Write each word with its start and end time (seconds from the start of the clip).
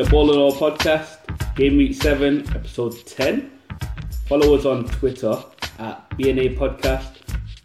The 0.00 0.08
Ball 0.08 0.30
and 0.30 0.38
All 0.40 0.52
podcast, 0.52 1.18
Game 1.56 1.76
Week 1.76 1.92
7, 1.92 2.48
episode 2.54 2.96
10. 3.04 3.50
Follow 4.26 4.54
us 4.54 4.64
on 4.64 4.86
Twitter 4.86 5.36
at 5.78 6.08
BNA 6.12 6.56
Podcast. 6.56 7.18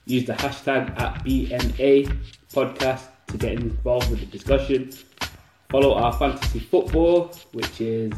Use 0.05 0.25
the 0.25 0.33
hashtag 0.33 0.99
at 0.99 1.23
BNA 1.23 2.13
Podcast 2.51 3.03
to 3.27 3.37
get 3.37 3.53
involved 3.53 4.09
with 4.09 4.19
the 4.19 4.25
discussion. 4.25 4.91
Follow 5.69 5.93
our 5.93 6.11
fantasy 6.11 6.59
football, 6.59 7.31
which 7.53 7.79
is 7.79 8.11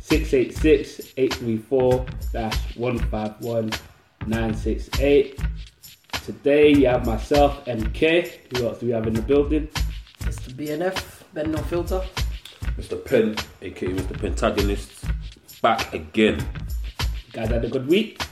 686 0.00 1.12
834 1.16 2.04
151 2.74 3.70
968. 4.26 5.40
Today 6.24 6.72
you 6.72 6.88
have 6.88 7.06
myself, 7.06 7.64
MK. 7.66 8.56
Who 8.56 8.66
else 8.66 8.80
do 8.80 8.86
we 8.86 8.92
have 8.92 9.06
in 9.06 9.14
the 9.14 9.22
building? 9.22 9.68
Mr. 10.22 10.52
BNF, 10.52 11.22
Ben 11.32 11.52
No 11.52 11.58
Filter. 11.58 12.02
Mr. 12.76 13.04
Penn, 13.04 13.36
aka 13.60 13.88
Mr. 13.88 14.16
Pentagonist, 14.18 15.04
back 15.60 15.92
again. 15.92 16.44
Guys 17.32 17.48
had 17.48 17.64
a 17.64 17.68
good 17.68 17.86
week. 17.86 18.22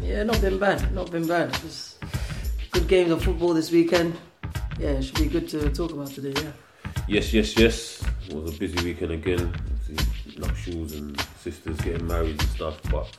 Yeah, 0.00 0.22
not 0.22 0.40
been 0.40 0.58
bad, 0.58 0.92
not 0.94 1.10
been 1.10 1.26
bad. 1.26 1.52
Just 1.54 1.98
good 2.70 2.88
games 2.88 3.10
of 3.10 3.22
football 3.22 3.54
this 3.54 3.70
weekend. 3.70 4.16
Yeah, 4.78 4.90
it 4.90 5.02
should 5.02 5.18
be 5.18 5.26
good 5.26 5.48
to 5.48 5.70
talk 5.70 5.92
about 5.92 6.08
today, 6.08 6.40
yeah. 6.42 6.52
Yes, 7.08 7.32
yes, 7.32 7.56
yes. 7.56 8.02
It 8.28 8.34
was 8.34 8.54
a 8.54 8.58
busy 8.58 8.82
weekend 8.84 9.12
again. 9.12 9.54
Obviously, 9.86 10.38
nuptials 10.38 10.92
and 10.94 11.20
sisters 11.38 11.80
getting 11.80 12.06
married 12.06 12.40
and 12.40 12.48
stuff, 12.50 12.80
but 12.90 13.16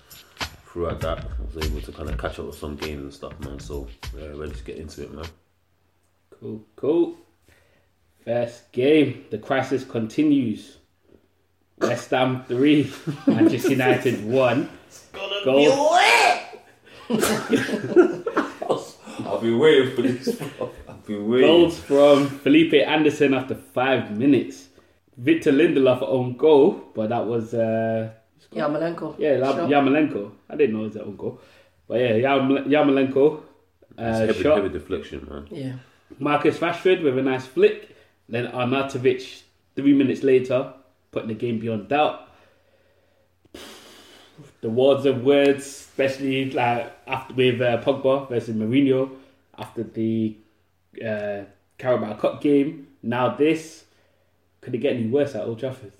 throughout 0.65 1.01
that, 1.01 1.19
I 1.19 1.55
was 1.55 1.65
able 1.65 1.81
to 1.81 1.91
kind 1.91 2.09
of 2.09 2.17
catch 2.19 2.39
up 2.39 2.47
with 2.47 2.55
some 2.55 2.75
games 2.75 3.01
and 3.03 3.13
stuff, 3.13 3.39
man. 3.39 3.59
So, 3.59 3.87
yeah, 4.17 4.27
ready 4.35 4.53
to 4.53 4.63
get 4.63 4.77
into 4.77 5.03
it, 5.03 5.13
man. 5.13 5.25
Cool, 6.39 6.63
cool. 6.75 7.17
First 8.25 8.71
game, 8.71 9.25
the 9.29 9.37
crisis 9.37 9.83
continues. 9.83 10.77
West 11.79 12.09
Ham 12.11 12.43
3, 12.45 12.91
Manchester 13.27 13.69
United 13.71 14.25
1. 14.25 14.69
Goal, 15.43 15.93
I'll 19.25 19.39
be 19.41 19.53
waiting 19.53 19.95
for 19.95 20.01
this. 20.01 20.35
bro. 20.35 20.71
I've 20.87 21.05
been 21.05 21.27
waiting. 21.29 21.47
goals 21.47 21.79
from 21.79 22.27
Felipe 22.27 22.73
Anderson 22.73 23.33
after 23.33 23.55
5 23.55 24.11
minutes. 24.17 24.67
Victor 25.17 25.51
Lindelof 25.51 26.01
on 26.01 26.35
goal, 26.35 26.81
but 26.93 27.09
that 27.09 27.25
was, 27.25 27.53
uh, 27.53 28.11
Yeah, 28.51 28.65
Malenko. 28.67 29.15
yeah, 29.17 29.31
Lam- 29.37 29.55
Sure. 29.55 29.67
Yarmolenko. 29.67 30.31
I 30.49 30.55
didn't 30.55 30.75
know 30.75 30.81
it 30.83 30.87
was 30.87 30.95
an 30.97 31.01
own 31.03 31.15
goal. 31.15 31.39
But 31.87 31.99
yeah, 32.01 32.15
Yam- 32.15 32.49
Yarmolenko 32.69 33.37
uh, 33.37 33.41
It's 33.97 34.17
heavy, 34.19 34.43
shot. 34.43 34.57
heavy 34.57 34.69
deflection, 34.69 35.25
man. 35.29 35.47
Yeah. 35.51 35.73
Marcus 36.19 36.57
Rashford 36.57 37.01
with 37.03 37.17
a 37.17 37.21
nice 37.21 37.45
flick. 37.45 37.94
Then 38.27 38.47
Arnautovic, 38.47 39.43
three 39.75 39.93
minutes 39.93 40.23
later, 40.23 40.73
putting 41.11 41.29
the 41.29 41.35
game 41.35 41.59
beyond 41.59 41.89
doubt. 41.89 42.29
The 44.61 44.69
words 44.69 45.05
of 45.05 45.23
words, 45.23 45.65
especially 45.65 46.51
like 46.51 46.91
after 47.07 47.33
with 47.33 47.61
uh, 47.61 47.81
Pogba 47.81 48.27
versus 48.27 48.55
Mourinho 48.55 49.11
after 49.57 49.83
the 49.83 50.35
uh, 51.05 51.43
Carabao 51.77 52.15
Cup 52.15 52.41
game. 52.41 52.87
Now 53.01 53.35
this 53.35 53.85
could 54.61 54.73
it 54.73 54.79
get 54.79 54.95
any 54.95 55.07
worse 55.07 55.35
at 55.35 55.43
Old 55.43 55.59
Trafford? 55.59 55.93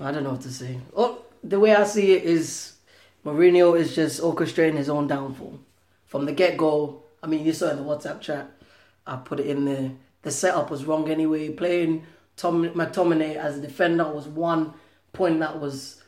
I 0.00 0.12
don't 0.12 0.22
know 0.22 0.32
what 0.32 0.42
to 0.42 0.52
say. 0.52 0.78
Oh, 0.94 1.22
the 1.42 1.58
way 1.58 1.74
I 1.74 1.84
see 1.84 2.12
it 2.12 2.24
is 2.24 2.74
Mourinho 3.24 3.78
is 3.78 3.94
just 3.94 4.20
orchestrating 4.20 4.76
his 4.76 4.88
own 4.88 5.06
downfall. 5.06 5.58
From 6.04 6.26
the 6.26 6.32
get 6.32 6.56
go, 6.56 7.02
I 7.22 7.26
mean, 7.26 7.44
you 7.44 7.52
saw 7.52 7.70
in 7.70 7.78
the 7.78 7.82
WhatsApp 7.82 8.20
chat, 8.20 8.50
I 9.06 9.16
put 9.16 9.40
it 9.40 9.46
in 9.46 9.64
there. 9.64 9.92
The 10.22 10.30
setup 10.30 10.70
was 10.70 10.84
wrong 10.84 11.08
anyway. 11.08 11.50
Playing 11.50 12.06
Tom 12.36 12.68
McTominay 12.70 13.36
as 13.36 13.58
a 13.58 13.60
defender 13.60 14.04
was 14.04 14.26
one 14.26 14.74
point 15.12 15.40
that 15.40 15.60
was. 15.60 16.02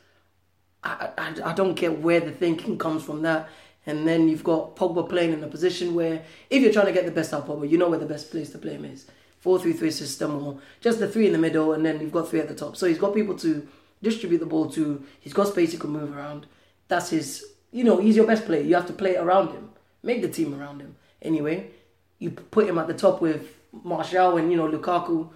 I, 0.83 1.09
I, 1.17 1.35
I 1.45 1.53
don't 1.53 1.75
get 1.75 2.01
where 2.01 2.19
the 2.19 2.31
thinking 2.31 2.77
comes 2.77 3.03
from 3.03 3.21
that. 3.21 3.49
And 3.85 4.07
then 4.07 4.27
you've 4.27 4.43
got 4.43 4.75
Pogba 4.75 5.09
playing 5.09 5.33
in 5.33 5.43
a 5.43 5.47
position 5.47 5.95
where, 5.95 6.23
if 6.49 6.61
you're 6.61 6.71
trying 6.71 6.85
to 6.85 6.91
get 6.91 7.05
the 7.05 7.11
best 7.11 7.33
out 7.33 7.41
of 7.41 7.47
Pogba, 7.47 7.69
you 7.69 7.77
know 7.77 7.89
where 7.89 7.99
the 7.99 8.05
best 8.05 8.29
place 8.29 8.51
to 8.51 8.57
play 8.57 8.73
him 8.73 8.85
is. 8.85 9.05
4 9.39 9.59
3 9.59 9.73
3 9.73 9.91
system, 9.91 10.43
or 10.43 10.59
just 10.81 10.99
the 10.99 11.07
three 11.07 11.25
in 11.25 11.33
the 11.33 11.39
middle, 11.39 11.73
and 11.73 11.83
then 11.83 11.99
you've 11.99 12.11
got 12.11 12.29
three 12.29 12.39
at 12.39 12.47
the 12.47 12.53
top. 12.53 12.77
So 12.77 12.85
he's 12.85 12.99
got 12.99 13.15
people 13.15 13.35
to 13.39 13.67
distribute 14.03 14.37
the 14.37 14.45
ball 14.45 14.69
to, 14.71 15.03
he's 15.19 15.33
got 15.33 15.47
space 15.47 15.71
he 15.71 15.77
can 15.79 15.89
move 15.89 16.15
around. 16.15 16.45
That's 16.87 17.09
his, 17.09 17.45
you 17.71 17.83
know, 17.83 17.97
he's 17.97 18.15
your 18.15 18.27
best 18.27 18.45
player. 18.45 18.61
You 18.61 18.75
have 18.75 18.85
to 18.87 18.93
play 18.93 19.15
around 19.15 19.49
him, 19.49 19.69
make 20.03 20.21
the 20.21 20.29
team 20.29 20.59
around 20.59 20.81
him. 20.81 20.95
Anyway, 21.21 21.71
you 22.19 22.29
put 22.29 22.67
him 22.67 22.77
at 22.77 22.87
the 22.87 22.93
top 22.93 23.19
with 23.19 23.55
Martial 23.71 24.37
and, 24.37 24.51
you 24.51 24.57
know, 24.57 24.67
Lukaku. 24.69 25.29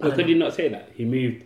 Or 0.00 0.10
could 0.10 0.28
you 0.28 0.36
not 0.36 0.54
say 0.54 0.68
that? 0.68 0.90
He 0.94 1.04
moved, 1.04 1.44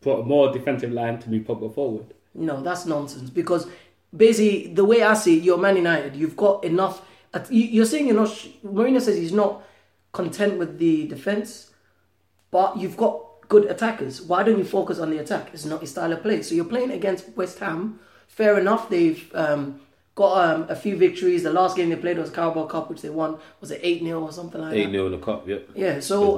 put 0.00 0.20
a 0.20 0.22
more 0.22 0.52
defensive 0.52 0.92
line 0.92 1.18
to 1.20 1.30
move 1.30 1.44
Pogba 1.44 1.74
forward. 1.74 2.06
No, 2.34 2.60
that's 2.62 2.86
nonsense. 2.86 3.30
Because 3.30 3.66
basically, 4.14 4.72
the 4.74 4.84
way 4.84 5.02
I 5.02 5.14
see 5.14 5.38
it, 5.38 5.42
you're 5.44 5.58
Man 5.58 5.76
United. 5.76 6.16
You've 6.16 6.36
got 6.36 6.64
enough. 6.64 7.02
at- 7.34 7.50
you- 7.50 7.64
You're 7.64 7.86
saying 7.86 8.06
you're 8.08 8.16
not. 8.16 8.28
Mourinho 8.64 9.00
says 9.00 9.16
he's 9.16 9.32
not 9.32 9.62
content 10.12 10.58
with 10.58 10.78
the 10.78 11.06
defense, 11.08 11.70
but 12.50 12.76
you've 12.76 12.96
got 12.98 13.24
good 13.48 13.64
attackers. 13.66 14.20
Why 14.20 14.42
don't 14.42 14.58
you 14.58 14.64
focus 14.64 14.98
on 14.98 15.10
the 15.10 15.18
attack? 15.18 15.48
It's 15.54 15.64
not 15.64 15.80
his 15.80 15.90
style 15.92 16.12
of 16.12 16.22
play. 16.22 16.42
So 16.42 16.54
you're 16.54 16.66
playing 16.66 16.90
against 16.90 17.34
West 17.36 17.58
Ham. 17.60 18.00
Fair 18.28 18.58
enough. 18.58 18.90
They've 18.90 19.30
um, 19.34 19.80
got 20.14 20.54
um, 20.54 20.66
a 20.68 20.76
few 20.76 20.96
victories. 20.96 21.42
The 21.42 21.52
last 21.52 21.76
game 21.76 21.90
they 21.90 21.96
played 21.96 22.18
was 22.18 22.30
Carabao 22.30 22.66
Cup, 22.66 22.90
which 22.90 23.02
they 23.02 23.10
won. 23.10 23.38
Was 23.60 23.70
it 23.70 23.80
eight 23.82 24.02
0 24.02 24.20
or 24.20 24.32
something 24.32 24.60
like 24.60 24.74
8 24.74 24.84
that? 24.84 24.90
0 24.90 25.06
in 25.06 25.12
the 25.12 25.18
cup, 25.18 25.48
yep. 25.48 25.68
Yeah. 25.74 26.00
So 26.00 26.36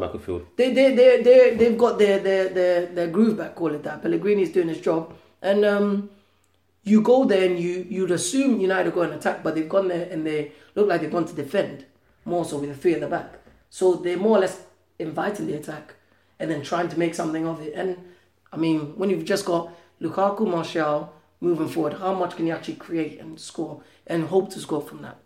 they 0.56 0.72
they 0.72 0.94
they 0.94 1.22
they 1.22 1.56
they've 1.56 1.78
got 1.78 1.98
their 1.98 2.18
their 2.20 2.48
their 2.48 2.86
their 2.86 3.06
groove 3.08 3.36
back. 3.38 3.54
Call 3.54 3.74
it 3.74 3.82
that. 3.82 4.02
Pellegrini's 4.02 4.50
doing 4.50 4.68
his 4.68 4.80
job, 4.80 5.12
and 5.42 5.64
um, 5.64 6.10
you 6.84 7.00
go 7.00 7.24
there 7.24 7.44
and 7.46 7.58
you 7.58 7.86
you'd 7.88 8.10
assume 8.10 8.60
United 8.60 8.88
are 8.88 8.94
going 8.94 9.10
to 9.10 9.16
attack, 9.16 9.42
but 9.42 9.54
they've 9.54 9.68
gone 9.68 9.88
there 9.88 10.08
and 10.10 10.26
they 10.26 10.52
look 10.74 10.88
like 10.88 11.00
they've 11.00 11.10
gone 11.10 11.24
to 11.26 11.34
defend 11.34 11.84
more 12.24 12.44
so 12.44 12.58
with 12.58 12.70
the 12.70 12.76
three 12.76 12.94
at 12.94 13.00
the 13.00 13.06
back. 13.06 13.38
So 13.70 13.94
they're 13.94 14.16
more 14.16 14.38
or 14.38 14.40
less 14.40 14.62
inviting 14.98 15.46
the 15.46 15.54
attack 15.54 15.94
and 16.38 16.50
then 16.50 16.62
trying 16.62 16.88
to 16.88 16.98
make 16.98 17.14
something 17.14 17.46
of 17.46 17.60
it. 17.60 17.74
And 17.74 17.96
I 18.52 18.56
mean, 18.56 18.96
when 18.96 19.10
you've 19.10 19.24
just 19.24 19.44
got 19.44 19.72
Lukaku, 20.00 20.46
Martial 20.46 21.12
moving 21.44 21.68
forward, 21.68 21.92
how 21.94 22.14
much 22.14 22.36
can 22.36 22.46
you 22.46 22.52
actually 22.54 22.74
create 22.76 23.20
and 23.20 23.38
score 23.38 23.82
and 24.06 24.24
hope 24.24 24.50
to 24.54 24.58
score 24.58 24.80
from 24.80 25.02
that? 25.02 25.18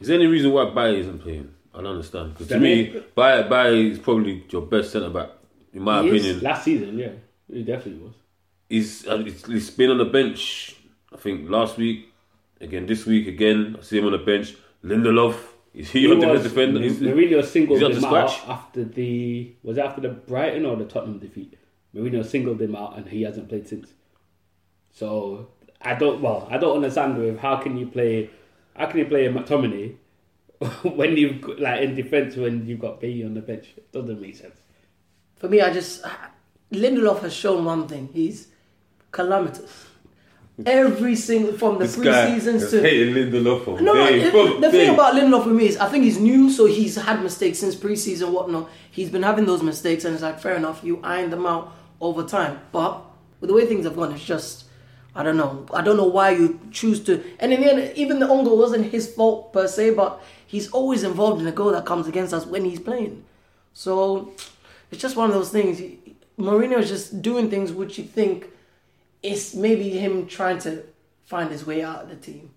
Is 0.00 0.08
there 0.08 0.16
any 0.16 0.26
reason 0.26 0.50
why 0.52 0.64
Bailly 0.70 1.00
isn't 1.00 1.20
playing? 1.20 1.52
I 1.74 1.78
don't 1.82 1.86
understand. 1.92 2.32
Because 2.32 2.48
to 2.48 2.58
me, 2.58 2.80
it- 2.88 3.14
Bailly, 3.14 3.48
Bailly 3.48 3.90
is 3.92 3.98
probably 3.98 4.44
your 4.50 4.62
best 4.62 4.90
centre 4.92 5.10
back, 5.10 5.30
in 5.72 5.82
my 5.82 6.02
He 6.02 6.08
is. 6.08 6.24
opinion. 6.24 6.42
Last 6.42 6.64
season, 6.64 6.98
yeah, 6.98 7.12
he 7.52 7.62
definitely 7.62 8.02
was. 8.02 8.14
He's, 8.68 9.06
uh, 9.06 9.18
he's 9.18 9.46
he's 9.46 9.70
been 9.70 9.90
on 9.90 9.98
the 9.98 10.06
bench. 10.06 10.74
I 11.12 11.18
think 11.18 11.48
last 11.48 11.76
week, 11.76 12.08
again 12.60 12.86
this 12.86 13.06
week 13.06 13.28
again. 13.28 13.76
I 13.78 13.82
see 13.82 13.98
him 13.98 14.06
on 14.06 14.12
the 14.12 14.18
bench. 14.18 14.56
Lindelof, 14.84 15.36
is 15.74 15.90
he, 15.90 16.00
He 16.00 16.10
on 16.12 16.18
the 16.18 16.26
was, 16.28 16.42
defender? 16.42 16.82
Is- 16.82 16.98
Mourinho 16.98 17.44
singled 17.44 17.80
is 17.82 17.88
he 17.98 18.04
him 18.04 18.04
out 18.12 18.48
after 18.48 18.84
the 18.84 19.52
was 19.62 19.78
it 19.78 19.84
after 19.84 20.00
the 20.00 20.08
Brighton 20.08 20.64
or 20.66 20.76
the 20.76 20.84
Tottenham 20.84 21.18
defeat. 21.20 21.54
Mourinho 21.94 22.24
singled 22.24 22.60
him 22.60 22.74
out 22.74 22.96
and 22.98 23.08
he 23.08 23.22
hasn't 23.22 23.48
played 23.48 23.68
since. 23.68 23.92
So 24.92 25.48
I 25.82 25.94
don't 25.94 26.20
well 26.20 26.48
I 26.50 26.58
don't 26.58 26.76
understand 26.76 27.18
with 27.18 27.38
how 27.38 27.56
can 27.56 27.76
you 27.76 27.86
play 27.86 28.30
how 28.74 28.86
can 28.86 28.98
you 28.98 29.06
play 29.06 29.26
a 29.26 29.32
McTominay 29.32 29.94
when 30.82 31.16
you've 31.16 31.40
got, 31.40 31.60
like 31.60 31.82
in 31.82 31.94
defence 31.94 32.36
when 32.36 32.66
you've 32.66 32.80
got 32.80 33.00
Bailly 33.00 33.24
on 33.24 33.34
the 33.34 33.40
bench? 33.42 33.74
It 33.76 33.92
doesn't 33.92 34.20
make 34.20 34.36
sense. 34.36 34.56
For 35.36 35.48
me, 35.48 35.60
I 35.60 35.72
just 35.72 36.02
Lindelof 36.72 37.20
has 37.20 37.34
shown 37.34 37.64
one 37.64 37.86
thing: 37.86 38.08
he's 38.12 38.48
calamitous. 39.12 39.86
Every 40.64 41.14
single 41.16 41.52
from 41.52 41.74
the 41.74 41.80
this 41.80 41.96
pre-seasons 41.96 42.62
is 42.62 42.70
to 42.70 42.80
hating 42.80 43.14
Lindelof 43.14 43.66
no, 43.82 43.92
no. 43.92 44.06
day 44.08 44.20
it- 44.22 44.32
the 44.32 44.70
day. 44.70 44.86
thing 44.86 44.94
about 44.94 45.14
Lindelof 45.14 45.44
with 45.44 45.54
me 45.54 45.66
is 45.68 45.76
I 45.76 45.88
think 45.88 46.04
he's 46.04 46.18
new, 46.18 46.50
so 46.50 46.64
he's 46.64 46.96
had 46.96 47.22
mistakes 47.22 47.58
since 47.58 47.74
pre-season, 47.74 48.32
whatnot. 48.32 48.70
He's 48.90 49.10
been 49.10 49.22
having 49.22 49.44
those 49.44 49.62
mistakes, 49.62 50.06
and 50.06 50.14
it's 50.14 50.22
like 50.22 50.40
fair 50.40 50.54
enough. 50.54 50.82
You 50.82 51.00
iron 51.02 51.28
them 51.28 51.44
out 51.44 51.74
over 52.00 52.22
time, 52.22 52.60
but 52.72 53.02
with 53.40 53.48
the 53.48 53.54
way 53.54 53.66
things 53.66 53.84
have 53.84 53.96
gone, 53.96 54.12
it's 54.12 54.24
just 54.24 54.64
I 55.16 55.22
don't 55.22 55.38
know. 55.38 55.66
I 55.72 55.80
don't 55.80 55.96
know 55.96 56.04
why 56.04 56.30
you 56.30 56.60
choose 56.70 57.02
to. 57.04 57.24
And 57.40 57.50
in 57.50 57.62
the 57.62 57.72
end, 57.72 57.96
even 57.96 58.18
the 58.18 58.28
own 58.28 58.44
goal 58.44 58.58
wasn't 58.58 58.92
his 58.92 59.12
fault 59.12 59.50
per 59.50 59.66
se, 59.66 59.94
but 59.94 60.22
he's 60.46 60.70
always 60.70 61.04
involved 61.04 61.40
in 61.40 61.46
a 61.46 61.52
goal 61.52 61.72
that 61.72 61.86
comes 61.86 62.06
against 62.06 62.34
us 62.34 62.44
when 62.44 62.66
he's 62.66 62.78
playing. 62.78 63.24
So 63.72 64.32
it's 64.90 65.00
just 65.00 65.16
one 65.16 65.30
of 65.30 65.34
those 65.34 65.48
things. 65.48 65.80
Mourinho 66.38 66.78
is 66.78 66.90
just 66.90 67.22
doing 67.22 67.48
things 67.48 67.72
which 67.72 67.96
you 67.96 68.04
think 68.04 68.50
is 69.22 69.54
maybe 69.54 69.88
him 69.88 70.26
trying 70.26 70.58
to 70.60 70.84
find 71.24 71.50
his 71.50 71.66
way 71.66 71.82
out 71.82 72.02
of 72.02 72.10
the 72.10 72.16
team. 72.16 72.50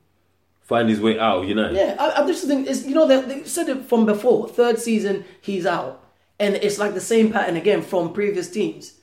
Find 0.62 0.90
his 0.90 1.00
way 1.00 1.18
out, 1.18 1.48
you 1.48 1.56
know. 1.56 1.72
Yeah, 1.72 1.96
I, 1.98 2.22
I 2.22 2.28
just 2.28 2.46
think 2.46 2.68
it's 2.68 2.86
you 2.86 2.94
know 2.94 3.08
they, 3.08 3.22
they 3.22 3.44
said 3.46 3.70
it 3.70 3.86
from 3.86 4.06
before. 4.06 4.50
Third 4.50 4.80
season, 4.80 5.24
he's 5.42 5.66
out, 5.66 6.04
and 6.38 6.56
it's 6.56 6.78
like 6.78 6.94
the 6.94 7.02
same 7.02 7.32
pattern 7.32 7.56
again 7.56 7.82
from 7.82 8.14
previous 8.14 8.52
teams. 8.52 8.99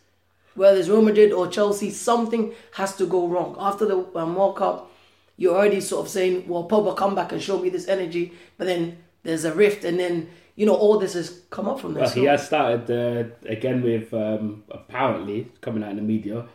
Whether 0.56 0.78
it's 0.78 0.88
Real 0.88 1.02
Madrid 1.02 1.32
or 1.32 1.48
Chelsea, 1.48 1.90
something 1.90 2.52
has 2.72 2.96
to 2.96 3.06
go 3.06 3.28
wrong 3.28 3.56
after 3.58 3.86
the 3.86 3.98
um, 4.18 4.34
World 4.34 4.56
Cup. 4.56 4.90
You're 5.36 5.54
already 5.54 5.80
sort 5.80 6.06
of 6.06 6.10
saying, 6.10 6.48
"Well, 6.48 6.68
Pogba, 6.68 6.96
come 6.96 7.14
back 7.14 7.32
and 7.32 7.42
show 7.42 7.58
me 7.58 7.68
this 7.68 7.88
energy," 7.88 8.32
but 8.56 8.66
then 8.66 8.98
there's 9.22 9.44
a 9.44 9.54
rift, 9.54 9.84
and 9.84 10.00
then 10.00 10.30
you 10.54 10.64
know 10.66 10.74
all 10.74 10.98
this 10.98 11.12
has 11.12 11.42
come 11.50 11.68
up 11.68 11.78
from 11.80 11.94
this. 11.94 12.14
Well, 12.14 12.24
he 12.24 12.24
has 12.24 12.46
started 12.46 12.90
uh, 12.90 13.48
again 13.48 13.82
with 13.82 14.12
um, 14.14 14.64
apparently 14.70 15.52
coming 15.60 15.82
out 15.82 15.90
in 15.90 15.96
the 15.96 16.02
media 16.02 16.46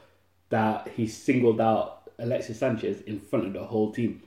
that 0.50 0.89
he 0.95 1.07
singled 1.07 1.62
out 1.62 2.09
Alexis 2.19 2.59
Sanchez 2.59 3.01
in 3.01 3.19
front 3.19 3.45
of 3.48 3.53
the 3.53 3.63
whole 3.63 3.92
team. 3.92 4.24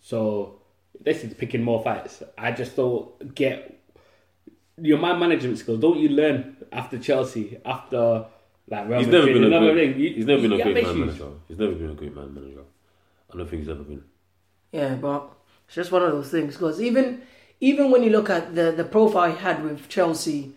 So 0.00 0.60
this 1.00 1.24
is 1.24 1.34
picking 1.34 1.62
more 1.62 1.82
fights. 1.82 2.22
I 2.36 2.52
just 2.52 2.76
don't 2.76 3.34
get 3.34 3.80
your 4.76 4.98
man 4.98 5.18
management 5.18 5.58
skills. 5.58 5.80
Don't 5.80 5.98
you 5.98 6.10
learn 6.10 6.56
after 6.72 6.98
Chelsea, 6.98 7.58
after 7.64 8.26
like 8.68 8.88
Real 8.88 8.98
He's 8.98 9.08
never 9.08 9.26
Madrid, 9.26 9.34
been 9.34 9.44
a 9.44 9.46
another 9.56 9.72
great, 9.72 9.92
thing? 9.92 10.00
You- 10.02 10.14
he's 10.14 10.26
never 10.26 10.42
been 10.42 10.52
a 10.52 10.62
great 10.62 10.84
man 10.84 11.00
manager. 11.00 11.28
He's 11.48 11.58
never 11.58 11.72
been 11.72 11.90
a 11.90 11.94
great 11.94 12.14
man 12.14 12.34
manager. 12.34 12.60
I 13.32 13.36
don't 13.36 13.48
think 13.48 13.60
he's 13.62 13.68
ever 13.68 13.82
been. 13.82 14.02
Yeah, 14.72 14.94
but 14.94 15.30
it's 15.66 15.74
just 15.74 15.92
one 15.92 16.02
of 16.02 16.12
those 16.12 16.30
things 16.30 16.54
because 16.54 16.80
even 16.80 17.22
even 17.60 17.90
when 17.90 18.02
you 18.02 18.10
look 18.10 18.30
at 18.30 18.54
the 18.54 18.72
the 18.72 18.84
profile 18.84 19.30
he 19.30 19.38
had 19.38 19.62
with 19.62 19.88
Chelsea, 19.88 20.52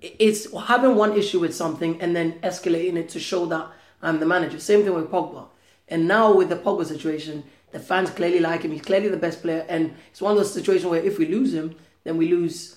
it's 0.00 0.52
having 0.66 0.94
one 0.96 1.16
issue 1.16 1.40
with 1.40 1.54
something 1.54 2.00
and 2.00 2.14
then 2.14 2.32
escalating 2.40 2.96
it 2.96 3.08
to 3.10 3.20
show 3.20 3.46
that 3.46 3.66
I'm 4.02 4.20
the 4.20 4.26
manager. 4.26 4.58
Same 4.58 4.82
thing 4.84 4.94
with 4.94 5.10
Pogba. 5.10 5.46
And 5.88 6.06
now 6.08 6.34
with 6.34 6.48
the 6.48 6.56
Pogba 6.56 6.84
situation, 6.84 7.44
the 7.72 7.78
fans 7.78 8.10
clearly 8.10 8.40
like 8.40 8.62
him. 8.62 8.72
He's 8.72 8.82
clearly 8.82 9.08
the 9.08 9.16
best 9.16 9.42
player, 9.42 9.64
and 9.68 9.94
it's 10.10 10.20
one 10.20 10.32
of 10.32 10.38
those 10.38 10.52
situations 10.52 10.86
where 10.90 11.02
if 11.02 11.18
we 11.18 11.26
lose 11.26 11.52
him, 11.54 11.76
then 12.04 12.16
we 12.16 12.28
lose 12.28 12.76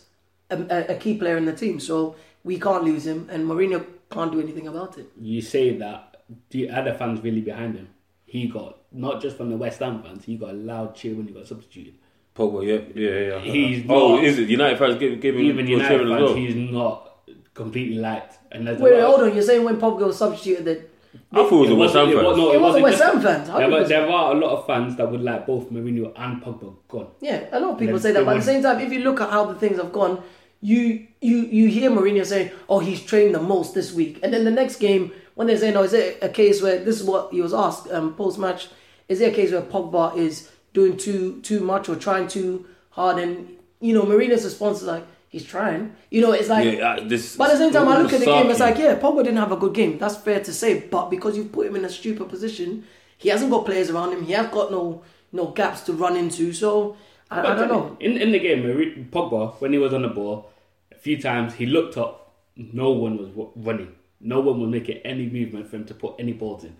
a, 0.50 0.58
a, 0.58 0.96
a 0.96 0.96
key 0.96 1.18
player 1.18 1.38
in 1.38 1.46
the 1.46 1.54
team. 1.54 1.80
So 1.80 2.16
we 2.44 2.60
can't 2.60 2.84
lose 2.84 3.06
him, 3.06 3.28
and 3.32 3.46
Mourinho 3.48 3.86
can't 4.10 4.32
do 4.32 4.40
anything 4.40 4.68
about 4.68 4.98
it. 4.98 5.08
You 5.20 5.42
say 5.42 5.78
that 5.78 6.24
the 6.50 6.70
other 6.70 6.94
fans 6.94 7.22
really 7.22 7.42
behind 7.42 7.76
him. 7.76 7.90
He 8.26 8.48
got 8.48 8.78
not 8.92 9.22
just 9.22 9.38
from 9.38 9.50
the 9.50 9.58
West 9.58 9.80
Ham 9.80 10.02
fans. 10.04 10.26
He 10.26 10.38
got 10.38 10.52
a 10.52 10.54
loud 10.54 10.96
cheer 10.96 11.16
when 11.16 11.28
he 11.28 11.34
got 11.34 11.48
substituted. 11.48 11.96
Pogba, 12.36 12.66
yeah, 12.66 13.02
yeah, 13.02 13.20
yeah. 13.36 13.40
He's 13.40 13.86
oh, 13.90 14.16
not- 14.16 14.24
is 14.24 14.40
it 14.40 14.50
United 14.50 14.78
fans 14.78 14.98
gave, 14.98 15.20
gave 15.20 15.36
him 15.36 15.42
Even 15.42 15.66
was 15.66 15.70
United 15.70 15.90
cheering 15.90 16.08
fans, 16.10 16.22
as 16.22 16.30
well? 16.30 16.36
he's 16.36 16.56
not 16.72 17.16
completely 17.54 17.98
liked. 17.98 18.38
And 18.52 18.68
there's 18.68 18.80
Wait, 18.80 18.94
wait, 18.94 19.02
hold 19.02 19.22
on. 19.22 19.34
You're 19.34 19.44
saying 19.44 19.64
when 19.66 19.78
Pogba 19.78 20.06
was 20.08 20.18
substituted 20.18 20.66
that 20.66 20.90
I 21.32 21.38
thought 21.38 21.52
it 21.52 21.56
was 21.56 21.70
a 21.72 21.76
West 21.76 21.94
Ham 21.96 22.06
wasn't- 22.06 22.20
it 22.20 22.30
fan. 22.30 22.38
no, 22.38 22.52
it 22.54 22.62
wasn't 22.62 22.84
West 22.84 23.04
Ham 23.04 23.22
fans. 23.22 23.48
There, 23.48 23.70
were, 23.70 23.78
100%. 23.84 23.88
there 23.88 24.10
are 24.10 24.32
a 24.32 24.36
lot 24.36 24.52
of 24.58 24.68
fans 24.68 24.96
that 24.96 25.12
would 25.12 25.22
like 25.22 25.46
both 25.48 25.70
Mourinho 25.72 26.14
and 26.16 26.42
Pogba 26.42 26.76
gone. 26.88 27.08
Yeah, 27.20 27.46
a 27.52 27.60
lot 27.60 27.72
of 27.72 27.80
people 27.80 27.94
Then 27.96 28.02
say 28.02 28.12
that, 28.14 28.26
but 28.26 28.36
at 28.36 28.40
the 28.40 28.46
same 28.46 28.64
time, 28.64 28.80
if 28.80 28.92
you 28.94 29.00
look 29.00 29.20
at 29.22 29.30
how 29.30 29.46
the 29.46 29.56
things 29.56 29.78
have 29.78 29.92
gone, 29.92 30.22
you 30.62 31.08
you 31.22 31.38
you 31.38 31.68
hear 31.68 31.90
Mourinho 31.90 32.26
saying, 32.26 32.52
"Oh, 32.68 32.80
he's 32.80 33.04
trained 33.04 33.34
the 33.34 33.42
most 33.42 33.74
this 33.74 33.94
week," 33.94 34.20
and 34.24 34.34
then 34.34 34.44
the 34.44 34.52
next 34.52 34.78
game, 34.78 35.12
when 35.36 35.48
they 35.48 35.58
say, 35.58 35.72
"No, 35.72 35.84
is 35.84 35.94
it 35.94 36.20
a 36.22 36.30
case 36.30 36.62
where 36.62 36.84
this 36.84 37.00
is 37.00 37.04
what 37.04 37.32
he 37.32 37.42
was 37.42 37.54
asked 37.54 37.90
um, 37.92 38.14
post 38.16 38.38
match? 38.38 38.70
Is 39.08 39.22
it 39.22 39.32
a 39.32 39.36
case 39.36 39.52
where 39.52 39.62
Pogba 39.62 40.18
is 40.18 40.50
doing 40.74 40.98
too 40.98 41.40
too 41.42 41.62
much 41.62 41.88
or 41.88 41.96
trying 41.96 42.28
too 42.28 42.66
hard?" 42.92 43.20
And 43.20 43.58
you 43.80 43.94
know, 43.94 44.04
Mourinho's 44.04 44.44
response 44.44 44.82
is 44.82 44.88
like, 44.88 45.06
"He's 45.30 45.46
trying." 45.46 45.96
You 46.10 46.22
know, 46.22 46.34
it's 46.34 46.50
like. 46.50 46.78
yeah, 46.78 46.96
uh, 46.96 47.08
this. 47.08 47.38
But 47.38 47.52
at 47.52 47.54
the 47.54 47.60
same 47.60 47.72
time, 47.72 47.88
I 47.88 48.02
look 48.02 48.12
at 48.12 48.20
the 48.20 48.26
game, 48.26 48.50
it's 48.50 48.60
like, 48.60 48.78
yeah, 48.78 49.00
Pogba 49.00 49.24
didn't 49.24 49.38
have 49.38 49.54
a 49.54 49.58
good 49.58 49.74
game. 49.74 49.98
That's 49.98 50.18
fair 50.18 50.42
to 50.44 50.54
say. 50.54 50.82
But 50.82 51.10
because 51.10 51.38
you've 51.38 51.54
put 51.54 51.68
him 51.68 51.78
in 51.78 51.86
a 51.86 51.90
stupid 51.90 52.28
position, 52.28 52.86
he 53.18 53.30
hasn't 53.30 53.50
got 53.50 53.66
players 53.66 53.90
around 53.90 54.12
him. 54.12 54.24
He 54.24 54.34
has 54.34 54.48
got 54.48 54.72
no 54.72 55.04
no 55.32 55.48
gaps 55.48 55.82
to 55.82 55.94
run 55.94 56.18
into. 56.18 56.52
So 56.52 56.98
I, 57.31 57.42
I 57.42 57.56
don't 57.56 57.68
know. 57.68 57.98
In 58.00 58.18
in 58.18 58.31
the 58.31 58.40
game, 58.40 58.64
Pogba 59.12 59.60
when 59.62 59.72
he 59.74 59.78
was 59.80 59.94
on 59.94 60.02
the 60.02 60.08
ball, 60.10 60.52
a 60.92 60.96
few 60.96 61.22
times 61.22 61.54
he 61.54 61.66
looked 61.66 61.98
up. 61.98 62.34
No 62.56 62.92
one 62.92 63.18
was 63.18 63.30
running. 63.56 63.94
No 64.20 64.42
one 64.42 64.60
was 64.60 64.70
making 64.70 64.98
any 64.98 65.30
movement 65.30 65.70
for 65.70 65.78
him 65.78 65.86
to 65.86 65.94
put 65.94 66.16
any 66.20 66.34
balls 66.34 66.64
in. 66.66 66.76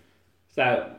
So, 0.54 0.90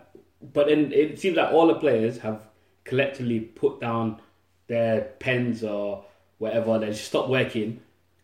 but 0.54 0.68
then 0.68 0.92
it 0.92 1.20
seems 1.20 1.38
like 1.38 1.52
all 1.54 1.68
the 1.68 1.76
players 1.76 2.18
have 2.20 2.42
collectively 2.84 3.42
put 3.42 3.80
down 3.80 4.20
their 4.68 5.02
pens 5.20 5.64
or 5.64 6.06
whatever. 6.40 6.80
They 6.80 6.88
just 6.88 7.06
stopped 7.06 7.30
working. 7.30 7.82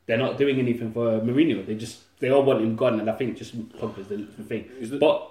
They're 0.07 0.17
not 0.17 0.37
doing 0.37 0.57
anything 0.57 0.93
for 0.93 1.19
Mourinho. 1.19 1.65
They 1.65 1.75
just 1.75 1.99
they 2.19 2.29
all 2.31 2.43
want 2.43 2.61
him 2.61 2.75
gone, 2.75 2.99
and 2.99 3.09
I 3.09 3.13
think 3.13 3.37
just 3.37 3.53
Pogba's 3.77 4.07
the, 4.07 4.17
the 4.37 4.43
thing. 4.43 4.69
Is 4.79 4.91
it- 4.93 4.99
But 4.99 5.29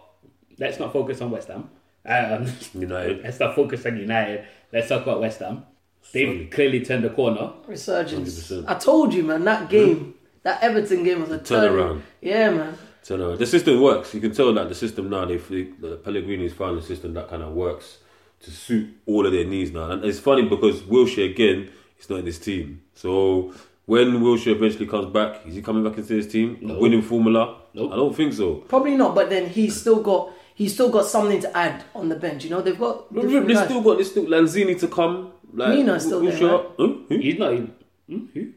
let's 0.59 0.79
not 0.79 0.93
focus 0.93 1.21
on 1.23 1.31
West 1.31 1.49
Ham. 1.49 1.71
Um, 2.05 2.47
United. 2.73 3.23
Let's 3.25 3.41
not 3.41 3.57
focus 3.57 3.85
on 3.85 3.97
United. 3.97 4.47
Let's 4.73 4.89
talk 4.89 5.03
about 5.03 5.21
West 5.21 5.41
Ham. 5.41 5.65
They've 6.13 6.29
Sorry. 6.29 6.47
clearly 6.47 6.85
turned 6.85 7.05
the 7.05 7.11
corner. 7.11 7.53
Resurgence. 7.67 8.51
100%. 8.51 8.65
I 8.69 8.75
told 8.75 9.13
you, 9.15 9.23
man. 9.25 9.45
That 9.45 9.69
game, 9.69 10.15
that 10.43 10.63
Everton 10.63 11.05
game 11.05 11.21
was 11.21 11.31
a 11.31 11.39
turn. 11.39 11.73
Turnaround. 11.73 12.03
Yeah, 12.21 12.51
man. 12.51 12.79
So 13.03 13.17
no, 13.17 13.37
the 13.37 13.47
system 13.47 13.81
works. 13.81 14.15
You 14.15 14.21
can 14.21 14.33
tell 14.33 14.53
that 14.55 14.69
the 14.69 14.75
system 14.75 15.09
now. 15.11 15.25
They 15.25 15.37
the 15.37 16.01
Pellegrini's 16.05 16.53
found 16.53 16.79
a 16.79 16.83
system 16.83 17.15
that 17.15 17.29
kind 17.29 17.43
of 17.43 17.53
works 17.53 17.99
to 18.41 18.51
suit 18.51 18.89
all 19.07 19.25
of 19.27 19.33
their 19.33 19.45
needs 19.45 19.71
now. 19.71 19.91
And 19.91 20.05
it's 20.05 20.19
funny 20.19 20.43
because 20.49 20.81
Wilshere 20.83 21.31
again 21.31 21.71
is 22.01 22.11
not 22.11 22.19
in 22.21 22.25
this 22.25 22.39
team. 22.39 22.83
So 22.95 23.55
when 23.87 24.21
Wilshere 24.21 24.57
eventually 24.57 24.87
comes 24.87 25.07
back, 25.13 25.47
is 25.47 25.55
he 25.55 25.63
coming 25.63 25.85
back 25.85 25.97
into 25.99 26.15
this 26.15 26.27
team? 26.27 26.59
No. 26.61 26.79
Winning 26.79 27.03
formula? 27.03 27.59
Nope. 27.75 27.93
I 27.93 27.97
don't 27.97 28.15
think 28.17 28.33
so. 28.33 28.57
Probably 28.69 28.97
not. 28.97 29.15
But 29.15 29.31
then 29.31 29.49
he's 29.49 29.81
still 29.81 30.03
got 30.03 30.33
he's 30.57 30.75
still 30.75 30.91
got 30.91 31.07
something 31.07 31.41
to 31.43 31.57
add 31.57 31.85
on 31.95 32.09
the 32.09 32.17
bench. 32.17 32.43
You 32.45 32.51
know, 32.51 32.61
they've 32.61 32.79
got 32.79 33.13
Look, 33.13 33.23
different 33.25 33.47
There's 33.47 33.59
guys. 33.61 33.69
still 33.69 33.83
got 33.83 33.99
this 33.99 34.11
still 34.11 34.25
Lanzini 34.27 34.79
to 34.81 34.89
come. 34.89 35.33
Like, 35.57 35.71
Mina's 35.71 36.05
still 36.05 36.21
there, 36.21 36.33
Wilshere- 36.33 36.53
right? 36.53 36.67
Huh? 36.79 36.87
Who? 37.09 37.17
He's 37.19 37.39
not 37.39 37.53
even. 37.55 37.75
Hmm? 38.09 38.25
Who? 38.35 38.53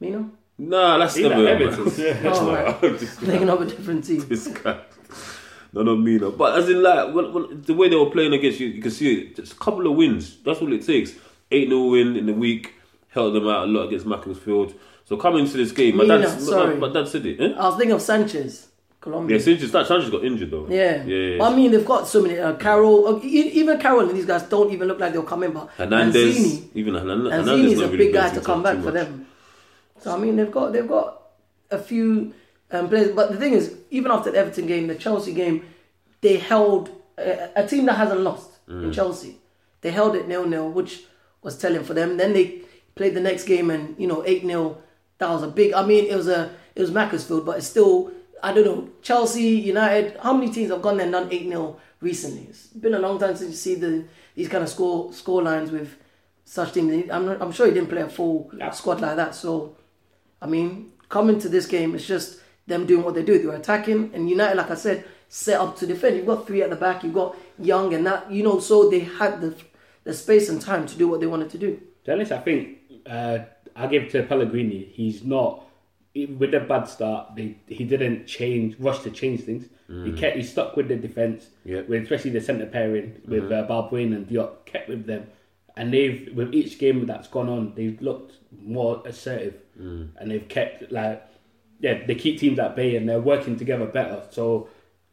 Mino, 0.00 0.30
Nah, 0.56 0.98
that's 0.98 1.16
He's 1.16 1.24
at 1.26 1.30
never. 1.32 1.48
Everton. 1.48 1.84
That's 2.22 2.38
Oh, 2.38 2.52
not- 2.52 2.80
this 2.80 3.16
guy. 3.18 3.26
thinking 3.26 3.48
of 3.50 3.60
a 3.60 3.66
different 3.66 4.04
team. 4.04 4.20
this 4.28 4.46
guy. 4.48 4.80
No, 5.72 5.82
not 5.82 5.96
me, 5.96 6.18
no. 6.18 6.30
But 6.30 6.56
as 6.58 6.68
in, 6.68 6.80
like, 6.82 7.12
when, 7.12 7.32
when, 7.32 7.62
the 7.62 7.74
way 7.74 7.88
they 7.88 7.96
were 7.96 8.10
playing 8.10 8.32
against 8.32 8.60
you, 8.60 8.68
you 8.68 8.80
can 8.80 8.92
see 8.92 9.12
it. 9.22 9.36
Just 9.36 9.54
a 9.54 9.56
couple 9.56 9.86
of 9.88 9.96
wins. 9.96 10.38
That's 10.44 10.60
all 10.60 10.72
it 10.72 10.86
takes. 10.86 11.12
8 11.50 11.68
0 11.68 11.88
win 11.88 12.16
in 12.16 12.26
the 12.26 12.32
week. 12.32 12.74
Held 13.08 13.34
them 13.34 13.48
out 13.48 13.64
a 13.64 13.66
lot 13.70 13.88
against 13.88 14.06
Macclesfield. 14.06 14.74
So 15.04 15.16
coming 15.16 15.40
into 15.44 15.56
this 15.56 15.72
game, 15.72 15.96
my 15.96 16.04
Mina, 16.04 16.22
dad, 16.22 16.40
sorry. 16.40 16.76
my, 16.76 16.86
my 16.88 16.92
dad 16.94 17.08
said 17.08 17.26
it. 17.26 17.40
Eh? 17.40 17.52
I 17.58 17.66
was 17.68 17.76
thinking 17.76 17.92
of 17.94 18.00
Sanchez, 18.02 18.68
Colombia. 19.04 19.36
Yeah, 19.36 19.42
Sanchez, 19.44 19.70
that 19.72 19.86
Sanchez 19.86 20.10
got 20.10 20.24
injured 20.24 20.50
though. 20.50 20.66
Yeah. 20.68 21.04
Yeah. 21.04 21.16
yeah, 21.16 21.38
But 21.38 21.52
I 21.52 21.56
mean, 21.56 21.70
they've 21.72 21.84
got 21.94 22.08
so 22.08 22.22
many. 22.22 22.38
Uh, 22.38 22.54
Carroll, 22.56 23.06
uh, 23.08 23.20
even 23.22 23.78
Carroll 23.78 24.08
and 24.08 24.16
these 24.18 24.24
guys 24.32 24.42
don't 24.44 24.72
even 24.72 24.88
look 24.88 24.98
like 24.98 25.12
they'll 25.12 25.22
come 25.34 25.42
in. 25.44 25.52
But 25.52 25.68
Hernandez, 25.76 26.64
even 26.74 26.94
Hernandez, 26.94 27.32
Hernandez 27.32 27.72
is 27.72 27.80
a 27.80 27.84
really 27.86 27.98
big 28.06 28.14
guy 28.14 28.30
to 28.34 28.40
come 28.40 28.62
back 28.62 28.78
for 28.82 28.90
them. 28.90 29.26
So 30.00 30.14
I 30.14 30.18
mean, 30.18 30.36
they've 30.36 30.50
got 30.50 30.72
they've 30.72 30.88
got 30.88 31.22
a 31.70 31.78
few 31.78 32.32
um, 32.70 32.88
players. 32.88 33.14
But 33.14 33.30
the 33.32 33.38
thing 33.38 33.52
is, 33.52 33.76
even 33.90 34.10
after 34.10 34.30
the 34.32 34.38
Everton 34.38 34.66
game, 34.66 34.86
the 34.88 34.94
Chelsea 34.94 35.32
game, 35.34 35.64
they 36.22 36.36
held 36.38 36.90
a, 37.18 37.50
a 37.62 37.66
team 37.66 37.86
that 37.86 37.96
hasn't 37.96 38.20
lost 38.20 38.50
Mm. 38.68 38.84
in 38.84 38.92
Chelsea. 38.92 39.36
They 39.82 39.90
held 39.90 40.16
it 40.16 40.26
nil 40.26 40.46
nil, 40.46 40.70
which 40.70 41.02
was 41.42 41.58
telling 41.58 41.84
for 41.84 41.92
them. 41.92 42.16
Then 42.16 42.32
they 42.32 42.62
played 42.94 43.12
the 43.12 43.20
next 43.20 43.44
game, 43.44 43.68
and 43.70 43.94
you 43.98 44.06
know 44.06 44.24
eight 44.26 44.40
0 44.42 44.78
That 45.18 45.28
was 45.28 45.42
a 45.42 45.48
big. 45.48 45.74
I 45.74 45.84
mean, 45.84 46.06
it 46.06 46.16
was 46.16 46.28
a 46.28 46.50
it 46.74 46.80
was 46.80 46.90
Macclesfield, 46.90 47.44
but 47.44 47.58
it's 47.58 47.66
still 47.66 48.10
I 48.44 48.52
don't 48.52 48.64
know 48.64 48.90
Chelsea, 49.00 49.42
United. 49.42 50.18
How 50.22 50.34
many 50.34 50.52
teams 50.52 50.70
have 50.70 50.82
gone 50.82 50.98
there 50.98 51.06
and 51.06 51.12
done 51.12 51.28
eight 51.32 51.48
0 51.48 51.78
recently? 52.00 52.42
It's 52.50 52.66
been 52.66 52.92
a 52.92 52.98
long 52.98 53.18
time 53.18 53.34
since 53.34 53.50
you 53.50 53.56
see 53.56 53.74
the 53.76 54.04
these 54.34 54.48
kind 54.48 54.62
of 54.62 54.68
score 54.68 55.12
score 55.14 55.42
lines 55.42 55.70
with 55.70 55.96
such 56.44 56.74
teams. 56.74 57.10
I'm 57.10 57.24
not, 57.24 57.40
I'm 57.40 57.52
sure 57.52 57.66
he 57.66 57.72
didn't 57.72 57.88
play 57.88 58.02
a 58.02 58.08
full 58.08 58.52
squad 58.72 59.00
like 59.00 59.16
that. 59.16 59.34
So, 59.34 59.76
I 60.42 60.46
mean, 60.46 60.92
coming 61.08 61.38
to 61.38 61.48
this 61.48 61.64
game, 61.64 61.94
it's 61.94 62.06
just 62.06 62.40
them 62.66 62.84
doing 62.84 63.02
what 63.02 63.14
they 63.14 63.22
do. 63.22 63.38
They're 63.38 63.56
attacking, 63.56 64.10
and 64.12 64.28
United, 64.28 64.56
like 64.58 64.70
I 64.70 64.74
said, 64.74 65.06
set 65.30 65.58
up 65.58 65.76
to 65.78 65.86
defend. 65.86 66.16
You've 66.16 66.26
got 66.26 66.46
three 66.46 66.62
at 66.62 66.68
the 66.68 66.76
back. 66.76 67.02
You've 67.02 67.14
got 67.14 67.36
Young 67.58 67.94
and 67.94 68.06
that. 68.06 68.30
You 68.30 68.42
know, 68.42 68.60
so 68.60 68.90
they 68.90 69.00
had 69.00 69.40
the 69.40 69.56
the 70.04 70.12
space 70.12 70.50
and 70.50 70.60
time 70.60 70.86
to 70.86 70.98
do 70.98 71.08
what 71.08 71.20
they 71.20 71.26
wanted 71.26 71.48
to 71.50 71.58
do. 71.58 71.80
Dennis, 72.04 72.30
I 72.30 72.40
think 72.40 72.78
uh, 73.06 73.38
I'll 73.74 73.88
give 73.88 74.02
it 74.02 74.10
to 74.10 74.22
Pellegrini. 74.22 74.84
He's 74.92 75.24
not 75.24 75.64
with 76.14 76.54
a 76.54 76.60
bad 76.60 76.84
start. 76.84 77.34
They, 77.36 77.56
he 77.66 77.84
didn't 77.84 78.26
change, 78.26 78.78
rush 78.78 79.00
to 79.00 79.10
change 79.10 79.42
things. 79.42 79.66
He 79.86 79.92
mm. 79.92 80.18
kept, 80.18 80.36
he 80.36 80.42
stuck 80.42 80.76
with 80.76 80.88
the 80.88 80.96
defense, 80.96 81.48
Yep. 81.64 81.88
with 81.88 82.02
especially 82.04 82.30
the 82.30 82.40
centre 82.40 82.66
pairing 82.66 83.20
with 83.26 83.44
mm-hmm. 83.44 83.52
uh, 83.52 83.66
Balbuena 83.66 84.16
and 84.16 84.28
Diop. 84.28 84.64
Kept 84.64 84.88
with 84.88 85.06
them, 85.06 85.26
and 85.76 85.92
they've 85.92 86.30
with 86.34 86.54
each 86.54 86.78
game 86.78 87.06
that's 87.06 87.28
gone 87.28 87.48
on, 87.48 87.74
they've 87.74 88.00
looked 88.00 88.34
more 88.62 89.02
assertive, 89.04 89.56
mm. 89.78 90.08
and 90.16 90.30
they've 90.30 90.48
kept 90.48 90.90
like 90.90 91.22
yeah, 91.80 92.06
they 92.06 92.14
keep 92.14 92.38
teams 92.38 92.58
at 92.58 92.76
bay 92.76 92.96
and 92.96 93.06
they're 93.06 93.20
working 93.20 93.58
together 93.58 93.84
better. 93.84 94.22
So 94.30 94.68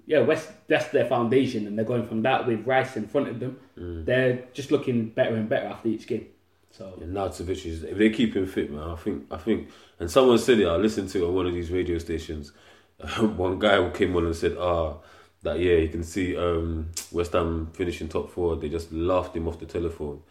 yeah, 0.06 0.20
West 0.20 0.50
that's 0.68 0.88
their 0.90 1.06
foundation, 1.06 1.68
and 1.68 1.78
they're 1.78 1.86
going 1.86 2.08
from 2.08 2.22
that 2.22 2.48
with 2.48 2.66
Rice 2.66 2.96
in 2.96 3.08
front 3.08 3.28
of 3.28 3.40
them. 3.40 3.60
Mm. 3.78 4.06
They're 4.06 4.44
just 4.54 4.72
looking 4.72 5.10
better 5.10 5.36
and 5.36 5.50
better 5.50 5.68
after 5.68 5.90
each 5.90 6.08
game. 6.08 6.28
So 6.72 6.98
And 7.02 7.14
Narcevic 7.14 7.66
is 7.66 7.84
if 7.84 7.98
they 7.98 8.10
keep 8.10 8.36
him 8.36 8.46
fit, 8.46 8.72
man. 8.72 8.90
I 8.90 8.96
think 8.96 9.26
I 9.32 9.38
think. 9.38 9.70
And 10.02 10.10
someone 10.10 10.40
said 10.40 10.60
it. 10.60 10.66
I 10.66 10.78
listened 10.78 11.10
to 11.10 11.24
it 11.24 11.28
on 11.28 11.36
one 11.36 11.46
of 11.46 11.54
these 11.54 11.70
radio 11.70 12.00
stations. 12.00 12.54
one 13.20 13.60
guy 13.60 13.88
came 13.92 14.16
on 14.16 14.26
and 14.26 14.36
said, 14.36 14.58
"Ah, 14.60 14.96
that 15.44 15.60
yeah, 15.60 15.76
you 15.76 15.90
can 15.90 16.04
see 16.04 16.36
um, 16.36 16.90
West 17.12 17.34
Ham 17.34 17.70
finishing 17.74 18.10
top 18.10 18.32
four. 18.32 18.56
They 18.56 18.68
just 18.68 18.92
laughed 18.92 19.36
him 19.36 19.48
off 19.48 19.60
the 19.60 19.68
telephone. 19.68 20.24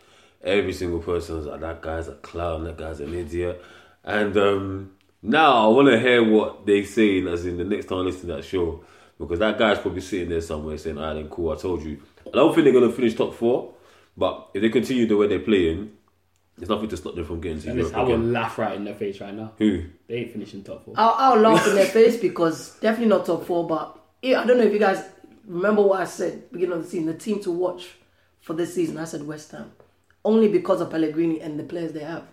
Every 0.43 0.73
single 0.73 0.99
person 0.99 1.37
was 1.37 1.47
like, 1.47 1.61
"That 1.61 1.83
guy's 1.83 2.09
a 2.09 2.15
clown. 2.15 2.65
That 2.65 2.79
guy's 2.79 2.99
an 2.99 3.15
idiot." 3.15 3.65
And 4.03 4.37
um, 4.37 4.91
now 5.23 5.67
I 5.67 5.69
want 5.69 5.87
to 5.87 6.01
hear 6.01 6.29
what 6.29 6.67
they 6.67 6.83
say, 6.83 7.25
as 7.29 7.47
in 7.47 7.57
the 7.57 7.65
next 7.65 7.87
time 7.87 7.99
I 7.99 8.01
listen 8.01 8.23
to 8.23 8.35
that 8.35 8.45
show, 8.45 8.83
because 9.21 9.39
that 9.39 9.57
guy's 9.57 9.79
probably 9.79 10.01
sitting 10.01 10.31
there 10.31 10.41
somewhere 10.41 10.79
saying, 10.79 10.99
"Ah, 10.99 11.15
then 11.15 11.29
cool. 11.29 11.53
I 11.53 11.57
told 11.57 11.85
you." 11.85 12.03
I 12.27 12.31
don't 12.31 12.53
think 12.53 12.65
they're 12.65 12.73
gonna 12.73 12.91
finish 12.91 13.15
top 13.15 13.35
four, 13.35 13.73
but 14.17 14.51
if 14.53 14.63
they 14.63 14.69
continue 14.69 15.07
the 15.07 15.17
way 15.17 15.29
they're 15.29 15.39
playing. 15.39 15.93
There's 16.61 16.69
nothing 16.69 16.89
to 16.91 16.97
stop 16.97 17.15
them 17.15 17.25
from 17.25 17.41
getting 17.41 17.61
to 17.63 17.69
And 17.71 17.79
Europe 17.79 17.97
I 17.97 18.03
will 18.03 18.13
again. 18.15 18.33
laugh 18.33 18.59
right 18.59 18.77
in 18.77 18.85
their 18.85 18.95
face 18.95 19.21
right 19.21 19.35
now. 19.35 19.53
Who? 19.59 19.83
They 20.07 20.15
ain't 20.17 20.33
finishing 20.33 20.63
top 20.63 20.85
four. 20.85 20.95
I'll, 20.97 21.15
I'll 21.35 21.41
laugh 21.41 21.67
in 21.67 21.75
their 21.75 21.87
face 21.99 22.17
because 22.19 22.77
definitely 22.81 23.09
not 23.09 23.25
top 23.27 23.47
four. 23.47 23.67
But 23.67 23.99
yeah, 24.23 24.43
I 24.43 24.47
don't 24.47 24.59
know 24.59 24.65
if 24.65 24.73
you 24.73 24.79
guys 24.79 25.03
remember 25.47 25.83
what 25.83 26.01
I 26.01 26.05
said 26.05 26.53
beginning 26.53 26.77
of 26.77 26.85
the 26.85 26.91
season. 26.91 27.07
The 27.07 27.15
team 27.15 27.41
to 27.45 27.51
watch 27.51 27.89
for 28.43 28.53
this 28.55 28.75
season, 28.75 28.99
I 28.99 29.05
said 29.05 29.27
West 29.27 29.51
Ham, 29.53 29.73
only 30.25 30.49
because 30.49 30.81
of 30.83 30.91
Pellegrini 30.91 31.41
and 31.41 31.59
the 31.59 31.65
players 31.65 31.93
they 31.93 32.01
have. 32.05 32.25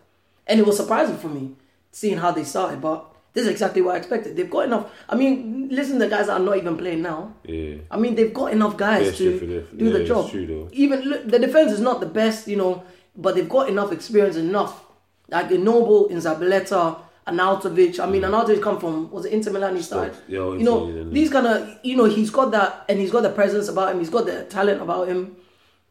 And 0.46 0.60
it 0.60 0.66
was 0.66 0.78
surprising 0.78 1.18
for 1.18 1.30
me 1.30 1.56
seeing 1.92 2.18
how 2.18 2.32
they 2.32 2.44
started. 2.44 2.82
But 2.82 3.06
this 3.34 3.44
is 3.46 3.50
exactly 3.52 3.82
what 3.82 3.96
I 3.96 3.98
expected. 4.00 4.36
They've 4.36 4.50
got 4.50 4.66
enough. 4.66 4.90
I 5.08 5.16
mean, 5.16 5.70
listen, 5.72 6.00
to 6.00 6.06
the 6.06 6.10
guys 6.10 6.28
that 6.28 6.34
are 6.34 6.44
not 6.44 6.58
even 6.58 6.76
playing 6.78 7.02
now. 7.02 7.34
Yeah. 7.44 7.76
I 7.92 7.98
mean, 7.98 8.16
they've 8.16 8.34
got 8.34 8.52
enough 8.52 8.76
guys 8.78 9.06
Yeah, 9.20 9.30
to 9.30 9.40
do 9.40 9.86
Yeah, 9.86 9.92
the 9.92 10.00
it's 10.02 10.08
job. 10.08 10.30
true, 10.32 10.46
though. 10.48 10.70
Even 10.74 11.02
look, 11.02 11.28
the 11.28 11.40
defense 11.40 11.72
is 11.72 11.80
not 11.80 12.00
the 12.00 12.06
best, 12.08 12.48
you 12.48 12.56
know, 12.58 12.84
but 13.18 13.36
they've 13.36 13.50
got 13.50 13.68
enough 13.68 13.92
experience, 13.92 14.36
enough. 14.36 14.86
Like 15.30 15.52
a 15.52 15.58
Noble, 15.58 16.08
in 16.08 16.18
Zabaleta, 16.18 17.00
Arnautovic. 17.28 18.00
I 18.00 18.10
mean, 18.10 18.22
Arnautovic 18.22 18.62
come 18.62 18.80
from 18.80 19.12
was 19.12 19.26
it 19.26 19.34
Inter 19.34 19.52
Milan? 19.52 19.76
He 19.76 19.82
started. 19.82 20.14
Mm. 20.14 20.22
Yeah, 20.28 20.38
you 20.38 20.64
know, 20.64 20.86
Inter 20.86 20.94
Milan. 21.00 21.14
these 21.14 21.30
kind 21.30 21.48
of, 21.48 21.80
you 21.84 21.98
know, 21.98 22.06
he's 22.06 22.30
got 22.30 22.52
that, 22.52 22.86
and 22.88 23.00
he's 23.00 23.12
got 23.12 23.24
the 23.24 23.32
presence 23.32 23.68
about 23.68 23.92
him. 23.92 24.00
He's 24.00 24.10
got 24.10 24.26
the 24.26 24.46
talent 24.46 24.82
about 24.82 25.10
him. 25.10 25.36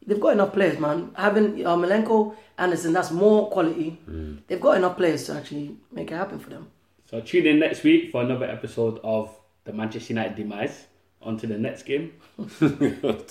They've 0.07 0.21
got 0.21 0.35
enough 0.35 0.53
players, 0.53 0.79
man. 0.79 1.11
Having 1.17 1.67
uh, 1.67 1.77
Malenko, 1.77 2.37
Anderson, 2.57 2.93
that's 2.93 3.11
more 3.11 3.51
quality. 3.51 3.99
Mm. 4.09 4.39
They've 4.47 4.61
got 4.61 4.77
enough 4.77 4.97
players 4.97 5.25
to 5.27 5.35
actually 5.35 5.77
make 5.91 6.11
it 6.13 6.15
happen 6.15 6.39
for 6.39 6.49
them. 6.49 6.69
So 7.11 7.21
tune 7.21 7.47
in 7.47 7.59
next 7.59 7.83
week 7.83 8.11
for 8.11 8.23
another 8.23 8.47
episode 8.47 9.01
of 9.03 9.37
the 9.65 9.73
Manchester 9.73 10.13
United 10.13 10.37
demise. 10.37 10.87
On 11.23 11.37
to 11.39 11.47
the 11.47 11.59
next 11.59 11.83
game. 11.83 12.13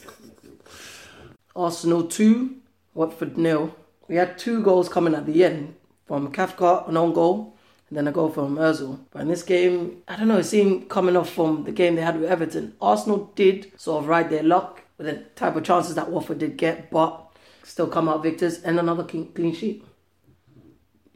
Arsenal 1.56 2.04
2, 2.04 2.56
Watford 2.94 3.38
nil. 3.38 3.74
We 4.08 4.16
had 4.16 4.38
two 4.38 4.62
goals 4.62 4.90
coming 4.90 5.16
at 5.16 5.26
the 5.26 5.44
end 5.44 5.76
from 6.06 6.32
Cathcart, 6.32 6.88
an 6.88 6.98
own 6.98 7.14
goal, 7.14 7.56
and 7.90 7.98
then 7.98 8.08
a 8.08 8.12
goal 8.12 8.30
from 8.30 8.58
Ozil. 8.58 9.00
But 9.12 9.24
in 9.24 9.28
this 9.28 9.44
game, 9.44 10.04
I 10.08 10.16
don't 10.16 10.28
know, 10.28 10.38
it 10.38 10.44
seemed 10.44 10.90
coming 10.90 11.16
off 11.16 11.30
from 11.30 11.64
the 11.64 11.72
game 11.72 11.96
they 11.96 12.02
had 12.02 12.20
with 12.20 12.30
Everton. 12.30 12.76
Arsenal 12.82 13.32
did 13.36 13.72
sort 13.80 14.04
of 14.04 14.08
ride 14.10 14.30
their 14.30 14.44
luck 14.44 14.84
with 14.98 15.08
the 15.08 15.24
type 15.36 15.56
of 15.56 15.64
chances 15.64 15.96
that 15.96 16.10
Watford 16.10 16.40
did 16.40 16.58
get, 16.58 16.90
but 16.90 17.26
still 17.64 17.88
come 17.88 18.08
out 18.08 18.24
victors 18.24 18.62
and 18.62 18.80
another 18.80 19.04
clean, 19.04 19.54
sheet. 19.54 19.84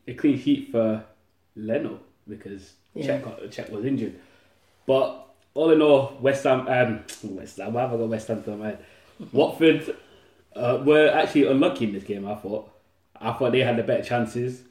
A 0.07 0.13
clean 0.13 0.39
sheet 0.39 0.71
for 0.71 1.03
Leno 1.55 1.99
because 2.27 2.73
Yeah. 2.93 3.19
Cech, 3.19 3.69
was 3.69 3.85
injured. 3.85 4.19
But 4.85 5.27
all 5.53 5.71
in 5.71 5.81
all, 5.81 6.17
West 6.19 6.43
Ham, 6.43 6.67
um, 6.67 7.03
West 7.35 7.57
Ham, 7.57 7.73
why 7.73 7.81
have 7.81 7.93
I 7.93 7.97
got 7.97 8.09
West 8.09 8.27
Ham 8.27 8.43
to 8.43 8.55
my 8.55 8.67
head? 8.67 8.85
Watford 9.31 9.95
uh, 10.55 10.81
were 10.83 11.09
actually 11.09 11.47
unlucky 11.47 11.85
in 11.85 11.93
this 11.93 12.03
game, 12.03 12.27
I 12.27 12.35
thought. 12.35 12.71
I 13.19 13.33
thought 13.33 13.51
they 13.51 13.59
had 13.59 13.77
the 13.77 13.83
better 13.83 14.03
chances. 14.03 14.63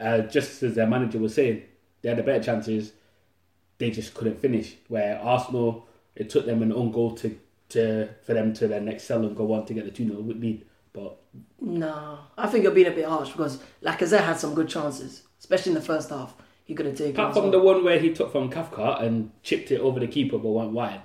Uh, 0.00 0.20
just 0.20 0.62
as 0.62 0.74
their 0.74 0.86
manager 0.86 1.18
was 1.18 1.34
saying, 1.34 1.62
they 2.00 2.08
had 2.08 2.18
the 2.18 2.22
better 2.22 2.42
chances. 2.42 2.92
They 3.78 3.90
just 3.90 4.14
couldn't 4.14 4.40
finish. 4.40 4.76
Where 4.88 5.20
Arsenal, 5.20 5.86
it 6.16 6.30
took 6.30 6.46
them 6.46 6.62
an 6.62 6.72
own 6.72 6.92
goal 6.92 7.14
to, 7.16 7.38
to 7.70 8.08
for 8.24 8.34
them 8.34 8.52
to 8.54 8.68
then 8.68 8.88
excel 8.88 9.24
and 9.24 9.36
go 9.36 9.52
on 9.52 9.66
to 9.66 9.74
get 9.74 9.84
the 9.84 9.90
2 9.90 10.08
0 10.08 10.20
lead. 10.20 10.64
But 10.92 11.18
No, 11.60 12.18
I 12.36 12.46
think 12.48 12.64
you're 12.64 12.72
being 12.72 12.88
a 12.88 12.92
bit 12.92 13.06
harsh 13.06 13.30
because 13.30 13.62
Lacazette 13.82 14.24
had 14.24 14.38
some 14.38 14.54
good 14.54 14.68
chances, 14.68 15.22
especially 15.38 15.70
in 15.70 15.74
the 15.74 15.84
first 15.84 16.10
half. 16.10 16.34
He 16.64 16.74
could 16.74 16.86
have 16.86 16.96
taken. 16.96 17.12
Apart 17.12 17.34
from 17.34 17.44
well. 17.44 17.52
the 17.52 17.60
one 17.60 17.84
where 17.84 17.98
he 17.98 18.12
took 18.12 18.30
from 18.32 18.50
Cathcart 18.50 19.02
and 19.02 19.30
chipped 19.42 19.70
it 19.70 19.80
over 19.80 20.00
the 20.00 20.06
keeper 20.06 20.38
but 20.38 20.50
went 20.50 20.70
wide. 20.72 21.00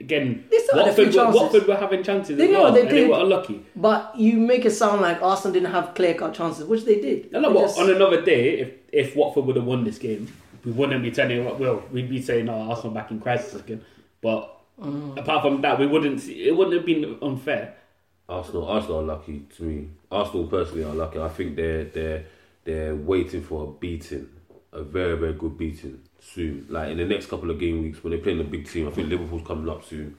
Again, 0.00 0.44
They 0.50 0.58
still 0.58 0.84
had 0.84 0.86
a 0.98 1.02
Watford, 1.02 1.14
were. 1.14 1.30
Watford 1.40 1.66
were 1.68 1.76
having 1.76 2.02
chances 2.02 2.36
They 2.36 2.46
as 2.46 2.50
know, 2.50 2.62
well, 2.64 2.72
they 2.72 2.80
and 2.80 2.90
they 2.90 3.06
were 3.06 3.20
unlucky. 3.20 3.64
But 3.76 4.12
you 4.18 4.38
make 4.38 4.64
it 4.64 4.72
sound 4.72 5.00
like 5.02 5.22
Arsenal 5.22 5.52
didn't 5.52 5.70
have 5.70 5.94
clear 5.94 6.14
cut 6.14 6.34
chances, 6.34 6.64
which 6.66 6.84
they 6.84 7.00
did. 7.00 7.30
No, 7.30 7.38
no, 7.40 7.48
They 7.50 7.54
but 7.54 7.60
just- 7.62 7.78
on 7.78 7.90
another 7.90 8.20
day, 8.22 8.58
if 8.60 8.72
if 8.92 9.16
Watford 9.16 9.44
would 9.46 9.56
have 9.56 9.64
won 9.64 9.84
this 9.84 9.98
game, 9.98 10.26
we 10.64 10.72
wouldn't 10.72 11.02
be 11.02 11.10
telling 11.12 11.44
what 11.44 11.60
well, 11.60 11.82
we'd 11.92 12.10
be 12.10 12.20
saying, 12.20 12.46
"No, 12.46 12.54
Arsenal 12.54 12.92
back 12.92 13.10
in 13.12 13.20
crisis 13.20 13.54
again." 13.60 13.82
But 14.20 14.50
Mm. 14.82 15.16
apart 15.16 15.42
from 15.42 15.60
that, 15.62 15.78
we 15.78 15.86
wouldn't. 15.86 16.20
See, 16.20 16.48
it 16.48 16.56
wouldn't 16.56 16.74
have 16.74 16.84
been 16.84 17.16
unfair. 17.22 17.74
Arsenal, 18.28 18.66
Arsenal 18.66 18.98
are 19.00 19.02
lucky 19.04 19.42
to 19.56 19.62
me. 19.62 19.88
Arsenal 20.10 20.48
personally 20.48 20.82
are 20.82 20.94
lucky. 20.94 21.20
I 21.20 21.28
think 21.28 21.54
they're 21.54 21.84
they're 21.84 22.24
they're 22.64 22.96
waiting 22.96 23.42
for 23.42 23.62
a 23.62 23.66
beating, 23.78 24.26
a 24.74 24.82
very 24.82 25.16
very 25.16 25.32
good 25.32 25.56
beating 25.56 26.00
soon. 26.20 26.66
Like 26.68 26.90
in 26.90 26.98
the 26.98 27.04
next 27.04 27.26
couple 27.26 27.50
of 27.50 27.58
game 27.58 27.82
weeks 27.82 28.02
when 28.02 28.10
they're 28.10 28.20
playing 28.20 28.38
the 28.38 28.44
big 28.44 28.68
team, 28.68 28.88
I 28.88 28.90
think 28.90 29.08
Liverpool's 29.08 29.46
coming 29.46 29.68
up 29.68 29.84
soon. 29.84 30.16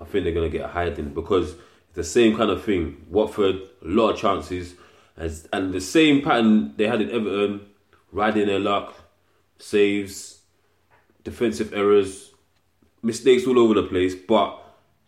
I 0.00 0.04
think 0.04 0.24
they're 0.24 0.34
gonna 0.34 0.48
get 0.48 0.64
a 0.64 0.68
hiding 0.68 1.14
because 1.14 1.52
it's 1.52 1.96
the 1.96 2.04
same 2.04 2.36
kind 2.36 2.50
of 2.50 2.62
thing. 2.62 3.04
Watford, 3.08 3.56
a 3.56 3.88
lot 3.88 4.10
of 4.10 4.18
chances, 4.18 4.74
as 5.16 5.48
and 5.52 5.72
the 5.72 5.80
same 5.80 6.22
pattern 6.22 6.76
they 6.76 6.86
had 6.86 7.00
in 7.00 7.10
Everton, 7.10 7.66
riding 8.12 8.46
their 8.46 8.60
luck, 8.60 8.94
saves, 9.58 10.40
defensive 11.24 11.72
errors, 11.74 12.32
mistakes 13.02 13.46
all 13.46 13.58
over 13.58 13.74
the 13.74 13.82
place, 13.82 14.14
but 14.14 14.58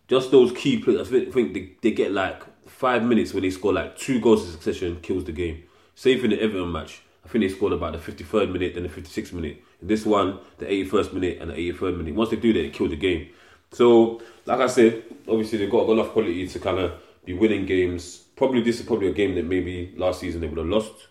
just 0.07 0.31
those 0.31 0.51
key 0.51 0.79
players. 0.79 1.07
I 1.07 1.11
think, 1.11 1.29
I 1.29 1.31
think 1.31 1.53
they, 1.53 1.71
they 1.81 1.91
get 1.91 2.11
like 2.11 2.43
five 2.67 3.03
minutes 3.03 3.33
when 3.33 3.43
they 3.43 3.49
score 3.49 3.73
like 3.73 3.97
two 3.97 4.19
goals 4.19 4.45
in 4.45 4.51
succession, 4.51 4.99
kills 5.01 5.23
the 5.23 5.31
game. 5.31 5.63
Same 5.95 6.19
thing 6.19 6.31
in 6.31 6.37
the 6.37 6.43
Everton 6.43 6.71
match. 6.71 7.01
Think 7.33 7.49
scored 7.49 7.73
about 7.73 7.93
the 7.93 7.97
53rd 7.97 8.51
minute, 8.51 8.75
then 8.75 8.83
the 8.83 8.89
56th 8.89 9.33
minute. 9.33 9.63
In 9.81 9.87
this 9.87 10.05
one, 10.05 10.37
the 10.59 10.67
81st 10.67 11.13
minute 11.13 11.39
and 11.41 11.49
the 11.49 11.55
83rd 11.55 11.97
minute. 11.97 12.13
Once 12.13 12.29
they 12.29 12.35
do 12.35 12.53
that, 12.53 12.59
they 12.59 12.69
kill 12.69 12.87
the 12.87 12.95
game. 12.95 13.29
So, 13.71 14.21
like 14.45 14.59
I 14.59 14.67
said, 14.67 15.01
obviously 15.27 15.57
they've 15.57 15.71
got 15.71 15.89
enough 15.89 16.09
quality 16.09 16.47
to 16.47 16.59
kind 16.59 16.77
of 16.77 16.91
be 17.25 17.33
winning 17.33 17.65
games. 17.65 18.17
Probably 18.35 18.61
this 18.61 18.79
is 18.79 18.85
probably 18.85 19.07
a 19.07 19.13
game 19.13 19.33
that 19.33 19.45
maybe 19.45 19.95
last 19.97 20.19
season 20.19 20.41
they 20.41 20.47
would 20.47 20.59
have 20.59 20.67
lost 20.67 21.07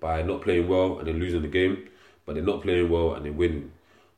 by 0.00 0.22
not 0.22 0.42
playing 0.42 0.66
well 0.66 0.98
and 0.98 1.06
then 1.06 1.20
losing 1.20 1.42
the 1.42 1.48
game. 1.48 1.88
But 2.26 2.34
they're 2.34 2.42
not 2.42 2.62
playing 2.62 2.90
well 2.90 3.14
and 3.14 3.24
they're 3.24 3.32
winning. 3.32 3.70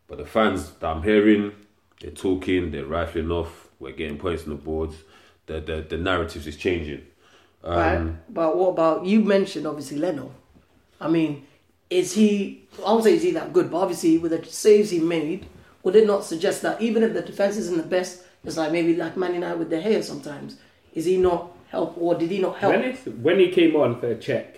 But 0.09 0.17
the 0.17 0.25
fans 0.25 0.71
that 0.71 0.89
I'm 0.89 1.03
hearing, 1.03 1.53
they're 2.01 2.11
talking, 2.11 2.71
they're 2.71 2.87
rifling 2.87 3.31
off, 3.31 3.69
we're 3.81 3.93
getting 3.93 4.17
points 4.17 4.45
on 4.45 4.49
the 4.49 4.55
boards. 4.55 4.97
The 5.45 5.61
the, 5.61 5.87
the 5.87 5.99
narratives 5.99 6.47
is 6.47 6.57
changing. 6.57 7.03
Um, 7.63 7.77
right? 7.77 8.33
But 8.33 8.57
what 8.57 8.69
about 8.69 9.05
you 9.05 9.21
mentioned 9.21 9.67
obviously 9.67 9.99
Leno? 9.99 10.33
I 11.05 11.09
mean, 11.09 11.47
is 11.91 12.15
he? 12.15 12.63
I 12.79 12.91
won't 12.93 13.05
say 13.05 13.15
is 13.15 13.23
he 13.23 13.31
that 13.33 13.53
good, 13.53 13.71
but 13.71 13.79
obviously 13.79 14.19
with 14.19 14.33
the 14.33 14.45
saves 14.51 14.91
he 14.91 14.99
made, 14.99 15.47
would 15.83 15.95
it 15.97 16.07
not 16.07 16.25
suggest 16.25 16.63
that 16.63 16.81
even 16.81 17.03
if 17.03 17.13
the 17.13 17.23
defense 17.23 17.57
isn't 17.57 17.77
the 17.77 17.83
best, 17.83 18.23
it's 18.43 18.57
like 18.57 18.73
maybe 18.73 18.97
like 18.97 19.17
Man 19.17 19.35
United 19.35 19.59
with 19.59 19.71
the 19.71 19.81
hair 19.81 20.03
sometimes, 20.03 20.57
is 20.95 21.05
he 21.05 21.17
not 21.19 21.53
help 21.71 21.97
or 21.99 22.15
did 22.15 22.31
he 22.31 22.39
not 22.39 22.57
help? 22.57 22.75
When, 22.75 23.23
when 23.23 23.39
he 23.39 23.49
came 23.51 23.77
on 23.77 24.01
for 24.01 24.11
a 24.11 24.17
Cech, 24.17 24.57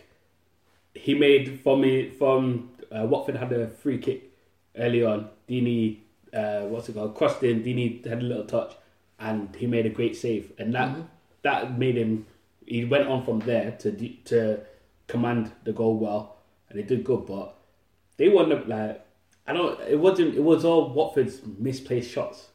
he 0.95 1.15
made 1.15 1.61
from 1.63 1.81
me 1.83 2.11
from 2.11 2.71
uh, 2.91 3.05
Watford 3.07 3.37
had 3.37 3.53
a 3.53 3.69
free 3.69 3.99
kick 3.99 4.33
early 4.79 5.05
on. 5.05 5.29
Deeney, 5.49 5.99
uh, 6.33 6.61
what's 6.63 6.89
it 6.89 6.95
called? 6.95 7.15
Crossed 7.17 7.43
in. 7.43 7.63
Deeney 7.65 8.05
had 8.07 8.21
a 8.21 8.23
little 8.25 8.45
touch, 8.45 8.73
and 9.19 9.55
he 9.57 9.67
made 9.67 9.85
a 9.87 9.91
great 9.91 10.17
save, 10.17 10.53
and 10.59 10.75
that 10.75 10.89
Mm-hmm. 10.91 11.03
that 11.43 11.79
made 11.79 11.97
him. 11.97 12.27
He 12.65 12.85
went 12.85 13.09
on 13.09 13.25
from 13.25 13.41
there 13.41 13.73
to 13.81 13.93
to 14.27 14.61
command 15.07 15.53
the 15.65 15.73
goal 15.73 15.97
well, 15.99 16.36
and 16.69 16.79
he 16.79 16.85
did 16.85 17.05
good. 17.05 17.27
But 17.27 17.57
they 18.17 18.29
won 18.29 18.49
the 18.49 18.57
like. 18.57 19.03
I 19.47 19.53
don't. 19.53 19.81
It 19.89 19.99
wasn't. 19.99 20.35
It 20.35 20.43
was 20.43 20.65
all 20.65 20.93
Watford's 20.93 21.41
misplaced 21.59 22.11
shots. 22.11 22.49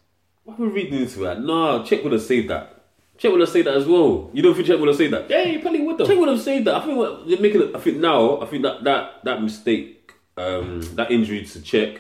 why 0.44 0.56
are 0.56 0.58
we 0.58 0.68
reading 0.68 1.00
into 1.02 1.20
that? 1.22 1.42
No, 1.42 1.82
Cech 1.84 2.04
would 2.04 2.12
have 2.14 2.22
saved 2.22 2.50
that. 2.50 2.78
Cech 3.18 3.32
would 3.32 3.40
have 3.42 3.50
saved 3.50 3.68
that 3.68 3.76
as 3.76 3.86
well. 3.86 4.30
You 4.34 4.42
don't 4.42 4.56
think 4.56 4.68
Cech 4.68 4.80
would 4.80 4.88
have 4.88 4.98
saved 4.98 5.14
that? 5.14 5.30
Yeah, 5.30 5.44
he 5.46 5.58
probably 5.60 5.82
would 5.82 6.00
have. 6.00 6.10
Cech 6.10 6.20
would 6.20 6.30
have 6.30 6.42
saved 6.42 6.66
that. 6.68 6.76
I 6.76 6.86
think 6.86 6.98
what 6.98 7.28
they're 7.30 7.40
making. 7.40 7.62
it- 7.62 7.76
I 7.76 7.80
think 7.80 7.98
now. 7.98 8.42
I 8.42 8.46
think 8.46 8.64
that 8.64 8.84
that 8.84 9.24
that 9.24 9.42
mistake, 9.42 10.12
um, 10.38 10.82
that 10.96 11.12
injury 11.12 11.44
to 11.44 11.60
Cech, 11.60 12.00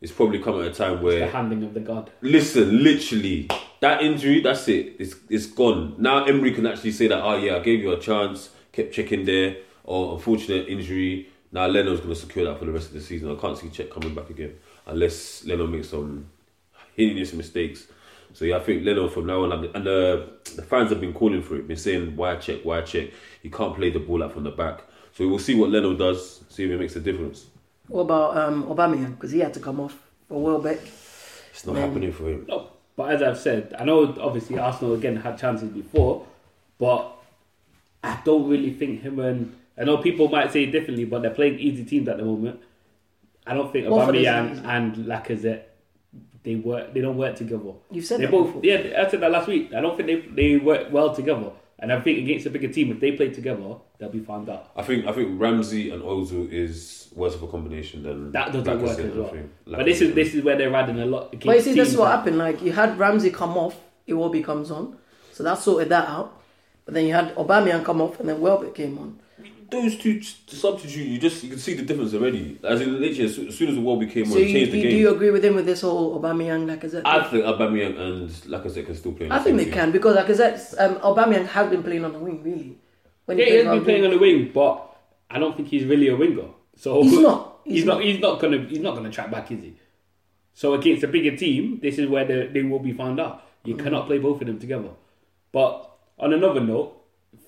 is 0.00 0.10
probably 0.10 0.40
coming 0.40 0.62
at 0.62 0.68
a 0.68 0.74
time 0.74 1.00
where 1.02 1.18
it's 1.22 1.32
The 1.32 1.36
handing 1.38 1.62
of 1.62 1.74
the 1.74 1.80
god. 1.80 2.10
Listen, 2.20 2.82
literally, 2.82 3.48
that 3.80 4.02
injury, 4.02 4.40
that's 4.40 4.66
it. 4.68 4.96
It's 4.98 5.14
it's 5.30 5.46
gone. 5.46 5.94
Now 5.98 6.24
Emery 6.24 6.52
can 6.52 6.66
actually 6.66 6.92
say 6.92 7.06
that, 7.06 7.22
oh 7.22 7.36
yeah, 7.36 7.56
I 7.56 7.60
gave 7.60 7.80
you 7.80 7.92
a 7.92 8.00
chance, 8.00 8.48
kept 8.72 8.92
checking 8.92 9.24
there, 9.26 9.58
or 9.84 10.14
unfortunate 10.14 10.66
injury. 10.68 11.28
Now 11.54 11.68
Leno's 11.68 12.00
going 12.00 12.12
to 12.12 12.16
secure 12.20 12.44
that 12.46 12.58
for 12.58 12.64
the 12.64 12.72
rest 12.72 12.88
of 12.88 12.94
the 12.94 13.00
season. 13.00 13.30
I 13.30 13.40
can't 13.40 13.56
see 13.56 13.68
Cech 13.68 13.88
coming 13.88 14.12
back 14.12 14.28
again 14.28 14.56
unless 14.86 15.44
Leno 15.44 15.68
makes 15.68 15.88
some 15.88 16.26
heinous 16.96 17.32
mistakes. 17.32 17.86
So 18.32 18.44
yeah, 18.44 18.56
I 18.56 18.60
think 18.60 18.84
Leno 18.84 19.08
from 19.08 19.26
now 19.26 19.44
on, 19.44 19.52
and 19.52 19.86
the 19.86 20.30
the 20.56 20.62
fans 20.62 20.90
have 20.90 21.00
been 21.00 21.14
calling 21.14 21.42
for 21.42 21.54
it, 21.54 21.68
been 21.68 21.76
saying 21.76 22.16
why 22.16 22.34
Cech, 22.36 22.64
why 22.64 22.82
Cech. 22.82 23.12
He 23.40 23.50
can't 23.50 23.76
play 23.76 23.90
the 23.90 24.00
ball 24.00 24.24
out 24.24 24.32
from 24.32 24.42
the 24.42 24.50
back. 24.50 24.80
So 25.12 25.28
we'll 25.28 25.38
see 25.38 25.54
what 25.54 25.70
Leno 25.70 25.94
does, 25.94 26.42
see 26.48 26.64
if 26.64 26.72
it 26.72 26.78
makes 26.78 26.96
a 26.96 27.00
difference. 27.00 27.46
What 27.86 28.00
about 28.00 28.36
um, 28.36 28.64
Aubameyang? 28.64 29.12
Because 29.12 29.30
he 29.30 29.38
had 29.38 29.54
to 29.54 29.60
come 29.60 29.78
off 29.78 29.96
for 30.28 30.42
Welbeck. 30.42 30.80
It's 31.52 31.64
not 31.64 31.74
Man. 31.74 31.88
happening 31.88 32.10
for 32.10 32.30
him. 32.30 32.46
No, 32.48 32.70
but 32.96 33.12
as 33.12 33.22
I've 33.22 33.38
said, 33.38 33.76
I 33.78 33.84
know 33.84 34.12
obviously 34.20 34.58
Arsenal 34.58 34.94
again 34.94 35.14
had 35.14 35.38
chances 35.38 35.68
before, 35.68 36.26
but 36.80 37.12
I 38.02 38.18
don't 38.24 38.48
really 38.48 38.72
think 38.72 39.02
him 39.02 39.20
and 39.20 39.54
I 39.78 39.84
know 39.84 39.98
people 39.98 40.28
might 40.28 40.52
say 40.52 40.64
it 40.64 40.70
differently, 40.72 41.04
but 41.04 41.22
they're 41.22 41.30
playing 41.32 41.58
easy 41.58 41.84
teams 41.84 42.08
at 42.08 42.16
the 42.18 42.24
moment. 42.24 42.60
I 43.46 43.54
don't 43.54 43.72
think 43.72 43.88
Both 43.88 44.08
Aubameyang 44.08 44.64
and 44.64 44.96
Lacazette 45.06 45.62
they 46.44 46.56
work. 46.56 46.92
They 46.94 47.00
don't 47.00 47.16
work 47.16 47.36
together. 47.36 47.72
You've 47.90 48.04
said 48.04 48.20
They 48.20 48.26
that 48.26 48.30
both. 48.30 48.46
before. 48.48 48.60
Yeah, 48.64 49.02
I 49.06 49.10
said 49.10 49.20
that 49.20 49.30
last 49.30 49.48
week. 49.48 49.72
I 49.74 49.80
don't 49.80 49.96
think 49.96 50.06
they 50.06 50.16
they 50.50 50.56
work 50.56 50.92
well 50.92 51.14
together. 51.14 51.50
And 51.78 51.92
I 51.92 52.00
think 52.00 52.18
against 52.18 52.46
a 52.46 52.50
bigger 52.50 52.68
team, 52.68 52.92
if 52.92 53.00
they 53.00 53.12
play 53.12 53.30
together, 53.30 53.74
they'll 53.98 54.08
be 54.08 54.20
found 54.20 54.48
out. 54.48 54.70
I 54.76 54.82
think 54.82 55.06
I 55.06 55.12
think 55.12 55.40
Ramsey 55.40 55.90
and 55.90 56.02
Ozil 56.02 56.50
is 56.50 57.08
worse 57.14 57.34
of 57.34 57.42
a 57.42 57.46
combination 57.48 58.02
than 58.04 58.30
That 58.32 58.52
doesn't 58.52 58.64
Lacazette, 58.64 58.82
work 58.82 58.98
as 59.00 59.14
well. 59.16 59.28
think. 59.28 59.50
But 59.66 59.84
this 59.84 60.00
is 60.00 60.14
this 60.14 60.34
is 60.34 60.44
where 60.44 60.56
they're 60.56 60.70
riding 60.70 61.00
a 61.00 61.06
lot. 61.06 61.32
But 61.32 61.44
you 61.44 61.50
against 61.50 61.64
see, 61.66 61.74
this 61.74 61.88
is 61.90 61.96
what 61.96 62.06
that- 62.10 62.18
happened. 62.18 62.38
Like 62.38 62.62
you 62.62 62.72
had 62.72 62.98
Ramsey 62.98 63.30
come 63.30 63.56
off, 63.58 63.78
Iwobi 64.08 64.44
comes 64.44 64.70
on, 64.70 64.96
so 65.32 65.42
that 65.42 65.58
sorted 65.58 65.88
that 65.88 66.08
out. 66.08 66.40
But 66.84 66.94
then 66.94 67.06
you 67.06 67.14
had 67.14 67.34
Aubameyang 67.34 67.84
come 67.84 68.00
off, 68.02 68.20
and 68.20 68.28
then 68.28 68.40
Welbeck 68.40 68.74
came 68.74 68.98
on. 68.98 69.18
Those 69.82 69.96
two 69.96 70.20
t- 70.20 70.26
substitute. 70.46 71.06
You 71.06 71.18
just 71.18 71.42
you 71.44 71.50
can 71.50 71.58
see 71.58 71.74
the 71.74 71.82
difference 71.82 72.14
already. 72.14 72.58
As 72.64 72.80
in 72.80 73.00
literally, 73.00 73.24
as, 73.24 73.38
as 73.38 73.56
soon 73.58 73.68
as 73.68 73.74
the 73.74 73.80
world 73.80 74.00
became 74.00 74.24
So 74.26 74.34
on, 74.36 74.40
you, 74.40 74.46
changed 74.52 74.72
the 74.72 74.82
game. 74.82 74.90
do 74.90 74.96
you 74.96 75.10
agree 75.14 75.30
with 75.30 75.44
him 75.44 75.54
with 75.54 75.66
this 75.66 75.80
whole 75.82 76.18
Aubameyang 76.20 76.64
Lacazette? 76.66 77.02
I 77.04 77.22
thing? 77.22 77.42
think 77.42 77.44
Aubameyang 77.44 77.98
and 77.98 78.30
Lacazette 78.52 78.86
can 78.86 78.94
still 78.94 79.12
play. 79.12 79.26
in 79.26 79.32
I 79.32 79.38
the 79.38 79.44
think 79.44 79.50
same 79.52 79.56
they 79.58 79.64
team. 79.64 79.74
can 79.74 79.92
because 79.92 80.16
Lacazette's 80.16 80.78
um, 80.78 80.96
Aubameyang 80.96 81.46
has 81.46 81.70
been 81.70 81.82
playing 81.82 82.04
on 82.04 82.12
the 82.12 82.18
wing 82.18 82.42
really. 82.42 82.78
When 83.26 83.38
Yeah, 83.38 83.44
he 83.44 83.50
plays 83.50 83.64
has 83.64 83.70
been 83.72 83.78
on 83.78 83.84
playing 83.84 84.04
on 84.04 84.10
the 84.12 84.18
wing, 84.18 84.50
but 84.54 84.96
I 85.30 85.38
don't 85.38 85.56
think 85.56 85.68
he's 85.68 85.84
really 85.84 86.08
a 86.08 86.16
winger. 86.16 86.48
So 86.76 87.02
He's 87.02 87.18
not. 87.18 87.50
He's, 87.64 87.74
He's 87.76 87.84
not. 87.86 87.94
not. 87.94 88.04
He's 88.04 88.20
not 88.20 88.40
gonna. 88.40 88.58
He's 88.58 88.80
not 88.80 88.94
gonna 88.94 89.10
track 89.10 89.30
back, 89.30 89.50
is 89.50 89.62
he? 89.62 89.74
So 90.52 90.74
against 90.74 91.02
a 91.02 91.08
bigger 91.08 91.34
team, 91.36 91.80
this 91.82 91.98
is 91.98 92.08
where 92.08 92.24
they, 92.24 92.46
they 92.48 92.62
will 92.62 92.78
be 92.78 92.92
found 92.92 93.18
out. 93.20 93.42
You 93.64 93.74
Mm-hmm. 93.74 93.84
cannot 93.84 94.06
play 94.06 94.18
both 94.18 94.40
of 94.42 94.46
them 94.46 94.58
together. 94.58 94.90
But 95.52 95.90
on 96.18 96.32
another 96.34 96.60
note, 96.60 97.00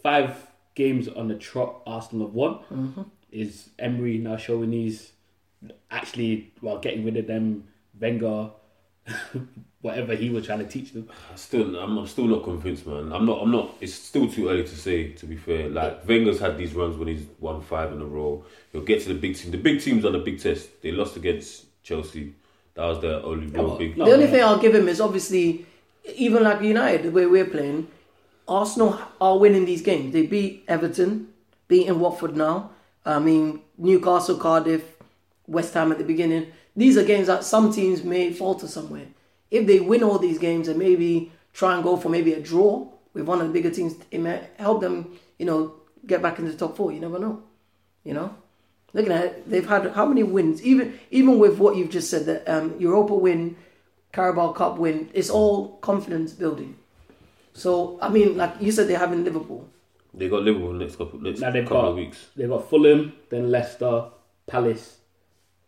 five 0.02 0.45
games 0.76 1.08
on 1.08 1.26
the 1.26 1.34
trot 1.34 1.82
Arsenal 1.86 2.28
have 2.28 2.34
won. 2.34 2.54
Mm-hmm. 2.72 3.02
Is 3.32 3.70
Emery 3.80 4.18
now 4.18 4.36
showing 4.36 4.70
he's 4.70 5.12
actually 5.90 6.52
well 6.62 6.78
getting 6.78 7.04
rid 7.04 7.16
of 7.16 7.26
them 7.26 7.64
Wenger, 7.98 8.50
whatever 9.80 10.14
he 10.14 10.30
was 10.30 10.46
trying 10.46 10.58
to 10.58 10.66
teach 10.66 10.92
them. 10.92 11.08
Still, 11.34 11.76
I'm, 11.76 11.96
I'm 11.98 12.06
still 12.06 12.26
not 12.26 12.44
convinced, 12.44 12.86
man. 12.86 13.12
I'm 13.12 13.26
not. 13.26 13.42
I'm 13.42 13.50
not. 13.50 13.74
It's 13.80 13.94
still 13.94 14.30
too 14.30 14.48
early 14.48 14.62
to 14.62 14.76
say. 14.76 15.12
To 15.12 15.26
be 15.26 15.36
fair, 15.36 15.68
like 15.68 16.06
Wenger's 16.06 16.38
had 16.38 16.56
these 16.56 16.74
runs 16.74 16.96
when 16.96 17.08
he's 17.08 17.26
won 17.40 17.62
five 17.62 17.92
in 17.92 18.00
a 18.00 18.04
row. 18.04 18.44
He'll 18.72 18.82
get 18.82 19.02
to 19.02 19.08
the 19.08 19.14
big 19.14 19.36
team. 19.36 19.50
The 19.50 19.58
big 19.58 19.80
teams 19.80 20.04
are 20.04 20.12
the 20.12 20.18
big 20.18 20.40
test. 20.40 20.82
They 20.82 20.92
lost 20.92 21.16
against 21.16 21.82
Chelsea. 21.82 22.34
That 22.74 22.84
was 22.84 23.00
their 23.00 23.24
only 23.24 23.46
real 23.46 23.68
well, 23.68 23.78
big. 23.78 23.96
no. 23.96 24.04
The 24.04 24.12
only 24.12 24.26
thing 24.26 24.42
I'll 24.42 24.58
give 24.58 24.74
him 24.74 24.86
is 24.88 25.00
obviously, 25.00 25.64
even 26.14 26.42
like 26.42 26.60
United, 26.60 27.04
the 27.04 27.10
way 27.10 27.24
we're 27.24 27.46
playing, 27.46 27.88
Arsenal 28.48 28.98
are 29.20 29.38
winning 29.38 29.64
these 29.64 29.82
games. 29.82 30.12
They 30.12 30.26
beat 30.26 30.64
Everton, 30.68 31.28
beating 31.68 31.98
Watford 31.98 32.36
now. 32.36 32.70
I 33.04 33.18
mean, 33.18 33.60
Newcastle, 33.78 34.36
Cardiff, 34.36 34.84
West 35.46 35.74
Ham 35.74 35.92
at 35.92 35.98
the 35.98 36.04
beginning. 36.04 36.52
These 36.74 36.96
are 36.96 37.04
games 37.04 37.26
that 37.28 37.44
some 37.44 37.72
teams 37.72 38.04
may 38.04 38.32
falter 38.32 38.68
somewhere. 38.68 39.06
If 39.50 39.66
they 39.66 39.80
win 39.80 40.02
all 40.02 40.18
these 40.18 40.38
games 40.38 40.68
and 40.68 40.78
maybe 40.78 41.32
try 41.52 41.74
and 41.74 41.82
go 41.82 41.96
for 41.96 42.08
maybe 42.08 42.32
a 42.34 42.40
draw 42.40 42.86
with 43.14 43.24
one 43.24 43.40
of 43.40 43.46
the 43.46 43.52
bigger 43.52 43.70
teams, 43.70 43.94
it 44.10 44.18
may 44.18 44.46
help 44.58 44.80
them, 44.80 45.18
you 45.38 45.46
know, 45.46 45.74
get 46.06 46.22
back 46.22 46.38
into 46.38 46.52
the 46.52 46.58
top 46.58 46.76
four. 46.76 46.92
You 46.92 47.00
never 47.00 47.18
know. 47.18 47.42
You 48.04 48.14
know? 48.14 48.36
Looking 48.92 49.12
at 49.12 49.24
it, 49.24 49.50
they've 49.50 49.68
had 49.68 49.90
how 49.92 50.06
many 50.06 50.22
wins? 50.22 50.62
Even 50.62 50.98
even 51.10 51.38
with 51.38 51.58
what 51.58 51.76
you've 51.76 51.90
just 51.90 52.08
said, 52.08 52.26
that 52.26 52.48
um, 52.48 52.76
Europa 52.78 53.14
win, 53.14 53.56
Carabao 54.12 54.52
Cup 54.52 54.78
win, 54.78 55.10
it's 55.12 55.28
all 55.28 55.76
confidence 55.78 56.32
building. 56.32 56.76
So 57.56 57.98
I 58.02 58.08
mean, 58.08 58.36
like 58.36 58.54
you 58.60 58.70
said, 58.72 58.88
they're 58.88 58.98
having 58.98 59.24
Liverpool. 59.24 59.68
They 60.12 60.28
got 60.28 60.42
Liverpool 60.42 60.72
next 60.72 60.96
couple 60.96 61.20
next 61.20 61.40
Now 61.40 61.50
they've 61.50 61.64
couple 61.64 61.82
got 61.82 61.88
of 61.90 61.96
weeks. 61.96 62.26
they've 62.36 62.48
got 62.48 62.68
Fulham, 62.70 63.12
then 63.30 63.50
Leicester, 63.50 64.04
Palace, 64.46 64.98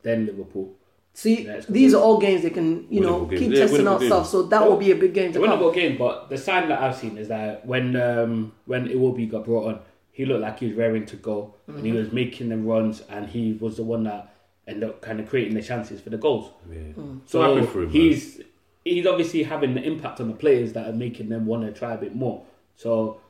then 0.03 0.27
Liverpool. 0.27 0.75
See, 1.15 1.45
Yeah, 1.47 1.55
it's 1.55 1.67
these 1.67 1.95
are 1.95 2.03
all 2.03 2.19
games 2.21 2.43
they 2.43 2.51
can, 2.51 2.87
you 2.91 3.01
know, 3.01 3.21
Winnable 3.27 3.31
games. 3.31 3.41
keep 3.41 3.53
Yeah, 3.53 3.59
testing 3.61 3.81
winnable 3.81 3.89
out 3.95 4.01
games. 4.01 4.13
stuff. 4.13 4.27
So 4.29 4.43
that 4.45 4.67
will 4.67 4.77
be 4.77 4.91
a 4.93 4.97
big 4.97 5.13
game 5.15 5.33
to 5.33 5.39
They 5.39 5.41
won 5.41 5.51
a 5.51 5.53
come. 5.57 5.65
good 5.65 5.75
game, 5.75 5.99
but 5.99 6.29
the 6.31 6.39
sign 6.39 6.69
that 6.69 6.81
I've 6.81 6.97
seen 6.97 7.19
is 7.19 7.29
that 7.29 7.67
when 7.67 7.97
um, 7.97 8.53
when 8.67 8.87
Iwobi 8.89 9.29
got 9.31 9.45
brought 9.45 9.67
on, 9.67 9.81
he 10.13 10.25
looked 10.27 10.43
like 10.43 10.59
he 10.61 10.67
was 10.69 10.77
raring 10.77 11.07
to 11.07 11.17
go, 11.17 11.55
and 11.67 11.85
he 11.85 11.93
was 11.93 12.13
making 12.13 12.49
the 12.51 12.57
runs, 12.57 13.01
and 13.09 13.29
he 13.29 13.55
was 13.55 13.77
the 13.77 13.83
one 13.83 14.05
that 14.05 14.35
ended 14.67 14.89
up 14.89 15.01
kind 15.01 15.19
of 15.21 15.29
creating 15.29 15.55
the 15.55 15.63
chances 15.63 16.01
for 16.01 16.11
the 16.11 16.19
goals. 16.19 16.51
Yeah. 16.71 16.79
Hmm. 16.93 17.19
So 17.27 17.43
happy 17.43 17.67
for 17.67 17.81
him, 17.83 17.85
man. 17.87 17.93
he's 17.93 18.41
he's 18.89 19.07
obviously 19.07 19.43
having 19.43 19.75
the 19.75 19.83
impact 19.83 20.21
on 20.21 20.29
the 20.29 20.35
players 20.35 20.73
that 20.73 20.89
are 20.89 20.93
making 20.93 21.29
them 21.29 21.47
want 21.47 21.65
to 21.65 21.73
try 21.73 21.95
a 21.95 21.99
bit 21.99 22.15
more. 22.15 22.45
So 22.77 23.21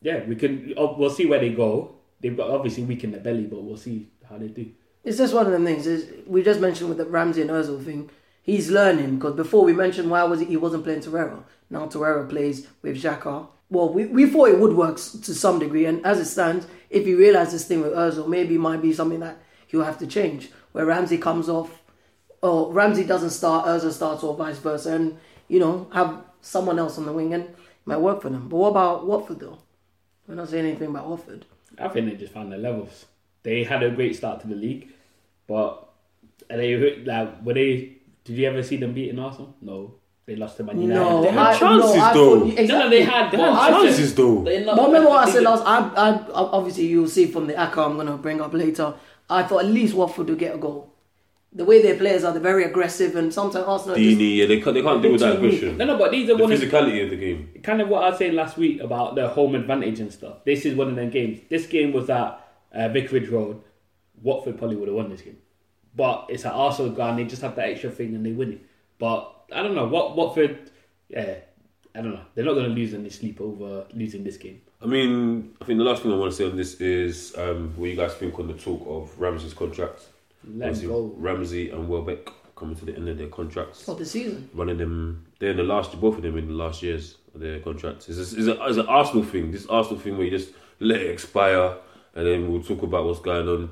yeah, 0.00 0.24
we 0.26 0.36
can 0.36 0.74
uh, 0.76 0.94
we'll 0.96 1.10
see 1.10 1.26
where 1.26 1.38
they 1.38 1.50
go. 1.50 1.94
They've 2.20 2.36
got 2.36 2.50
obviously 2.50 2.84
weak 2.84 3.04
in 3.04 3.12
the 3.12 3.18
belly, 3.18 3.44
but 3.44 3.62
we'll 3.62 3.76
see 3.76 4.08
how 4.28 4.38
they 4.38 4.48
do. 4.48 4.70
It's 5.04 5.18
just 5.18 5.34
one 5.34 5.46
of 5.46 5.52
them 5.52 5.64
things. 5.64 5.86
Is 5.86 6.12
we 6.26 6.42
just 6.42 6.60
mentioned 6.60 6.88
with 6.88 6.98
the 6.98 7.06
Ramsey 7.06 7.42
and 7.42 7.50
Ozil 7.50 7.84
thing. 7.84 8.10
He's 8.42 8.70
learning 8.70 9.16
because 9.16 9.34
before 9.36 9.64
we 9.64 9.72
mentioned 9.72 10.10
why 10.10 10.24
was 10.24 10.40
it 10.40 10.48
he 10.48 10.56
wasn't 10.56 10.84
playing 10.84 11.00
Torreira. 11.00 11.42
Now 11.70 11.86
Torreira 11.86 12.28
plays 12.28 12.66
with 12.82 13.00
Xhaka. 13.00 13.48
Well, 13.70 13.90
we, 13.90 14.04
we 14.04 14.26
thought 14.26 14.50
it 14.50 14.58
would 14.58 14.74
work 14.74 14.96
to 14.96 15.34
some 15.34 15.58
degree, 15.58 15.86
and 15.86 16.04
as 16.04 16.20
it 16.20 16.26
stands, 16.26 16.66
if 16.90 17.06
he 17.06 17.14
realizes 17.14 17.54
this 17.54 17.64
thing 17.64 17.80
with 17.80 17.92
Ozil, 17.92 18.28
maybe 18.28 18.56
it 18.56 18.60
might 18.60 18.82
be 18.82 18.92
something 18.92 19.20
that 19.20 19.38
he'll 19.66 19.84
have 19.84 19.98
to 20.00 20.06
change. 20.06 20.50
Where 20.72 20.84
Ramsey 20.84 21.16
comes 21.16 21.48
off, 21.48 21.81
or 22.42 22.72
Ramsey 22.72 23.04
doesn't 23.04 23.30
start, 23.30 23.66
Ozil 23.66 23.92
starts, 23.92 24.22
or 24.22 24.34
vice 24.36 24.58
versa, 24.58 24.92
and 24.94 25.18
you 25.48 25.58
know 25.60 25.86
have 25.92 26.24
someone 26.40 26.78
else 26.78 26.98
on 26.98 27.06
the 27.06 27.12
wing, 27.12 27.32
and 27.34 27.44
it 27.44 27.56
might 27.86 27.98
work 28.00 28.20
for 28.22 28.28
them. 28.30 28.48
But 28.48 28.56
what 28.56 28.68
about 28.70 29.06
Watford 29.06 29.40
though? 29.40 29.58
We're 30.26 30.34
not 30.34 30.48
saying 30.48 30.66
anything 30.66 30.88
about 30.90 31.08
Watford. 31.08 31.46
I 31.78 31.88
think 31.88 32.10
they 32.10 32.16
just 32.16 32.32
found 32.34 32.52
their 32.52 32.58
levels. 32.58 33.06
They 33.42 33.64
had 33.64 33.82
a 33.82 33.90
great 33.90 34.14
start 34.16 34.40
to 34.42 34.46
the 34.48 34.54
league, 34.54 34.88
but 35.46 35.88
are 36.50 36.56
they 36.56 36.76
like 37.04 37.42
were 37.44 37.54
they? 37.54 37.98
Did 38.24 38.36
you 38.36 38.46
ever 38.48 38.62
see 38.62 38.76
them 38.76 38.92
beating 38.92 39.18
Arsenal? 39.18 39.54
No, 39.60 39.94
they 40.26 40.36
lost 40.36 40.56
to 40.58 40.64
Man 40.64 40.80
United. 40.80 41.00
No, 41.00 41.22
They 41.22 41.30
had 41.30 41.38
I, 41.38 41.58
chances, 41.58 41.96
no, 41.96 42.12
though. 42.14 42.46
exactly. 42.46 42.66
no, 42.68 42.90
they 42.90 43.02
had. 43.02 43.30
They 43.32 43.36
had 43.38 43.48
I 43.52 43.70
just- 43.70 43.84
chances 43.98 44.14
though. 44.14 44.42
not- 44.42 44.76
But 44.76 44.86
remember 44.86 45.08
what 45.10 45.28
I 45.28 45.32
said 45.32 45.42
last? 45.42 45.62
I, 45.66 45.78
I, 45.96 46.24
obviously 46.34 46.86
you'll 46.86 47.08
see 47.08 47.26
from 47.26 47.46
the 47.48 47.58
echo 47.60 47.84
I'm 47.84 47.96
gonna 47.96 48.16
bring 48.16 48.40
up 48.40 48.52
later. 48.54 48.94
I 49.28 49.42
thought 49.42 49.64
at 49.64 49.70
least 49.70 49.94
Watford 49.94 50.28
would 50.28 50.38
get 50.38 50.54
a 50.54 50.58
goal. 50.58 50.91
The 51.54 51.64
way 51.66 51.82
their 51.82 51.96
players 51.96 52.24
are, 52.24 52.32
they're 52.32 52.40
very 52.40 52.64
aggressive, 52.64 53.14
and 53.14 53.32
sometimes 53.32 53.66
Arsenal. 53.66 53.94
are 53.96 53.98
just- 53.98 54.18
Deeney, 54.18 54.36
yeah, 54.38 54.46
they 54.46 54.60
can't, 54.60 54.72
they 54.74 54.80
can't 54.82 55.02
deal 55.02 55.12
with 55.12 55.20
that 55.20 55.36
too 55.36 55.42
weak. 55.42 55.52
aggression. 55.54 55.76
No, 55.78 55.84
no, 55.84 55.98
but 55.98 56.10
these 56.10 56.30
are 56.30 56.36
The 56.36 56.42
one 56.42 56.52
of 56.52 56.58
physicality 56.60 57.04
of 57.04 57.10
the 57.10 57.16
game. 57.16 57.50
kind 57.62 57.80
of 57.82 57.88
what 57.88 58.04
I 58.04 58.08
was 58.10 58.18
saying 58.18 58.34
last 58.34 58.56
week 58.56 58.80
about 58.80 59.16
the 59.16 59.28
home 59.28 59.54
advantage 59.54 60.00
and 60.00 60.10
stuff. 60.10 60.44
This 60.46 60.64
is 60.64 60.74
one 60.74 60.88
of 60.88 60.96
them 60.96 61.10
games. 61.10 61.40
This 61.50 61.66
game 61.66 61.92
was 61.92 62.08
at 62.08 62.40
uh, 62.74 62.88
Vicarage 62.88 63.28
Road. 63.28 63.60
Watford 64.22 64.56
probably 64.56 64.76
would 64.76 64.88
have 64.88 64.96
won 64.96 65.10
this 65.10 65.20
game, 65.20 65.36
but 65.94 66.26
it's 66.30 66.44
at 66.46 66.52
Arsenal 66.52 66.92
ground. 66.92 67.18
They 67.18 67.24
just 67.24 67.42
have 67.42 67.56
that 67.56 67.68
extra 67.68 67.90
thing 67.90 68.14
and 68.14 68.24
they 68.24 68.32
win 68.32 68.52
it. 68.52 68.60
But 68.98 69.30
I 69.52 69.62
don't 69.62 69.74
know 69.74 69.86
what 69.88 70.16
Watford. 70.16 70.70
Yeah, 71.08 71.34
I 71.94 72.00
don't 72.00 72.14
know. 72.14 72.20
They're 72.34 72.44
not 72.44 72.54
going 72.54 72.66
to 72.68 72.74
lose 72.74 72.94
any 72.94 73.10
sleep 73.10 73.40
over 73.40 73.84
losing 73.92 74.22
this 74.24 74.36
game. 74.38 74.62
I 74.80 74.86
mean, 74.86 75.54
I 75.60 75.64
think 75.64 75.78
the 75.78 75.84
last 75.84 76.02
thing 76.02 76.12
I 76.12 76.16
want 76.16 76.30
to 76.32 76.36
say 76.36 76.44
on 76.48 76.56
this 76.56 76.80
is 76.80 77.36
um, 77.36 77.72
what 77.76 77.90
you 77.90 77.96
guys 77.96 78.14
think 78.14 78.38
on 78.38 78.46
the 78.48 78.54
talk 78.54 78.82
of 78.86 79.18
Ramsey's 79.20 79.52
contract. 79.54 80.00
Let 80.44 80.68
Obviously, 80.70 80.88
go. 80.88 81.14
Ramsey 81.16 81.70
and 81.70 81.88
Welbeck 81.88 82.30
coming 82.56 82.76
to 82.76 82.84
the 82.84 82.94
end 82.94 83.08
of 83.08 83.18
their 83.18 83.28
contracts. 83.28 83.88
of 83.88 83.98
the 83.98 84.06
season. 84.06 84.48
Running 84.54 84.78
them, 84.78 85.24
they're 85.38 85.50
in 85.50 85.56
the 85.56 85.62
last, 85.62 85.98
both 86.00 86.16
of 86.16 86.22
them 86.22 86.36
in 86.36 86.48
the 86.48 86.54
last 86.54 86.82
years 86.82 87.16
of 87.34 87.40
their 87.40 87.60
contracts. 87.60 88.08
It's, 88.08 88.18
a, 88.18 88.38
it's, 88.38 88.46
a, 88.48 88.64
it's 88.66 88.78
an 88.78 88.86
Arsenal 88.86 89.24
thing. 89.24 89.50
This 89.52 89.66
Arsenal 89.66 89.98
thing 90.00 90.16
where 90.16 90.26
you 90.26 90.30
just 90.36 90.50
let 90.80 91.00
it 91.00 91.10
expire, 91.10 91.76
and 92.14 92.26
then 92.26 92.50
we'll 92.52 92.62
talk 92.62 92.82
about 92.82 93.04
what's 93.04 93.20
going 93.20 93.48
on. 93.48 93.70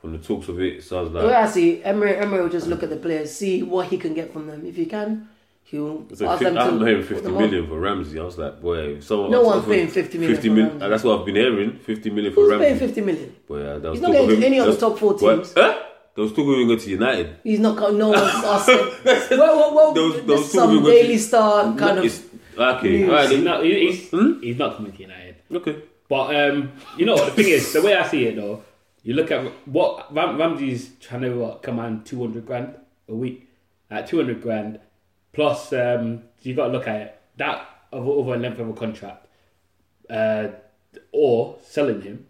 From 0.00 0.10
the 0.12 0.18
talks 0.18 0.48
of 0.48 0.60
it, 0.60 0.78
it 0.78 0.82
sounds 0.82 1.12
like 1.12 1.24
I 1.24 1.46
see, 1.48 1.80
Emery, 1.84 2.16
Emery 2.16 2.42
will 2.42 2.48
just 2.48 2.66
look 2.66 2.82
at 2.82 2.90
the 2.90 2.96
players, 2.96 3.32
see 3.32 3.62
what 3.62 3.86
he 3.86 3.96
can 3.98 4.14
get 4.14 4.32
from 4.32 4.48
them. 4.48 4.66
If 4.66 4.74
he 4.74 4.84
can, 4.86 5.28
he'll 5.62 5.98
like 6.10 6.20
ask 6.22 6.42
them 6.42 6.54
to. 6.54 6.60
I'm 6.60 6.80
paying 6.84 6.98
put 7.02 7.06
50 7.22 7.22
them 7.22 7.36
on. 7.36 7.66
for 7.68 7.78
Ramsey. 7.78 8.18
I 8.18 8.24
was 8.24 8.36
like, 8.36 8.60
boy, 8.60 8.78
if 8.96 9.04
someone 9.04 9.30
No 9.30 9.42
one's 9.42 9.64
paying 9.64 9.86
50 9.86 10.18
million 10.18 10.34
50 10.34 10.48
for 10.48 10.54
mil- 10.54 10.90
That's 10.90 11.04
what 11.04 11.20
I've 11.20 11.26
been 11.26 11.36
hearing. 11.36 11.78
50 11.78 12.10
million 12.10 12.32
for 12.34 12.40
Who's 12.40 12.50
Ramsey. 12.50 12.64
paying 12.66 12.78
50 12.80 13.00
million? 13.02 13.36
But 13.46 13.54
yeah, 13.54 13.78
there 13.78 13.90
was 13.92 14.00
He's 14.00 14.00
not 14.00 14.12
going 14.12 14.40
to 14.40 14.44
any 14.46 14.58
of 14.58 14.66
the 14.66 14.76
top 14.76 14.98
four 14.98 15.12
What? 15.14 15.20
teams. 15.36 15.54
Huh? 15.56 15.82
There 16.14 16.24
was 16.24 16.32
talk 16.32 16.40
of 16.46 16.58
him 16.58 16.66
going 16.66 16.78
to 16.78 16.90
United. 16.90 17.36
He's 17.42 17.58
not. 17.60 17.76
co- 17.78 17.90
No 17.92 18.08
one's 18.10 18.20
asking. 18.44 18.76
well, 19.38 19.56
well, 19.56 19.74
well, 19.74 19.92
There 19.92 20.02
was- 20.04 20.14
there 20.16 20.24
was 20.36 20.40
is 20.46 20.52
two 20.52 20.58
some 20.58 20.70
people- 20.70 20.86
Daily 20.90 21.18
Star 21.18 21.76
kind 21.76 21.98
of. 21.98 22.04
It's- 22.04 22.22
okay, 22.58 22.90
news. 22.90 23.08
alright 23.08 23.30
He's 23.30 23.44
not. 23.44 23.64
He's, 23.64 24.10
Hmm? 24.10 24.40
he's 24.42 24.56
not 24.58 24.76
coming 24.76 24.92
to 24.92 24.98
United. 25.00 25.36
Okay. 25.52 25.76
But 26.08 26.36
um, 26.36 26.72
you 26.98 27.06
know 27.06 27.16
the 27.16 27.30
thing 27.30 27.48
is, 27.48 27.72
the 27.72 27.80
way 27.80 27.94
I 27.96 28.06
see 28.06 28.26
it 28.26 28.36
though, 28.36 28.62
you 29.02 29.14
look 29.14 29.30
at 29.30 29.42
what 29.66 30.14
Ram- 30.14 30.36
Ramsey's 30.36 30.90
trying 31.00 31.22
to 31.22 31.30
what, 31.34 31.62
command 31.62 32.04
two 32.04 32.20
hundred 32.20 32.44
grand 32.44 32.74
a 33.08 33.14
week, 33.14 33.48
at 33.90 34.06
two 34.06 34.18
hundred 34.18 34.42
grand 34.42 34.78
plus 35.32 35.72
um, 35.72 36.24
you 36.42 36.54
got 36.54 36.66
to 36.66 36.72
look 36.72 36.86
at 36.86 37.00
it 37.00 37.20
that 37.38 37.66
of 37.90 38.06
over 38.06 38.34
a 38.34 38.38
length 38.38 38.58
of 38.58 38.68
a 38.68 38.74
contract, 38.74 39.26
uh, 40.10 40.48
or 41.12 41.56
selling 41.64 42.02
him. 42.02 42.26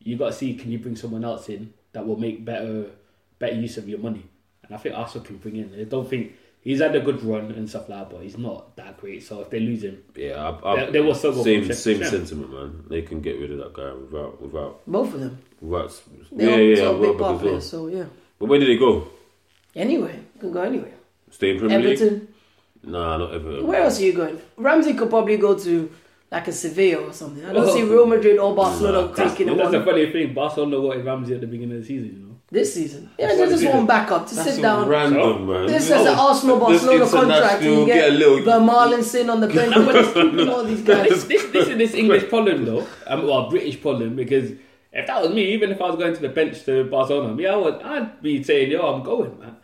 You 0.00 0.16
got 0.16 0.26
to 0.28 0.32
see 0.32 0.54
can 0.54 0.72
you 0.72 0.80
bring 0.80 0.96
someone 0.96 1.24
else 1.24 1.48
in 1.48 1.72
that 1.92 2.04
will 2.04 2.18
make 2.18 2.44
better 2.44 2.86
better 3.40 3.56
use 3.56 3.76
of 3.76 3.88
your 3.88 3.98
money, 3.98 4.22
and 4.62 4.72
I 4.72 4.78
think 4.78 4.94
Arsenal 4.94 5.26
can 5.26 5.38
bring 5.38 5.56
in. 5.56 5.74
I 5.78 5.82
don't 5.84 6.08
think. 6.08 6.34
He's 6.62 6.82
had 6.82 6.94
a 6.94 7.00
good 7.00 7.22
run 7.22 7.50
and 7.52 7.66
stuff 7.66 7.88
like 7.88 8.00
that, 8.00 8.10
but 8.10 8.22
he's 8.22 8.36
not 8.36 8.76
that 8.76 8.98
great. 8.98 9.22
So 9.22 9.40
if 9.40 9.48
they 9.48 9.60
lose 9.60 9.82
him, 9.82 10.04
Yeah, 10.14 10.34
I, 10.62 10.72
I, 10.72 10.84
They- 10.84 10.90
they 10.92 11.00
will 11.00 11.14
still 11.14 11.32
go 11.32 11.42
same 11.42 11.64
from 11.64 11.74
strength 11.74 12.00
to 12.00 12.04
same 12.04 12.18
sentiment, 12.26 12.52
man. 12.52 12.84
They 12.86 13.00
can 13.00 13.22
get 13.22 13.40
rid 13.40 13.50
of 13.52 13.58
that 13.60 13.72
guy 13.72 13.90
without 13.94 14.42
without 14.42 14.86
Both 14.86 15.14
of 15.14 15.20
them. 15.20 15.38
without. 15.62 16.02
They're 16.30 16.60
yeah, 16.60 16.76
yeah, 16.76 16.76
sort 16.84 17.00
big 17.00 17.00
Welbeck 17.00 17.18
part 17.18 17.32
well. 17.32 17.38
players, 17.40 17.66
so 17.70 17.86
yeah. 17.88 18.04
But 18.38 18.46
where 18.50 18.58
did 18.60 18.68
they 18.68 18.76
go? 18.76 19.08
Anyway, 19.74 20.20
can 20.38 20.52
go 20.52 20.60
anywhere. 20.60 20.92
Stay 21.30 21.52
in 21.52 21.58
Premier 21.60 21.78
League? 21.78 21.98
Everton. 21.98 22.28
Nah, 22.82 23.16
not 23.16 23.32
Everton. 23.32 23.66
Where 23.66 23.82
else 23.82 23.98
are 23.98 24.04
you 24.04 24.12
going? 24.12 24.38
Ramsey 24.58 24.92
could 24.92 25.08
probably 25.08 25.38
go 25.38 25.58
to 25.58 25.90
like 26.30 26.46
a 26.48 26.52
Sevilla 26.52 27.06
or 27.08 27.12
something. 27.14 27.44
I 27.44 27.54
don't 27.54 27.72
see 27.72 27.82
oh. 27.84 27.88
Real 27.88 28.06
Madrid 28.06 28.38
or 28.38 28.54
Barcelona 28.54 29.12
That's, 29.14 29.32
taking 29.32 29.48
it 29.48 29.56
that's 29.56 29.70
the 29.70 29.82
funny 29.82 30.12
thing. 30.12 30.34
Barcelona 30.34 30.78
wanted 30.78 31.06
Ramsey 31.06 31.34
at 31.34 31.40
the 31.40 31.46
beginning 31.46 31.76
of 31.78 31.82
the 31.82 31.88
season, 31.88 32.12
you 32.12 32.18
know. 32.26 32.29
This 32.50 32.74
season. 32.74 33.08
Yeah, 33.18 33.28
they 33.28 33.48
just 33.48 33.62
they 33.62 33.68
want 33.72 33.86
backup 33.86 34.26
to 34.28 34.34
That's 34.34 34.54
sit 34.54 34.62
down. 34.62 34.88
random, 34.88 35.46
man. 35.46 35.66
This 35.66 35.84
is 35.84 35.90
an 35.92 36.06
Oh, 36.08 36.28
Arsenal 36.28 36.56
this 36.68 36.82
Barcelona 36.84 37.10
contract. 37.10 37.62
You 37.62 37.70
international, 37.72 37.86
get, 37.86 37.94
get 37.94 38.08
a 38.10 38.14
little. 38.16 38.38
Vermaelen 38.40 39.32
on 39.32 39.40
the 39.40 39.46
bench. 39.56 39.76
What 39.76 39.96
is 39.96 40.06
keeping 40.12 40.48
all 40.48 40.64
these 40.64 40.82
guys? 40.82 41.08
This, 41.08 41.24
this, 41.24 41.44
this 41.52 41.68
is 41.68 41.78
this 41.78 41.94
English 41.94 42.28
problem 42.28 42.64
though, 42.64 42.86
um, 43.06 43.26
well 43.26 43.48
British 43.48 43.80
problem 43.80 44.16
because 44.16 44.50
if 44.92 45.06
that 45.06 45.22
was 45.22 45.32
me, 45.32 45.52
even 45.52 45.70
if 45.70 45.80
I 45.80 45.86
was 45.86 45.96
going 45.96 46.14
to 46.14 46.20
the 46.20 46.28
bench 46.28 46.64
to 46.64 46.84
Barcelona, 46.84 47.34
me 47.34 47.46
I 47.46 47.54
would 47.54 47.74
I'd 47.82 48.20
be 48.20 48.42
saying 48.42 48.70
yo 48.72 48.80
I'm 48.94 49.02
going 49.04 49.38
man. 49.38 49.56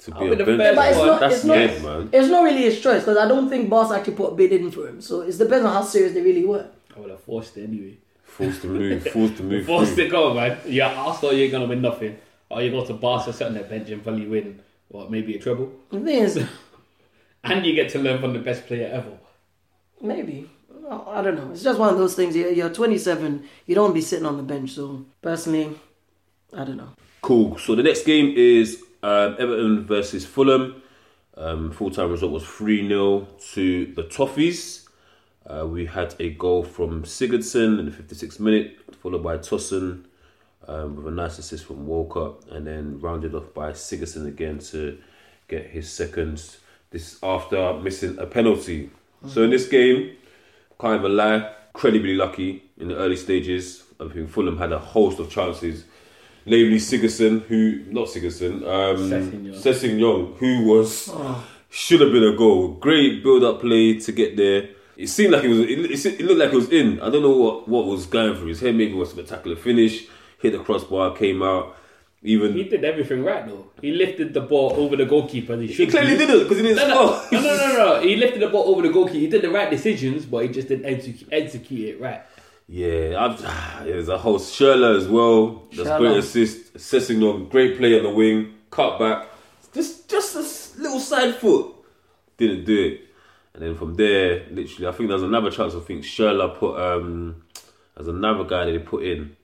to 0.00 0.10
be 0.12 0.18
be 0.20 0.26
a 0.28 0.36
the 0.36 0.44
bench 0.44 0.76
But 0.76 0.88
it's 0.90 0.98
not. 0.98 1.20
That's 1.20 1.34
It's 1.36 1.44
not. 1.44 1.54
dead, 1.54 1.82
man. 1.82 2.08
It's 2.12 2.28
not 2.28 2.44
really 2.44 2.62
his 2.62 2.80
choice 2.80 3.00
because 3.00 3.16
I 3.16 3.26
don't 3.26 3.48
think 3.48 3.68
Barca 3.68 3.94
actually 3.96 4.14
put 4.14 4.32
a 4.32 4.36
bid 4.36 4.52
in 4.52 4.70
for 4.70 4.86
him. 4.86 5.00
So 5.00 5.22
it 5.22 5.36
depends 5.36 5.66
on 5.66 5.72
how 5.72 5.82
serious 5.82 6.12
they 6.14 6.22
really 6.22 6.44
were. 6.44 6.66
I 6.96 7.00
would 7.00 7.10
have 7.10 7.20
forced 7.20 7.56
it 7.56 7.64
anyway. 7.64 7.98
Forced 8.22 8.62
to 8.62 8.68
move, 8.68 9.02
forced 9.08 9.36
to 9.38 9.42
move. 9.50 9.66
Forced 9.66 9.94
through. 9.94 10.04
to 10.04 10.10
go 10.10 10.34
man. 10.34 10.56
Yeah, 10.66 10.94
Arsenal 10.94 11.32
you 11.32 11.42
ain't 11.44 11.52
gonna 11.52 11.66
win 11.66 11.82
nothing. 11.82 12.16
Or 12.50 12.62
you 12.62 12.70
go 12.70 12.84
to 12.84 12.94
Barca, 12.94 13.32
sit 13.32 13.46
on 13.46 13.54
their 13.54 13.64
bench 13.64 13.90
and 13.90 14.02
probably 14.02 14.26
win 14.26 14.60
what 14.88 15.10
maybe 15.10 15.36
a 15.36 15.38
treble, 15.38 15.70
The 15.90 16.00
thing 16.00 16.22
is, 16.22 16.48
and 17.44 17.66
you 17.66 17.74
get 17.74 17.90
to 17.90 17.98
learn 17.98 18.20
from 18.20 18.32
the 18.32 18.38
best 18.38 18.66
player 18.66 18.88
ever. 18.92 19.18
maybe. 20.00 20.48
I 20.90 21.20
don't 21.20 21.36
know. 21.36 21.50
It's 21.52 21.62
just 21.62 21.78
one 21.78 21.90
of 21.92 21.98
those 21.98 22.14
things. 22.14 22.34
You're, 22.34 22.50
you're 22.50 22.70
27. 22.70 23.44
You 23.66 23.74
don't 23.74 23.92
be 23.92 24.00
sitting 24.00 24.24
on 24.24 24.38
the 24.38 24.42
bench. 24.42 24.70
So 24.70 25.04
personally, 25.20 25.78
I 26.56 26.64
don't 26.64 26.78
know. 26.78 26.94
Cool. 27.20 27.58
So 27.58 27.74
the 27.74 27.82
next 27.82 28.06
game 28.06 28.32
is 28.34 28.82
um, 29.02 29.36
Everton 29.38 29.84
versus 29.84 30.24
Fulham. 30.24 30.80
Um, 31.36 31.72
Full 31.72 31.90
time 31.90 32.10
result 32.10 32.32
was 32.32 32.42
3 32.46 32.88
0 32.88 33.28
to 33.52 33.92
the 33.94 34.04
Toffees. 34.04 34.86
Uh, 35.44 35.66
we 35.66 35.84
had 35.84 36.14
a 36.20 36.30
goal 36.30 36.62
from 36.64 37.02
Sigurdsson 37.02 37.78
in 37.78 37.84
the 37.84 37.90
56th 37.90 38.40
minute, 38.40 38.78
followed 39.02 39.22
by 39.22 39.36
Tossen 39.36 40.06
um, 40.68 40.94
with 40.96 41.06
a 41.08 41.10
nice 41.10 41.38
assist 41.38 41.64
from 41.64 41.86
Walker, 41.86 42.34
and 42.50 42.66
then 42.66 43.00
rounded 43.00 43.34
off 43.34 43.52
by 43.54 43.72
Sigurdsson 43.72 44.26
again 44.28 44.58
to 44.70 44.98
get 45.48 45.66
his 45.66 45.90
second. 45.90 46.56
This 46.90 47.18
after 47.22 47.74
missing 47.74 48.18
a 48.18 48.26
penalty. 48.26 48.90
So 49.26 49.42
in 49.42 49.50
this 49.50 49.68
game, 49.68 50.16
can't 50.80 51.00
even 51.00 51.16
lie, 51.16 51.52
incredibly 51.74 52.14
lucky 52.14 52.62
in 52.78 52.88
the 52.88 52.96
early 52.96 53.16
stages. 53.16 53.82
I 54.00 54.08
think 54.08 54.30
Fulham 54.30 54.56
had 54.56 54.72
a 54.72 54.78
host 54.78 55.18
of 55.18 55.28
chances, 55.28 55.84
namely 56.46 56.78
Sigurdsson, 56.78 57.42
who 57.42 57.84
not 57.90 58.06
Sigurdsson, 58.06 58.62
um, 58.62 59.10
Sessegnon. 59.10 59.54
Sessegnon, 59.54 60.36
who 60.36 60.64
was 60.64 61.10
should 61.68 62.00
have 62.00 62.12
been 62.12 62.24
a 62.24 62.36
goal. 62.36 62.68
Great 62.68 63.22
build-up 63.22 63.60
play 63.60 63.98
to 63.98 64.12
get 64.12 64.36
there. 64.36 64.70
It 64.96 65.08
seemed 65.08 65.32
like 65.32 65.44
it 65.44 65.48
was. 65.48 65.60
It, 65.60 66.20
it 66.20 66.24
looked 66.24 66.40
like 66.40 66.52
it 66.52 66.56
was 66.56 66.70
in. 66.70 67.00
I 67.00 67.10
don't 67.10 67.22
know 67.22 67.36
what, 67.36 67.68
what 67.68 67.86
was 67.86 68.06
going 68.06 68.34
through 68.34 68.48
his 68.48 68.60
head. 68.60 68.74
Maybe 68.74 68.92
it 68.92 68.96
was 68.96 69.10
a 69.10 69.12
spectacular 69.12 69.56
finish. 69.56 70.06
Hit 70.38 70.52
the 70.52 70.58
crossbar, 70.60 71.16
came 71.16 71.42
out. 71.42 71.76
Even 72.22 72.52
He 72.54 72.64
did 72.64 72.84
everything 72.84 73.22
right 73.22 73.46
though. 73.46 73.70
He 73.80 73.92
lifted 73.92 74.34
the 74.34 74.40
ball 74.40 74.72
over 74.76 74.96
the 74.96 75.04
goalkeeper. 75.04 75.56
He, 75.56 75.68
he 75.68 75.86
clearly 75.86 76.16
didn't 76.16 76.42
because 76.42 76.56
he 76.56 76.62
didn't 76.64 76.88
No, 76.88 76.94
no, 76.94 77.20
score. 77.20 77.32
no, 77.32 77.40
no, 77.40 77.56
no, 77.56 77.76
no. 77.76 78.00
He 78.02 78.16
lifted 78.16 78.40
the 78.42 78.48
ball 78.48 78.68
over 78.74 78.82
the 78.82 78.88
goalkeeper. 78.92 79.18
He 79.18 79.28
did 79.28 79.42
the 79.42 79.50
right 79.50 79.70
decisions, 79.70 80.26
but 80.26 80.38
he 80.42 80.48
just 80.48 80.66
didn't 80.68 80.86
execute, 80.86 81.28
execute 81.32 81.88
it 81.90 82.00
right. 82.00 82.22
Yeah, 82.66 83.16
I've, 83.24 83.40
there's 83.84 84.08
a 84.08 84.18
whole 84.18 84.38
Schürrle 84.40 84.96
as 84.96 85.06
well. 85.06 85.62
That's 85.70 85.88
Schürrle. 85.88 85.98
great 85.98 86.16
assist. 86.18 86.74
Sessegnon, 86.74 87.50
great 87.50 87.78
play 87.78 87.96
on 87.96 88.02
the 88.02 88.10
wing. 88.10 88.54
Cut 88.70 88.98
back. 88.98 89.28
Just 89.72 90.08
just 90.10 90.34
a 90.34 90.80
little 90.82 91.00
side 91.00 91.36
foot. 91.36 91.72
Didn't 92.36 92.64
do 92.64 92.84
it. 92.84 93.00
And 93.54 93.62
then 93.62 93.76
from 93.76 93.94
there, 93.94 94.44
literally, 94.50 94.86
I 94.88 94.92
think 94.92 95.08
there's 95.08 95.22
another 95.22 95.50
chance. 95.50 95.74
I 95.74 95.80
think 95.80 96.02
Schürrle 96.04 96.56
put, 96.58 96.78
um, 96.80 97.42
there's 97.96 98.08
another 98.08 98.44
guy 98.44 98.64
that 98.66 98.72
he 98.72 98.78
put 98.78 99.04
in 99.04 99.36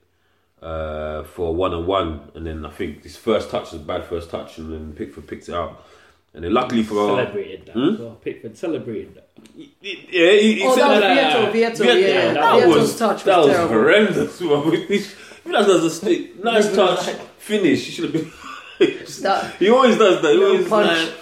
uh, 0.65 1.23
for 1.23 1.53
one 1.53 1.73
on 1.73 1.85
one. 1.85 2.31
And 2.35 2.45
then 2.45 2.65
I 2.65 2.69
think 2.71 3.03
his 3.03 3.15
first 3.17 3.49
touch 3.49 3.71
was 3.71 3.81
a 3.81 3.83
bad 3.85 4.03
first 4.05 4.29
touch. 4.29 4.57
And 4.57 4.71
then 4.73 4.93
Pickford 4.93 5.27
picked 5.27 5.47
it 5.49 5.55
out. 5.55 5.85
And 6.33 6.43
then 6.43 6.53
luckily 6.53 6.83
for 6.83 6.95
Celebrated 6.95 7.65
that. 7.67 7.71
Hmm? 7.73 7.93
as 7.93 7.99
well. 7.99 8.15
Pickford 8.15 8.57
celebrated 8.57 9.15
that. 9.15 9.29
Yeah, 9.55 10.31
he, 10.31 10.55
he 10.55 10.63
Oh, 10.65 10.75
said 10.75 10.81
that 10.83 10.89
was 10.89 11.01
no, 11.01 11.07
no, 11.07 11.45
no. 11.45 11.51
Vietto. 11.51 11.51
Vietto. 11.53 11.83
Yeah, 11.85 11.93
Yeah, 11.93 12.07
yeah, 12.07 12.33
that 12.33 12.55
Vietto's 12.59 12.75
was 12.75 12.99
touch 12.99 13.15
was 13.15 13.23
that 13.25 13.37
was 13.37 13.47
terrible. 13.47 13.73
horrendous. 13.73 14.41
If 15.45 15.51
that 15.51 15.67
was 15.67 15.83
a 15.83 15.89
stick, 15.91 16.43
nice 16.43 16.73
touch, 16.75 17.05
like- 17.05 17.21
finish. 17.37 17.85
He 17.85 17.91
should 17.91 18.05
have 18.05 18.13
been. 18.13 18.31
That- 19.21 19.55
he 19.59 19.69
always 19.69 19.95
does 19.97 20.21
that. 20.23 20.33
He 20.33 20.43
always 20.43 20.67
punch. 20.67 20.87
like- 21.07 21.13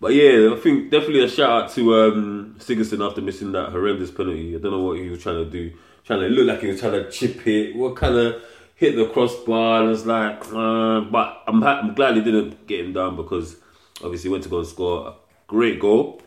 But 0.00 0.14
yeah, 0.14 0.54
I 0.54 0.56
think 0.60 0.90
definitely 0.92 1.24
a 1.24 1.28
shout 1.28 1.50
out 1.64 1.70
to 1.72 1.94
um, 1.96 2.54
Sigurdsson 2.60 3.04
after 3.06 3.20
missing 3.20 3.50
that 3.52 3.70
horrendous 3.70 4.12
penalty. 4.12 4.54
I 4.54 4.58
don't 4.60 4.70
know 4.70 4.82
what 4.82 4.98
he 5.00 5.08
was 5.10 5.20
trying 5.22 5.44
to 5.44 5.50
do. 5.50 5.72
Trying 6.04 6.20
to 6.20 6.28
look 6.28 6.46
like 6.46 6.60
he 6.60 6.66
was 6.68 6.80
trying 6.80 6.92
to 6.92 7.10
chip 7.10 7.46
it. 7.46 7.74
What 7.76 7.96
kind 7.96 8.14
of 8.16 8.42
hit 8.76 8.94
the 8.96 9.06
crossbar? 9.08 9.82
And 9.82 9.90
it's 9.92 10.04
like, 10.04 10.40
uh, 10.52 11.00
but 11.02 11.42
I'm 11.46 11.62
I'm 11.64 11.94
glad 11.94 12.16
he 12.16 12.22
didn't 12.22 12.66
get 12.66 12.80
him 12.84 12.92
down 12.92 13.16
because 13.16 13.56
obviously 14.02 14.28
he 14.28 14.32
went 14.32 14.42
to 14.44 14.50
go 14.50 14.58
and 14.58 14.66
score 14.66 15.08
a 15.08 15.14
great 15.46 15.80
goal. 15.80 16.20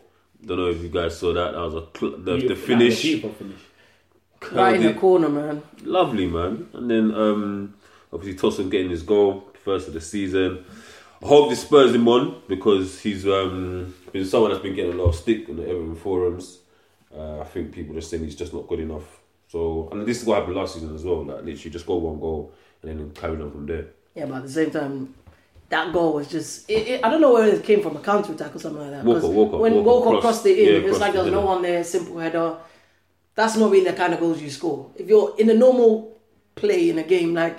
Don't 0.44 0.58
know 0.58 0.68
if 0.68 0.82
you 0.82 0.88
guys 0.88 1.18
saw 1.18 1.32
that. 1.32 1.52
That 1.52 1.60
was 1.60 1.74
a 1.74 1.86
cl- 1.96 2.12
the, 2.12 2.18
the 2.18 2.22
That 2.36 2.42
was 2.42 2.50
a 2.50 2.56
finish. 2.56 3.02
beautiful 3.02 3.32
finish. 3.32 3.60
Right 4.52 4.76
in 4.76 4.82
the 4.82 4.94
corner, 4.94 5.28
man. 5.28 5.62
Lovely, 5.82 6.26
man. 6.26 6.68
And 6.72 6.90
then 6.90 7.12
um, 7.14 7.74
obviously 8.12 8.38
Tosun 8.38 8.70
getting 8.70 8.90
his 8.90 9.02
goal, 9.02 9.48
first 9.64 9.88
of 9.88 9.94
the 9.94 10.00
season. 10.00 10.64
I 11.22 11.26
hope 11.26 11.50
this 11.50 11.62
spurs 11.62 11.92
him 11.92 12.06
on 12.06 12.40
because 12.48 13.00
he's 13.00 13.26
um, 13.26 13.94
been 14.12 14.24
someone 14.24 14.52
that's 14.52 14.62
been 14.62 14.76
getting 14.76 14.92
a 14.92 14.96
lot 14.96 15.08
of 15.08 15.16
stick 15.16 15.48
on 15.48 15.56
the 15.56 15.64
Everton 15.68 15.96
forums. 15.96 16.58
Uh, 17.12 17.40
I 17.40 17.44
think 17.44 17.72
people 17.72 17.96
are 17.98 18.00
saying 18.00 18.22
he's 18.22 18.36
just 18.36 18.54
not 18.54 18.68
good 18.68 18.78
enough. 18.78 19.17
So, 19.48 19.88
and 19.92 20.06
this 20.06 20.20
is 20.20 20.26
what 20.26 20.38
happened 20.38 20.56
last 20.56 20.74
season 20.74 20.94
as 20.94 21.04
well. 21.04 21.24
Like 21.24 21.44
literally, 21.44 21.70
just 21.70 21.86
go 21.86 21.96
one 21.96 22.20
goal 22.20 22.52
and 22.82 22.90
then 23.00 23.10
carry 23.12 23.40
on 23.40 23.50
from 23.50 23.66
there. 23.66 23.86
Yeah, 24.14 24.26
but 24.26 24.36
at 24.36 24.42
the 24.44 24.50
same 24.50 24.70
time, 24.70 25.14
that 25.70 25.92
goal 25.92 26.14
was 26.14 26.28
just. 26.28 26.68
It, 26.70 26.86
it, 26.88 27.04
I 27.04 27.08
don't 27.08 27.20
know 27.20 27.32
where 27.32 27.48
it 27.48 27.64
came 27.64 27.82
from, 27.82 27.96
a 27.96 28.00
counter 28.00 28.32
attack 28.32 28.54
or 28.54 28.58
something 28.58 28.82
like 28.82 28.90
that. 28.90 29.04
Walker, 29.04 29.26
Walker, 29.28 29.56
when 29.56 29.74
Walker 29.74 29.86
Walker, 29.86 30.20
crossed- 30.20 30.22
crossed 30.42 30.46
it 30.46 30.58
in, 30.58 30.66
yeah, 30.66 30.80
it 30.80 30.84
was 30.84 31.00
like 31.00 31.12
there 31.14 31.22
was 31.22 31.32
no 31.32 31.40
one 31.40 31.62
there, 31.62 31.82
simple 31.82 32.18
header. 32.18 32.56
That's 33.34 33.56
not 33.56 33.70
really 33.70 33.84
the 33.84 33.96
kind 33.96 34.12
of 34.12 34.20
goals 34.20 34.42
you 34.42 34.50
score. 34.50 34.90
If 34.96 35.08
you're 35.08 35.34
in 35.38 35.48
a 35.48 35.54
normal 35.54 36.18
play 36.56 36.90
in 36.90 36.98
a 36.98 37.04
game, 37.04 37.34
like, 37.34 37.56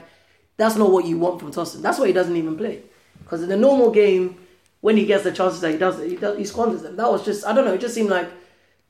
that's 0.57 0.75
not 0.75 0.91
what 0.91 1.05
you 1.05 1.17
want 1.17 1.39
from 1.39 1.51
Tosun. 1.51 1.81
That's 1.81 1.97
why 1.97 2.07
he 2.07 2.13
doesn't 2.13 2.35
even 2.35 2.57
play. 2.57 2.81
Because 3.23 3.43
in 3.43 3.51
a 3.51 3.55
normal 3.55 3.89
game, 3.89 4.37
when 4.81 4.97
he 4.97 5.05
gets 5.05 5.23
the 5.23 5.31
chances 5.31 5.61
that 5.61 5.71
he 5.71 5.77
does, 5.77 5.97
he, 6.01 6.17
does, 6.17 6.37
he 6.37 6.43
squanders 6.43 6.81
them. 6.81 6.97
That 6.97 7.09
was 7.09 7.23
just, 7.23 7.45
I 7.45 7.53
don't 7.53 7.63
know, 7.63 7.73
it 7.73 7.79
just 7.79 7.95
seemed 7.95 8.09
like, 8.09 8.29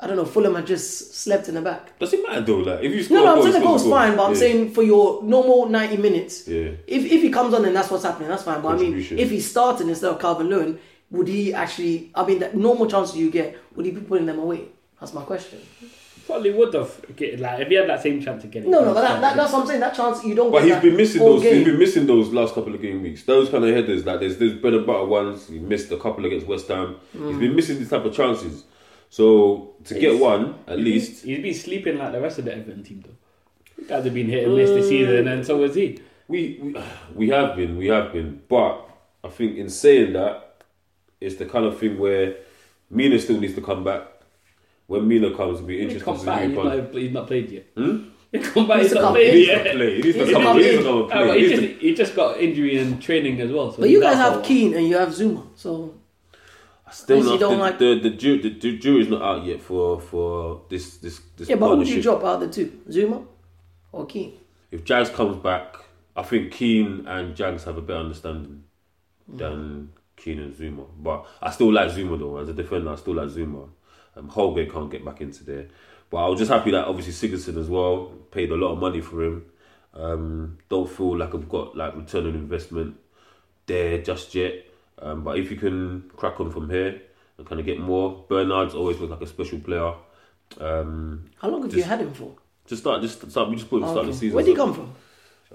I 0.02 0.08
don't 0.08 0.16
know, 0.16 0.24
Fulham 0.26 0.56
had 0.56 0.66
just 0.66 1.14
slept 1.16 1.50
in 1.50 1.56
the 1.56 1.62
back. 1.62 1.98
Does 2.00 2.14
it 2.14 2.26
matter 2.26 2.40
though? 2.42 2.58
Like 2.60 2.84
if 2.84 2.94
you 2.94 3.04
score, 3.04 3.18
No, 3.18 3.24
a 3.24 3.26
no, 3.26 3.36
I'm 3.36 3.42
saying 3.42 3.52
the 3.54 3.60
you 3.60 3.64
score 3.64 3.70
goal's 3.72 3.84
goal. 3.84 3.92
fine, 3.92 4.16
but 4.16 4.24
I'm 4.24 4.34
Yeah. 4.34 4.40
saying 4.40 4.72
for 4.72 4.84
your 4.84 5.24
normal 5.24 5.68
90 5.68 5.98
minutes, 5.98 6.48
Yeah. 6.48 6.70
if 6.88 7.04
if 7.06 7.22
he 7.22 7.30
comes 7.30 7.54
on 7.54 7.66
and 7.66 7.76
that's 7.76 7.92
what's 7.92 8.04
happening, 8.06 8.30
that's 8.30 8.44
fine. 8.44 8.62
But 8.62 8.70
I 8.70 8.78
mean, 8.78 8.94
if 8.98 9.30
he's 9.30 9.50
starting 9.50 9.90
instead 9.90 10.10
of 10.12 10.20
Calvert-Lewin, 10.20 10.80
would 11.12 11.28
he 11.28 11.54
actually? 11.54 12.12
I 12.16 12.26
mean, 12.26 12.40
the 12.40 12.50
normal 12.54 12.88
chances 12.88 13.18
you 13.18 13.30
get, 13.30 13.58
would 13.76 13.86
he 13.86 13.92
be 13.92 14.00
putting 14.02 14.26
them 14.26 14.40
away? 14.40 14.62
That's 15.02 15.14
my 15.14 15.22
question. 15.24 15.60
Probably 16.28 16.52
would 16.52 16.74
have 16.76 16.92
get 17.16 17.40
like 17.40 17.60
if 17.62 17.68
he 17.70 17.74
had 17.74 17.90
that 17.90 18.02
same 18.04 18.22
chance 18.22 18.44
again. 18.44 18.70
No, 18.70 18.86
no, 18.86 18.94
but 18.94 19.02
that, 19.02 19.20
that, 19.20 19.36
that's 19.36 19.52
what 19.52 19.64
I'm 19.64 19.68
saying. 19.68 19.80
That 19.80 19.96
chance 19.96 20.24
you 20.24 20.36
don't. 20.36 20.52
But 20.52 20.60
get 20.60 20.66
he's 20.66 20.74
that 20.76 20.84
been 20.84 20.96
missing 20.96 21.22
those. 21.24 21.42
game. 21.42 21.56
He's 21.56 21.66
been 21.66 21.80
missing 21.80 22.06
those 22.08 22.30
last 22.32 22.54
couple 22.54 22.74
of 22.76 22.82
game 22.82 23.02
weeks. 23.02 23.24
Those 23.24 23.50
kind 23.50 23.66
of 23.66 23.72
headers, 23.76 24.06
like 24.06 24.20
there's 24.22 24.38
there's 24.38 24.54
bread 24.54 24.76
and 24.76 24.86
butter 24.86 25.06
ones. 25.06 25.48
He 25.50 25.58
missed 25.60 25.92
a 25.92 25.98
couple 25.98 26.24
against 26.26 26.46
West 26.48 26.68
Ham. 26.70 26.96
He's 27.12 27.22
Mm. 27.22 27.40
been 27.40 27.56
missing 27.56 27.80
these 27.80 27.90
type 27.90 28.06
of 28.06 28.14
chances. 28.14 28.64
So 29.10 29.76
to 29.86 29.94
get 30.00 30.20
one 30.20 30.56
at 30.68 30.80
least, 30.80 31.24
he's 31.26 31.42
been 31.42 31.54
sleeping 31.54 31.98
like 31.98 32.12
the 32.12 32.22
rest 32.22 32.40
of 32.40 32.46
the 32.46 32.56
Everton 32.56 32.84
team 32.84 33.04
though. 33.06 33.16
You 33.82 33.88
guys 33.88 34.04
have 34.04 34.14
been 34.14 34.28
hit 34.28 34.44
and 34.46 34.56
miss 34.56 34.70
this 34.70 34.90
season, 34.90 35.28
and 35.28 35.46
so 35.46 35.62
has 35.64 35.74
he. 35.76 36.00
we, 36.28 36.60
we 36.62 36.76
we 37.16 37.30
have 37.30 37.56
been, 37.56 37.78
we 37.78 37.88
have 37.88 38.12
been. 38.14 38.42
But 38.48 38.88
I 39.24 39.30
think 39.30 39.58
in 39.58 39.70
saying 39.70 40.14
that, 40.14 40.64
it's 41.20 41.36
the 41.38 41.46
kind 41.46 41.66
of 41.66 41.80
thing 41.80 41.98
where 41.98 42.36
Mina 42.92 43.18
still 43.20 43.40
needs 43.40 43.56
to 43.56 43.62
come 43.62 43.84
back. 43.84 44.04
When 44.88 45.08
Mina 45.08 45.36
comes, 45.36 45.56
it'll 45.58 45.68
be 45.68 45.82
interesting 45.82 46.04
come 46.06 46.20
to 46.20 46.26
back, 46.26 46.42
see 46.42 46.48
he's 46.48 46.56
not, 46.58 46.94
he's 46.94 47.12
not 47.12 47.28
played 47.28 47.52
yet. 47.52 47.66
Hmm? 47.76 47.98
He 48.32 48.38
come 48.38 48.68
back, 48.68 48.78
Needs 48.78 48.92
he's 48.92 49.02
not 49.02 49.14
played 49.14 49.34
He 49.34 49.40
needs 49.40 49.48
yet. 49.48 49.76
play. 49.76 49.96
He 49.96 50.02
needs 50.04 50.18
to 50.18 50.24
Needs 50.26 50.34
come. 50.34 50.44
come 50.44 50.58
He 50.60 50.64
needs 50.64 50.78
to 50.78 50.84
come 50.84 51.00
and 51.02 51.10
play. 51.10 51.28
but 51.28 51.38
He 51.40 51.44
he, 51.50 51.50
just, 51.56 51.82
he 51.82 51.96
just 51.96 52.16
got 52.16 52.40
injury 52.40 52.78
in 52.78 53.00
training 53.00 53.42
as 53.42 53.52
well. 53.52 53.72
So 53.72 53.80
But 53.80 53.90
you 53.90 54.00
guys 54.02 54.18
out 54.18 54.18
for 54.18 54.22
a 54.22 54.24
have 54.24 54.34
while. 54.36 54.44
Keane 54.46 54.74
and 54.76 54.88
you 54.88 54.98
have 54.98 55.10
Zouma, 55.10 55.48
so 55.56 55.96
Still 56.92 57.24
not. 57.24 57.34
you 57.34 57.40
don't 57.40 57.58
the, 57.58 57.64
like- 57.64 57.78
the, 57.80 58.00
the, 58.00 58.10
ju- 58.12 58.42
the, 58.42 58.50
the 58.60 58.78
jury's 58.78 59.08
not 59.10 59.22
out 59.22 59.46
yet 59.46 59.62
for 59.62 60.00
for 60.00 60.62
this 60.70 60.98
this 60.98 61.20
this 61.38 61.50
yeah. 61.50 61.56
But 61.56 61.70
who 61.70 61.78
would 61.78 61.88
you 61.88 62.02
drop 62.02 62.24
out 62.24 62.36
of 62.36 62.40
the 62.42 62.48
two, 62.50 62.82
Zouma 62.90 63.26
or 63.92 64.06
Keane? 64.06 64.34
if 64.72 64.84
Jags 64.84 65.10
comes 65.10 65.38
back, 65.38 65.78
I 66.16 66.24
think 66.24 66.52
Keane 66.52 67.06
and 67.08 67.36
Jags 67.36 67.64
have 67.64 67.78
a 67.78 67.82
better 67.82 68.00
understanding 68.00 68.64
than 69.28 69.90
Keane 70.16 70.40
and 70.40 70.54
Zouma. 70.56 70.86
But 70.98 71.26
I 71.42 71.52
still 71.52 71.72
like 71.72 71.92
Zouma 71.92 72.18
though. 72.20 72.38
As 72.38 72.50
a 72.50 72.54
defender, 72.54 72.92
I 72.92 72.96
still 72.96 73.16
like 73.16 73.30
Zouma. 73.30 73.70
Um, 74.16 74.28
Holgate 74.28 74.72
can't 74.72 74.92
get 74.92 75.06
back 75.06 75.22
into 75.22 75.44
there. 75.44 75.68
But 76.10 76.18
I 76.18 76.28
was 76.28 76.40
just 76.40 76.52
happy 76.52 76.72
that 76.72 76.86
obviously 76.86 77.30
Sigurdsson 77.30 77.58
as 77.58 77.70
well 77.70 78.06
paid 78.32 78.52
a 78.52 78.56
lot 78.56 78.74
of 78.74 78.80
money 78.80 79.02
for 79.02 79.24
him. 79.24 79.46
Um, 79.94 80.58
don't 80.70 80.90
feel 80.90 81.18
like 81.18 81.34
I've 81.36 81.48
got 81.50 81.76
like 81.78 81.96
return 81.96 82.26
on 82.28 82.34
investment 82.36 82.96
there 83.66 84.02
just 84.02 84.34
yet. 84.36 84.66
Um, 85.02 85.24
but 85.24 85.38
if 85.38 85.50
you 85.52 85.58
can 85.58 86.10
crack 86.18 86.40
on 86.40 86.52
from 86.52 86.70
here 86.70 87.02
and 87.38 87.48
kind 87.48 87.60
of 87.60 87.66
get 87.66 87.80
more, 87.80 88.26
Bernard's 88.30 88.74
always 88.76 88.98
looked 89.00 89.12
like 89.12 89.22
a 89.22 89.28
special 89.28 89.60
player. 89.60 89.94
Um, 90.60 91.26
How 91.42 91.50
long 91.50 91.64
have 91.64 91.74
you 91.76 91.84
had 91.84 92.02
him 92.02 92.14
for? 92.14 92.36
just 92.68 92.82
start, 92.84 93.02
just 93.02 93.30
start. 93.32 93.50
We 93.50 93.56
just 93.56 93.70
put 93.70 93.78
him 93.78 93.84
Oh, 93.86 93.92
start 93.92 94.06
okay. 94.06 94.12
the 94.12 94.18
season. 94.18 94.36
Where 94.36 94.44
did 94.46 94.52
he 94.52 94.56
so- 94.58 94.66
come 94.66 94.74
from? 94.76 94.94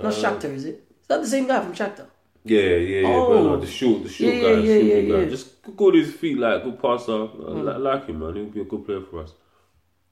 Not 0.02 0.12
Uh, 0.12 0.16
Shakhtar, 0.16 0.52
is 0.54 0.64
it? 0.64 0.74
Is 1.02 1.06
that 1.08 1.20
the 1.20 1.26
same 1.28 1.46
guy 1.46 1.60
from 1.62 1.72
Shakhtar? 1.72 2.06
Yeah, 2.44 2.60
yeah, 2.60 3.00
yeah. 3.00 3.08
Oh. 3.08 3.28
But 3.28 3.42
no, 3.42 3.56
the 3.60 3.66
short, 3.66 4.02
the 4.02 4.08
short 4.08 4.34
Yeah, 4.34 4.40
guy, 4.40 4.48
yeah, 4.48 4.54
short 4.74 4.84
yeah, 4.84 5.00
guy. 5.00 5.06
yeah, 5.18 5.24
Hmm. 5.24 5.30
Just 5.30 5.76
good 5.76 5.94
his 5.94 6.12
feet, 6.12 6.38
like 6.38 6.62
good 6.64 6.78
passer. 6.82 7.12
I 7.12 7.76
like 7.78 8.06
him, 8.06 8.18
man. 8.18 8.34
He'll 8.34 8.46
be 8.46 8.60
a 8.62 8.64
good 8.64 8.84
player 8.84 9.00
for 9.02 9.20
us. 9.22 9.32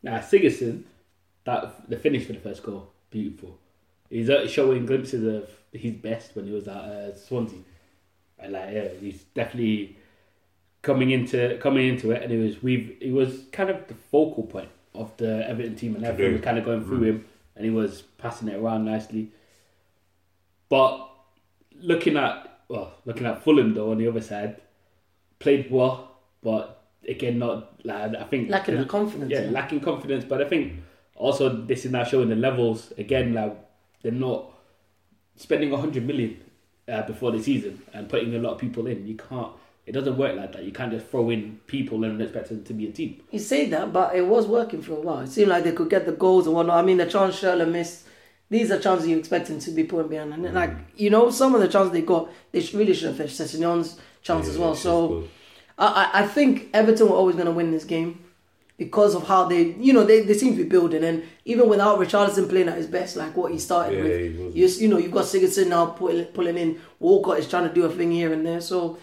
Now 0.02 0.18
Sigurdsson, 0.18 0.84
that 1.44 1.88
the 1.90 1.96
finish 1.96 2.24
for 2.26 2.32
the 2.34 2.38
first 2.40 2.62
goal, 2.62 2.90
beautiful. 3.10 3.58
He's 4.08 4.30
uh, 4.30 4.46
showing 4.46 4.86
glimpses 4.86 5.24
of 5.24 5.48
his 5.72 5.94
best 5.94 6.36
when 6.36 6.46
he 6.46 6.52
was 6.52 6.68
at 6.68 6.76
uh, 6.76 7.14
Swansea. 7.16 7.58
And 8.42 8.52
like, 8.52 8.70
yeah, 8.72 8.88
he's 9.00 9.22
definitely 9.34 9.96
coming 10.82 11.10
into 11.10 11.56
coming 11.58 11.88
into 11.88 12.10
it, 12.10 12.22
and 12.22 12.32
it 12.32 12.38
was 12.38 12.62
we've 12.62 12.96
he 13.00 13.12
was 13.12 13.44
kind 13.52 13.70
of 13.70 13.86
the 13.88 13.94
focal 13.94 14.42
point 14.44 14.68
of 14.94 15.16
the 15.16 15.48
Everton 15.48 15.76
team, 15.76 15.94
and 15.94 16.04
everything 16.04 16.32
Today. 16.32 16.36
was 16.36 16.44
kind 16.44 16.58
of 16.58 16.64
going 16.64 16.84
through 16.84 17.00
mm. 17.00 17.06
him, 17.06 17.24
and 17.56 17.64
he 17.64 17.70
was 17.70 18.02
passing 18.18 18.48
it 18.48 18.56
around 18.56 18.84
nicely. 18.84 19.30
But 20.68 21.08
looking 21.80 22.16
at 22.16 22.60
well, 22.68 22.92
looking 23.04 23.26
at 23.26 23.42
Fulham 23.42 23.74
though 23.74 23.90
on 23.92 23.98
the 23.98 24.08
other 24.08 24.20
side, 24.20 24.60
played 25.38 25.70
well, 25.70 26.16
but 26.42 26.82
again 27.08 27.38
not 27.38 27.84
like 27.84 28.14
I 28.14 28.24
think 28.24 28.50
Lacking 28.50 28.76
the 28.76 28.84
confidence. 28.84 29.30
yeah, 29.30 29.42
yeah. 29.42 29.50
lacking 29.50 29.80
confidence. 29.80 30.24
But 30.24 30.42
I 30.42 30.48
think 30.48 30.82
also 31.14 31.48
this 31.48 31.84
is 31.84 31.92
now 31.92 32.04
showing 32.04 32.28
the 32.28 32.36
levels 32.36 32.92
again. 32.98 33.34
Like 33.34 33.56
they're 34.02 34.12
not 34.12 34.50
spending 35.36 35.72
hundred 35.72 36.06
million 36.06 36.40
uh, 36.88 37.02
before 37.02 37.32
the 37.32 37.42
season 37.42 37.82
and 37.92 38.08
putting 38.08 38.34
a 38.34 38.38
lot 38.38 38.54
of 38.54 38.58
people 38.58 38.86
in. 38.86 39.06
You 39.06 39.16
can't. 39.16 39.52
It 39.84 39.92
doesn't 39.92 40.16
work 40.16 40.36
like 40.36 40.52
that. 40.52 40.64
You 40.64 40.70
can't 40.70 40.92
just 40.92 41.06
throw 41.06 41.30
in 41.30 41.60
people 41.66 42.04
and 42.04 42.20
expect 42.22 42.48
them 42.48 42.62
to 42.64 42.72
be 42.72 42.88
a 42.88 42.92
team. 42.92 43.20
You 43.32 43.40
say 43.40 43.68
that, 43.70 43.92
but 43.92 44.14
it 44.14 44.26
was 44.26 44.46
working 44.46 44.80
for 44.80 44.92
a 44.92 45.00
while. 45.00 45.20
It 45.20 45.28
seemed 45.28 45.48
like 45.48 45.64
they 45.64 45.72
could 45.72 45.90
get 45.90 46.06
the 46.06 46.12
goals 46.12 46.46
and 46.46 46.54
whatnot. 46.54 46.78
I 46.78 46.86
mean, 46.86 46.98
the 46.98 47.06
chance 47.06 47.40
Schürrle 47.40 47.68
missed, 47.68 48.06
these 48.48 48.70
are 48.70 48.78
chances 48.78 49.08
you 49.08 49.18
expect 49.18 49.48
him 49.48 49.58
to 49.58 49.70
be 49.72 49.82
putting 49.82 50.08
behind. 50.08 50.34
And 50.34 50.54
like, 50.54 50.70
you 50.96 51.10
know, 51.10 51.30
some 51.30 51.54
of 51.54 51.60
the 51.60 51.68
chances 51.68 51.92
they 51.92 52.02
got, 52.02 52.30
they 52.52 52.60
sh- 52.60 52.74
really 52.74 52.94
should 52.94 53.08
have 53.08 53.16
finished. 53.16 53.40
Sessegnon's 53.40 53.98
chance 54.22 54.48
as 54.48 54.56
well. 54.58 54.74
So. 54.74 55.24
I, 55.78 56.10
I 56.12 56.22
I 56.22 56.26
think 56.26 56.68
Everton 56.74 57.08
were 57.08 57.16
always 57.16 57.34
going 57.34 57.46
to 57.46 57.52
win 57.52 57.70
this 57.70 57.84
game 57.84 58.22
because 58.76 59.14
of 59.14 59.26
how 59.26 59.46
they, 59.46 59.72
you 59.74 59.92
know, 59.92 60.04
they, 60.04 60.22
they 60.22 60.34
seem 60.34 60.56
to 60.56 60.62
be 60.64 60.68
building. 60.68 61.04
And 61.04 61.22
even 61.44 61.68
without 61.68 61.98
Richarlison 61.98 62.48
playing 62.48 62.68
at 62.68 62.76
his 62.76 62.86
best, 62.86 63.16
like 63.16 63.36
what 63.36 63.52
he 63.52 63.58
started 63.58 63.96
Yeah, 63.96 64.02
with, 64.02 64.54
he 64.54 64.60
you, 64.60 64.66
you 64.66 64.88
know, 64.88 64.98
you've 64.98 65.12
got 65.12 65.24
Sigurdsson 65.24 65.68
now 65.68 65.86
pulling, 65.86 66.24
pulling 66.26 66.56
in. 66.58 66.80
Walcott 66.98 67.38
is 67.38 67.48
trying 67.48 67.68
to 67.68 67.74
do 67.74 67.84
a 67.84 67.90
thing 67.90 68.10
here 68.10 68.32
and 68.32 68.44
there. 68.46 68.60
So 68.60 68.98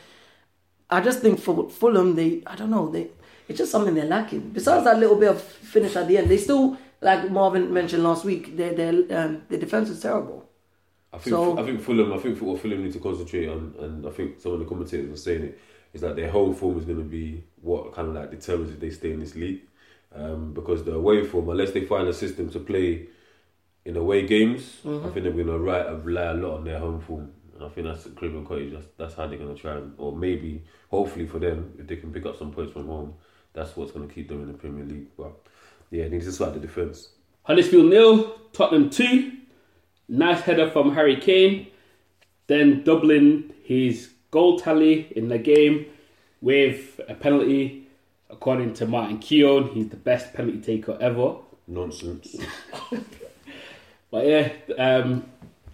I 0.89 1.01
just 1.01 1.19
think 1.19 1.39
for 1.39 1.69
Fulham, 1.69 2.15
they, 2.15 2.43
I 2.47 2.55
don't 2.55 2.71
know, 2.71 2.89
they, 2.89 3.09
it's 3.47 3.57
just 3.59 3.71
something 3.71 3.95
they're 3.95 4.05
lacking. 4.05 4.49
Besides 4.49 4.83
that 4.85 4.99
little 4.99 5.15
bit 5.15 5.29
of 5.29 5.41
finish 5.41 5.95
at 5.95 6.07
the 6.07 6.17
end, 6.17 6.29
they 6.29 6.37
still, 6.37 6.77
like 7.01 7.29
Marvin 7.31 7.71
mentioned 7.73 8.03
last 8.03 8.25
week, 8.25 8.55
their 8.57 8.73
their 8.73 8.91
um, 9.17 9.41
their 9.49 9.59
defense 9.59 9.89
is 9.89 10.01
terrible. 10.01 10.47
I 11.11 11.17
think 11.17 11.33
So- 11.35 11.57
I 11.57 11.63
think 11.63 11.81
Fulham. 11.81 12.13
I 12.13 12.17
think 12.17 12.39
what 12.41 12.59
Fulham 12.61 12.83
need 12.83 12.93
to 12.93 12.99
concentrate 12.99 13.47
on, 13.47 13.73
and 13.79 14.05
I 14.05 14.11
think 14.11 14.39
some 14.39 14.51
of 14.53 14.59
the 14.59 14.65
commentators 14.65 15.09
were 15.09 15.15
saying 15.17 15.43
it, 15.43 15.59
is 15.93 16.01
that 16.01 16.15
their 16.15 16.29
home 16.29 16.53
form 16.53 16.77
is 16.77 16.85
going 16.85 16.97
to 16.97 17.03
be 17.03 17.43
what 17.61 17.93
kind 17.93 18.07
of 18.07 18.15
like 18.15 18.31
determines 18.31 18.71
if 18.71 18.79
they 18.79 18.89
stay 18.89 19.11
in 19.11 19.19
this 19.19 19.35
league. 19.35 19.61
Um, 20.13 20.53
because 20.53 20.83
the 20.83 20.93
away 20.93 21.25
form, 21.25 21.49
unless 21.49 21.71
they 21.71 21.85
find 21.85 22.07
a 22.07 22.13
system 22.13 22.49
to 22.51 22.59
play 22.59 23.07
in 23.85 23.95
away 23.95 24.25
games, 24.25 24.77
Mm-hmm. 24.83 25.07
I 25.07 25.09
think 25.11 25.23
they're 25.23 25.33
going 25.33 25.47
to 25.47 25.59
rely, 25.59 25.81
rely 25.91 26.25
a 26.25 26.33
lot 26.33 26.57
on 26.57 26.63
their 26.63 26.79
home 26.79 26.99
form. 26.99 27.31
And 27.55 27.63
I 27.63 27.69
think 27.69 27.87
that's 27.87 28.07
Craven 28.15 28.45
Cottage. 28.45 28.73
That's, 28.73 28.87
that's 28.97 29.13
how 29.15 29.27
they're 29.27 29.37
going 29.37 29.53
to 29.53 29.61
try 29.61 29.73
and, 29.73 29.93
or 29.97 30.15
maybe, 30.15 30.63
hopefully 30.89 31.27
for 31.27 31.39
them, 31.39 31.73
if 31.77 31.87
they 31.87 31.97
can 31.97 32.11
pick 32.11 32.25
up 32.25 32.37
some 32.37 32.51
points 32.51 32.73
from 32.73 32.87
home, 32.87 33.13
that's 33.53 33.75
what's 33.75 33.91
going 33.91 34.07
to 34.07 34.13
keep 34.13 34.29
them 34.29 34.41
in 34.41 34.47
the 34.47 34.57
Premier 34.57 34.85
League. 34.85 35.07
But 35.17 35.33
yeah, 35.91 36.07
they 36.07 36.19
just 36.19 36.39
like 36.39 36.53
the 36.53 36.59
defense. 36.59 37.09
Huddersfield 37.43 37.89
nil, 37.89 38.39
Tottenham 38.53 38.89
two. 38.89 39.33
Nice 40.07 40.41
header 40.41 40.69
from 40.71 40.93
Harry 40.93 41.17
Kane. 41.17 41.67
Then 42.47 42.83
doubling 42.83 43.53
his 43.63 44.11
goal 44.31 44.59
tally 44.59 45.11
in 45.15 45.29
the 45.29 45.37
game 45.37 45.85
with 46.41 46.99
a 47.07 47.13
penalty. 47.13 47.87
According 48.31 48.75
to 48.75 48.85
Martin 48.85 49.17
Keown, 49.17 49.69
he's 49.73 49.89
the 49.89 49.97
best 49.97 50.33
penalty 50.33 50.61
taker 50.61 50.97
ever. 51.01 51.37
Nonsense. 51.67 52.37
But 54.11 54.25
yeah, 54.25 54.51
um, 54.77 55.25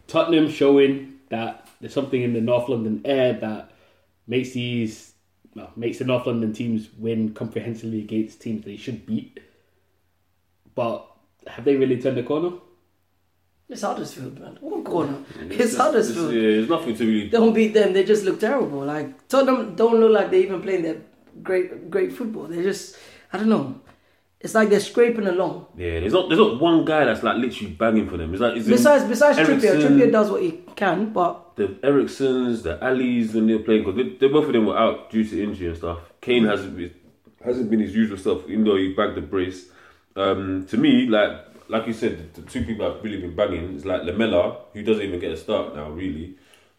Tottenham 0.08 0.50
showing 0.50 1.20
that 1.30 1.70
there's 1.80 1.94
something 1.94 2.22
in 2.22 2.34
the 2.34 2.42
North 2.42 2.70
London 2.70 3.02
air 3.06 3.34
that 3.34 3.72
makes 4.28 4.52
these 4.52 5.14
well, 5.56 5.72
makes 5.76 6.00
the 6.00 6.06
North 6.06 6.28
London 6.28 6.52
teams 6.52 6.90
win 6.98 7.34
comprehensively 7.34 8.00
against 8.00 8.42
teams 8.42 8.66
they 8.66 8.76
should 8.76 9.06
beat. 9.06 9.40
But 10.74 11.10
have 11.48 11.64
they 11.64 11.76
really 11.78 12.02
turned 12.02 12.18
the 12.18 12.24
corner? 12.24 12.58
It's 13.68 13.82
Huddersfield, 13.82 14.40
man. 14.40 14.58
One 14.62 14.84
corner. 14.84 15.18
It's 15.42 15.54
It's- 15.56 15.76
Huddersfield. 15.78 16.34
yeah, 16.34 16.42
there's 16.42 16.70
nothing 16.70 16.96
to 16.96 17.06
really 17.06 17.30
Don't 17.30 17.54
beat 17.54 17.74
them. 17.74 17.94
They 17.94 18.04
just 18.04 18.24
look 18.24 18.40
terrible. 18.40 18.80
Like 18.86 19.28
Tottenham 19.28 19.76
don't 19.76 20.00
look 20.00 20.12
like 20.12 20.30
they 20.32 20.44
even 20.44 20.62
playing 20.62 20.84
their 20.84 20.98
great 21.42 21.90
great 21.90 22.14
football. 22.14 22.44
They 22.44 22.62
just 22.64 22.96
I 23.34 23.38
don't 23.40 23.50
know. 23.50 23.82
It's 24.40 24.54
like 24.54 24.70
they're 24.70 24.80
scraping 24.80 25.26
along. 25.26 25.66
Yeah, 25.76 26.00
there's 26.02 26.14
not 26.14 26.30
there's 26.30 26.40
not 26.40 26.62
one 26.62 26.86
guy 26.86 27.06
that's 27.06 27.24
like 27.24 27.38
literally 27.38 27.72
banging 27.74 28.08
for 28.08 28.18
them. 28.18 28.32
It's 28.34 28.42
like 28.42 28.56
it's 28.56 28.68
Besides 28.68 29.06
besides 29.06 29.40
Trippier, 29.40 29.82
Trippier 29.82 30.12
does 30.12 30.30
what 30.30 30.44
he 30.44 30.60
can, 30.76 31.12
but 31.12 31.56
the 31.56 31.70
Eriksens, 31.82 32.62
the 32.62 32.78
Allies 32.84 33.34
when 33.34 33.48
they're 33.48 33.60
playing 33.60 33.84
because 33.84 33.96
they, 33.96 34.10
they 34.20 34.28
both 34.32 34.46
of 34.46 34.54
them 34.54 34.68
were 34.68 34.78
out 34.78 35.10
due 35.10 35.24
to 35.24 35.42
injury 35.42 35.70
and 35.70 35.78
stuff. 35.78 36.00
Kane 36.22 36.46
hasn't 36.46 36.78
been, 36.78 36.94
hasn't 37.44 37.70
been 37.72 37.80
his 37.80 37.96
usual 37.96 38.18
self, 38.18 38.48
even 38.48 38.64
though 38.66 38.76
he 38.76 38.94
bagged 38.94 39.16
the 39.16 39.22
brace. 39.22 39.70
Um, 40.16 40.66
to 40.68 40.78
me, 40.78 41.08
like 41.08 41.32
like 41.68 41.88
you 41.88 41.94
said, 41.94 42.34
the 42.34 42.42
two 42.44 42.64
people 42.64 42.86
I've 42.86 43.04
really 43.04 43.20
been 43.22 43.36
banging 43.36 43.76
is 43.76 43.86
like 43.86 44.04
Lamela, 44.04 44.58
who 44.74 44.84
doesn't 44.84 45.04
even 45.04 45.20
get 45.20 45.32
a 45.32 45.38
start 45.38 45.76
now, 45.76 45.90
really. 45.90 46.36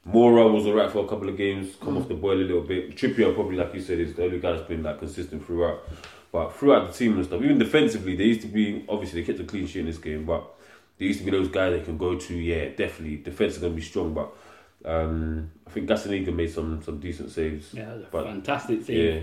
Moura 0.08 0.52
was 0.52 0.66
alright 0.66 0.90
for 0.90 1.04
a 1.04 1.08
couple 1.08 1.28
of 1.28 1.36
games, 1.36 1.74
come 1.80 1.96
off 1.96 2.06
the 2.06 2.14
boil 2.14 2.36
a 2.36 2.42
little 2.44 2.60
bit. 2.62 2.94
Trippier 2.96 3.34
probably, 3.34 3.56
like 3.56 3.74
you 3.74 3.80
said, 3.80 3.98
is 3.98 4.14
the 4.14 4.24
only 4.24 4.38
guy 4.38 4.52
that's 4.52 4.68
been 4.68 4.82
like 4.84 4.98
consistent 5.00 5.44
throughout. 5.44 5.80
But 6.30 6.50
throughout 6.56 6.86
the 6.86 6.92
team 6.92 7.16
and 7.16 7.24
stuff, 7.24 7.42
even 7.42 7.58
defensively, 7.58 8.14
they 8.14 8.24
used 8.24 8.42
to 8.42 8.46
be 8.46 8.84
obviously 8.88 9.20
they 9.20 9.26
kept 9.26 9.40
a 9.40 9.44
clean 9.44 9.66
sheet 9.66 9.80
in 9.80 9.86
this 9.86 9.98
game, 9.98 10.24
but 10.24 10.44
there 10.98 11.08
used 11.08 11.18
to 11.20 11.24
be 11.24 11.30
those 11.32 11.48
guys 11.48 11.72
they 11.76 11.84
can 11.84 11.98
go 11.98 12.16
to. 12.16 12.34
Yeah, 12.34 12.66
definitely 12.68 13.16
defense 13.16 13.54
is 13.54 13.58
gonna 13.58 13.74
be 13.74 13.82
strong, 13.82 14.14
but 14.14 14.32
um, 14.84 15.50
I 15.66 15.70
think 15.70 15.88
Gazzaniga 15.88 16.32
made 16.34 16.52
some 16.52 16.82
some 16.82 17.00
decent 17.00 17.30
saves. 17.32 17.74
Yeah, 17.74 17.90
it 17.90 17.96
was 17.96 18.02
a 18.04 18.08
But- 18.12 18.24
fantastic 18.26 18.84
save. 18.84 19.14
Yeah. 19.14 19.20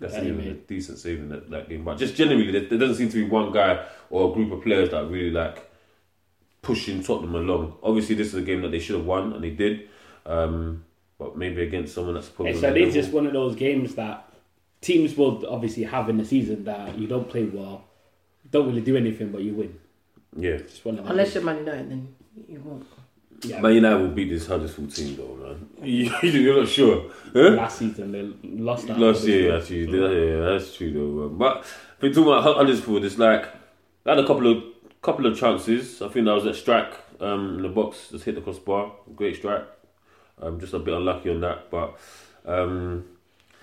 Yeah, 0.00 0.08
Gazzaniga 0.08 0.42
he 0.42 0.48
a 0.50 0.54
decent 0.54 0.98
saving 0.98 1.28
that, 1.28 1.50
that 1.50 1.68
game. 1.68 1.84
But 1.84 1.98
just 1.98 2.16
generally, 2.16 2.50
there, 2.50 2.68
there 2.68 2.78
doesn't 2.78 2.96
seem 2.96 3.08
to 3.10 3.24
be 3.24 3.30
one 3.30 3.52
guy 3.52 3.86
or 4.10 4.30
a 4.30 4.34
group 4.34 4.52
of 4.52 4.62
players 4.62 4.90
that 4.90 5.08
really 5.08 5.30
like 5.30 5.70
pushing 6.62 7.02
Tottenham 7.02 7.34
along. 7.34 7.74
Obviously, 7.82 8.14
this 8.14 8.28
is 8.28 8.34
a 8.34 8.42
game 8.42 8.62
that 8.62 8.70
they 8.70 8.80
should 8.80 8.96
have 8.96 9.06
won, 9.06 9.32
and 9.32 9.44
they 9.44 9.50
did. 9.50 9.88
Um, 10.26 10.84
but 11.18 11.36
maybe 11.36 11.62
against 11.62 11.94
someone 11.94 12.14
that's 12.14 12.28
probably. 12.28 12.52
It's, 12.52 12.58
on 12.58 12.64
I 12.64 12.68
their 12.68 12.74
think 12.74 12.86
it's 12.88 12.96
level. 12.96 13.02
just 13.02 13.14
one 13.14 13.26
of 13.26 13.32
those 13.32 13.56
games 13.56 13.94
that 13.94 14.32
teams 14.80 15.16
will 15.16 15.46
obviously 15.48 15.84
have 15.84 16.08
in 16.08 16.16
the 16.18 16.24
season 16.24 16.64
that 16.64 16.98
you 16.98 17.06
don't 17.06 17.28
play 17.28 17.44
well, 17.44 17.84
don't 18.50 18.66
really 18.66 18.80
do 18.80 18.96
anything, 18.96 19.30
but 19.30 19.42
you 19.42 19.54
win. 19.54 19.78
yeah. 20.36 20.56
Just 20.56 20.84
one 20.84 20.98
of 20.98 21.04
them. 21.04 21.10
unless 21.12 21.34
you're 21.34 21.44
Man 21.44 21.58
United, 21.58 21.90
then 21.90 22.14
you 22.48 22.60
won't. 22.60 22.86
Yeah, 23.46 23.60
Man 23.60 23.74
United 23.74 24.00
will 24.00 24.08
beat 24.10 24.28
this 24.30 24.46
Huddersfield 24.46 24.94
team, 24.94 25.16
though, 25.16 25.34
man. 25.36 25.68
You- 25.82 26.10
You're 26.22 26.60
not 26.60 26.68
sure, 26.68 27.10
huh? 27.32 27.50
last 27.50 27.78
season 27.78 28.12
they 28.12 28.48
lost 28.48 28.86
that. 28.86 28.98
Last 28.98 29.24
year, 29.26 29.56
actually, 29.56 29.84
yeah, 29.86 30.44
that's 30.52 30.74
true 30.76 30.92
though. 30.92 31.26
um, 31.26 31.38
But 31.38 31.58
if 31.58 32.02
we 32.02 32.12
talk 32.12 32.26
about 32.26 32.56
Huddersfield, 32.56 33.04
it's 33.04 33.18
like 33.18 33.46
they 34.04 34.10
had 34.10 34.18
a 34.18 34.26
couple 34.26 34.46
of 34.50 34.62
couple 35.02 35.26
of 35.26 35.38
chances. 35.38 36.00
I 36.00 36.08
think 36.08 36.24
that 36.26 36.32
was 36.34 36.46
a 36.46 36.54
strike 36.54 36.92
um, 37.20 37.56
in 37.56 37.62
the 37.62 37.68
box, 37.68 38.08
just 38.10 38.24
hit 38.24 38.34
the 38.36 38.40
crossbar, 38.40 38.92
great 39.14 39.36
strike. 39.36 39.64
Um, 40.40 40.58
just 40.58 40.72
a 40.74 40.78
bit 40.78 40.94
unlucky 40.94 41.30
on 41.30 41.40
that, 41.42 41.70
but 41.70 41.96
um, 42.46 43.04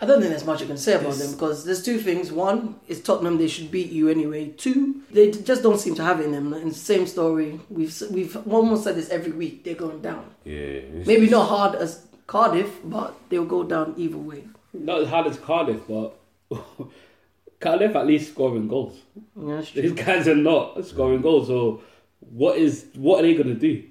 I 0.01 0.05
don't 0.07 0.19
think 0.19 0.31
there's 0.31 0.45
much 0.45 0.61
you 0.61 0.67
can 0.67 0.77
say 0.77 0.93
about 0.95 1.13
them 1.13 1.31
because 1.33 1.63
there's 1.63 1.83
two 1.83 1.99
things. 1.99 2.31
One 2.31 2.79
is 2.87 3.01
Tottenham; 3.01 3.37
they 3.37 3.47
should 3.47 3.69
beat 3.69 3.91
you 3.91 4.09
anyway. 4.09 4.47
Two, 4.49 5.01
they 5.11 5.29
just 5.29 5.61
don't 5.61 5.79
seem 5.79 5.93
to 5.95 6.03
have 6.03 6.19
it 6.19 6.25
in 6.25 6.31
them. 6.31 6.53
And 6.53 6.75
same 6.75 7.05
story. 7.05 7.59
We've 7.69 7.95
we've 8.09 8.35
almost 8.51 8.83
said 8.83 8.95
this 8.95 9.09
every 9.09 9.31
week. 9.31 9.63
They're 9.63 9.75
going 9.75 10.01
down. 10.01 10.25
yeah, 10.43 10.79
Maybe 11.05 11.29
not 11.29 11.47
hard 11.47 11.75
as 11.75 12.03
Cardiff, 12.25 12.79
but 12.83 13.15
they'll 13.29 13.45
go 13.45 13.63
down 13.63 13.93
either 13.95 14.17
way. 14.17 14.45
Not 14.73 15.01
as 15.01 15.07
hard 15.09 15.27
as 15.27 15.37
Cardiff, 15.37 15.81
but 15.87 16.17
Cardiff 17.59 17.95
at 17.95 18.07
least 18.07 18.31
scoring 18.31 18.67
goals. 18.67 18.97
Yeah. 19.39 19.61
These 19.75 19.93
guys 19.93 20.27
are 20.27 20.35
not 20.35 20.83
scoring 20.85 21.21
goals. 21.21 21.45
So 21.47 21.83
what 22.21 22.57
is 22.57 22.87
what 22.95 23.19
are 23.19 23.27
they 23.27 23.35
gonna 23.35 23.53
do? 23.53 23.83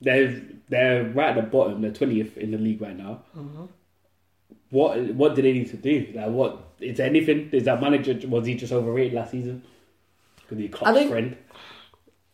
They're 0.00 0.42
they're 0.68 1.04
right 1.04 1.36
at 1.36 1.36
the 1.36 1.42
bottom. 1.42 1.80
They're 1.80 1.92
twentieth 1.92 2.36
in 2.36 2.50
the 2.50 2.58
league 2.58 2.80
right 2.82 2.96
now. 2.96 3.22
Mm-hmm. 3.36 3.66
What 4.72 4.98
what 5.14 5.34
do 5.36 5.42
they 5.42 5.52
need 5.52 5.68
to 5.70 5.76
do? 5.76 6.08
Like 6.14 6.30
what 6.30 6.72
is 6.80 6.98
anything? 6.98 7.50
Is 7.52 7.64
that 7.64 7.80
manager 7.80 8.18
was 8.28 8.46
he 8.46 8.54
just 8.56 8.72
overrated 8.72 9.12
last 9.12 9.30
season? 9.30 9.62
Because 10.36 10.58
he 10.58 10.68
Klopp's 10.68 10.98
think- 10.98 11.10
friend. 11.10 11.36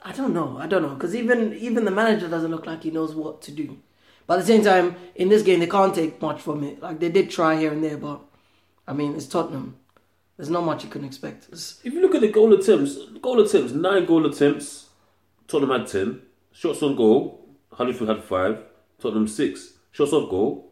I 0.00 0.12
don't 0.12 0.32
know. 0.32 0.56
I 0.56 0.66
don't 0.68 0.82
know 0.82 0.94
because 0.94 1.14
even 1.14 1.52
even 1.54 1.84
the 1.84 1.90
manager 1.90 2.28
doesn't 2.28 2.50
look 2.50 2.64
like 2.64 2.84
he 2.84 2.90
knows 2.92 3.14
what 3.14 3.42
to 3.42 3.50
do. 3.52 3.78
But 4.28 4.34
at 4.38 4.40
the 4.42 4.46
same 4.46 4.62
time, 4.62 4.94
in 5.16 5.28
this 5.28 5.42
game, 5.42 5.58
they 5.60 5.66
can't 5.66 5.94
take 5.94 6.22
much 6.22 6.40
from 6.40 6.62
it. 6.62 6.80
Like 6.80 7.00
they 7.00 7.10
did 7.10 7.28
try 7.30 7.58
here 7.58 7.72
and 7.72 7.82
there, 7.82 7.96
but 7.96 8.20
I 8.86 8.92
mean, 8.92 9.16
it's 9.16 9.26
Tottenham. 9.26 9.76
There's 10.36 10.50
not 10.50 10.64
much 10.64 10.84
you 10.84 10.90
can 10.90 11.04
expect. 11.04 11.44
It's- 11.46 11.80
If 11.82 11.92
you 11.92 12.00
look 12.00 12.14
at 12.14 12.20
the 12.20 12.30
goal 12.30 12.54
attempts, 12.54 12.96
goal 13.20 13.40
attempts, 13.40 13.72
nine 13.72 14.04
goal 14.06 14.24
attempts, 14.24 14.88
Tottenham 15.48 15.80
had 15.80 15.88
10. 15.88 16.22
Shots 16.52 16.80
on 16.82 16.94
goal, 16.94 17.44
Huddersfield 17.72 18.08
had 18.10 18.22
five. 18.22 18.62
Tottenham 19.00 19.26
six. 19.26 19.72
Shots 19.90 20.12
off 20.12 20.30
goal, 20.30 20.67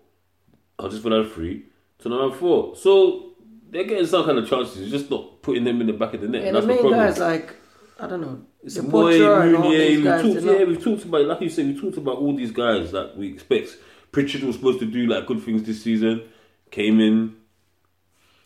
Huddersfield 0.78 1.24
had 1.24 1.32
three. 1.32 1.64
to 2.00 2.10
had 2.30 2.38
four. 2.38 2.76
So 2.76 3.32
they're 3.70 3.84
getting 3.84 4.06
some 4.06 4.24
kind 4.24 4.38
of 4.38 4.48
chances. 4.48 4.78
You're 4.78 4.98
just 4.98 5.10
not 5.10 5.42
putting 5.42 5.64
them 5.64 5.80
in 5.80 5.86
the 5.86 5.92
back 5.92 6.14
of 6.14 6.20
the 6.20 6.28
net. 6.28 6.44
and 6.44 6.56
That's 6.56 6.66
the 6.66 6.72
the 6.72 6.74
main 6.74 6.82
problem. 6.82 7.00
guys 7.06 7.18
like 7.18 7.56
I 7.98 8.06
don't 8.06 8.20
know, 8.20 8.42
It's 8.62 8.74
the 8.74 8.82
Mooy, 8.82 8.90
Butcher 8.90 9.40
and 9.40 9.56
all 9.56 9.62
Mounié, 9.64 9.88
we've 9.96 10.04
talked, 10.04 10.44
yeah, 10.44 10.52
not- 10.58 10.68
we've 10.68 10.84
talked 10.84 11.04
about, 11.06 11.24
like 11.24 11.40
you 11.40 11.48
said, 11.48 11.66
we 11.66 11.80
talked 11.80 11.96
about 11.96 12.16
all 12.18 12.36
these 12.36 12.50
guys 12.50 12.92
that 12.92 13.16
we 13.16 13.28
expect. 13.32 13.74
Pritchard 14.12 14.42
was 14.42 14.56
supposed 14.56 14.80
to 14.80 14.86
do 14.86 15.06
like 15.06 15.26
good 15.26 15.42
things 15.42 15.62
this 15.62 15.82
season, 15.82 16.22
came 16.70 17.00
in. 17.00 17.36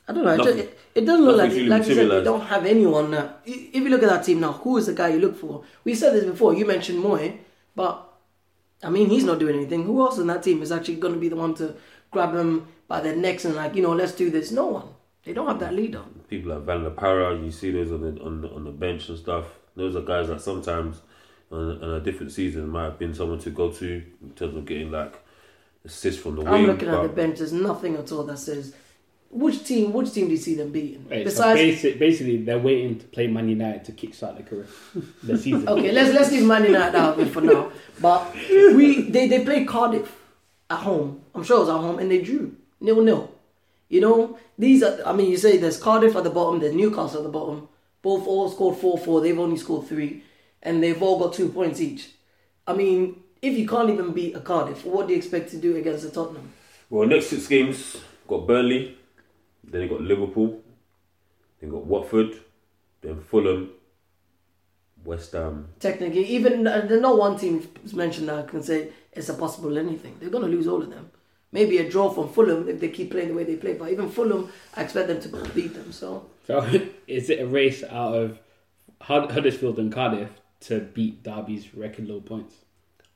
I 0.06 0.12
don't 0.12 0.24
know. 0.24 0.32
It, 0.34 0.36
Nothing- 0.38 0.56
just, 0.56 0.68
it, 0.68 0.78
it 0.94 1.00
doesn't 1.04 1.24
look 1.24 1.36
like, 1.36 1.50
really 1.50 1.66
like 1.68 1.86
you 1.86 1.94
said, 1.94 2.10
they 2.10 2.22
don't 2.24 2.40
have 2.42 2.64
anyone. 2.64 3.12
Uh, 3.14 3.22
now. 3.22 3.34
If 3.44 3.74
you 3.74 3.88
look 3.88 4.02
at 4.04 4.08
that 4.08 4.24
team 4.24 4.40
now, 4.40 4.52
who 4.52 4.76
is 4.76 4.86
the 4.86 4.92
guy 4.92 5.08
you 5.08 5.18
look 5.20 5.36
for? 5.36 5.64
We 5.84 5.94
said 5.94 6.14
this 6.14 6.24
before. 6.24 6.54
You 6.54 6.64
mentioned 6.66 7.02
Mooy, 7.02 7.38
but 7.74 8.08
I 8.82 8.90
mean, 8.90 9.08
he's 9.08 9.24
not 9.24 9.38
doing 9.38 9.56
anything. 9.56 9.84
Who 9.84 10.00
else 10.00 10.18
in 10.18 10.26
that 10.28 10.42
team 10.42 10.62
is 10.62 10.72
actually 10.72 10.96
going 10.96 11.14
to 11.14 11.20
be 11.20 11.28
the 11.28 11.36
one 11.36 11.54
to 11.56 11.74
grab 12.10 12.32
them 12.32 12.68
by 12.88 13.00
their 13.00 13.16
necks 13.16 13.44
and 13.44 13.54
like, 13.54 13.74
you 13.74 13.82
know, 13.82 13.92
let's 13.92 14.12
do 14.12 14.30
this? 14.30 14.50
No 14.50 14.66
one. 14.66 14.88
They 15.24 15.32
don't 15.32 15.46
have 15.46 15.60
that 15.60 15.74
leader. 15.74 16.02
People 16.28 16.54
like 16.54 16.64
Van 16.64 16.82
La 16.82 16.90
Parra, 16.90 17.36
you 17.36 17.50
see 17.50 17.70
those 17.70 17.92
on 17.92 18.00
the 18.00 18.22
on 18.22 18.40
the, 18.40 18.50
on 18.50 18.64
the 18.64 18.70
bench 18.70 19.08
and 19.08 19.18
stuff. 19.18 19.46
Those 19.76 19.96
are 19.96 20.00
guys 20.00 20.28
that 20.28 20.40
sometimes 20.40 21.00
on, 21.50 21.82
on 21.82 21.90
a 21.94 22.00
different 22.00 22.32
season 22.32 22.68
might 22.68 22.84
have 22.84 22.98
been 22.98 23.14
someone 23.14 23.38
to 23.40 23.50
go 23.50 23.70
to 23.70 24.02
in 24.22 24.30
terms 24.30 24.56
of 24.56 24.64
getting 24.64 24.90
like 24.90 25.22
assists 25.84 26.20
from 26.22 26.36
the 26.36 26.42
wing. 26.42 26.48
I'm 26.48 26.62
wing. 26.62 26.66
looking 26.66 26.88
at 26.88 27.02
the 27.02 27.08
bench. 27.08 27.38
There's 27.38 27.52
nothing 27.52 27.96
at 27.96 28.10
all 28.12 28.24
that 28.24 28.38
says 28.38 28.74
which 29.30 29.64
team. 29.64 29.92
Which 29.92 30.12
team 30.12 30.26
do 30.26 30.32
you 30.32 30.38
see 30.38 30.54
them 30.54 30.72
beating? 30.72 31.06
Right, 31.08 31.18
so 31.18 31.24
Besides, 31.24 31.82
basically, 31.98 32.42
they're 32.42 32.58
waiting 32.58 32.98
to 32.98 33.06
play 33.06 33.26
Man 33.26 33.48
United 33.48 33.84
to 33.84 33.92
kickstart 33.92 34.36
the 34.38 34.42
career, 34.42 34.66
the 35.22 35.36
season. 35.36 35.68
okay, 35.68 35.92
let's 35.92 36.14
let's 36.14 36.30
leave 36.32 36.46
Man 36.46 36.64
United 36.64 36.96
out 36.96 37.18
of 37.18 37.26
it 37.26 37.30
for 37.30 37.40
now. 37.40 37.70
But 38.00 38.34
we 38.34 39.02
they 39.02 39.28
they 39.28 39.44
played 39.44 39.68
Cardiff 39.68 40.19
at 40.70 40.78
home. 40.78 41.20
I'm 41.34 41.42
sure 41.42 41.56
it 41.58 41.60
was 41.60 41.68
at 41.68 41.76
home, 41.76 41.98
and 41.98 42.10
they 42.10 42.22
drew 42.22 42.56
nil 42.80 43.02
nil. 43.02 43.34
You 43.88 44.00
know, 44.00 44.38
these 44.56 44.82
are. 44.82 44.98
I 45.04 45.12
mean, 45.12 45.30
you 45.30 45.36
say 45.36 45.56
there's 45.56 45.78
Cardiff 45.78 46.16
at 46.16 46.24
the 46.24 46.30
bottom, 46.30 46.60
there's 46.60 46.74
Newcastle 46.74 47.18
at 47.18 47.24
the 47.24 47.28
bottom. 47.28 47.68
Both 48.02 48.26
all 48.26 48.48
scored 48.48 48.78
four 48.78 48.96
four. 48.96 49.20
They've 49.20 49.38
only 49.38 49.56
scored 49.56 49.88
three, 49.88 50.22
and 50.62 50.82
they've 50.82 51.02
all 51.02 51.18
got 51.18 51.34
two 51.34 51.48
points 51.48 51.80
each. 51.80 52.10
I 52.66 52.72
mean, 52.72 53.22
if 53.42 53.58
you 53.58 53.66
can't 53.66 53.90
even 53.90 54.12
beat 54.12 54.36
a 54.36 54.40
Cardiff, 54.40 54.84
what 54.84 55.06
do 55.06 55.12
you 55.12 55.18
expect 55.18 55.50
to 55.50 55.56
do 55.56 55.76
against 55.76 56.04
the 56.04 56.10
Tottenham? 56.10 56.52
Well, 56.88 57.08
next 57.08 57.26
six 57.26 57.46
games 57.46 57.96
got 58.28 58.46
Burnley, 58.46 58.96
then 59.64 59.80
they 59.82 59.88
got 59.88 60.00
Liverpool, 60.00 60.62
then 61.60 61.70
got 61.70 61.84
Watford, 61.84 62.34
then 63.00 63.20
Fulham, 63.20 63.70
West 65.04 65.32
Ham. 65.32 65.68
Technically, 65.80 66.24
even 66.26 66.66
uh, 66.66 66.84
there's 66.86 67.00
not 67.00 67.16
one 67.18 67.38
team 67.38 67.66
mentioned 67.92 68.28
that 68.28 68.48
can 68.48 68.62
say 68.62 68.92
it's 69.12 69.28
a 69.28 69.34
possible 69.34 69.76
anything. 69.78 70.16
They're 70.20 70.30
going 70.30 70.44
to 70.44 70.50
lose 70.50 70.66
all 70.68 70.82
of 70.82 70.90
them. 70.90 71.10
Maybe 71.52 71.78
a 71.78 71.90
draw 71.90 72.10
from 72.10 72.28
Fulham 72.28 72.68
if 72.68 72.78
they 72.78 72.88
keep 72.88 73.10
playing 73.10 73.28
the 73.28 73.34
way 73.34 73.44
they 73.44 73.56
play. 73.56 73.74
But 73.74 73.90
even 73.90 74.08
Fulham, 74.08 74.52
I 74.76 74.82
expect 74.82 75.08
them 75.08 75.20
to 75.20 75.28
beat 75.54 75.74
them. 75.74 75.90
So 75.92 76.26
So, 76.46 76.60
is 77.06 77.28
it 77.30 77.40
a 77.40 77.46
race 77.46 77.82
out 77.82 78.14
of 78.14 78.38
Huddersfield 79.00 79.78
and 79.78 79.92
Cardiff 79.92 80.28
to 80.60 80.80
beat 80.80 81.22
Derby's 81.24 81.74
record 81.74 82.06
low 82.08 82.20
points? 82.20 82.54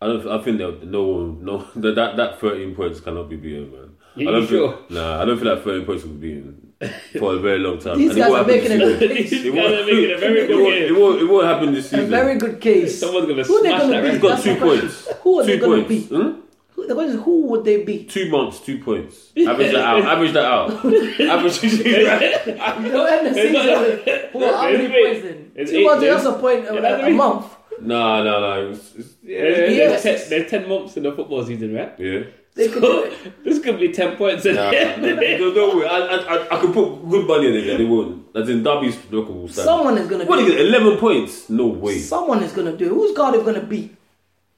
I 0.00 0.06
don't. 0.06 0.26
I 0.26 0.42
think 0.42 0.58
that 0.58 0.84
no 0.86 1.02
one, 1.04 1.44
no 1.44 1.58
that 1.76 1.94
that, 1.94 2.16
that 2.16 2.40
thirteen 2.40 2.74
points 2.74 3.00
cannot 3.00 3.28
be 3.28 3.36
beaten, 3.36 3.70
man. 3.70 3.90
You- 4.16 4.28
I 4.28 4.32
don't 4.32 4.42
you 4.42 4.46
think, 4.48 4.58
sure? 4.58 4.78
Nah, 4.90 5.22
I 5.22 5.24
don't 5.24 5.36
think 5.36 5.48
that 5.54 5.62
thirteen 5.62 5.86
points 5.86 6.04
will 6.04 6.14
be 6.14 6.34
beaten 6.34 6.72
for 7.18 7.34
a 7.34 7.38
very 7.38 7.58
long 7.58 7.78
time. 7.78 7.98
These 7.98 8.10
And 8.10 8.18
it 8.18 8.22
guys 8.22 8.30
won't 8.30 8.42
are 8.44 8.46
making 8.46 8.72
a 8.72 8.78
season. 8.78 8.98
good 8.98 9.10
case. 9.10 9.30
These 9.30 9.44
It 9.46 9.54
guys 9.54 9.62
won't, 9.70 9.74
are 9.74 9.86
making 9.86 10.10
a 10.12 10.18
very 10.18 10.46
good 10.46 10.66
case. 10.72 10.90
it 10.90 10.94
won't. 11.00 11.20
It 11.22 11.24
won't 11.24 11.46
happen 11.46 11.72
this 11.74 11.92
a 11.92 12.02
very 12.06 12.36
good 12.38 12.60
case. 12.60 13.00
Someone's 13.00 13.26
gonna 13.28 13.42
Who 13.44 13.62
they 13.62 13.68
smash 13.68 13.80
gonna 13.82 13.92
that 13.92 14.02
beat? 14.02 14.12
He's 14.12 14.22
record. 14.22 14.36
got 14.36 14.42
two 14.42 14.54
the 14.54 14.60
question. 14.60 14.80
points. 14.80 15.08
Who 15.22 15.38
are 15.40 15.44
they 15.46 15.58
gonna 15.58 15.72
points. 15.84 15.88
beat? 15.88 16.08
Hmm? 16.08 16.40
The 16.86 16.94
question 16.94 17.16
is, 17.18 17.22
who 17.24 17.42
would 17.46 17.64
they 17.64 17.82
be? 17.84 18.04
Two 18.04 18.28
months, 18.28 18.60
two 18.60 18.78
points. 18.78 19.32
Average 19.38 19.72
that 19.72 19.76
out. 19.84 20.02
Average 20.02 20.32
that 20.32 20.44
out. 20.44 20.70
Average. 20.72 21.60
They'll 21.60 23.06
end 23.06 23.26
the 23.26 23.34
season 23.34 23.54
with 23.54 24.34
what, 24.34 24.54
how 24.54 24.70
many 24.70 24.88
points 24.88 25.22
then? 25.54 25.66
Two 25.66 25.76
eight 25.78 25.84
months, 25.84 26.00
then. 26.02 26.10
that's 26.14 26.26
a 26.26 26.32
point 26.34 26.64
a, 26.66 27.04
a, 27.04 27.06
a 27.06 27.10
month. 27.10 27.46
no, 27.80 28.22
no, 28.24 28.40
no. 28.40 28.70
It's, 28.72 28.94
it's, 28.96 29.08
yeah, 29.22 29.40
There's, 29.40 29.72
Yes. 29.76 30.02
there's, 30.02 30.20
ten, 30.20 30.30
there's 30.30 30.50
10 30.50 30.68
months 30.68 30.96
in 30.96 31.02
the 31.04 31.12
football 31.12 31.44
season, 31.44 31.74
right? 31.74 31.94
yeah. 31.98 32.20
They 32.54 32.68
could 32.68 32.82
do 32.82 33.02
it. 33.04 33.44
This 33.44 33.58
could 33.62 33.80
be 33.80 33.90
10 33.92 34.16
points 34.16 34.46
in 34.46 34.54
Nah, 34.54 34.70
there. 34.70 34.96
no, 34.98 35.52
no 35.52 35.76
way. 35.78 35.86
I, 35.86 35.98
I, 35.98 36.16
I, 36.36 36.56
I 36.56 36.60
could 36.60 36.72
put 36.72 37.08
good 37.10 37.26
money 37.26 37.48
in 37.48 37.54
it, 37.54 37.68
and 37.68 37.80
they 37.80 37.84
won't. 37.84 38.26
As 38.36 38.48
in 38.48 38.62
Derby's 38.62 38.96
local 39.10 39.34
will 39.34 39.48
stand. 39.48 39.64
Someone 39.66 39.98
is 39.98 40.08
gonna 40.08 40.24
What 40.24 40.36
do 40.38 40.46
do 40.46 40.52
you 40.52 40.58
it. 40.58 40.62
get? 40.62 40.66
Eleven 40.74 40.98
points? 40.98 41.50
No 41.50 41.66
way. 41.66 41.98
Someone 41.98 42.42
is 42.44 42.52
gonna 42.52 42.76
do 42.76 42.86
it. 42.86 42.88
Who's 42.90 43.16
Cardiff 43.16 43.44
gonna 43.44 43.60
beat? 43.60 43.96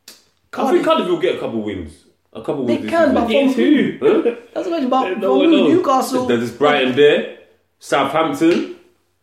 I 0.09 0.13
think 0.13 0.85
Cardiff. 0.85 0.85
Cardiff 0.85 1.09
will 1.09 1.21
get 1.21 1.37
a 1.37 1.39
couple 1.41 1.63
wins. 1.63 2.05
A 2.35 2.41
couple 2.43 2.67
They 2.67 2.75
wins. 2.77 2.83
this 2.83 2.91
can, 2.91 3.15
but 3.15 3.25
Against 3.29 3.55
from 3.55 3.65
who? 3.65 3.99
Huh? 4.03 4.35
That's 4.55 4.69
what 4.69 4.83
about 4.85 5.03
There's 5.05 5.13
from 5.15 5.21
no 5.23 5.37
one 5.39 5.45
who? 5.47 5.57
knows. 5.59 5.73
Newcastle. 5.73 6.27
There's 6.27 6.41
this 6.41 6.51
Brighton 6.53 6.97
there, 6.97 7.39
Southampton. 7.79 8.77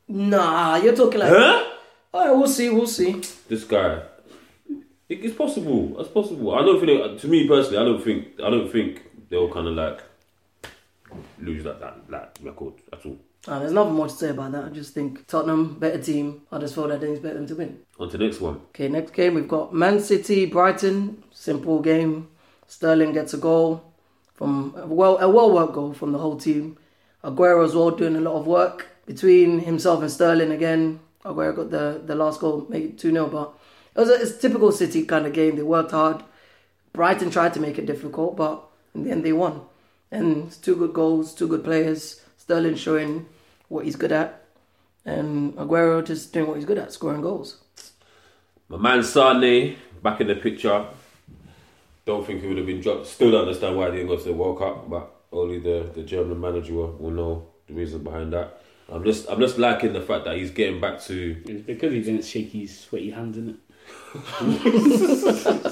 Nah, 0.07 0.77
you're 0.77 0.95
talking 0.95 1.19
like. 1.19 1.29
Huh? 1.29 1.63
All 2.13 2.25
right, 2.27 2.35
we'll 2.35 2.47
see. 2.47 2.69
We'll 2.71 2.87
see. 2.87 3.21
This 3.47 3.63
guy. 3.63 4.01
It- 5.09 5.23
It's 5.25 5.35
possible. 5.35 5.95
It's 5.99 6.09
possible. 6.09 6.53
I 6.55 6.61
don't 6.63 6.79
think. 6.79 6.87
They, 7.13 7.17
to 7.17 7.27
me 7.27 7.47
personally, 7.47 7.77
I 7.77 7.83
don't 7.85 8.01
think. 8.03 8.27
I 8.43 8.49
don't 8.49 8.69
think 8.71 9.03
they'll 9.29 9.51
kind 9.51 9.67
of 9.67 9.73
like 9.75 10.01
lose 11.39 11.63
that 11.63 11.79
that 11.79 12.07
that 12.09 12.39
record 12.41 12.73
at 12.91 13.05
all. 13.05 13.17
Uh, 13.45 13.59
there's 13.59 13.73
nothing 13.73 13.93
more 13.95 14.07
to 14.07 14.13
say 14.13 14.29
about 14.29 14.53
that. 14.53 14.63
I 14.65 14.69
just 14.69 14.93
think 14.93 15.27
Tottenham 15.27 15.77
better 15.77 16.01
team. 16.01 16.43
I 16.51 16.59
just 16.59 16.75
feel 16.75 16.87
that 16.87 17.01
didn't 17.01 17.15
expect 17.15 17.35
them 17.35 17.47
to 17.47 17.55
win. 17.55 17.79
On 17.99 18.09
to 18.09 18.17
the 18.17 18.23
next 18.23 18.39
one. 18.39 18.55
Okay, 18.69 18.87
next 18.87 19.11
game 19.11 19.33
we've 19.33 19.47
got 19.47 19.73
Man 19.73 19.99
City 19.99 20.45
Brighton. 20.45 21.23
Simple 21.31 21.81
game. 21.81 22.29
Sterling 22.67 23.11
gets 23.11 23.33
a 23.33 23.37
goal 23.37 23.83
from 24.33 24.73
a 24.77 24.87
well 24.87 25.17
a 25.17 25.29
well 25.29 25.51
worked 25.51 25.73
goal 25.73 25.93
from 25.93 26.13
the 26.13 26.19
whole 26.19 26.37
team. 26.37 26.77
Aguero 27.23 27.63
as 27.65 27.75
well 27.75 27.91
doing 27.91 28.15
a 28.15 28.21
lot 28.21 28.35
of 28.39 28.47
work 28.47 28.87
between 29.05 29.59
himself 29.59 30.01
and 30.01 30.11
Sterling 30.11 30.51
again. 30.51 30.99
Aguero 31.25 31.55
got 31.55 31.69
the, 31.69 32.01
the 32.05 32.15
last 32.15 32.39
goal, 32.39 32.65
make 32.69 32.83
it 32.83 32.97
two 32.97 33.11
0 33.11 33.27
but 33.27 33.53
it 33.95 33.99
was 33.99 34.09
a, 34.09 34.21
it's 34.21 34.37
typical 34.37 34.71
City 34.71 35.05
kind 35.05 35.25
of 35.25 35.33
game. 35.33 35.55
They 35.55 35.63
worked 35.63 35.91
hard. 35.91 36.23
Brighton 36.93 37.31
tried 37.31 37.53
to 37.53 37.59
make 37.59 37.77
it 37.77 37.85
difficult, 37.85 38.35
but 38.35 38.63
in 38.93 39.03
the 39.03 39.11
end 39.11 39.23
they 39.23 39.33
won. 39.33 39.61
And 40.11 40.47
it's 40.47 40.57
two 40.57 40.75
good 40.75 40.93
goals, 40.93 41.33
two 41.33 41.47
good 41.47 41.63
players. 41.63 42.21
Sterling 42.37 42.75
showing 42.75 43.25
what 43.69 43.85
he's 43.85 43.95
good 43.95 44.11
at, 44.11 44.43
and 45.05 45.53
Aguero 45.53 46.05
just 46.05 46.33
doing 46.33 46.47
what 46.47 46.57
he's 46.57 46.65
good 46.65 46.77
at, 46.77 46.91
scoring 46.91 47.21
goals. 47.21 47.61
My 48.67 48.77
man 48.77 49.01
Sane 49.01 49.77
back 50.01 50.19
in 50.19 50.27
the 50.27 50.35
picture. 50.35 50.85
Don't 52.05 52.27
think 52.27 52.41
he 52.41 52.47
would 52.47 52.57
have 52.57 52.65
been 52.65 52.81
dropped. 52.81 53.07
Still 53.07 53.31
don't 53.31 53.47
understand 53.47 53.77
why 53.77 53.85
he 53.85 53.97
didn't 53.97 54.07
go 54.07 54.17
to 54.17 54.23
the 54.23 54.33
World 54.33 54.59
Cup, 54.59 54.89
but 54.89 55.09
only 55.31 55.59
the, 55.59 55.89
the 55.95 56.03
German 56.03 56.39
manager 56.39 56.73
will 56.73 56.91
will 56.99 57.11
know 57.11 57.47
the 57.67 57.73
reason 57.73 58.03
behind 58.03 58.33
that. 58.33 58.61
I'm 58.89 59.03
just 59.03 59.29
I'm 59.29 59.39
just 59.39 59.57
liking 59.57 59.93
the 59.93 60.01
fact 60.01 60.25
that 60.25 60.37
he's 60.37 60.51
getting 60.51 60.81
back 60.81 61.01
to 61.03 61.41
It's 61.45 61.61
because 61.61 61.93
he 61.93 62.01
didn't 62.01 62.25
shake 62.25 62.51
his 62.51 62.77
sweaty 62.77 63.11
hands, 63.11 63.37
in 63.37 63.49
it? 63.49 63.55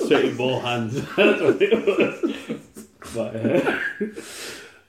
Sweaty 0.08 0.34
ball 0.36 0.60
hands. 0.60 0.96
That's 1.16 1.42
what 1.42 1.62
it 1.62 1.86
was. 1.86 2.88
But, 3.14 3.36
uh, 3.36 3.78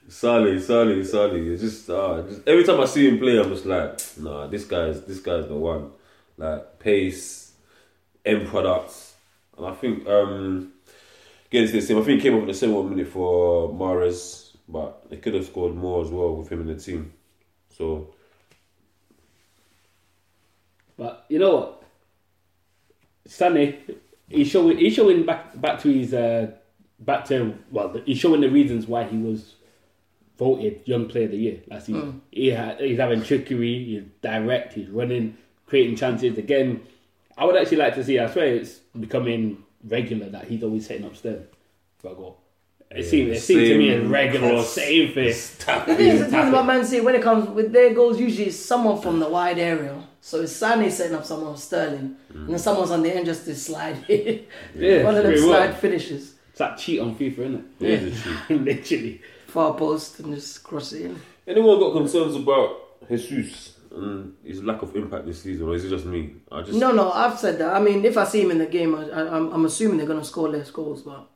Sally, 0.07 0.59
Sally, 0.59 1.03
Sally. 1.03 1.53
It's 1.53 1.61
just, 1.61 1.89
uh, 1.89 2.23
just 2.27 2.47
every 2.47 2.63
time 2.63 2.79
I 2.81 2.85
see 2.85 3.07
him 3.07 3.19
play, 3.19 3.39
I'm 3.39 3.49
just 3.49 3.65
like, 3.65 3.99
nah, 4.17 4.47
this 4.47 4.65
guy's 4.65 5.01
this 5.05 5.19
guy's 5.19 5.47
the 5.47 5.55
one. 5.55 5.91
Like 6.37 6.79
pace, 6.79 7.53
end 8.25 8.47
products, 8.47 9.15
and 9.57 9.67
I 9.67 9.73
think 9.73 10.07
um, 10.07 10.73
against 11.47 11.73
this 11.73 11.87
team, 11.87 11.99
I 11.99 12.01
think 12.01 12.21
he 12.21 12.29
came 12.29 12.33
up 12.33 12.41
with 12.41 12.49
the 12.49 12.55
same 12.55 12.73
one 12.73 12.89
minute 12.89 13.07
for 13.07 13.69
Mahrez, 13.69 14.55
but 14.67 15.09
they 15.09 15.17
could 15.17 15.35
have 15.35 15.45
scored 15.45 15.75
more 15.75 16.03
as 16.03 16.09
well 16.09 16.35
with 16.37 16.51
him 16.51 16.61
in 16.61 16.67
the 16.67 16.75
team. 16.75 17.13
So 17.69 18.13
but 20.97 21.25
you 21.29 21.39
know 21.39 21.55
what? 21.55 21.82
Stanley, 23.25 23.79
he's 24.29 24.47
showing 24.49 24.77
he's 24.77 24.93
showing 24.93 25.25
back 25.25 25.59
back 25.59 25.79
to 25.81 25.89
his 25.91 26.13
uh, 26.13 26.51
back 26.99 27.25
to 27.25 27.57
well, 27.71 27.95
he's 28.05 28.17
showing 28.19 28.41
the 28.41 28.49
reasons 28.49 28.87
why 28.87 29.03
he 29.05 29.17
was 29.17 29.55
voted 30.37 30.81
Young 30.85 31.07
Player 31.07 31.25
of 31.25 31.31
the 31.31 31.37
Year 31.37 31.59
last 31.67 31.85
season. 31.87 32.21
He 32.31 32.51
ha- 32.51 32.75
he's 32.79 32.97
having 32.99 33.23
trickery, 33.23 33.83
he's 33.85 34.03
direct, 34.21 34.73
he's 34.73 34.89
running, 34.89 35.37
creating 35.65 35.95
chances. 35.95 36.37
Again, 36.37 36.81
I 37.37 37.45
would 37.45 37.55
actually 37.55 37.77
like 37.77 37.95
to 37.95 38.03
see. 38.03 38.19
I 38.19 38.29
swear 38.31 38.47
it's 38.55 38.79
becoming 38.99 39.63
regular 39.85 40.29
that 40.29 40.45
he's 40.45 40.63
always 40.63 40.85
setting 40.87 41.05
up 41.05 41.15
Sterling 41.15 41.45
for 41.99 42.11
a 42.11 42.15
goal. 42.15 42.39
It 42.91 43.03
Yeah, 43.05 43.09
seems 43.09 43.37
it 43.37 43.41
seems 43.41 43.69
to 43.69 43.77
me 43.77 43.89
as 43.91 44.05
regular, 44.07 44.49
cross. 44.49 44.73
same 44.73 45.13
thing. 45.13 45.25
The 45.27 45.31
thing 45.33 45.99
is, 45.99 46.19
the 46.19 46.25
thing 46.27 46.47
about 46.49 46.65
Man 46.65 46.85
City, 46.85 47.01
when 47.01 47.15
it 47.15 47.21
comes 47.23 47.47
with 47.49 47.71
their 47.71 47.93
goals, 47.93 48.19
usually 48.19 48.47
it's 48.47 48.57
someone 48.57 49.01
from 49.01 49.19
the 49.19 49.29
wide 49.29 49.57
area. 49.59 49.95
So 50.25 50.39
it's 50.39 50.57
Sané 50.57 50.89
setting 50.89 51.17
up 51.17 51.25
someone 51.25 51.57
Sterling, 51.57 52.15
and 52.29 52.47
then 52.47 52.55
mm. 52.55 52.59
someone's 52.59 52.91
on 52.91 53.03
the 53.03 53.13
end 53.13 53.25
just 53.25 53.43
to 53.43 53.53
slide. 53.53 53.97
Yeah, 54.73 55.03
One 55.03 55.15
of 55.17 55.23
them 55.23 55.33
pretty 55.33 55.41
slide 55.41 55.69
well. 55.71 55.75
finishes, 55.75 56.35
It's 56.51 56.61
like 56.61 56.77
cheat 56.77 57.01
on 57.01 57.13
FIFA, 57.17 57.39
isn't 57.39 57.65
Yeah, 57.79 57.89
it? 57.89 58.03
it's 58.03 58.25
a. 58.25 58.53
Literally. 58.53 59.21
far 59.47 59.73
post, 59.73 60.21
and 60.21 60.33
just 60.33 60.63
cross 60.63 60.93
it 60.93 61.07
in. 61.07 61.21
anyone 61.45 61.77
got 61.77 61.91
concerns 61.91 62.35
about 62.37 62.69
Jesus 63.09 63.75
and 63.91 64.33
his 64.45 64.63
lack 64.63 64.81
of 64.81 64.95
impact 64.95 65.25
this 65.25 65.41
season, 65.43 65.67
or 65.67 65.75
is 65.75 65.83
it 65.83 65.89
just 65.89 66.05
me? 66.05 66.35
I 66.49 66.61
just 66.61 66.79
No, 66.79 66.93
no, 66.93 67.11
I've 67.11 67.37
said 67.37 67.59
that. 67.59 67.75
I 67.75 67.81
mean, 67.81 68.05
if 68.05 68.15
I 68.17 68.23
see 68.23 68.43
him 68.43 68.51
in 68.51 68.59
the 68.59 68.65
game, 68.65 68.95
I, 68.95 69.03
I, 69.09 69.35
I'm, 69.35 69.51
I'm 69.51 69.65
assuming 69.65 69.97
they're 69.97 70.07
going 70.07 70.19
to 70.21 70.25
score 70.25 70.47
less 70.47 70.71
goals, 70.71 71.01
but 71.01 71.27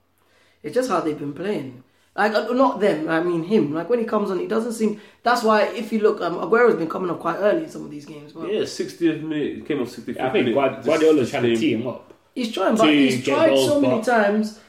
it's 0.63 0.73
just 0.73 0.89
how 0.89 1.01
they've 1.01 1.19
been 1.19 1.33
playing. 1.33 1.83
Like, 2.17 2.33
uh, 2.33 2.51
not 2.53 2.79
them, 2.79 3.07
I 3.09 3.21
mean 3.21 3.43
him. 3.43 3.73
Like, 3.75 3.89
when 3.89 3.99
he 3.99 4.05
comes 4.05 4.31
on, 4.31 4.39
he 4.39 4.47
doesn't 4.47 4.73
seem. 4.73 4.99
That's 5.21 5.43
why, 5.43 5.63
if 5.67 5.93
you 5.93 5.99
look, 5.99 6.19
um, 6.19 6.35
Aguero's 6.35 6.75
been 6.75 6.89
coming 6.89 7.11
up 7.11 7.19
quite 7.19 7.35
early 7.37 7.63
in 7.65 7.69
some 7.69 7.83
of 7.85 7.91
these 7.91 8.05
games. 8.05 8.33
But 8.33 8.51
yeah, 8.51 8.61
60th 8.61 9.21
minute, 9.21 9.55
he 9.57 9.61
came 9.61 9.81
off 9.81 9.89
65th 9.89 10.19
I 10.19 10.29
think 10.31 10.45
minute. 10.45 10.53
Guard- 10.55 10.75
just- 10.77 10.87
Guardiola's 10.87 11.29
trying 11.29 11.43
to 11.43 11.49
came- 11.49 11.57
tee 11.59 11.73
him 11.73 11.87
up. 11.87 12.13
He's 12.33 12.51
trying, 12.51 12.75
but 12.75 12.85
to 12.85 12.91
he's 12.91 13.17
get 13.23 13.33
tried 13.35 13.49
goals, 13.49 13.67
so 13.67 13.81
many 13.81 14.01
times. 14.01 14.59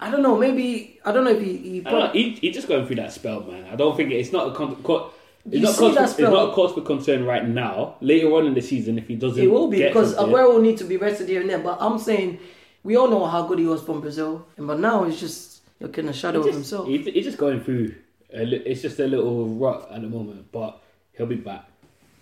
I 0.00 0.10
don't 0.10 0.22
know, 0.22 0.36
maybe. 0.36 0.98
I 1.04 1.12
don't 1.12 1.24
know 1.24 1.30
if 1.30 1.40
he. 1.42 1.56
he 1.56 1.82
I 1.86 1.90
don't 1.90 2.00
know, 2.00 2.10
he, 2.12 2.30
he's 2.40 2.54
just 2.54 2.68
going 2.68 2.86
through 2.86 2.96
that 2.96 3.12
spell, 3.12 3.40
man. 3.42 3.64
I 3.72 3.76
don't 3.76 3.96
think 3.96 4.12
it's 4.12 4.30
not 4.32 4.48
a 4.48 4.54
con- 4.54 4.76
co- 4.82 5.10
it's 5.46 5.56
You 5.56 5.60
not 5.62 5.74
see 5.74 5.78
cause 5.80 5.94
that 5.94 6.08
for, 6.10 6.22
it's 6.22 6.30
not 6.30 6.50
a 6.50 6.52
cause 6.52 6.72
for 6.74 6.82
concern 6.82 7.24
right 7.24 7.46
now. 7.46 7.96
Later 8.02 8.28
on 8.34 8.46
in 8.46 8.54
the 8.54 8.60
season, 8.62 8.98
if 8.98 9.08
he 9.08 9.14
doesn't, 9.16 9.42
It 9.42 9.50
will 9.50 9.68
be 9.68 9.78
get 9.78 9.92
because 9.92 10.14
something- 10.14 10.34
Aguero 10.34 10.54
will 10.54 10.60
need 10.62 10.76
to 10.78 10.84
be 10.84 10.96
rested 10.98 11.28
here 11.28 11.40
and 11.40 11.48
there. 11.50 11.58
But 11.58 11.78
I'm 11.80 11.98
saying 11.98 12.38
we 12.84 12.96
all 12.96 13.08
know 13.08 13.24
how 13.26 13.42
good 13.46 13.58
he 13.58 13.66
was 13.66 13.82
from 13.82 14.00
Brazil, 14.02 14.46
and 14.58 14.66
but 14.66 14.78
now 14.78 15.04
he's 15.04 15.18
just 15.20 15.57
looking 15.80 16.08
a 16.08 16.12
shadow 16.12 16.40
of 16.46 16.54
himself. 16.54 16.88
he- 16.88 16.98
he's 17.10 17.24
just 17.24 17.38
going 17.38 17.60
through. 17.60 17.94
A, 18.32 18.44
li- 18.44 18.62
it's 18.66 18.82
just 18.82 18.98
a 19.00 19.06
little 19.06 19.46
rut 19.48 19.88
at 19.90 20.02
the 20.02 20.08
moment, 20.08 20.50
but 20.52 20.82
he'll 21.16 21.26
be 21.26 21.36
back. 21.36 21.64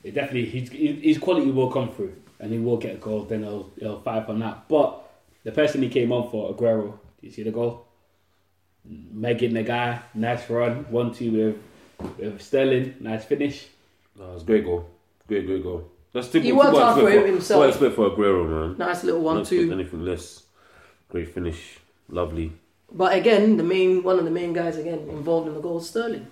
It 0.04 0.14
definitely, 0.14 0.46
his, 0.46 0.68
his 0.70 1.18
quality 1.18 1.50
will 1.50 1.70
come 1.70 1.88
through, 1.90 2.14
and 2.38 2.52
he 2.52 2.58
will 2.58 2.76
get 2.76 2.94
a 2.94 2.98
goal. 2.98 3.22
Then 3.24 3.42
he'll 3.42 3.70
he'll 3.78 4.00
fight 4.00 4.28
on 4.28 4.38
that. 4.38 4.68
But 4.68 5.02
the 5.42 5.50
person 5.52 5.82
he 5.82 5.88
came 5.88 6.12
on 6.12 6.30
for, 6.30 6.54
Aguero, 6.54 6.92
do 7.20 7.26
you 7.26 7.30
see 7.32 7.42
the 7.42 7.50
goal? 7.50 7.86
Megan 8.84 9.54
the 9.54 9.64
guy, 9.64 10.00
nice 10.14 10.48
run, 10.48 10.86
one 10.90 11.12
two 11.12 11.32
with 11.98 12.18
with 12.18 12.40
Sterling, 12.40 12.94
nice 13.00 13.24
finish. 13.24 13.66
No, 14.16 14.34
it's 14.34 14.42
a 14.44 14.46
great 14.46 14.64
goal. 14.64 14.88
Great, 15.26 15.44
great 15.46 15.62
goal. 15.62 15.90
That's 16.12 16.32
He 16.32 16.52
worked 16.52 16.70
hard 16.76 17.00
for 17.00 17.08
expect 17.08 17.26
him 17.26 17.34
himself. 17.34 17.58
What 17.58 17.66
I 17.66 17.68
expect 17.70 17.94
for 17.96 18.10
Aguero, 18.10 18.48
man. 18.48 18.78
nice 18.78 19.02
little 19.02 19.20
one 19.22 19.36
don't 19.36 19.46
two. 19.46 19.72
anything 19.72 20.04
less. 20.04 20.44
Great 21.08 21.34
finish. 21.34 21.78
Lovely. 22.08 22.52
But 22.92 23.16
again, 23.16 23.56
the 23.56 23.62
main 23.62 24.02
one 24.02 24.18
of 24.18 24.24
the 24.24 24.30
main 24.30 24.52
guys 24.52 24.76
again 24.76 25.00
involved 25.08 25.48
in 25.48 25.54
the 25.54 25.60
goal, 25.60 25.80
Sterling. 25.80 26.26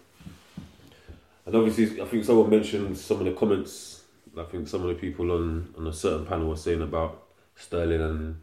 And 1.46 1.54
obviously, 1.54 2.00
I 2.00 2.06
think 2.06 2.24
someone 2.24 2.48
mentioned 2.48 2.96
some 2.96 3.18
of 3.18 3.26
the 3.26 3.32
comments. 3.32 4.02
I 4.36 4.44
think 4.44 4.66
some 4.66 4.82
of 4.82 4.88
the 4.88 4.94
people 4.94 5.30
on, 5.30 5.72
on 5.78 5.86
a 5.86 5.92
certain 5.92 6.26
panel 6.26 6.48
were 6.48 6.56
saying 6.56 6.82
about 6.82 7.22
Sterling 7.54 8.00
and 8.00 8.36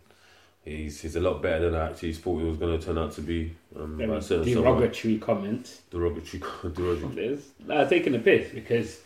he's 0.63 1.01
he's 1.01 1.15
a 1.15 1.19
lot 1.19 1.41
better 1.41 1.69
than 1.69 1.79
I 1.79 1.89
actually 1.89 2.13
thought 2.13 2.39
he 2.39 2.45
was 2.45 2.57
going 2.57 2.77
to 2.77 2.85
turn 2.85 2.97
out 2.97 3.11
to 3.13 3.21
be. 3.21 3.55
Um, 3.75 3.97
by 3.97 4.03
a 4.03 4.21
certain 4.21 4.53
someone. 4.53 4.75
derogatory 4.75 5.17
comments. 5.17 5.81
derogatory, 5.89 6.43
derogatory. 6.73 7.15
There's 7.15 7.49
nah, 7.65 7.85
taking 7.85 8.15
a 8.15 8.19
piss 8.19 8.51
because 8.53 9.01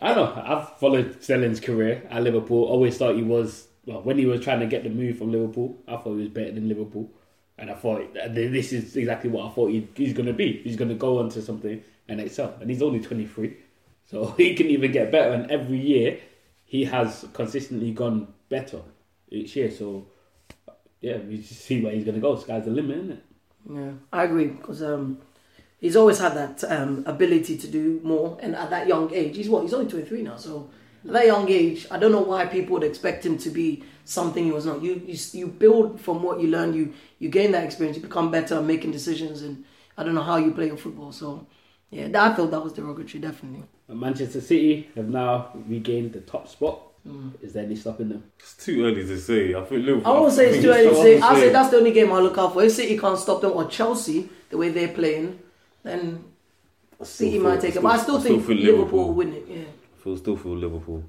I 0.00 0.14
don't 0.14 0.36
know. 0.36 0.42
I've 0.42 0.78
followed 0.78 1.22
Sterling's 1.22 1.60
career 1.60 2.06
at 2.10 2.22
Liverpool. 2.22 2.64
Always 2.64 2.96
thought 2.98 3.14
he 3.16 3.22
was 3.22 3.68
well 3.86 4.02
when 4.02 4.18
he 4.18 4.26
was 4.26 4.40
trying 4.42 4.60
to 4.60 4.66
get 4.66 4.84
the 4.84 4.90
move 4.90 5.18
from 5.18 5.32
Liverpool. 5.32 5.78
I 5.86 5.96
thought 5.96 6.14
he 6.16 6.22
was 6.22 6.28
better 6.28 6.52
than 6.52 6.68
Liverpool, 6.68 7.10
and 7.58 7.70
I 7.70 7.74
thought 7.74 8.14
this 8.14 8.72
is 8.72 8.96
exactly 8.96 9.30
what 9.30 9.46
I 9.46 9.50
thought 9.50 9.68
he, 9.68 9.88
he's 9.94 10.12
going 10.12 10.26
to 10.26 10.32
be. 10.32 10.60
He's 10.62 10.76
going 10.76 10.88
to 10.88 10.94
go 10.94 11.18
on 11.18 11.28
to 11.30 11.42
something 11.42 11.82
and 12.08 12.20
excel. 12.20 12.54
And 12.60 12.70
he's 12.70 12.82
only 12.82 13.00
23, 13.00 13.56
so 14.06 14.26
he 14.36 14.54
can 14.54 14.66
even 14.68 14.92
get 14.92 15.10
better. 15.10 15.32
And 15.32 15.50
every 15.50 15.78
year 15.78 16.18
he 16.64 16.84
has 16.84 17.26
consistently 17.32 17.92
gone 17.92 18.28
better 18.48 18.80
each 19.30 19.56
year. 19.56 19.70
So 19.70 20.06
yeah, 21.00 21.18
we 21.18 21.38
just 21.38 21.62
see 21.62 21.82
where 21.82 21.92
he's 21.92 22.04
going 22.04 22.14
to 22.14 22.20
go. 22.20 22.36
Sky's 22.36 22.64
the 22.64 22.70
limit, 22.70 22.98
isn't 22.98 23.10
it? 23.12 23.24
Yeah, 23.70 23.90
I 24.12 24.24
agree 24.24 24.46
because 24.46 24.82
um, 24.82 25.18
he's 25.80 25.96
always 25.96 26.18
had 26.18 26.34
that 26.34 26.64
um, 26.70 27.02
ability 27.06 27.58
to 27.58 27.66
do 27.66 28.00
more, 28.02 28.38
and 28.40 28.54
at 28.54 28.70
that 28.70 28.86
young 28.86 29.12
age, 29.12 29.36
he's 29.36 29.48
what? 29.48 29.62
He's 29.62 29.74
only 29.74 29.90
twenty 29.90 30.06
three 30.06 30.22
now, 30.22 30.36
so 30.36 30.70
at 31.04 31.12
that 31.12 31.26
young 31.26 31.48
age, 31.48 31.86
I 31.90 31.98
don't 31.98 32.12
know 32.12 32.20
why 32.20 32.46
people 32.46 32.74
would 32.74 32.84
expect 32.84 33.26
him 33.26 33.36
to 33.38 33.50
be 33.50 33.84
something 34.08 34.48
it 34.48 34.54
was 34.54 34.66
not. 34.66 34.82
You 34.82 35.00
you 35.06 35.16
you 35.32 35.46
build 35.46 36.00
from 36.00 36.22
what 36.22 36.40
you 36.40 36.48
learn. 36.48 36.74
You 36.74 36.92
you 37.18 37.28
gain 37.28 37.52
that 37.52 37.64
experience. 37.64 37.96
You 37.96 38.02
become 38.02 38.30
better 38.30 38.56
at 38.56 38.64
making 38.64 38.90
decisions, 38.92 39.42
and 39.42 39.64
I 39.96 40.04
don't 40.04 40.14
know 40.14 40.22
how 40.22 40.36
you 40.36 40.52
play 40.52 40.66
your 40.66 40.76
football. 40.76 41.12
So 41.12 41.46
yeah, 41.90 42.08
I 42.14 42.34
felt 42.34 42.50
that 42.50 42.62
was 42.62 42.72
derogatory, 42.72 43.20
definitely. 43.20 43.64
Manchester 43.88 44.40
City 44.40 44.88
have 44.96 45.08
now 45.08 45.50
regained 45.66 46.12
the 46.12 46.20
top 46.20 46.48
spot. 46.48 46.82
Mm. 47.06 47.32
Is 47.42 47.52
there 47.54 47.64
any 47.64 47.76
stopping 47.76 48.08
them? 48.10 48.22
It's 48.38 48.54
too 48.56 48.84
early 48.84 49.02
to 49.06 49.18
say. 49.18 49.54
I 49.54 49.62
think 49.64 49.86
Liverpool. 49.86 50.12
I 50.12 50.20
won't 50.20 50.32
say 50.32 50.50
it's 50.50 50.62
too 50.62 50.70
early 50.70 50.88
to 50.88 50.94
say. 50.96 51.20
I'll 51.20 51.36
say 51.36 51.50
that's 51.50 51.70
the 51.70 51.78
only 51.78 51.92
game 51.92 52.12
I'll 52.12 52.22
look 52.22 52.36
out 52.38 52.52
for. 52.52 52.62
If 52.62 52.72
City 52.72 52.98
can't 52.98 53.18
stop 53.18 53.40
them 53.40 53.52
or 53.52 53.66
Chelsea 53.66 54.28
the 54.50 54.56
way 54.58 54.70
they're 54.70 54.88
playing, 55.00 55.38
then 55.82 56.24
City 57.02 57.32
feel- 57.32 57.42
might 57.42 57.60
take 57.60 57.76
it. 57.76 57.82
But 57.82 57.92
I 57.98 58.02
still 58.02 58.20
think 58.20 58.44
feel 58.44 58.56
Liverpool 58.56 59.06
will 59.08 59.14
win 59.14 59.32
it. 59.32 59.44
Yeah. 59.48 59.60
I 59.60 60.02
feel 60.02 60.16
still 60.16 60.36
feel 60.36 60.56
Liverpool. 60.56 61.04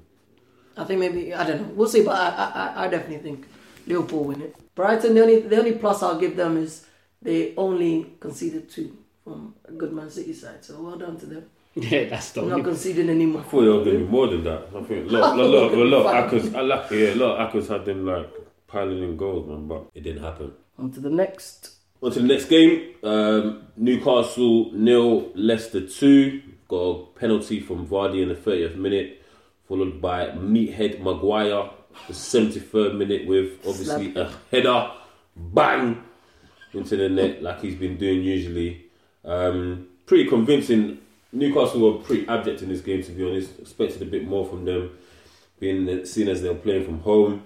I 0.76 0.84
think 0.84 1.00
maybe 1.00 1.34
I 1.34 1.46
don't 1.46 1.60
know. 1.62 1.68
We'll 1.74 1.88
see, 1.88 2.02
but 2.04 2.14
I 2.14 2.28
I, 2.28 2.44
I- 2.82 2.84
I 2.84 2.88
definitely 2.88 3.18
think 3.18 3.46
Liverpool 3.86 4.24
win 4.24 4.42
it. 4.42 4.54
Brighton, 4.74 5.14
the 5.14 5.20
only 5.22 5.40
the 5.40 5.58
only 5.58 5.72
plus 5.72 6.02
I'll 6.02 6.18
give 6.18 6.36
them 6.36 6.56
is 6.56 6.86
they 7.22 7.54
only 7.56 8.14
conceded 8.20 8.70
two 8.70 8.96
from 9.24 9.54
a 9.66 9.72
good 9.72 9.92
Man 9.92 10.10
City 10.10 10.32
side. 10.32 10.64
So 10.64 10.80
well 10.82 10.96
done 10.96 11.18
to 11.18 11.26
them. 11.26 11.44
Yeah, 11.76 12.06
that's 12.08 12.32
the 12.32 12.40
They're 12.40 12.50
only. 12.50 12.62
not 12.62 12.70
conceding 12.70 13.08
I 13.08 13.12
anymore. 13.12 13.42
thought 13.44 13.60
they 13.62 13.68
were 13.68 13.84
going 13.84 13.98
to 14.00 14.04
be 14.04 14.10
more 14.10 14.26
than 14.26 14.42
that. 14.42 14.62
I 14.76 14.82
think 14.82 15.08
a 15.08 15.12
lot, 15.12 15.38
a 15.38 15.42
lot, 15.44 15.72
a 15.72 15.84
lot, 15.84 16.26
Akers, 16.26 16.52
I 16.52 16.62
like, 16.62 16.90
yeah, 16.90 17.14
a 17.14 17.14
lot 17.14 17.48
Akers 17.48 17.68
had 17.68 17.84
them 17.84 18.04
like 18.04 18.28
piling 18.66 19.00
in 19.04 19.16
goals, 19.16 19.46
man, 19.48 19.68
but 19.68 19.84
it 19.94 20.00
didn't 20.02 20.20
happen. 20.22 20.50
On 20.80 20.90
to 20.90 20.98
the 20.98 21.08
next. 21.10 21.76
On 22.02 22.10
to 22.10 22.18
the 22.18 22.26
next 22.26 22.46
game. 22.46 22.94
Um, 23.04 23.68
Newcastle 23.76 24.72
nil, 24.72 25.30
Leicester 25.36 25.86
two. 25.86 26.42
Got 26.66 26.76
a 26.80 27.06
penalty 27.20 27.60
from 27.60 27.86
Vardy 27.86 28.22
in 28.22 28.28
the 28.30 28.34
30th 28.34 28.74
minute, 28.76 29.19
followed 29.70 30.00
by 30.00 30.26
Meathead 30.30 31.00
Maguire, 31.00 31.70
the 32.08 32.12
73rd 32.12 32.98
minute 32.98 33.24
with 33.24 33.64
obviously 33.64 34.12
a 34.16 34.28
header, 34.50 34.90
bang 35.36 36.02
into 36.72 36.96
the 36.96 37.08
net 37.08 37.40
like 37.40 37.60
he's 37.60 37.76
been 37.76 37.96
doing 37.96 38.20
usually. 38.20 38.86
Um, 39.24 39.86
pretty 40.06 40.28
convincing. 40.28 40.98
Newcastle 41.32 41.80
were 41.80 42.02
pretty 42.02 42.26
abject 42.26 42.62
in 42.62 42.68
this 42.68 42.80
game, 42.80 43.00
to 43.04 43.12
be 43.12 43.24
honest. 43.24 43.60
Expected 43.60 44.02
a 44.02 44.06
bit 44.06 44.26
more 44.26 44.44
from 44.44 44.64
them, 44.64 44.90
being 45.60 46.04
seen 46.04 46.26
as 46.28 46.42
they're 46.42 46.52
playing 46.54 46.84
from 46.84 46.98
home. 47.02 47.44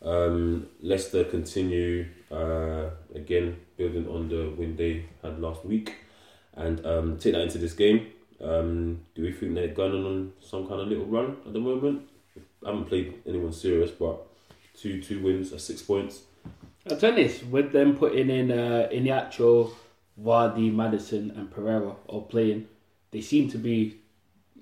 Um, 0.00 0.68
Leicester 0.80 1.24
continue 1.24 2.06
uh, 2.30 2.90
again 3.16 3.56
building 3.76 4.08
on 4.08 4.28
the 4.28 4.54
win 4.56 4.76
they 4.76 5.06
had 5.24 5.40
last 5.40 5.64
week, 5.64 5.96
and 6.54 6.86
um, 6.86 7.18
take 7.18 7.32
that 7.32 7.42
into 7.42 7.58
this 7.58 7.72
game. 7.72 8.12
Um, 8.44 9.00
do 9.14 9.22
we 9.22 9.32
think 9.32 9.54
they're 9.54 9.68
going 9.68 10.04
on 10.04 10.32
some 10.40 10.68
kind 10.68 10.80
of 10.80 10.88
little 10.88 11.06
run 11.06 11.36
at 11.46 11.52
the 11.52 11.60
moment? 11.60 12.02
I 12.64 12.70
haven't 12.70 12.86
played 12.86 13.22
anyone 13.26 13.52
serious, 13.52 13.90
but 13.90 14.26
two 14.76 15.00
two 15.00 15.22
wins 15.22 15.52
at 15.52 15.60
six 15.60 15.80
points. 15.82 16.22
I'll 16.90 16.98
tell 16.98 17.16
you 17.16 17.26
this, 17.26 17.42
with 17.42 17.72
them 17.72 17.96
putting 17.96 18.28
in 18.28 18.50
uh, 18.50 18.88
in 18.90 19.04
the 19.04 19.12
actual 19.12 19.74
Vardy, 20.22 20.72
Maddison, 20.72 21.30
and 21.30 21.50
Pereira 21.50 21.96
all 22.06 22.22
playing, 22.22 22.68
they 23.10 23.20
seem 23.20 23.48
to 23.50 23.58
be. 23.58 24.00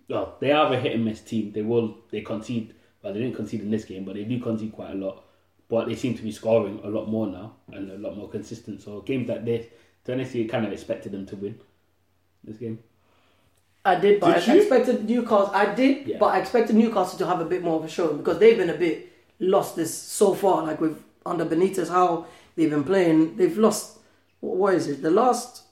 Well, 0.08 0.36
they 0.40 0.52
are 0.52 0.72
a 0.72 0.78
hit 0.78 0.94
and 0.94 1.04
miss 1.04 1.20
team. 1.20 1.52
They 1.52 1.62
will 1.62 1.98
they 2.10 2.20
concede. 2.20 2.74
Well, 3.02 3.12
they 3.12 3.20
didn't 3.20 3.36
concede 3.36 3.62
in 3.62 3.70
this 3.70 3.84
game, 3.84 4.04
but 4.04 4.14
they 4.14 4.24
do 4.24 4.38
concede 4.38 4.72
quite 4.72 4.90
a 4.90 4.94
lot. 4.94 5.24
But 5.68 5.88
they 5.88 5.96
seem 5.96 6.14
to 6.16 6.22
be 6.22 6.30
scoring 6.30 6.80
a 6.84 6.88
lot 6.88 7.08
more 7.08 7.26
now 7.26 7.54
and 7.72 7.90
a 7.90 7.96
lot 7.96 8.16
more 8.16 8.28
consistent. 8.28 8.82
So 8.82 9.00
games 9.00 9.28
like 9.28 9.44
this, 9.44 9.66
honestly, 10.08 10.44
kind 10.44 10.66
of 10.66 10.72
expected 10.72 11.12
them 11.12 11.26
to 11.26 11.36
win 11.36 11.58
this 12.44 12.58
game. 12.58 12.78
I 13.84 13.96
did, 13.96 14.20
but 14.20 14.34
Did 14.40 14.48
I 14.48 14.54
you? 14.54 14.60
expected 14.60 15.08
Newcastle. 15.08 15.50
I 15.52 15.74
did, 15.74 16.06
Yeah. 16.06 16.18
but 16.18 16.26
I 16.26 16.38
expected 16.38 16.76
Newcastle 16.76 17.18
to 17.18 17.26
have 17.26 17.40
a 17.40 17.44
bit 17.44 17.62
more 17.62 17.76
of 17.80 17.84
a 17.84 17.88
showing 17.88 18.18
because 18.18 18.38
they've 18.38 18.56
been 18.56 18.70
a 18.70 18.74
bit 18.74 19.08
lost 19.40 19.74
this 19.76 19.92
so 19.92 20.34
far. 20.34 20.64
Like 20.64 20.80
with 20.80 21.02
under 21.26 21.44
Benitez, 21.44 21.88
how 21.88 22.26
they've 22.56 22.70
been 22.70 22.84
playing, 22.84 23.36
they've 23.36 23.58
lost. 23.58 23.98
What, 24.40 24.56
what 24.56 24.74
is 24.74 24.86
it? 24.88 25.02
The 25.02 25.10
last 25.10 25.62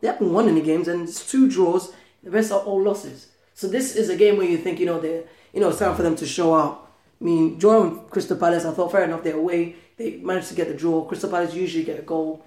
they 0.00 0.08
haven't 0.08 0.32
won 0.32 0.48
any 0.48 0.62
games, 0.62 0.88
and 0.88 1.08
it's 1.08 1.30
two 1.30 1.48
draws. 1.48 1.92
The 2.24 2.30
rest 2.30 2.50
are 2.52 2.60
all 2.60 2.82
losses. 2.82 3.28
So 3.54 3.68
this 3.68 3.94
is 3.96 4.08
a 4.08 4.16
game 4.16 4.36
where 4.38 4.46
you 4.48 4.58
think 4.58 4.80
you 4.80 4.86
know 4.86 4.98
they, 5.00 5.22
you 5.52 5.60
know, 5.60 5.68
it's 5.68 5.78
time 5.78 5.94
for 5.94 6.02
them 6.02 6.16
to 6.16 6.26
show 6.26 6.54
out. 6.54 6.88
I 7.20 7.24
mean, 7.24 7.58
drawing 7.58 8.00
Crystal 8.08 8.36
Palace, 8.36 8.64
I 8.64 8.72
thought 8.72 8.90
fair 8.90 9.04
enough. 9.04 9.22
They're 9.22 9.36
away. 9.36 9.76
They 9.96 10.16
managed 10.16 10.48
to 10.48 10.54
get 10.54 10.68
the 10.68 10.74
draw. 10.74 11.04
Crystal 11.04 11.28
Palace 11.30 11.54
usually 11.54 11.84
get 11.84 11.98
a 11.98 12.02
goal. 12.02 12.42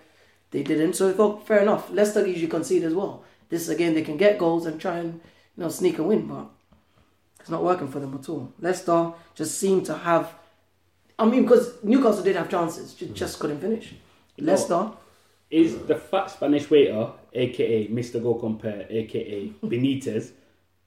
They 0.49 0.63
didn't, 0.63 0.93
so 0.93 1.09
I 1.09 1.13
thought 1.13 1.47
fair 1.47 1.59
enough. 1.61 1.89
Leicester 1.91 2.25
usually 2.27 2.47
concede 2.47 2.83
as 2.83 2.93
well. 2.93 3.23
This 3.53 3.61
is 3.61 3.69
a 3.69 3.75
game 3.75 3.93
they 3.93 4.01
can 4.01 4.17
get 4.17 4.39
goals 4.39 4.65
and 4.65 4.81
try 4.81 4.97
and 4.97 5.13
you 5.55 5.63
know 5.63 5.69
sneak 5.69 5.99
a 5.99 6.03
win, 6.03 6.25
but 6.25 6.47
it's 7.39 7.51
not 7.51 7.63
working 7.63 7.87
for 7.87 7.99
them 7.99 8.15
at 8.15 8.27
all. 8.27 8.51
Leicester 8.59 9.13
just 9.35 9.59
seem 9.59 9.83
to 9.83 9.93
have. 9.93 10.33
I 11.19 11.25
mean, 11.25 11.43
because 11.43 11.71
Newcastle 11.83 12.23
did 12.23 12.35
have 12.35 12.49
chances, 12.49 12.95
ju- 12.95 13.05
mm-hmm. 13.05 13.13
just 13.13 13.37
couldn't 13.37 13.59
finish. 13.59 13.93
Leicester, 14.39 14.89
Is 15.51 15.77
the 15.85 15.95
fat 15.95 16.31
Spanish 16.31 16.67
waiter, 16.71 17.11
aka 17.31 17.87
Mr. 17.89 18.23
Go 18.23 18.33
Compare, 18.33 18.87
aka 18.89 19.49
Benitez, 19.63 20.31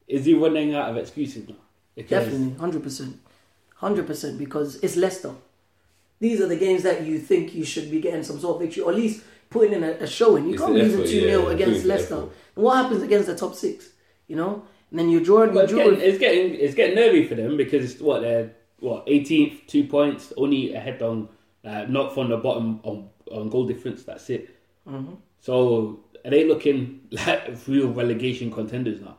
is 0.08 0.24
he 0.24 0.34
running 0.34 0.74
out 0.74 0.90
of 0.90 0.96
excuses 0.96 1.48
now? 1.48 1.54
Because 1.94 2.10
definitely, 2.10 2.58
hundred 2.58 2.82
percent, 2.82 3.20
hundred 3.76 4.08
percent, 4.08 4.38
because 4.38 4.74
it's 4.82 4.96
Leicester. 4.96 5.34
These 6.18 6.40
are 6.40 6.48
the 6.48 6.56
games 6.56 6.82
that 6.82 7.04
you 7.06 7.20
think 7.20 7.54
you 7.54 7.64
should 7.64 7.92
be 7.92 8.00
getting 8.00 8.24
some 8.24 8.40
sort 8.40 8.56
of 8.56 8.62
victory, 8.62 8.82
or 8.82 8.90
at 8.90 8.96
least 8.96 9.22
putting 9.50 9.72
in 9.74 9.84
a, 9.84 9.90
a 9.92 10.06
showing. 10.08 10.46
You 10.46 10.54
It's 10.54 10.62
can't 10.62 10.74
lose 10.74 10.94
effort, 10.94 11.06
two 11.06 11.20
0 11.20 11.46
yeah, 11.46 11.54
against 11.54 11.84
Leicester. 11.84 12.14
effort. 12.16 12.32
And 12.56 12.64
what 12.64 12.76
happens 12.82 13.02
against 13.02 13.26
the 13.28 13.36
top 13.36 13.54
six? 13.54 13.90
You 14.26 14.36
know, 14.36 14.64
And 14.90 14.98
then 14.98 15.08
you 15.08 15.24
draw 15.24 15.42
and 15.42 15.54
But 15.54 15.70
you 15.70 15.78
it's 15.78 15.84
drew. 15.88 15.96
getting, 15.96 16.00
it's 16.00 16.18
getting 16.18 16.54
it's 16.54 16.74
getting 16.74 16.96
nervy 16.96 17.26
for 17.26 17.34
them 17.36 17.56
because 17.56 17.92
it's 17.92 18.00
what 18.00 18.22
they're 18.22 18.50
what 18.80 19.06
18th, 19.06 19.66
two 19.68 19.84
points, 19.84 20.32
only 20.36 20.74
ahead 20.74 21.00
on 21.02 21.28
uh, 21.64 21.84
not 21.88 22.14
from 22.14 22.28
the 22.30 22.36
bottom 22.36 22.80
on 22.82 23.08
on 23.30 23.48
goal 23.48 23.66
difference. 23.66 24.02
That's 24.04 24.28
it. 24.30 24.50
Mm-hmm. 24.88 25.14
So 25.40 26.00
are 26.24 26.30
they 26.30 26.44
looking 26.44 27.02
like 27.10 27.56
real 27.66 27.88
relegation 27.88 28.50
contenders 28.50 29.00
now? 29.00 29.18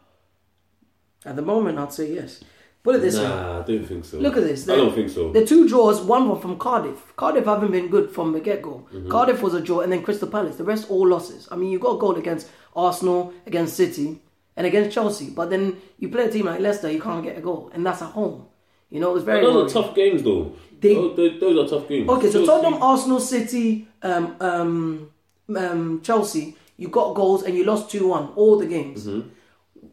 At 1.25 1.35
the 1.35 1.41
moment, 1.41 1.77
I'd 1.79 1.93
say 1.93 2.13
yes. 2.13 2.43
Put 2.83 2.95
it 2.95 3.01
this 3.01 3.17
way. 3.17 3.23
Nah, 3.23 3.59
I 3.59 3.63
don't 3.63 3.85
think 3.85 4.05
so. 4.05 4.17
Look 4.17 4.37
at 4.37 4.43
this. 4.43 4.69
I 4.69 4.75
don't 4.75 4.95
think 4.95 5.09
so. 5.09 5.33
The 5.33 5.45
two 5.45 5.67
draws, 5.67 5.99
one 5.99 6.29
were 6.29 6.37
from 6.37 6.57
Cardiff. 6.57 7.13
Cardiff 7.17 7.43
haven't 7.43 7.71
been 7.71 7.89
good 7.89 8.09
from 8.11 8.31
the 8.31 8.39
get 8.39 8.61
go. 8.61 8.87
Mm-hmm. 8.93 9.09
Cardiff 9.09 9.41
was 9.41 9.53
a 9.53 9.59
draw, 9.59 9.81
and 9.81 9.91
then 9.91 10.03
Crystal 10.03 10.27
Palace. 10.29 10.55
The 10.55 10.63
rest 10.63 10.89
all 10.89 11.05
losses. 11.05 11.49
I 11.51 11.57
mean, 11.57 11.69
you 11.69 11.79
got 11.79 11.97
a 11.97 11.99
goal 11.99 12.15
against 12.15 12.47
Arsenal, 12.77 13.33
against 13.45 13.75
City, 13.75 14.21
and 14.55 14.67
against 14.67 14.93
Chelsea. 14.93 15.29
But 15.31 15.49
then 15.49 15.77
you 15.99 16.09
play 16.09 16.25
a 16.25 16.31
team 16.31 16.45
like 16.45 16.59
Leicester, 16.59 16.91
you 16.91 17.01
can't 17.01 17.23
get 17.23 17.37
a 17.37 17.41
goal, 17.41 17.71
and 17.73 17.85
that's 17.85 18.01
at 18.01 18.11
home. 18.11 18.45
You 18.89 18.99
know, 19.01 19.15
it's 19.15 19.25
very. 19.25 19.41
Those 19.41 19.53
worrying. 19.55 19.69
are 19.69 19.69
tough 19.83 19.95
games, 19.95 20.23
though. 20.23 20.53
They- 20.79 20.93
those, 20.93 21.15
those- 21.17 21.39
those 21.39 21.57
are 21.73 21.79
tough 21.79 21.89
games. 21.89 22.07
Okay, 22.09 22.27
so 22.27 22.45
Chelsea- 22.45 22.45
Tottenham, 22.47 22.81
Arsenal, 22.81 23.19
City, 23.19 23.87
um, 24.03 24.35
um, 24.39 25.09
um, 25.55 26.01
Chelsea, 26.01 26.55
you 26.77 26.87
got 26.89 27.15
goals 27.15 27.43
and 27.43 27.55
you 27.55 27.63
lost 27.65 27.89
2 27.89 28.07
1, 28.07 28.29
all 28.35 28.57
the 28.57 28.65
games. 28.67 29.07
Mm-hmm. 29.07 29.27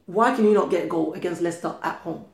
Why 0.07 0.35
can 0.37 0.45
you 0.45 0.53
not 0.55 0.71
get 0.71 0.85
a 0.85 0.89
goal 0.89 1.15
against 1.15 1.41
Leicester 1.41 1.75
at 1.83 1.97
home? 1.97 2.25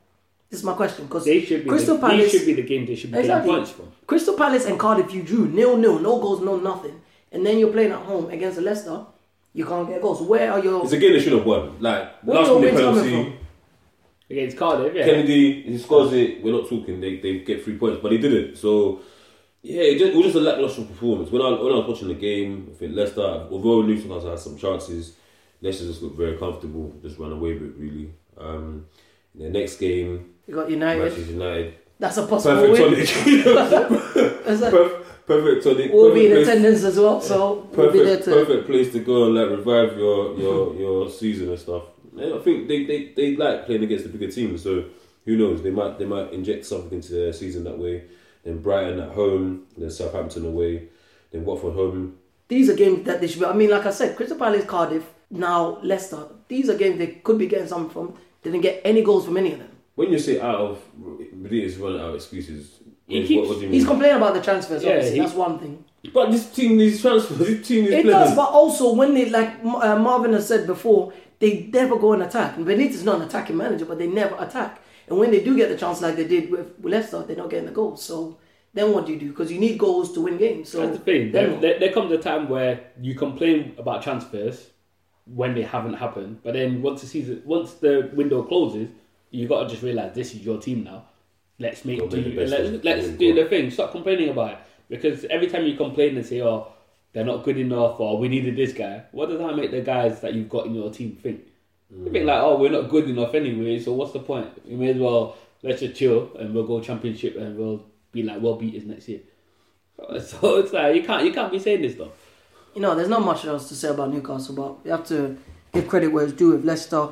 This 0.50 0.58
is 0.60 0.66
my 0.66 0.72
question. 0.74 1.04
Because 1.06 1.24
They 1.24 1.40
should 1.42 1.62
be. 1.62 1.68
Crystal 1.70 1.94
the, 1.96 2.00
Palace. 2.08 2.32
Should 2.32 2.46
be 2.46 2.54
the 2.54 2.62
game 2.62 2.84
they 2.84 2.96
should 2.96 3.12
be 3.12 3.18
Exactly. 3.18 3.48
getting 3.48 3.64
points 3.64 3.70
from. 3.70 3.92
Crystal 4.08 4.34
Palace 4.34 4.66
and 4.66 4.78
Cardiff, 4.78 5.14
you 5.14 5.22
drew 5.22 5.46
nil 5.46 5.76
nil, 5.76 6.00
no 6.00 6.18
goals, 6.18 6.40
no 6.40 6.56
nothing. 6.56 7.00
And 7.30 7.46
then 7.46 7.58
you're 7.60 7.70
playing 7.72 7.92
at 7.92 8.00
home 8.00 8.28
against 8.30 8.58
Leicester, 8.58 9.06
you 9.52 9.64
can't 9.66 9.88
get 9.88 10.00
goals. 10.00 10.20
Where 10.22 10.52
are 10.52 10.58
your. 10.62 10.82
It's 10.84 10.92
a 10.92 10.98
game 10.98 11.12
they 11.12 11.20
should 11.20 11.32
have 11.32 11.44
won. 11.44 11.80
Like 11.80 12.22
Where 12.22 12.38
last 12.38 12.48
your 12.48 12.60
minute 12.60 12.74
wins 12.74 12.98
coming 12.98 13.10
penalty. 13.10 13.36
Against 14.30 14.56
Cardiff, 14.56 14.94
yeah. 14.94 15.06
Kenedy, 15.08 15.64
he 15.64 15.78
scores 15.78 16.12
it. 16.12 16.40
We're 16.42 16.52
not 16.52 16.68
talking. 16.68 17.00
They, 17.00 17.16
they 17.18 17.40
get 17.40 17.64
three 17.64 17.76
points, 17.76 17.98
but 18.00 18.12
he 18.12 18.18
didn't. 18.18 18.56
So 18.56 19.00
yeah, 19.62 19.82
it, 19.82 19.98
just, 19.98 20.12
it 20.12 20.16
was 20.16 20.26
just 20.26 20.36
a 20.36 20.40
lackluster 20.40 20.82
performance. 20.82 21.30
When 21.32 21.42
I 21.42 21.50
when 21.50 21.72
I 21.72 21.78
was 21.78 21.88
watching 21.88 22.08
the 22.08 22.14
game, 22.14 22.68
I 22.70 22.74
think 22.76 22.94
Leicester, 22.94 23.48
although 23.50 23.82
Newcastle 23.82 24.30
had 24.30 24.38
some 24.38 24.56
chances, 24.56 25.16
Leicester 25.60 25.84
just 25.86 26.00
looked 26.02 26.16
very 26.16 26.36
comfortable. 26.38 26.94
Just 27.02 27.18
ran 27.18 27.32
away 27.32 27.54
with 27.54 27.62
it 27.70 27.74
really. 27.76 28.12
Um, 28.38 28.86
the 29.34 29.50
next 29.50 29.76
game, 29.78 30.30
You 30.46 30.54
got 30.54 30.70
United. 30.70 31.00
Manchester 31.02 31.32
United, 31.32 31.74
That's 31.98 32.16
a 32.16 32.26
possible 32.26 32.56
perfect 32.56 32.72
win. 32.72 33.06
tonic. 33.06 34.44
That's 34.44 34.60
perfect 35.26 35.64
tonic. 35.64 35.92
we'll 35.92 36.14
be 36.14 36.26
in 36.26 36.32
place- 36.32 36.48
attendance 36.48 36.82
as 36.84 36.98
well, 36.98 37.20
so 37.20 37.68
we'll 37.72 37.92
be 37.92 37.98
there 37.98 38.18
perfect, 38.18 38.24
to. 38.24 38.30
perfect 38.44 38.66
place 38.66 38.92
to 38.92 39.00
go 39.00 39.24
and 39.26 39.34
like 39.34 39.50
revive 39.50 39.96
your 39.98 40.36
your 40.38 40.74
your 40.74 41.10
season 41.10 41.48
and 41.50 41.58
stuff. 41.58 41.84
Yeah, 42.14 42.34
I 42.34 42.38
think 42.40 42.66
they, 42.68 42.84
they, 42.84 43.12
they 43.16 43.36
like 43.36 43.66
playing 43.66 43.84
against 43.84 44.04
the 44.04 44.10
bigger 44.10 44.30
teams, 44.30 44.62
so 44.62 44.84
who 45.24 45.36
knows? 45.36 45.62
They 45.62 45.70
might 45.70 45.98
they 45.98 46.04
might 46.06 46.32
inject 46.32 46.66
something 46.66 46.92
into 46.94 47.12
their 47.12 47.32
season 47.32 47.64
that 47.64 47.78
way. 47.78 48.04
Then 48.44 48.58
Brighton 48.62 48.98
at 49.00 49.10
home, 49.10 49.66
then 49.76 49.90
Southampton 49.90 50.46
away, 50.46 50.88
then 51.30 51.44
Watford 51.44 51.74
home. 51.74 52.18
These 52.48 52.68
are 52.70 52.74
games 52.74 53.04
that 53.04 53.20
they 53.20 53.28
should 53.28 53.40
be. 53.40 53.46
I 53.46 53.52
mean, 53.52 53.70
like 53.70 53.86
I 53.86 53.90
said, 53.90 54.16
Crystal 54.16 54.36
Palace, 54.38 54.64
Cardiff, 54.64 55.04
now 55.30 55.78
Leicester. 55.82 56.26
These 56.48 56.68
are 56.68 56.76
games 56.76 56.98
they 56.98 57.06
could 57.08 57.38
be 57.38 57.46
getting 57.46 57.68
something 57.68 57.90
from. 57.90 58.16
They 58.42 58.50
didn't 58.50 58.62
get 58.62 58.80
any 58.84 59.02
goals 59.02 59.26
from 59.26 59.36
any 59.36 59.52
of 59.52 59.58
them. 59.60 59.68
When 59.94 60.10
you 60.10 60.18
say 60.18 60.40
out 60.40 60.56
of 60.56 60.82
Benitez 61.00 61.80
running 61.80 62.00
out 62.00 62.08
of 62.08 62.14
excuses, 62.16 62.80
He 63.10 63.18
what, 63.20 63.28
keeps- 63.28 63.48
what 63.48 63.60
you 63.60 63.68
He's 63.68 63.86
complaining 63.86 64.16
about 64.16 64.34
the 64.34 64.40
transfers. 64.42 64.82
Yeah, 64.82 64.90
obviously, 64.90 65.14
he- 65.16 65.20
that's 65.20 65.34
one 65.34 65.58
thing. 65.58 65.84
but 66.14 66.30
this 66.30 66.50
team 66.52 66.76
needs 66.76 67.00
transfers. 67.00 67.38
This 67.38 67.66
team 67.68 67.82
needs 67.84 67.94
It 67.94 68.02
players. 68.04 68.28
does, 68.28 68.36
but 68.36 68.50
also 68.50 68.94
when 68.94 69.14
they 69.14 69.28
like 69.30 69.50
uh, 69.64 69.96
Marvin 69.98 70.32
has 70.32 70.48
said 70.48 70.66
before, 70.66 71.12
they 71.38 71.68
never 71.72 71.96
go 71.96 72.12
and 72.12 72.22
attack. 72.22 72.56
And 72.56 72.66
Benitez 72.66 72.90
is 73.00 73.04
not 73.04 73.16
an 73.16 73.22
attacking 73.22 73.56
manager, 73.56 73.84
but 73.84 73.98
they 73.98 74.06
never 74.06 74.36
attack. 74.38 74.82
And 75.08 75.18
when 75.18 75.30
they 75.30 75.42
do 75.42 75.56
get 75.56 75.68
the 75.68 75.76
chance, 75.76 76.00
like 76.00 76.16
they 76.16 76.26
did 76.26 76.50
with, 76.50 76.72
Leicester, 76.82 77.22
they're 77.24 77.36
not 77.36 77.50
getting 77.50 77.66
the 77.66 77.72
goals. 77.72 78.02
So 78.02 78.38
then 78.74 78.92
what 78.92 79.06
do 79.06 79.12
you 79.12 79.18
do? 79.18 79.28
Because 79.30 79.50
you 79.50 79.58
need 79.58 79.76
goals 79.78 80.12
to 80.12 80.20
win 80.20 80.36
games. 80.38 80.68
So 80.68 80.86
That's 80.86 80.98
the 80.98 81.04
thing. 81.04 81.32
then 81.32 81.50
There, 81.52 81.60
there, 81.60 81.78
there 81.80 81.92
comes 81.92 82.12
a 82.12 82.18
time 82.18 82.48
where 82.48 82.80
you 83.00 83.14
complain 83.14 83.74
about 83.78 84.02
transfers 84.02 84.70
when 85.26 85.54
they 85.54 85.62
haven't 85.62 85.94
happened, 85.94 86.38
but 86.44 86.54
then 86.54 86.80
once 86.82 87.00
the 87.02 87.06
season, 87.06 87.42
once 87.44 87.74
the 87.74 88.10
window 88.14 88.42
closes, 88.42 88.88
you've 89.30 89.48
got 89.48 89.64
to 89.64 89.68
just 89.68 89.82
realize 89.82 90.14
this 90.14 90.34
is 90.34 90.40
your 90.44 90.58
team 90.60 90.84
now. 90.84 91.04
Let's 91.60 91.84
make 91.84 92.00
Go 92.00 92.08
do. 92.08 92.22
the 92.22 92.34
best 92.34 92.50
Let's, 92.50 92.84
let's 92.84 93.08
do 93.08 93.34
the 93.34 93.44
thing. 93.44 93.70
Stop 93.70 93.92
complaining 93.92 94.30
about 94.30 94.52
it 94.52 94.58
because 94.88 95.24
every 95.26 95.46
time 95.46 95.64
you 95.66 95.76
complain 95.76 96.16
and 96.16 96.26
say, 96.26 96.40
"Oh, 96.42 96.72
they're 97.12 97.24
not 97.24 97.44
good 97.44 97.58
enough," 97.58 98.00
or 98.00 98.18
"We 98.18 98.28
needed 98.28 98.56
this 98.56 98.72
guy," 98.72 99.04
what 99.12 99.28
does 99.28 99.38
that 99.38 99.54
make 99.54 99.70
the 99.70 99.82
guys 99.82 100.20
that 100.22 100.34
you've 100.34 100.48
got 100.48 100.66
in 100.66 100.74
your 100.74 100.90
team 100.90 101.16
think? 101.22 101.42
They 101.90 102.10
think 102.10 102.26
like, 102.26 102.42
"Oh, 102.42 102.58
we're 102.58 102.70
not 102.70 102.88
good 102.88 103.08
enough 103.08 103.34
anyway, 103.34 103.78
so 103.78 103.92
what's 103.92 104.12
the 104.12 104.20
point? 104.20 104.48
We 104.66 104.74
may 104.74 104.88
as 104.90 104.96
well 104.98 105.36
let's 105.62 105.80
just 105.80 105.94
chill 105.96 106.30
and 106.38 106.54
we'll 106.54 106.66
go 106.66 106.80
championship 106.80 107.36
and 107.36 107.56
we'll 107.58 107.84
be 108.10 108.22
like 108.22 108.40
well 108.40 108.56
beaters 108.56 108.84
next 108.84 109.08
year." 109.08 109.20
So 110.20 110.56
it's 110.56 110.72
like 110.72 110.96
you 110.96 111.02
can't 111.02 111.24
you 111.26 111.32
can't 111.32 111.52
be 111.52 111.58
saying 111.58 111.82
this 111.82 111.94
stuff. 111.94 112.08
you 112.74 112.80
know, 112.80 112.94
there's 112.94 113.08
not 113.08 113.22
much 113.22 113.44
else 113.44 113.68
to 113.68 113.74
say 113.74 113.88
about 113.90 114.10
Newcastle, 114.10 114.54
but 114.54 114.76
you 114.84 114.92
have 114.92 115.06
to 115.08 115.36
give 115.74 115.88
credit 115.88 116.08
where 116.08 116.24
it's 116.24 116.32
due 116.32 116.52
with 116.52 116.64
Leicester. 116.64 117.08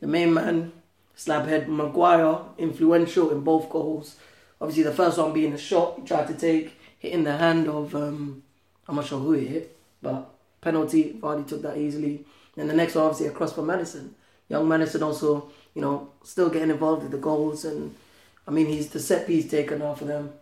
The 0.00 0.06
main 0.06 0.32
man, 0.32 0.72
Slabhead 1.20 1.68
Maguire, 1.68 2.38
influential 2.56 3.30
in 3.30 3.40
both 3.42 3.68
goals. 3.68 4.16
Obviously, 4.58 4.84
the 4.84 4.92
first 4.92 5.18
one 5.18 5.34
being 5.34 5.52
a 5.52 5.58
shot 5.58 5.98
he 5.98 6.06
tried 6.06 6.26
to 6.28 6.34
take, 6.34 6.72
hitting 6.98 7.24
the 7.24 7.36
hand 7.36 7.68
of, 7.68 7.94
um, 7.94 8.42
I'm 8.88 8.96
not 8.96 9.04
sure 9.04 9.18
who 9.18 9.32
he 9.32 9.46
hit, 9.46 9.76
but 10.00 10.30
penalty, 10.62 11.18
Vardy 11.20 11.46
took 11.46 11.60
that 11.60 11.76
easily. 11.76 12.24
And 12.56 12.70
the 12.70 12.74
next 12.74 12.94
one, 12.94 13.04
obviously, 13.04 13.26
a 13.26 13.32
cross 13.32 13.52
for 13.52 13.60
Maddison. 13.60 14.14
Young 14.48 14.66
Maddison 14.66 15.02
also, 15.02 15.50
you 15.74 15.82
know, 15.82 16.10
still 16.24 16.48
getting 16.48 16.70
involved 16.70 17.02
with 17.02 17.12
the 17.12 17.18
goals. 17.18 17.66
And, 17.66 17.94
I 18.48 18.50
mean, 18.50 18.66
he's 18.66 18.88
the 18.88 18.98
set 18.98 19.26
piece 19.26 19.50
taker 19.50 19.78
now 19.78 19.92
for 19.92 20.06
them. 20.06 20.32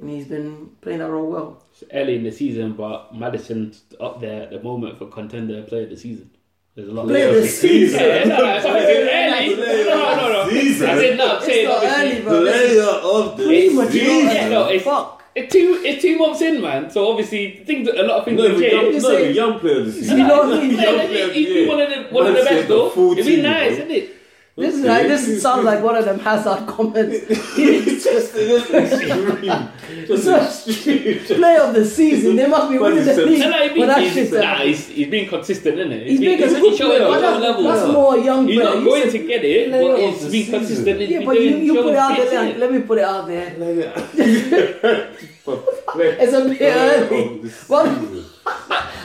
And 0.00 0.08
he's 0.08 0.28
been 0.28 0.70
playing 0.82 1.00
that 1.00 1.10
role 1.10 1.30
well. 1.30 1.64
It's 1.72 1.82
early 1.92 2.14
in 2.14 2.22
the 2.22 2.30
season, 2.30 2.74
but 2.74 3.12
Maddison's 3.12 3.82
up 4.00 4.20
there 4.20 4.42
at 4.42 4.50
the 4.50 4.62
moment 4.62 4.98
for 4.98 5.06
contender 5.06 5.62
player 5.64 5.82
of 5.82 5.90
the 5.90 5.96
season. 5.96 6.30
There's 6.74 6.88
a 6.88 6.92
lot. 6.92 7.06
Player 7.06 7.28
of 7.28 7.34
the 7.42 7.48
season. 7.48 8.00
Yeah, 8.00 8.24
no, 8.24 8.38
no, 8.38 8.56
it's 8.56 8.64
early. 8.66 9.56
No, 9.84 10.16
no, 10.16 10.32
no. 10.44 10.48
Season. 10.50 10.88
I 10.88 10.94
said 10.96 11.18
no. 11.18 11.36
I'm 11.36 11.42
saying 11.44 11.68
It's 11.70 11.82
not 11.84 11.98
early, 12.00 12.20
bro. 12.22 12.44
This 12.44 12.72
is 12.72 12.78
of 12.86 13.36
the 13.36 13.44
premature. 13.44 14.02
Yeah, 14.32 14.48
no, 14.48 14.68
it's, 14.68 14.84
Fuck. 14.84 15.22
it's 15.34 15.52
two. 15.52 15.82
It's 15.84 16.00
two 16.02 16.18
months 16.18 16.40
in, 16.40 16.60
man. 16.62 16.88
So 16.90 17.10
obviously, 17.10 17.62
things. 17.66 17.88
A 17.88 18.02
lot 18.02 18.20
of 18.20 18.24
things 18.24 18.38
Not 18.38 18.50
have 18.50 18.58
even 18.62 18.70
young, 18.72 18.90
changed. 18.92 19.02
not 19.04 19.20
even 19.20 19.34
young 19.34 19.60
player 19.60 19.82
this 19.84 19.96
You 19.96 20.02
season. 20.02 20.18
know 20.26 20.38
what 20.48 20.58
I 20.58 20.60
mean? 20.62 20.70
Young 20.80 20.98
he- 21.00 21.06
players, 21.08 21.34
He's 21.34 21.48
been 21.48 21.68
one 21.68 21.80
of 21.82 21.88
the 21.90 22.02
one 22.14 22.26
of 22.26 22.34
the 22.36 22.42
best 22.44 22.68
though. 22.68 23.12
It'd 23.12 23.26
be 23.26 23.42
nice, 23.42 23.72
isn't 23.72 23.90
it? 23.90 24.16
This 24.54 24.74
is 24.74 24.84
like 24.84 25.06
this 25.08 25.42
sounds 25.42 25.64
like 25.64 25.82
one 25.82 25.96
of 25.96 26.04
them 26.04 26.18
Hazard 26.18 26.66
comments. 26.68 27.24
It's 27.56 28.04
just 28.04 28.32
it's 28.36 28.70
extreme. 28.70 29.68
Just 30.06 30.68
extreme. 30.68 31.24
Player 31.38 31.60
of 31.62 31.74
the 31.74 31.84
season. 31.86 32.36
They 32.36 32.46
must 32.46 32.70
be 32.70 32.76
winning 32.78 32.98
the 32.98 33.04
That's 33.04 33.18
league. 33.18 33.40
No, 33.40 33.48
no, 33.48 33.58
he's 33.62 33.68
But 33.70 33.74
been, 33.74 33.88
that 33.88 34.02
he's, 34.02 34.12
shit's 34.12 34.32
nah, 34.32 34.42
happening. 34.42 34.68
he's, 34.68 34.86
he's 34.88 35.08
been 35.10 35.28
consistent, 35.30 35.78
isn't 35.78 35.92
it? 35.92 36.06
He's 36.06 36.20
been 36.20 36.38
he's 36.38 36.40
consistent. 36.52 36.76
showing 36.76 36.98
player. 36.98 37.02
at 37.02 37.08
But 37.08 37.20
that's, 37.22 37.40
levels. 37.42 37.64
that's 37.80 37.92
more 37.92 38.14
a 38.18 38.22
young 38.22 38.46
He's 38.46 38.60
player. 38.60 38.74
not 38.74 38.84
going 38.84 39.10
to 39.10 39.18
get 39.26 39.44
it, 39.44 39.70
but 39.70 39.90
of 39.90 39.98
he's 39.98 40.30
the 40.30 40.58
consistent. 40.58 41.00
Yeah, 41.00 41.24
but 41.24 41.40
you, 41.40 41.56
you 41.56 41.74
put 41.74 41.86
it 41.86 41.96
out 41.96 42.16
there. 42.16 42.44
Like, 42.44 42.56
let 42.58 42.72
me 42.72 42.80
put 42.82 42.98
it 42.98 43.04
out 43.04 43.26
there. 43.26 43.54
It's 43.56 45.28
It's 45.94 46.32
a 46.34 46.48
bit 46.48 46.60
early. 46.62 47.50
Well, 47.68 48.21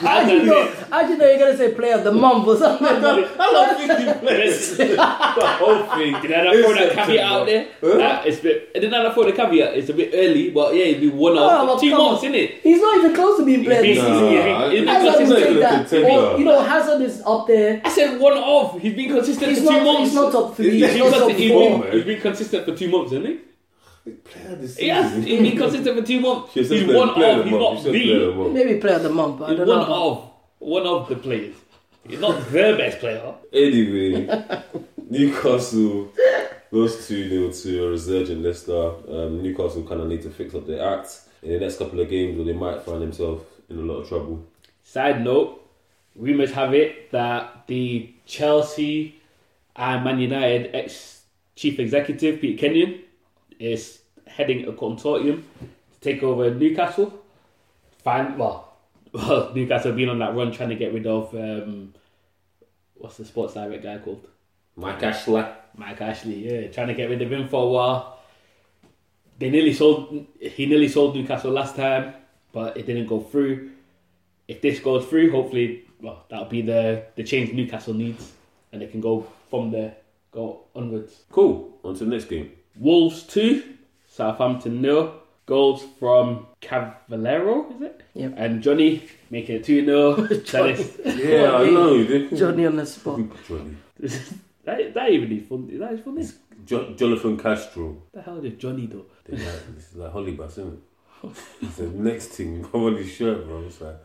how 0.00 0.24
do 0.24 0.32
you 0.32 0.42
know? 0.44 0.72
How 0.90 1.02
do 1.04 1.12
you 1.12 1.18
know 1.18 1.26
you're 1.26 1.38
gonna 1.38 1.56
say 1.56 1.74
player 1.74 1.94
of 1.96 2.04
the 2.04 2.12
month 2.12 2.46
or 2.46 2.56
something? 2.56 2.86
I 2.86 3.50
love 3.52 3.76
50 3.76 4.20
players. 4.26 4.76
The 4.76 4.96
whole 4.96 5.82
thing. 5.96 6.20
Did 6.22 6.32
I 6.32 6.44
not 6.44 6.54
throw 6.54 6.74
that 6.74 6.82
It's 6.86 6.94
caveat 6.94 7.24
out 7.24 7.46
there? 7.46 7.68
Huh? 7.80 7.98
Nah, 7.98 8.22
it's 8.24 8.38
a 8.38 8.42
bit, 8.42 8.74
did 8.74 8.94
I 8.94 9.02
not 9.02 9.14
throw 9.14 9.24
the 9.24 9.32
caveat? 9.32 9.74
It's 9.76 9.88
a 9.90 9.94
bit 9.94 10.10
early, 10.14 10.50
but 10.50 10.74
yeah, 10.74 10.84
it'd 10.84 11.00
be 11.00 11.08
one 11.10 11.36
Oh, 11.36 11.62
of 11.62 11.68
well, 11.68 11.78
two 11.80 11.90
months, 11.90 12.22
on. 12.24 12.34
isn't 12.34 12.34
it? 12.34 12.60
He's 12.62 12.80
not 12.80 12.98
even 12.98 13.14
close 13.14 13.38
to 13.38 13.44
being 13.44 13.64
player 13.64 13.78
of 13.78 13.82
the 13.82 13.92
He's- 13.92 14.06
season. 14.06 14.28
he's- 14.30 14.70
he's 14.72 14.80
been 14.80 14.88
Hazard 14.88 15.14
consistent. 15.18 15.28
will 15.28 15.64
take 15.66 15.80
He's 15.82 15.90
that. 15.90 16.10
Or, 16.34 16.38
you 16.38 16.44
know, 16.44 16.60
Hazard 16.62 17.02
is 17.02 17.22
up 17.26 17.46
there. 17.46 17.80
I 17.84 17.88
said 17.90 18.20
one 18.20 18.36
of. 18.38 18.80
He's 18.80 18.94
been 18.94 19.10
consistent 19.12 19.50
He's 19.50 19.58
for 19.60 19.66
two 19.66 19.72
not. 19.72 19.84
months. 19.84 20.00
He's 20.02 20.14
not 20.14 20.32
top 20.32 20.56
three. 20.56 20.70
He's 20.70 20.84
He's 20.84 20.92
He's 20.94 21.00
not 21.02 21.10
been, 21.10 21.20
top 21.20 21.30
he's, 21.32 21.50
four. 21.52 21.82
been, 21.82 21.92
he's 21.92 22.04
been 22.04 22.20
consistent 22.20 22.64
for 22.64 22.74
two 22.76 22.88
months, 22.88 23.12
isn't 23.12 23.26
he? 23.26 23.38
Player 24.12 24.52
of 24.52 24.60
the 24.74 24.80
He 24.82 24.88
has. 24.88 25.06
season. 25.12 25.22
He's 25.22 25.40
been 25.42 25.58
consistent 25.58 25.98
for 25.98 26.06
two 26.06 26.20
months. 26.20 26.52
She 26.52 26.60
He's 26.64 26.84
player- 26.84 26.96
one 26.98 27.14
player 27.14 27.30
of. 27.32 27.38
the 27.38 27.44
He's 27.44 27.52
not 27.52 27.76
She 27.82 27.90
player 27.90 28.18
the. 28.26 28.32
the. 28.44 28.48
Maybe 28.50 28.80
player 28.80 28.96
of 28.96 29.02
the 29.02 29.08
month. 29.10 29.38
But 29.40 29.50
I 29.50 29.54
don't 29.54 29.68
one 29.68 29.88
know. 29.88 30.10
of. 30.10 30.30
One 30.60 30.86
of 30.86 31.08
the 31.08 31.16
players. 31.16 31.54
He's 32.08 32.20
not 32.20 32.36
the 32.50 32.74
best 32.78 32.98
player. 33.00 33.34
Anyway, 33.52 34.26
Newcastle 35.10 36.10
lost 36.70 37.08
2 37.08 37.28
0 37.28 37.50
to 37.52 37.86
a 37.86 37.90
resurgent 37.90 38.42
Leicester. 38.42 38.92
Um, 39.08 39.42
Newcastle 39.42 39.84
kind 39.84 40.00
of 40.00 40.08
need 40.08 40.22
to 40.22 40.30
fix 40.30 40.54
up 40.54 40.66
their 40.66 40.86
act 40.98 41.20
in 41.42 41.52
the 41.52 41.60
next 41.60 41.78
couple 41.78 42.00
of 42.00 42.08
games, 42.08 42.38
or 42.38 42.44
they 42.44 42.52
might 42.52 42.82
find 42.82 43.02
themselves 43.02 43.44
in 43.68 43.78
a 43.78 43.82
lot 43.82 44.00
of 44.02 44.08
trouble. 44.08 44.44
Side 44.84 45.22
note, 45.22 45.64
rumours 46.16 46.50
have 46.52 46.74
it 46.74 47.10
that 47.12 47.64
the 47.66 48.10
Chelsea 48.26 49.20
and 49.76 50.04
Man 50.04 50.18
United 50.18 50.74
ex 50.74 51.22
chief 51.56 51.78
executive, 51.78 52.40
Pete 52.40 52.58
Kenyon, 52.58 53.00
is 53.58 54.00
heading 54.26 54.66
a 54.66 54.72
consortium 54.72 55.42
to 55.60 56.00
take 56.00 56.22
over 56.22 56.52
Newcastle. 56.54 57.12
Fine, 58.02 58.38
well, 58.38 58.76
well, 59.12 59.52
Newcastle 59.54 59.90
have 59.90 59.96
been 59.96 60.08
on 60.08 60.18
that 60.20 60.34
run 60.34 60.52
trying 60.52 60.68
to 60.70 60.74
get 60.74 60.92
rid 60.92 61.06
of, 61.06 61.34
um, 61.34 61.94
what's 62.94 63.16
the 63.16 63.24
sports 63.24 63.54
direct 63.54 63.82
guy 63.82 63.98
called? 63.98 64.26
Mike 64.76 65.02
Ashley. 65.02 65.44
Mike 65.76 66.00
Ashley, 66.00 66.48
yeah, 66.48 66.68
trying 66.68 66.88
to 66.88 66.94
get 66.94 67.10
rid 67.10 67.22
of 67.22 67.32
him 67.32 67.48
for 67.48 67.64
a 67.64 67.68
while. 67.68 68.18
They 69.38 69.50
nearly 69.50 69.72
sold. 69.72 70.26
He 70.40 70.66
nearly 70.66 70.88
sold 70.88 71.14
Newcastle 71.14 71.52
last 71.52 71.76
time, 71.76 72.14
but 72.52 72.76
it 72.76 72.86
didn't 72.86 73.06
go 73.06 73.20
through. 73.20 73.70
If 74.48 74.60
this 74.60 74.80
goes 74.80 75.06
through, 75.06 75.30
hopefully, 75.30 75.84
well, 76.00 76.24
that'll 76.28 76.46
be 76.46 76.62
the 76.62 77.04
the 77.14 77.22
change 77.22 77.52
Newcastle 77.52 77.94
needs, 77.94 78.32
and 78.72 78.82
they 78.82 78.86
can 78.86 79.00
go 79.00 79.26
from 79.48 79.70
there, 79.70 79.96
go 80.32 80.64
onwards. 80.74 81.22
Cool. 81.30 81.78
On 81.84 81.94
to 81.94 82.04
the 82.04 82.10
next 82.10 82.24
game. 82.24 82.50
Wolves 82.78 83.22
two, 83.24 83.62
Southampton 84.06 84.80
nil. 84.82 85.14
Goals 85.46 85.82
from 85.98 86.46
Cavallero, 86.60 87.74
is 87.74 87.80
it? 87.80 88.02
Yep. 88.12 88.34
And 88.36 88.62
Johnny 88.62 89.02
making 89.30 89.56
it 89.56 89.64
two 89.64 89.82
0 89.82 90.14
Dennis. 90.50 90.98
Yeah, 91.06 91.52
I 91.56 91.70
know 91.70 91.94
you 91.94 92.06
did. 92.06 92.36
Johnny 92.36 92.66
on 92.66 92.76
the 92.76 92.84
spot. 92.94 93.20
Johnny. 93.48 93.74
that, 94.64 94.92
that 94.92 95.10
even 95.10 95.32
is 95.32 95.46
fun. 95.48 95.78
That 95.78 95.92
is 95.94 96.00
funny. 96.00 96.26
Jo- 96.66 96.92
Jonathan 96.94 97.38
Castro. 97.38 98.02
the 98.12 98.20
hell 98.20 98.44
is 98.44 98.58
Johnny 98.58 98.86
though? 98.88 99.06
They're 99.24 99.38
like, 99.38 99.74
this 99.74 99.90
is 99.90 99.96
like 99.96 100.12
Hollybass, 100.12 100.50
isn't 100.58 100.82
it? 101.24 101.30
It's 101.62 101.76
the 101.76 101.86
next 101.86 102.26
thing 102.28 102.56
you 102.56 102.68
come 102.70 102.84
on 102.84 102.96
his 102.96 103.10
shirt, 103.10 103.46
bro. 103.46 103.62
It's 103.62 103.80
like, 103.80 103.96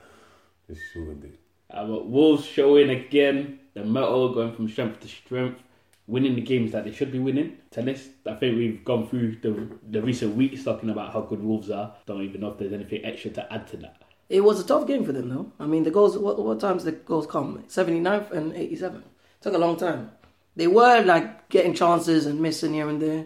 just 0.70 0.82
showing 0.94 1.22
it. 1.26 1.40
Uh, 1.76 1.86
but 1.88 2.08
Wolves 2.08 2.46
showing 2.46 2.90
again 2.90 3.60
the 3.74 3.84
metal 3.84 4.34
going 4.34 4.54
from 4.56 4.70
strength 4.70 5.02
to 5.02 5.10
strength, 5.10 5.62
winning 6.08 6.36
the 6.36 6.42
games 6.42 6.72
that 6.72 6.84
they 6.84 6.92
should 6.92 7.12
be 7.12 7.20
winning. 7.20 7.58
Tennis, 7.72 8.10
I 8.26 8.36
think 8.36 8.58
we've 8.58 8.84
gone 8.84 9.08
through 9.08 9.38
the 9.42 9.68
the 9.90 10.02
recent 10.02 10.36
weeks 10.36 10.64
talking 10.64 10.90
about 10.90 11.14
how 11.14 11.22
good 11.22 11.42
Wolves 11.42 11.70
are. 11.70 11.96
Don't 12.06 12.22
even 12.22 12.42
know 12.42 12.52
if 12.52 12.58
there's 12.58 12.74
anything 12.74 13.04
extra 13.06 13.32
to 13.32 13.54
add 13.54 13.68
to 13.68 13.78
that. 13.78 14.02
It 14.30 14.42
was 14.42 14.60
a 14.60 14.66
tough 14.66 14.88
game 14.88 15.06
for 15.06 15.12
them, 15.12 15.30
though. 15.30 15.52
I 15.60 15.66
mean, 15.66 15.84
the 15.84 15.92
goals. 15.92 16.18
What, 16.18 16.40
what 16.40 16.60
times 16.60 16.84
the 16.84 16.92
goals 16.92 17.28
come? 17.28 17.64
79th 17.68 18.32
and 18.32 18.54
87. 18.54 19.04
Took 19.42 19.54
a 19.54 19.58
long 19.58 19.78
time. 19.78 20.12
They 20.56 20.68
were 20.68 21.02
like 21.04 21.50
getting 21.50 21.74
chances 21.74 22.26
and 22.26 22.40
missing 22.40 22.74
here 22.74 22.88
and 22.88 23.02
there, 23.02 23.26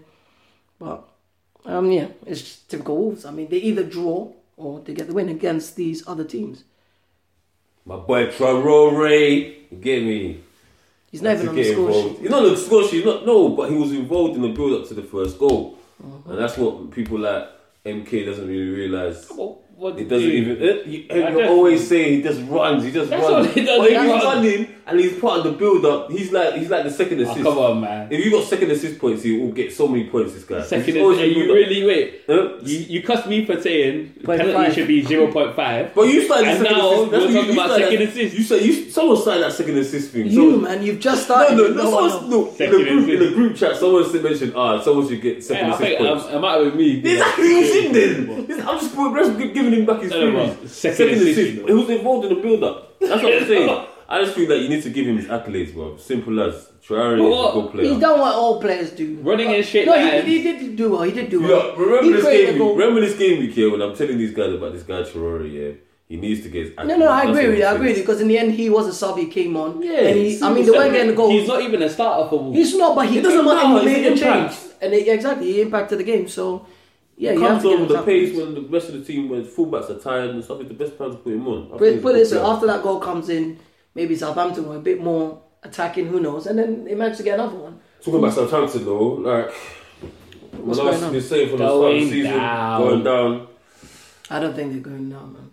but 0.79 1.07
um, 1.65 1.91
yeah, 1.91 2.07
it's 2.25 2.41
just 2.41 2.69
typical 2.69 2.97
Wolves. 2.97 3.25
I 3.25 3.31
mean, 3.31 3.49
they 3.49 3.57
either 3.57 3.83
draw 3.83 4.31
or 4.55 4.79
they 4.79 4.93
get 4.93 5.07
the 5.07 5.13
win 5.13 5.29
against 5.29 5.75
these 5.75 6.07
other 6.07 6.23
teams. 6.23 6.63
My 7.85 7.97
boy 7.97 8.27
Traore, 8.27 9.55
you 9.71 9.77
get 9.77 10.03
me? 10.03 10.43
He's 11.11 11.21
not 11.21 11.33
even 11.33 11.45
to 11.45 11.49
on 11.49 11.55
the 11.55 11.63
get 11.63 11.73
score 11.73 11.87
involved. 11.87 12.09
sheet. 12.09 12.21
He's 12.21 12.29
not 12.29 12.43
on 12.43 12.49
the 12.49 12.57
score 12.57 12.87
sheet, 12.87 13.05
not, 13.05 13.25
no, 13.25 13.49
but 13.49 13.69
he 13.69 13.77
was 13.77 13.91
involved 13.91 14.35
in 14.35 14.41
the 14.41 14.49
build 14.49 14.81
up 14.81 14.87
to 14.89 14.93
the 14.93 15.03
first 15.03 15.39
goal. 15.39 15.77
Mm-hmm. 16.03 16.31
And 16.31 16.39
that's 16.39 16.57
what 16.57 16.91
people 16.91 17.19
like 17.19 17.49
MK 17.85 18.25
doesn't 18.25 18.47
really 18.47 18.69
realise. 18.69 19.29
Well, 19.31 19.61
what 19.77 19.97
He 19.97 20.05
doesn't 20.05 20.27
you- 20.27 20.35
even. 20.41 20.57
eh, 20.69 20.77
You, 20.85 21.05
I 21.11 21.29
you 21.31 21.43
always 21.47 21.87
say 21.87 22.15
he 22.15 22.21
just 22.23 22.41
runs. 22.49 22.83
He 22.83 22.91
just 22.91 23.09
That's 23.11 23.21
runs. 23.23 23.47
all 23.47 23.53
he 23.53 23.63
does, 23.63 23.77
But 23.79 23.89
he 23.89 23.95
if 23.95 24.01
he's 24.01 24.11
runs. 24.11 24.23
running 24.23 24.67
and 24.87 24.99
he's 24.99 25.13
part 25.19 25.37
of 25.39 25.43
the 25.43 25.51
build 25.51 25.85
up, 25.85 26.09
he's 26.11 26.31
like 26.31 26.55
he's 26.55 26.69
like 26.69 26.83
the 26.83 26.89
second 26.91 27.19
Oh, 27.19 27.23
assist. 27.29 27.43
come 27.43 27.57
on, 27.59 27.81
man. 27.81 28.07
If 28.09 28.23
you 28.25 28.31
got 28.31 28.45
second 28.45 28.71
assist 28.71 28.97
points, 28.99 29.21
he 29.21 29.37
will 29.37 29.51
get 29.51 29.71
so 29.73 29.87
many 29.87 30.05
points. 30.05 30.33
This 30.33 30.45
guy. 30.45 30.63
Second, 30.63 30.85
He's 30.85 30.95
is, 30.95 31.19
are 31.19 31.25
you 31.25 31.53
really 31.53 31.85
wait? 31.85 32.21
Huh? 32.25 32.57
You 32.63 32.77
you 32.93 33.03
cussed 33.03 33.27
me 33.27 33.45
for 33.45 33.59
saying 33.61 34.13
Point 34.23 34.39
penalty 34.39 34.53
five. 34.65 34.73
should 34.73 34.87
be 34.87 35.03
zero 35.03 35.31
point 35.31 35.55
five. 35.55 35.93
But 35.93 36.03
you 36.03 36.23
started 36.25 36.47
And 36.47 36.61
the 36.61 36.63
second 36.65 36.77
now 36.79 36.89
assist. 36.93 37.11
we're 37.11 37.11
That's 37.19 37.25
what 37.25 37.33
talking 37.33 37.53
about 37.53 37.65
started 37.67 37.83
second 37.85 37.99
that- 37.99 38.09
assist. 38.09 38.37
You 38.37 38.43
said 38.43 38.61
you 38.65 38.73
someone 38.89 39.17
started 39.21 39.43
that 39.43 39.53
second 39.53 39.77
assist 39.77 40.11
thing. 40.11 40.25
You, 40.27 40.57
man, 40.61 40.81
you've 40.83 40.99
just 40.99 41.25
started. 41.25 41.55
no, 41.57 41.63
with 41.63 41.75
no. 41.77 41.89
one 41.91 42.09
Someone, 42.09 42.29
no 42.31 42.47
in, 42.47 42.57
the 42.57 42.67
group, 42.67 43.09
in 43.09 43.19
the 43.19 43.31
group 43.35 43.55
chat, 43.55 43.75
someone 43.75 44.23
mentioned, 44.23 44.53
ah, 44.55 44.81
someone 44.81 45.07
should 45.07 45.21
get 45.21 45.43
second 45.43 45.69
assist 45.71 45.97
points. 45.99 46.25
I'm, 46.25 46.35
I'm 46.37 46.45
out 46.45 46.65
with 46.65 46.75
me. 46.75 46.97
Exactly, 46.99 47.45
who's 47.47 47.75
in 47.75 47.91
then? 47.91 48.61
I'm 48.67 48.79
just 48.79 48.87
just 48.87 48.97
giving 49.69 49.79
him 49.79 49.85
back 49.85 50.01
his 50.01 50.11
No, 50.11 50.19
no, 50.19 50.31
feelings. 50.31 50.55
bro. 50.59 50.67
Second 50.67 51.09
assist, 51.09 51.37
you 51.53 51.61
know. 51.61 51.67
He 51.67 51.73
was 51.73 51.89
involved 51.89 52.25
in 52.25 52.35
the 52.35 52.41
build 52.41 52.63
up. 52.63 52.99
That's 52.99 53.23
what 53.23 53.33
I'm 53.33 53.47
saying. 53.53 53.85
I 54.09 54.23
just 54.23 54.35
feel 54.35 54.47
that 54.47 54.59
you 54.59 54.69
need 54.69 54.81
to 54.83 54.89
give 54.89 55.05
him 55.05 55.17
his 55.17 55.25
accolades, 55.27 55.73
bro. 55.73 55.97
Simple 55.97 56.39
as. 56.41 56.69
Traore 56.87 57.15
is 57.15 57.19
a 57.19 57.53
good 57.61 57.71
player. 57.73 57.89
He's 57.91 57.99
done 57.99 58.17
what 58.21 58.33
all 58.33 58.61
players 58.61 58.91
do. 58.91 59.17
Running 59.21 59.51
in 59.51 59.61
straight 59.61 59.85
No, 59.87 60.21
he, 60.21 60.37
he 60.37 60.43
did 60.43 60.75
do 60.77 60.91
well. 60.91 61.01
He 61.01 61.11
did 61.11 61.29
do 61.29 61.41
Yeah, 61.41 61.47
well. 61.49 61.75
remember 61.75 62.03
he 62.05 62.11
this 62.13 62.23
game 62.23 62.53
week. 62.59 62.77
Remember 62.77 63.01
this 63.01 63.17
game 63.17 63.39
week 63.39 63.51
here 63.51 63.69
when 63.69 63.81
I'm 63.81 63.93
telling 63.93 64.17
these 64.17 64.33
guys 64.33 64.53
about 64.53 64.71
this 64.71 64.83
guy 64.83 65.01
Traore, 65.01 65.51
yeah. 65.51 65.71
He 66.07 66.15
needs 66.15 66.41
to 66.43 66.49
get 66.49 66.67
his 66.67 66.77
No, 66.77 66.95
no, 66.95 67.11
I 67.11 67.25
accolades. 67.25 67.29
agree 67.31 67.47
with 67.49 67.57
you. 67.57 67.65
I 67.65 67.69
I'm 67.71 67.75
agree 67.75 67.87
with 67.89 67.97
you 67.97 68.03
because 68.03 68.21
in 68.21 68.29
the 68.29 68.37
end 68.37 68.53
he 68.53 68.69
was 68.69 68.87
a 68.87 68.93
sub. 68.93 69.17
He 69.17 69.27
came 69.27 69.57
on. 69.57 69.83
Yeah, 69.83 69.99
and 70.07 70.17
he, 70.17 70.41
I 70.41 70.53
mean, 70.53 70.65
they 70.65 70.71
weren't 70.71 70.93
getting 70.93 71.07
the 71.09 71.13
goals. 71.13 71.33
He's 71.33 71.47
not 71.49 71.61
even 71.61 71.81
a 71.81 71.89
starter 71.89 72.29
for 72.29 72.39
Wolves. 72.39 72.57
He's 72.57 72.77
not, 72.77 72.95
but 72.95 73.09
he 73.09 73.17
It 73.17 73.23
doesn't 73.23 73.43
matter, 73.43 73.79
he 73.79 73.85
made 73.85 74.05
a 74.05 74.09
change. 74.11 74.21
impact. 74.21 74.57
And 74.81 74.93
it, 74.93 75.07
exactly, 75.09 75.51
he 75.51 75.61
impacted 75.61 75.99
the 75.99 76.05
game. 76.05 76.29
So, 76.29 76.65
yeah, 77.17 77.31
you 77.33 77.41
have 77.41 77.49
Comes 77.61 77.63
to 77.63 77.69
give 77.69 77.79
on 77.79 77.83
him 77.83 77.87
with 77.89 77.97
the 77.97 78.03
pace 78.03 78.37
when 78.37 78.53
the 78.53 78.61
rest 78.61 78.89
of 78.89 78.93
the 78.95 79.03
team, 79.03 79.27
when 79.29 79.43
fullbacks 79.45 79.89
are 79.89 79.99
tired 79.99 80.29
and 80.29 80.43
stuff, 80.43 80.59
it's 80.61 80.69
the 80.69 80.75
best 80.75 80.97
time 80.97 81.11
to 81.11 81.17
put 81.17 81.33
him 81.33 81.47
on. 81.47 81.63
I 81.65 81.67
think 81.69 81.79
Put, 81.79 81.93
he's 81.93 82.01
put 82.01 82.13
a 82.13 82.15
it 82.15 82.19
this 82.19 82.31
good 82.31 82.41
player. 82.41 82.53
after 82.53 82.67
that 82.67 82.83
goal 82.83 82.99
comes 82.99 83.29
in, 83.29 83.59
maybe 83.95 84.15
Southampton 84.15 84.69
were 84.69 84.77
a 84.77 84.79
bit 84.81 85.01
more 85.03 85.41
attacking. 85.63 86.07
Who 86.07 86.19
knows? 86.19 86.45
And 86.47 86.57
then 86.59 86.85
they 86.85 86.93
managed 86.95 87.17
to 87.17 87.23
get 87.23 87.39
another 87.39 87.57
one. 87.57 87.79
Talking 88.01 88.19
about 88.19 88.33
Southampton 88.33 88.85
though, 88.85 89.07
like 89.15 89.51
What's 90.53 90.79
when 90.79 90.87
I 90.87 90.91
going 90.99 91.13
was 91.13 91.23
on? 91.25 91.29
saying 91.29 91.49
from 91.49 91.57
the 91.59 91.65
start 91.67 91.73
of 91.73 91.81
the 91.81 91.87
Going 91.87 92.09
season, 92.09 92.31
down. 92.33 92.81
going 92.81 93.03
down. 93.03 93.47
I 94.29 94.39
don't 94.39 94.55
think 94.55 94.71
they're 94.73 94.81
going 94.81 95.09
down, 95.09 95.33
man. 95.33 95.51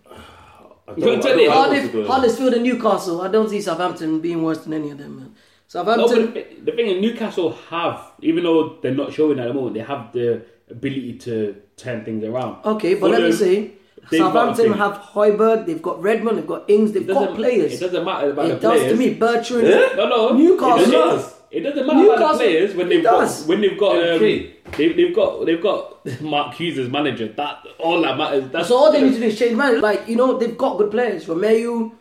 I 0.87 0.91
You're 0.95 0.95
don't, 0.95 1.07
I 1.07 1.11
don't, 1.15 1.21
telling- 1.21 1.39
I 1.39 1.53
don't 1.53 1.55
want 1.55 1.71
to 1.71 1.75
Cardiff, 1.77 1.91
go 1.93 2.01
down. 2.03 2.11
Huddersfield, 2.11 2.53
and 2.53 2.63
Newcastle. 2.63 3.21
I 3.21 3.27
don't 3.29 3.49
see 3.49 3.61
Southampton 3.61 4.19
being 4.19 4.43
worse 4.43 4.59
than 4.59 4.73
any 4.73 4.91
of 4.91 4.97
them, 4.99 5.15
man. 5.15 5.25
No, 5.25 5.31
Southampton. 5.67 6.25
but 6.27 6.33
the, 6.33 6.71
the 6.71 6.71
thing 6.73 6.87
is, 6.87 7.01
Newcastle 7.01 7.53
have, 7.69 8.11
even 8.21 8.43
though 8.43 8.77
they're 8.81 8.93
not 8.93 9.11
showing 9.13 9.39
at 9.39 9.47
the 9.47 9.53
moment, 9.53 9.73
they 9.73 9.81
have 9.81 10.11
the 10.13 10.45
ability 10.69 11.13
to 11.19 11.55
turn 11.77 12.03
things 12.05 12.23
around. 12.23 12.63
Okay, 12.65 12.95
but 12.95 13.11
let 13.11 13.21
me 13.21 13.31
Fulham, 13.31 13.37
say, 13.37 13.71
they've 14.09 14.19
got 14.21 14.33
Southampton 14.55 14.73
have 14.73 14.93
Højbjerg, 14.97 15.65
they've 15.65 15.81
got 15.81 16.01
Redmond, 16.01 16.37
they've 16.37 16.47
got 16.47 16.69
Ings, 16.69 16.91
they've 16.93 17.07
got 17.07 17.35
players. 17.35 17.73
It 17.73 17.79
doesn't 17.79 18.03
matter 18.05 18.31
about 18.31 18.45
It 18.45 18.61
the 18.61 18.67
players. 18.67 18.81
It 18.81 18.89
does 18.89 18.91
to 18.93 18.97
me. 18.97 19.13
Bertrand. 19.13 19.67
Yeah? 19.67 19.89
No, 19.95 20.09
no. 20.09 20.33
Newcastle 20.37 20.79
It, 20.79 20.91
does. 20.91 21.23
does. 21.23 21.31
It 21.51 21.59
doesn't 21.61 21.87
matter 21.87 22.13
about 22.13 22.31
the 22.33 22.37
players 22.37 22.75
when 22.75 22.89
they've 22.89 23.03
does. 23.03 23.41
got 23.41 23.47
when 23.49 23.61
they've 23.61 23.77
got 23.77 23.95
um, 23.95 24.01
Okay. 24.15 24.55
they, 24.77 24.91
they've 24.93 25.15
got 25.15 25.45
they've 25.45 25.61
got 25.61 26.05
Mark 26.21 26.53
Hughes 26.55 26.77
as 26.77 26.89
manager. 26.89 27.27
That 27.29 27.63
all 27.79 28.01
that 28.01 28.17
matters. 28.17 28.49
That's 28.51 28.67
So 28.67 28.75
all 28.75 28.91
they 28.91 29.01
need 29.01 29.13
to 29.13 29.19
do 29.19 29.25
is 29.27 29.39
change 29.39 29.55
managers. 29.55 29.81
Like 29.81 30.07
you 30.07 30.17
know, 30.17 30.37
they've 30.37 30.57
got 30.57 30.77
good 30.77 30.91
players. 30.91 31.25
Romeu, 31.27 31.93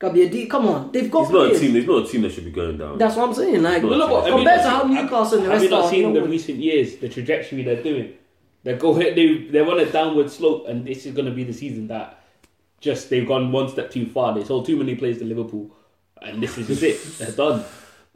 Gabbiadini. 0.00 0.48
Come 0.48 0.66
on, 0.66 0.90
they've 0.92 1.10
got 1.10 1.24
It's 1.24 1.30
not 1.30 1.38
a 1.38 1.48
players. 1.48 1.60
team. 1.60 1.76
It's 1.76 1.86
not 1.86 2.06
a 2.06 2.08
team 2.08 2.22
that 2.22 2.32
should 2.32 2.44
be 2.46 2.50
going 2.50 2.78
down. 2.78 2.96
That's 2.96 3.16
what 3.16 3.28
I'm 3.28 3.34
saying. 3.34 3.62
Like 3.62 3.82
have 3.82 3.84
you 3.84 4.32
compared 4.32 4.62
to 4.62 4.70
how 4.70 4.82
Newcastle 4.84 5.38
and 5.38 5.46
the 5.46 5.50
have 5.50 5.52
rest 5.52 5.64
you 5.64 5.70
not 5.70 5.84
are, 5.84 5.90
seen 5.90 6.14
you 6.14 6.20
the 6.20 6.26
recent 6.26 6.58
years, 6.58 6.96
the 6.96 7.08
trajectory 7.08 7.62
they're 7.62 7.82
doing? 7.82 8.14
They're 8.62 8.76
going, 8.76 9.14
they 9.14 9.48
they're 9.50 9.70
on 9.70 9.78
a 9.78 9.86
downward 9.86 10.30
slope, 10.30 10.66
and 10.68 10.86
this 10.86 11.04
is 11.04 11.14
going 11.14 11.26
to 11.26 11.32
be 11.32 11.44
the 11.44 11.52
season 11.52 11.88
that 11.88 12.22
just 12.80 13.10
they've 13.10 13.26
gone 13.28 13.52
one 13.52 13.68
step 13.68 13.90
too 13.90 14.06
far. 14.06 14.34
They 14.34 14.44
sold 14.44 14.64
too 14.66 14.76
many 14.76 14.94
players 14.96 15.18
to 15.18 15.24
Liverpool, 15.24 15.70
and 16.22 16.42
this 16.42 16.56
is 16.56 16.66
just 16.66 16.82
it. 16.82 17.18
They're 17.18 17.36
done. 17.36 17.64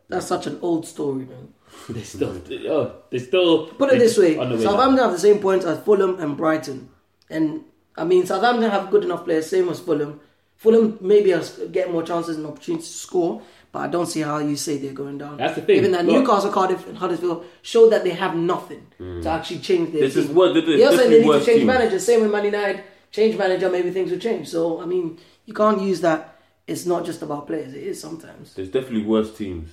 that's 0.08 0.26
such 0.26 0.46
an 0.46 0.58
old 0.62 0.86
story, 0.86 1.26
man. 1.26 1.52
They 1.88 2.02
still, 2.02 2.40
oh, 2.68 2.96
they 3.10 3.18
still. 3.18 3.66
Put 3.66 3.92
it 3.92 3.98
this 3.98 4.16
way: 4.16 4.38
way. 4.38 4.62
Southampton 4.62 4.98
have 4.98 5.12
the 5.12 5.18
same 5.18 5.38
points 5.38 5.66
as 5.66 5.80
Fulham 5.80 6.18
and 6.20 6.36
Brighton, 6.36 6.88
and 7.28 7.64
I 7.96 8.04
mean 8.04 8.24
Southampton 8.24 8.70
have 8.70 8.90
good 8.90 9.04
enough 9.04 9.24
players, 9.24 9.50
same 9.50 9.68
as 9.68 9.80
Fulham. 9.80 10.20
Fulham 10.64 10.96
maybe 11.02 11.30
has 11.30 11.60
get 11.70 11.92
more 11.92 12.02
chances 12.02 12.36
and 12.38 12.46
opportunities 12.46 12.88
to 12.88 12.94
score, 13.06 13.42
but 13.70 13.80
I 13.80 13.88
don't 13.88 14.06
see 14.06 14.22
how 14.22 14.38
you 14.38 14.56
say 14.56 14.78
they're 14.78 14.94
going 15.04 15.18
down. 15.18 15.36
That's 15.36 15.56
the 15.56 15.62
thing. 15.62 15.76
Even 15.76 15.92
that 15.92 16.06
Look- 16.06 16.22
Newcastle, 16.22 16.50
Cardiff, 16.50 16.86
and 16.88 16.96
Huddersfield 16.96 17.44
show 17.60 17.90
that 17.90 18.02
they 18.02 18.14
have 18.24 18.34
nothing 18.34 18.86
to 18.98 19.28
actually 19.28 19.58
change 19.60 19.92
their 19.92 20.00
This 20.02 20.14
team. 20.14 20.22
is 20.24 20.30
what- 20.30 20.54
this 20.54 20.64
is 20.64 20.80
They're 20.80 20.96
saying 20.98 21.10
they 21.10 21.22
need 21.24 21.32
to 21.40 21.44
change 21.44 21.58
team. 21.58 21.66
manager. 21.66 21.98
Same 21.98 22.22
with 22.22 22.32
Man 22.32 22.44
United, 22.46 22.80
change 23.10 23.36
manager, 23.36 23.68
maybe 23.68 23.90
things 23.90 24.10
will 24.10 24.18
change. 24.28 24.48
So 24.48 24.80
I 24.80 24.86
mean, 24.86 25.18
you 25.44 25.52
can't 25.54 25.80
use 25.82 26.00
that. 26.00 26.20
It's 26.66 26.86
not 26.86 27.04
just 27.04 27.20
about 27.20 27.46
players. 27.46 27.74
It 27.74 27.82
is 27.92 28.00
sometimes. 28.00 28.54
There's 28.54 28.70
definitely 28.70 29.04
worse 29.04 29.30
teams. 29.36 29.68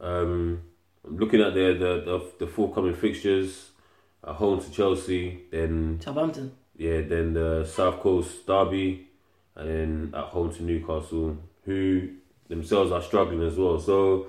Um, 0.00 0.60
I'm 1.06 1.16
looking 1.16 1.40
at 1.40 1.54
the 1.54 1.66
the, 1.84 1.92
the 2.08 2.16
the 2.40 2.46
forthcoming 2.46 2.94
fixtures. 2.94 3.68
At 4.22 4.34
home 4.34 4.60
to 4.60 4.70
Chelsea, 4.70 5.22
then 5.50 5.98
Southampton. 6.04 6.52
yeah, 6.76 7.00
then 7.00 7.32
the 7.32 7.64
South 7.64 8.00
Coast 8.00 8.46
Derby, 8.46 9.08
and 9.60 9.68
then 9.68 10.14
at 10.14 10.24
home 10.26 10.52
to 10.54 10.62
Newcastle, 10.62 11.36
who 11.64 12.08
themselves 12.48 12.90
are 12.92 13.02
struggling 13.02 13.42
as 13.46 13.56
well. 13.56 13.78
So 13.78 14.26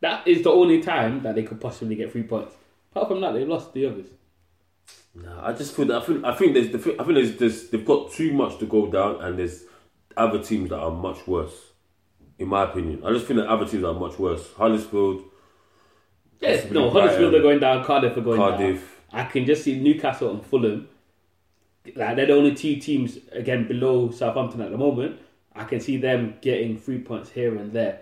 That 0.00 0.26
is 0.28 0.42
the 0.42 0.50
only 0.50 0.82
time 0.82 1.22
that 1.22 1.34
they 1.34 1.42
could 1.42 1.60
possibly 1.60 1.96
get 1.96 2.12
three 2.12 2.22
points. 2.24 2.54
Apart 2.92 3.08
from 3.08 3.20
that, 3.22 3.32
they 3.32 3.44
lost 3.44 3.72
the 3.72 3.86
others. 3.86 4.06
Nah, 5.14 5.46
I 5.48 5.52
just 5.52 5.74
feel 5.74 5.86
that 5.86 6.02
I 6.02 6.04
think 6.04 6.24
I 6.24 6.34
think 6.34 6.54
there's 6.54 6.70
the 6.70 6.78
I 7.00 7.04
think 7.04 7.14
there's, 7.14 7.36
there's 7.38 7.70
they've 7.70 7.84
got 7.84 8.12
too 8.12 8.32
much 8.32 8.58
to 8.58 8.66
go 8.66 8.86
down, 8.90 9.20
and 9.22 9.38
there's 9.38 9.64
other 10.16 10.42
teams 10.42 10.70
that 10.70 10.78
are 10.78 10.90
much 10.90 11.26
worse. 11.26 11.54
In 12.38 12.48
my 12.48 12.64
opinion, 12.64 13.02
I 13.04 13.12
just 13.12 13.26
think 13.26 13.38
that 13.38 13.46
other 13.48 13.64
teams 13.66 13.84
are 13.84 13.94
much 13.94 14.18
worse. 14.18 14.52
Huddersfield, 14.54 15.22
Yes, 16.40 16.68
no, 16.70 16.90
Huddersfield 16.90 17.32
are 17.34 17.42
going 17.42 17.60
down, 17.60 17.84
Cardiff 17.84 18.16
are 18.16 18.20
going 18.22 18.38
Cardiff. 18.38 18.96
down. 19.12 19.20
I 19.20 19.24
can 19.30 19.46
just 19.46 19.62
see 19.62 19.78
Newcastle 19.78 20.30
and 20.32 20.44
Fulham. 20.44 20.88
Like 21.94 22.16
they're 22.16 22.26
the 22.26 22.34
only 22.34 22.54
two 22.54 22.76
teams 22.76 23.18
again 23.32 23.68
below 23.68 24.10
Southampton 24.10 24.60
at 24.62 24.70
the 24.70 24.78
moment. 24.78 25.20
I 25.54 25.64
can 25.64 25.80
see 25.80 25.98
them 25.98 26.38
getting 26.40 26.78
three 26.78 26.98
points 26.98 27.30
here 27.30 27.56
and 27.56 27.72
there. 27.72 28.00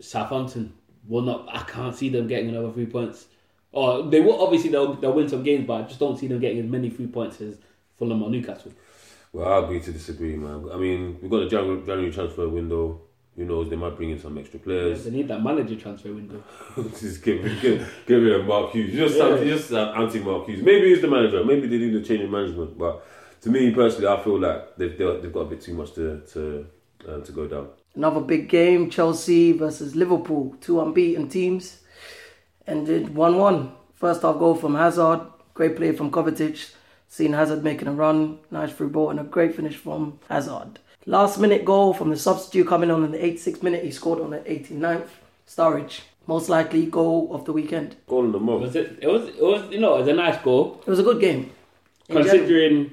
Southampton 0.00 0.72
will 1.06 1.22
not. 1.22 1.48
I 1.52 1.62
can't 1.62 1.94
see 1.94 2.08
them 2.08 2.26
getting 2.26 2.48
another 2.48 2.72
three 2.72 2.86
points. 2.86 3.26
Or 3.72 4.02
they 4.04 4.20
will 4.20 4.40
obviously 4.42 4.70
they'll 4.70 4.94
they'll 4.94 5.12
win 5.12 5.28
some 5.28 5.42
games, 5.42 5.66
but 5.66 5.74
I 5.74 5.82
just 5.82 6.00
don't 6.00 6.18
see 6.18 6.26
them 6.26 6.40
getting 6.40 6.60
as 6.60 6.66
many 6.66 6.88
three 6.88 7.06
points 7.06 7.40
as 7.40 7.58
Fulham 7.98 8.22
or 8.22 8.30
Newcastle. 8.30 8.72
Well, 9.32 9.52
I 9.52 9.64
agree 9.64 9.80
to 9.80 9.92
disagree, 9.92 10.36
man. 10.36 10.68
I 10.72 10.76
mean, 10.76 11.18
we've 11.20 11.30
got 11.30 11.42
a 11.42 11.48
January, 11.48 11.84
January 11.84 12.10
transfer 12.10 12.48
window. 12.48 13.02
Who 13.38 13.44
knows? 13.44 13.70
They 13.70 13.76
might 13.76 13.96
bring 13.96 14.10
in 14.10 14.18
some 14.18 14.36
extra 14.36 14.58
players. 14.58 15.04
They 15.04 15.12
need 15.12 15.28
that 15.28 15.44
manager 15.44 15.76
transfer 15.76 16.12
window. 16.12 16.42
just 16.98 17.22
get, 17.22 17.40
get, 17.62 17.80
get 18.04 18.14
rid 18.16 18.32
of 18.32 18.46
Mark 18.46 18.72
Hughes. 18.72 18.92
Just 18.92 19.16
Yeah. 19.16 19.28
anti, 19.28 19.44
just 19.44 19.72
uh, 19.72 19.92
anti 19.96 20.18
Mark 20.18 20.48
Hughes. 20.48 20.60
Maybe 20.60 20.88
he's 20.88 21.00
the 21.00 21.06
manager. 21.06 21.44
Maybe 21.44 21.68
they 21.68 21.78
need 21.78 21.94
a 21.94 22.02
change 22.02 22.22
in 22.22 22.32
management. 22.32 22.76
But 22.76 23.06
to 23.42 23.50
me 23.50 23.70
personally, 23.70 24.08
I 24.08 24.20
feel 24.24 24.40
like 24.40 24.76
they've 24.76 24.98
they've 24.98 25.22
they've 25.22 25.32
got 25.32 25.40
a 25.40 25.50
bit 25.50 25.60
too 25.60 25.74
much 25.74 25.92
to 25.94 26.20
to 26.32 26.66
uh, 27.08 27.20
to 27.20 27.30
go 27.30 27.46
down. 27.46 27.68
Another 27.94 28.20
big 28.20 28.48
game, 28.48 28.90
Chelsea 28.90 29.52
versus 29.52 29.94
Liverpool, 29.94 30.56
two 30.60 30.80
unbeaten 30.80 31.28
teams. 31.28 31.78
Ended 32.66 33.14
1 33.14 33.36
1. 33.38 33.72
First 33.94 34.22
half 34.22 34.38
goal 34.38 34.56
from 34.56 34.74
Hazard, 34.74 35.20
great 35.54 35.76
play 35.76 35.92
from 35.92 36.10
Kovacic. 36.10 36.74
Seen 37.08 37.32
Hazard 37.32 37.62
making 37.64 37.88
a 37.88 37.92
run, 37.92 38.40
nice 38.50 38.70
free 38.72 38.88
ball, 38.88 39.10
and 39.10 39.20
a 39.20 39.24
great 39.24 39.54
finish 39.54 39.76
from 39.76 40.18
Hazard. 40.28 40.80
Last 41.08 41.38
minute 41.38 41.64
goal 41.64 41.94
from 41.94 42.10
the 42.10 42.18
substitute 42.18 42.68
coming 42.68 42.90
on 42.90 43.02
in 43.02 43.12
the 43.12 43.18
86th 43.18 43.62
minute, 43.62 43.82
he 43.82 43.90
scored 43.90 44.20
on 44.20 44.28
the 44.28 44.40
89th. 44.40 45.08
Sturridge, 45.46 46.02
most 46.26 46.50
likely 46.50 46.84
goal 46.84 47.34
of 47.34 47.46
the 47.46 47.52
weekend. 47.54 47.96
Goal 48.06 48.26
in 48.26 48.32
the 48.32 48.38
month. 48.38 48.60
Was 48.60 48.76
it? 48.76 48.98
It 49.00 49.06
was. 49.06 49.26
It 49.26 49.42
was. 49.42 49.72
You 49.72 49.80
know, 49.80 49.94
it 49.94 50.00
was 50.00 50.08
a 50.08 50.12
nice 50.12 50.38
goal. 50.42 50.82
It 50.86 50.90
was 50.90 50.98
a 50.98 51.02
good 51.02 51.18
game. 51.18 51.50
In 52.10 52.16
general. 52.16 52.24
Considering 52.24 52.92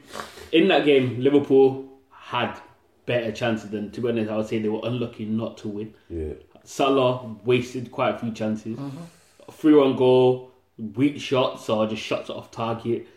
in 0.54 0.70
that 0.70 0.86
game, 0.86 1.20
Liverpool 1.20 1.90
had 2.10 2.58
better 3.06 3.34
chances 3.34 3.70
than. 3.70 3.92
To 3.92 4.00
be 4.00 4.08
honest, 4.08 4.32
I 4.32 4.38
would 4.38 4.48
say 4.48 4.60
they 4.60 4.70
were 4.70 4.80
unlucky 4.86 5.26
not 5.26 5.58
to 5.58 5.68
win. 5.68 5.94
Yeah. 6.10 6.36
Salah 6.64 7.36
wasted 7.44 7.92
quite 7.92 8.16
a 8.16 8.18
few 8.18 8.32
chances. 8.32 8.78
Mm-hmm. 8.78 9.52
Three 9.52 9.74
on 9.74 9.98
goal, 9.98 10.52
weak 10.78 11.20
shots 11.20 11.68
or 11.68 11.86
just 11.86 12.02
shots 12.02 12.30
off 12.30 12.50
target. 12.50 13.08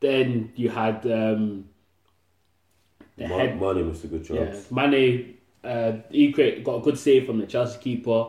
Then 0.00 0.52
you 0.56 0.68
had 0.68 1.06
um, 1.06 1.68
the 3.16 3.28
Ma- 3.28 3.38
head. 3.38 3.60
Mane 3.60 3.88
missed 3.88 4.04
a 4.04 4.08
good 4.08 4.28
Yeah, 4.28 4.46
chance. 4.46 4.70
Mane, 4.70 5.34
uh, 5.64 5.92
he 6.10 6.32
cre- 6.32 6.60
got 6.62 6.76
a 6.76 6.80
good 6.80 6.98
save 6.98 7.26
from 7.26 7.38
the 7.38 7.46
Chelsea 7.46 7.78
keeper. 7.80 8.26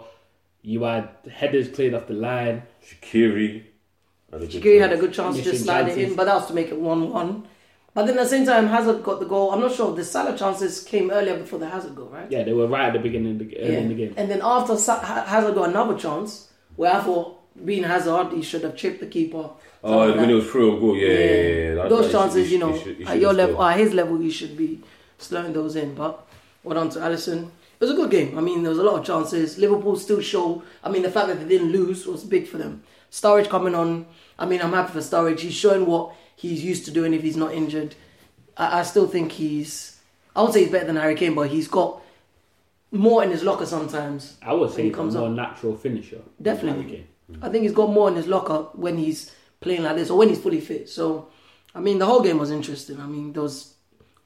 You 0.61 0.83
had 0.83 1.09
headers 1.31 1.69
played 1.69 1.93
off 1.93 2.07
the 2.07 2.13
line. 2.13 2.63
Shaqiri. 2.83 3.63
Had 4.31 4.41
a 4.41 4.45
good 4.45 4.49
Shaqiri 4.49 4.63
chance. 4.63 4.81
had 4.81 4.93
a 4.93 4.97
good 4.97 5.13
chance 5.13 5.35
to 5.35 5.39
Missing 5.39 5.51
just 5.53 5.63
slide 5.65 5.87
it 5.89 5.97
in, 5.97 6.15
but 6.15 6.25
that 6.25 6.35
was 6.35 6.47
to 6.47 6.53
make 6.53 6.67
it 6.69 6.79
1 6.79 7.11
1. 7.11 7.47
But 7.93 8.05
then 8.05 8.17
at 8.19 8.23
the 8.25 8.29
same 8.29 8.45
time, 8.45 8.67
Hazard 8.67 9.01
got 9.03 9.19
the 9.19 9.25
goal. 9.25 9.51
I'm 9.51 9.59
not 9.59 9.73
sure. 9.73 9.95
The 9.95 10.03
Salah 10.03 10.37
chances 10.37 10.83
came 10.83 11.09
earlier 11.09 11.35
before 11.37 11.57
the 11.57 11.67
Hazard 11.67 11.95
goal, 11.95 12.09
right? 12.09 12.31
Yeah, 12.31 12.43
they 12.43 12.53
were 12.53 12.67
right 12.67 12.87
at 12.87 12.93
the 12.93 12.99
beginning 12.99 13.39
of 13.41 13.49
the, 13.49 13.57
early 13.59 13.75
in 13.75 13.89
the 13.89 13.95
game. 13.95 14.13
And 14.17 14.29
then 14.29 14.41
after 14.43 14.77
Sa- 14.77 14.99
Hazard 15.01 15.55
got 15.55 15.69
another 15.69 15.97
chance, 15.97 16.49
where 16.75 16.93
I 16.93 17.01
thought, 17.01 17.39
being 17.65 17.83
Hazard, 17.83 18.33
he 18.33 18.43
should 18.43 18.61
have 18.63 18.75
chipped 18.75 18.99
the 18.99 19.07
keeper. 19.07 19.49
Oh, 19.87 19.99
Something 19.99 20.09
when 20.09 20.17
like 20.19 20.29
it 20.29 20.33
was 20.35 20.47
through 20.51 20.73
on 20.73 20.79
goal, 20.81 20.95
yeah, 20.97 21.07
yeah, 21.07 21.13
yeah. 21.19 21.41
yeah. 21.69 21.75
That- 21.75 21.89
those 21.89 21.99
that- 21.99 22.05
he 22.07 22.11
chances, 22.11 22.43
should- 22.43 22.51
you 22.51 22.57
he 22.57 22.71
know, 22.71 22.77
should- 22.77 22.97
he 22.97 23.03
should 23.05 23.11
at 23.13 23.19
your 23.21 23.33
level, 23.33 23.55
scored. 23.55 23.73
at 23.73 23.79
his 23.79 23.93
level, 23.93 24.21
you 24.21 24.31
should 24.31 24.57
be 24.57 24.79
slowing 25.17 25.53
those 25.53 25.75
in. 25.75 25.95
But 25.95 26.25
well 26.63 26.75
done 26.75 26.89
to 26.89 26.99
Alisson. 26.99 27.43
It 27.79 27.83
was 27.85 27.91
a 27.91 27.93
good 27.95 28.09
game. 28.11 28.37
I 28.37 28.41
mean, 28.41 28.63
there 28.63 28.71
was 28.71 28.79
a 28.79 28.83
lot 28.83 28.99
of 28.99 29.05
chances. 29.05 29.57
Liverpool 29.57 29.95
still 29.95 30.19
show. 30.21 30.63
I 30.83 30.89
mean, 30.89 31.03
the 31.03 31.11
fact 31.11 31.27
that 31.27 31.39
they 31.39 31.47
didn't 31.47 31.71
lose 31.71 32.05
was 32.07 32.23
big 32.23 32.47
for 32.47 32.57
them. 32.57 32.81
Sturridge 33.11 33.47
coming 33.49 33.75
on. 33.75 34.07
I 34.39 34.45
mean, 34.45 34.61
I'm 34.61 34.73
happy 34.73 34.93
for 34.93 34.99
Sturridge. 34.99 35.39
He's 35.41 35.53
showing 35.53 35.85
what 35.85 36.11
he's 36.35 36.63
used 36.65 36.85
to 36.85 36.91
doing 36.91 37.13
if 37.13 37.21
he's 37.21 37.37
not 37.37 37.53
injured. 37.53 37.95
I, 38.57 38.79
I 38.79 38.83
still 38.83 39.07
think 39.07 39.31
he's. 39.33 39.97
I 40.35 40.41
would 40.41 40.53
say 40.53 40.61
he's 40.63 40.71
better 40.71 40.85
than 40.87 40.95
Harry 40.97 41.15
Kane, 41.15 41.33
but 41.35 41.49
he's 41.49 41.67
got 41.67 42.01
more 42.91 43.23
in 43.23 43.29
his 43.31 43.43
locker 43.43 43.65
sometimes. 43.65 44.37
I 44.41 44.53
would 44.53 44.61
when 44.61 44.69
say 44.71 44.81
he 44.83 44.87
he's 44.89 44.93
a 44.93 44.97
comes 44.97 45.15
more 45.15 45.25
on. 45.27 45.35
natural 45.35 45.75
finisher. 45.75 46.21
Definitely. 46.41 46.83
Harry 46.83 46.95
Kane. 47.29 47.37
I 47.41 47.49
think 47.49 47.63
he's 47.63 47.73
got 47.73 47.91
more 47.91 48.07
in 48.09 48.15
his 48.15 48.27
locker 48.27 48.67
when 48.73 48.97
he's 48.97 49.31
playing 49.59 49.83
like 49.83 49.95
this 49.95 50.09
or 50.09 50.17
when 50.17 50.29
he's 50.29 50.39
fully 50.39 50.61
fit. 50.61 50.89
So, 50.89 51.29
I 51.73 51.79
mean, 51.79 51.99
the 51.99 52.05
whole 52.05 52.21
game 52.21 52.37
was 52.37 52.51
interesting. 52.51 52.99
I 52.99 53.05
mean, 53.05 53.33
there 53.33 53.43
was 53.43 53.73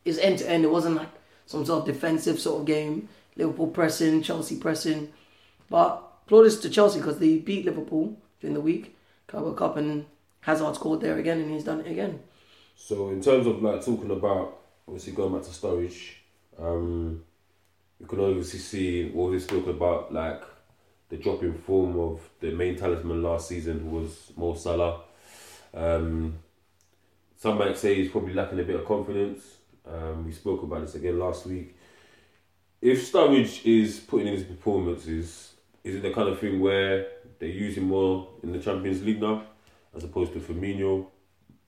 it's 0.05 0.17
end 0.17 0.39
to 0.39 0.49
end. 0.49 0.63
It 0.63 0.71
wasn't 0.71 0.95
like 0.95 1.09
some 1.45 1.65
sort 1.65 1.81
of 1.81 1.93
defensive 1.93 2.39
sort 2.39 2.61
of 2.61 2.67
game. 2.67 3.09
Liverpool 3.35 3.67
pressing, 3.67 4.21
Chelsea 4.21 4.57
pressing, 4.57 5.11
but 5.69 6.27
plaudits 6.27 6.57
to 6.57 6.69
Chelsea 6.69 6.99
because 6.99 7.17
they 7.17 7.37
beat 7.37 7.65
Liverpool 7.65 8.17
during 8.41 8.53
the 8.53 8.61
week, 8.61 8.95
Carabao 9.27 9.53
Cup, 9.53 9.77
and 9.77 10.05
Hazard 10.41 10.75
scored 10.75 11.01
there 11.01 11.17
again, 11.17 11.39
and 11.39 11.51
he's 11.51 11.63
done 11.63 11.79
it 11.79 11.89
again. 11.89 12.19
So 12.75 13.09
in 13.09 13.21
terms 13.21 13.47
of 13.47 13.61
like 13.61 13.85
talking 13.85 14.11
about 14.11 14.57
obviously 14.87 15.13
going 15.13 15.33
back 15.33 15.43
to 15.43 15.49
Sturridge, 15.49 16.15
um, 16.59 17.23
you 17.99 18.05
can 18.05 18.19
obviously 18.19 18.59
see 18.59 19.09
what 19.09 19.31
we 19.31 19.39
spoke 19.39 19.67
about 19.67 20.13
like 20.13 20.43
the 21.09 21.17
drop 21.17 21.43
in 21.43 21.53
form 21.53 21.99
of 21.99 22.19
the 22.39 22.51
main 22.51 22.75
talisman 22.75 23.21
last 23.21 23.47
season 23.49 23.79
who 23.79 23.97
was 23.97 24.31
Mo 24.35 24.55
Salah. 24.55 25.01
Um, 25.73 26.35
some 27.37 27.57
might 27.57 27.77
say 27.77 27.95
he's 27.95 28.11
probably 28.11 28.33
lacking 28.33 28.59
a 28.59 28.63
bit 28.63 28.75
of 28.75 28.85
confidence. 28.85 29.41
Um, 29.87 30.25
we 30.25 30.31
spoke 30.31 30.61
about 30.63 30.81
this 30.81 30.95
again 30.95 31.17
last 31.19 31.45
week. 31.45 31.75
If 32.81 33.11
Sturridge 33.11 33.65
is 33.65 33.99
putting 33.99 34.27
in 34.27 34.33
his 34.33 34.43
performances, 34.43 35.53
is 35.83 35.95
it 35.95 36.01
the 36.03 36.11
kind 36.11 36.29
of 36.29 36.39
thing 36.39 36.59
where 36.59 37.07
they 37.39 37.47
use 37.47 37.77
him 37.77 37.85
more 37.85 38.27
in 38.43 38.51
the 38.51 38.59
Champions 38.59 39.03
League 39.03 39.21
now, 39.21 39.43
as 39.95 40.03
opposed 40.03 40.33
to 40.33 40.39
Firmino, 40.39 41.07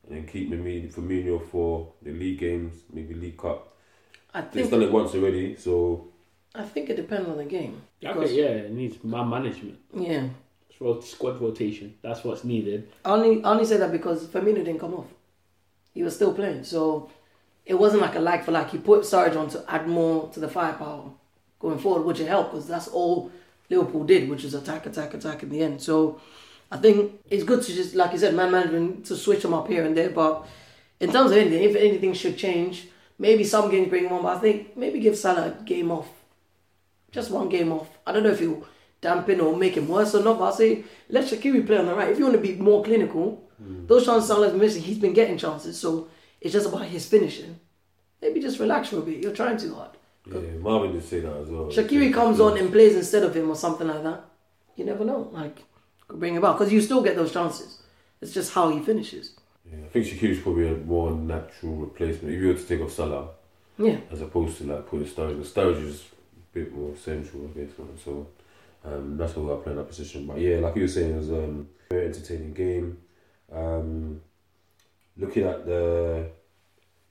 and 0.07 0.17
then 0.17 0.27
keep 0.27 0.49
Firmino 0.51 0.91
Firmino 0.91 1.47
for 1.49 1.93
the 2.01 2.11
league 2.11 2.39
games, 2.39 2.73
maybe 2.91 3.13
League 3.13 3.37
Cup? 3.37 3.75
I 4.33 4.41
He's 4.41 4.49
think 4.51 4.71
done 4.71 4.81
it 4.83 4.91
once 4.91 5.13
already, 5.13 5.55
so 5.55 6.07
I 6.55 6.63
think 6.63 6.89
it 6.89 6.95
depends 6.95 7.29
on 7.29 7.37
the 7.37 7.45
game. 7.45 7.81
Okay, 8.03 8.13
Because- 8.13 8.33
yeah, 8.33 8.45
it 8.45 8.71
needs 8.71 9.03
man 9.03 9.29
management. 9.29 9.79
Yeah, 9.95 10.01
It's 10.03 10.23
rot- 10.23 10.33
Squad 11.01 11.39
rotation. 11.41 11.95
That's 12.01 12.23
what's 12.23 12.43
needed. 12.43 12.89
I 13.05 13.11
only 13.11 13.43
only 13.43 13.65
say 13.65 13.77
that 13.77 13.91
because 13.91 14.27
Firmino 14.27 14.55
didn't 14.55 14.79
come 14.79 14.93
off. 14.93 15.07
He 15.93 16.03
was 16.03 16.15
still 16.15 16.33
playing, 16.33 16.63
so 16.63 17.09
it 17.65 17.75
wasn't 17.75 18.01
like 18.01 18.15
a 18.15 18.19
like 18.19 18.43
for 18.43 18.51
like. 18.51 18.71
He 18.71 18.77
put 18.77 19.05
Sarge 19.05 19.35
on 19.35 19.49
to 19.49 19.63
add 19.67 19.87
more 19.87 20.29
to 20.29 20.39
the 20.39 20.47
firepower 20.47 21.11
going 21.59 21.79
forward, 21.79 22.05
which 22.05 22.19
it 22.19 22.27
helped 22.27 22.51
because 22.51 22.67
that's 22.67 22.87
all 22.87 23.31
Liverpool 23.69 24.03
did, 24.03 24.29
which 24.29 24.43
is 24.43 24.53
attack, 24.53 24.85
attack, 24.85 25.13
attack 25.13 25.43
in 25.43 25.49
the 25.49 25.61
end. 25.61 25.81
So 25.81 26.19
I 26.71 26.77
think 26.77 27.13
it's 27.29 27.43
good 27.43 27.61
to 27.63 27.73
just 27.73 27.95
like 27.95 28.11
you 28.11 28.17
said, 28.17 28.33
man 28.33 28.51
management 28.51 29.05
to 29.05 29.15
switch 29.15 29.43
them 29.43 29.53
up 29.53 29.67
here 29.67 29.85
and 29.85 29.95
there. 29.95 30.09
But 30.09 30.45
in 30.99 31.11
terms 31.11 31.31
of 31.31 31.37
anything, 31.37 31.63
if 31.63 31.75
anything 31.75 32.13
should 32.13 32.37
change, 32.37 32.87
maybe 33.17 33.43
some 33.43 33.69
games 33.69 33.89
bring 33.89 34.05
him 34.05 34.13
on. 34.13 34.23
But 34.23 34.37
I 34.37 34.39
think 34.39 34.75
maybe 34.75 34.99
give 34.99 35.17
Salah 35.17 35.55
a 35.59 35.63
game 35.63 35.91
off, 35.91 36.09
just 37.11 37.31
one 37.31 37.47
game 37.47 37.71
off. 37.71 37.87
I 38.05 38.11
don't 38.11 38.23
know 38.23 38.31
if 38.31 38.39
he'll 38.39 38.65
dampen 39.03 39.39
or 39.39 39.55
make 39.55 39.77
him 39.77 39.87
worse 39.87 40.15
or 40.15 40.23
not. 40.23 40.39
But 40.39 40.53
I 40.53 40.57
say 40.57 40.83
let 41.09 41.25
Shaqiri 41.25 41.65
play 41.67 41.77
on 41.77 41.85
the 41.85 41.93
right. 41.93 42.09
If 42.09 42.17
you 42.17 42.25
want 42.25 42.35
to 42.35 42.41
be 42.41 42.55
more 42.55 42.83
clinical, 42.83 43.47
hmm. 43.57 43.85
those 43.85 44.05
chances 44.05 44.27
Salah's 44.27 44.53
missing. 44.53 44.81
He's 44.81 44.97
been 44.97 45.13
getting 45.13 45.37
chances, 45.37 45.79
so 45.79 46.07
it's 46.41 46.53
just 46.53 46.67
about 46.67 46.85
his 46.85 47.07
finishing. 47.07 47.59
Maybe 48.21 48.39
just 48.39 48.59
relax 48.59 48.89
for 48.89 48.99
a 48.99 49.01
bit. 49.01 49.21
You're 49.21 49.35
trying 49.35 49.57
too 49.57 49.75
hard. 49.75 49.91
yeah, 50.25 50.39
Marvin 50.59 50.93
did 50.93 51.03
say 51.03 51.19
that 51.19 51.35
as 51.35 51.49
well. 51.49 51.65
Shaqiri 51.65 52.11
comes 52.13 52.39
on 52.39 52.57
and 52.57 52.71
plays 52.71 52.95
instead 52.95 53.23
of 53.23 53.35
him 53.35 53.49
or 53.49 53.55
something 53.55 53.87
like 53.87 54.03
that. 54.03 54.25
You 54.75 54.85
never 54.85 55.05
know. 55.05 55.29
Like 55.31 55.63
could 56.07 56.19
bring 56.19 56.35
him 56.35 56.45
out 56.45 56.57
because 56.57 56.73
you 56.73 56.81
still 56.81 57.03
get 57.03 57.15
those 57.15 57.33
chances. 57.33 57.79
It's 58.21 58.33
just 58.33 58.53
how 58.53 58.69
he 58.69 58.79
finishes. 58.79 59.33
Yeah, 59.69 59.85
I 59.85 59.89
think 59.89 60.05
Shaqiri's 60.05 60.41
probably 60.41 60.69
a 60.69 60.75
more 60.75 61.11
natural 61.11 61.75
replacement 61.75 62.33
if 62.33 62.41
you 62.41 62.47
were 62.47 62.53
to 62.53 62.63
take 62.63 62.81
off 62.81 62.91
Salah. 62.91 63.29
Yeah. 63.77 63.97
as 64.11 64.21
opposed 64.21 64.59
to 64.59 64.65
like 64.65 64.87
putting 64.87 65.07
Sturridge. 65.07 65.43
Sturridge 65.45 65.83
is 65.83 66.01
a 66.01 66.53
bit 66.53 66.73
more 66.75 66.95
central, 66.95 67.49
I 67.49 67.59
guess. 67.59 67.69
So 68.03 68.27
um, 68.85 69.17
that's 69.17 69.35
why 69.35 69.43
we're 69.43 69.57
playing 69.57 69.77
that 69.77 69.87
position. 69.87 70.27
But 70.27 70.39
yeah, 70.39 70.57
like 70.57 70.75
you 70.75 70.83
were 70.83 70.87
saying, 70.87 71.13
it 71.13 71.17
was 71.17 71.31
um, 71.31 71.69
a 71.89 71.93
very 71.93 72.05
entertaining 72.07 72.53
game. 72.53 72.97
Um, 73.51 74.21
looking 75.17 75.43
at 75.43 75.65
the, 75.65 76.29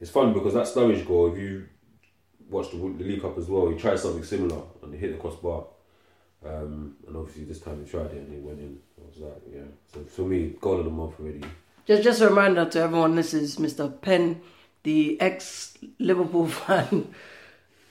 it's 0.01 0.11
fun 0.11 0.33
because 0.33 0.55
that 0.55 0.67
Sturridge 0.67 1.07
goal. 1.07 1.33
If 1.33 1.39
you 1.39 1.67
watch 2.49 2.71
the, 2.71 2.77
the 2.77 3.05
League 3.05 3.23
Cup 3.23 3.39
as 3.39 3.49
well, 3.49 3.69
he 3.71 3.79
tried 3.79 3.99
something 3.99 4.25
similar 4.25 4.63
and 4.83 4.93
he 4.93 5.01
hit 5.01 5.13
the 5.13 5.19
crossbar. 5.19 5.67
Um, 6.45 6.97
and 7.07 7.17
obviously 7.17 7.45
this 7.45 7.61
time 7.61 7.85
he 7.85 7.91
tried 7.91 8.07
it 8.07 8.17
and 8.17 8.33
he 8.33 8.41
went 8.41 8.59
in. 8.59 8.79
Was 8.99 9.19
like, 9.19 9.43
yeah. 9.53 9.63
So 9.93 10.01
for 10.05 10.23
me, 10.23 10.55
goal 10.61 10.79
of 10.79 10.85
the 10.85 10.91
month 10.91 11.15
already. 11.21 11.43
Just 11.87 12.03
just 12.03 12.21
a 12.21 12.29
reminder 12.29 12.65
to 12.65 12.81
everyone. 12.81 13.17
This 13.17 13.35
is 13.35 13.57
Mr. 13.57 14.01
Penn, 14.01 14.41
the 14.83 15.21
ex 15.21 15.77
Liverpool 15.99 16.47
fan. 16.49 17.13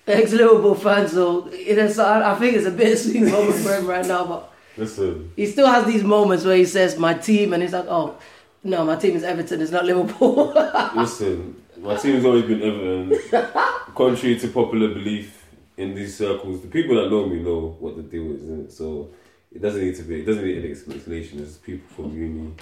Ex 0.07 0.31
Liverpool 0.31 0.75
fan, 0.75 1.07
so 1.07 1.47
it 1.47 1.77
is. 1.77 1.99
I 1.99 2.31
I 2.31 2.35
think 2.35 2.55
it's 2.55 2.65
a 2.65 2.71
bittersweet 2.71 3.21
moment 3.31 3.55
for 3.55 3.73
him 3.75 3.87
right 3.87 4.05
now, 4.05 4.25
but 4.25 4.53
Listen, 4.77 5.31
he 5.35 5.45
still 5.45 5.67
has 5.67 5.85
these 5.85 6.03
moments 6.03 6.45
where 6.45 6.55
he 6.55 6.65
says 6.65 6.97
my 6.97 7.13
team 7.13 7.53
and 7.53 7.61
he's 7.61 7.73
like 7.73 7.85
oh 7.89 8.15
no 8.63 8.85
my 8.85 8.95
team 8.95 9.15
is 9.17 9.23
everton 9.23 9.59
it's 9.59 9.71
not 9.71 9.83
liverpool 9.83 10.53
Listen, 10.95 11.61
my 11.77 11.95
team's 11.97 12.23
always 12.25 12.45
been 12.45 12.61
Everton. 12.61 13.53
Contrary 13.95 14.39
to 14.39 14.47
popular 14.47 14.93
belief 14.93 15.45
in 15.77 15.95
these 15.95 16.17
circles, 16.17 16.61
the 16.61 16.67
people 16.67 16.95
that 16.95 17.09
know 17.09 17.25
me 17.25 17.39
know 17.39 17.75
what 17.79 17.95
the 17.95 18.03
deal 18.03 18.31
is, 18.31 18.43
isn't 18.43 18.65
it? 18.67 18.71
So 18.71 19.09
it 19.53 19.61
doesn't 19.61 19.81
need 19.81 19.95
to 19.95 20.03
be. 20.03 20.21
It 20.21 20.25
doesn't 20.25 20.45
need 20.45 20.57
any 20.59 20.71
explanation. 20.71 21.41
It's 21.41 21.57
people 21.57 21.87
from 21.95 22.15
uni. 22.15 22.53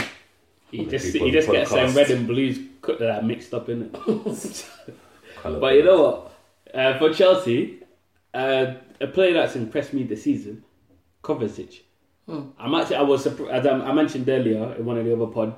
He 0.71 0.85
just 0.85 1.13
he 1.13 1.19
on 1.19 1.25
the 1.27 1.31
just 1.31 1.51
gets 1.51 1.69
some 1.71 1.93
red 1.95 2.11
and 2.11 2.27
blues 2.27 2.59
cut 2.81 2.99
that 2.99 3.25
mixed 3.25 3.53
up 3.53 3.69
in 3.69 3.83
it. 3.83 3.91
But 5.43 5.75
you 5.75 5.83
know 5.83 6.01
what? 6.03 6.28
Uh, 6.73 6.97
for 6.97 7.13
Chelsea, 7.13 7.83
uh, 8.33 8.73
a 9.01 9.07
player 9.07 9.33
that's 9.33 9.55
impressed 9.55 9.93
me 9.93 10.03
this 10.03 10.23
season, 10.23 10.63
Kovacic. 11.23 11.81
I'm 12.59 12.75
actually 12.75 12.97
I 12.97 13.01
was 13.01 13.23
surprised, 13.23 13.51
as 13.51 13.65
I 13.65 13.71
I 13.71 13.91
mentioned 13.91 14.29
earlier 14.29 14.75
in 14.75 14.85
one 14.85 14.97
of 14.97 15.05
the 15.05 15.13
other 15.13 15.27
pods 15.27 15.55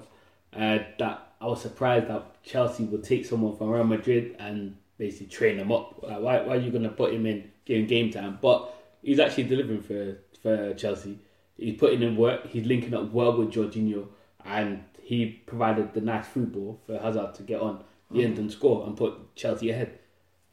uh, 0.54 0.80
that 1.00 1.34
I 1.42 1.46
was 1.46 1.62
surprised 1.62 2.08
that 2.08 2.44
Chelsea 2.44 2.86
would 2.86 3.04
take 3.04 3.26
someone 3.26 3.58
from 3.58 3.70
Real 3.70 3.84
Madrid 3.84 4.38
and 4.40 4.78
basically 4.98 5.28
train 5.28 5.58
him 5.58 5.72
up. 5.72 6.02
Like, 6.02 6.22
why, 6.22 6.42
why 6.42 6.56
are 6.56 6.60
you 6.60 6.72
going 6.72 6.84
to 6.84 6.90
put 6.90 7.14
him 7.14 7.26
in, 7.26 7.52
game 7.66 8.12
time? 8.12 8.40
But 8.42 8.74
he's 9.02 9.20
actually 9.20 9.46
delivering 9.46 9.82
for 9.82 10.18
for 10.42 10.74
Chelsea. 10.76 11.20
He's 11.58 11.78
putting 11.78 12.02
in 12.04 12.16
work. 12.16 12.48
He's 12.48 12.66
linking 12.66 12.94
up 12.94 13.12
well 13.12 13.38
with 13.38 13.52
Jorginho, 13.52 14.08
and 14.46 14.84
he 15.02 15.26
provided 15.46 15.94
the 15.94 16.02
nice 16.02 16.28
through 16.28 16.48
ball 16.48 16.80
for 16.86 16.98
Hazard 16.98 17.34
to 17.36 17.44
get 17.44 17.60
on 17.60 17.84
the 18.12 18.24
end 18.24 18.38
and 18.38 18.52
score 18.52 18.86
and 18.88 18.96
put 18.96 19.36
Chelsea 19.36 19.70
ahead. 19.72 20.00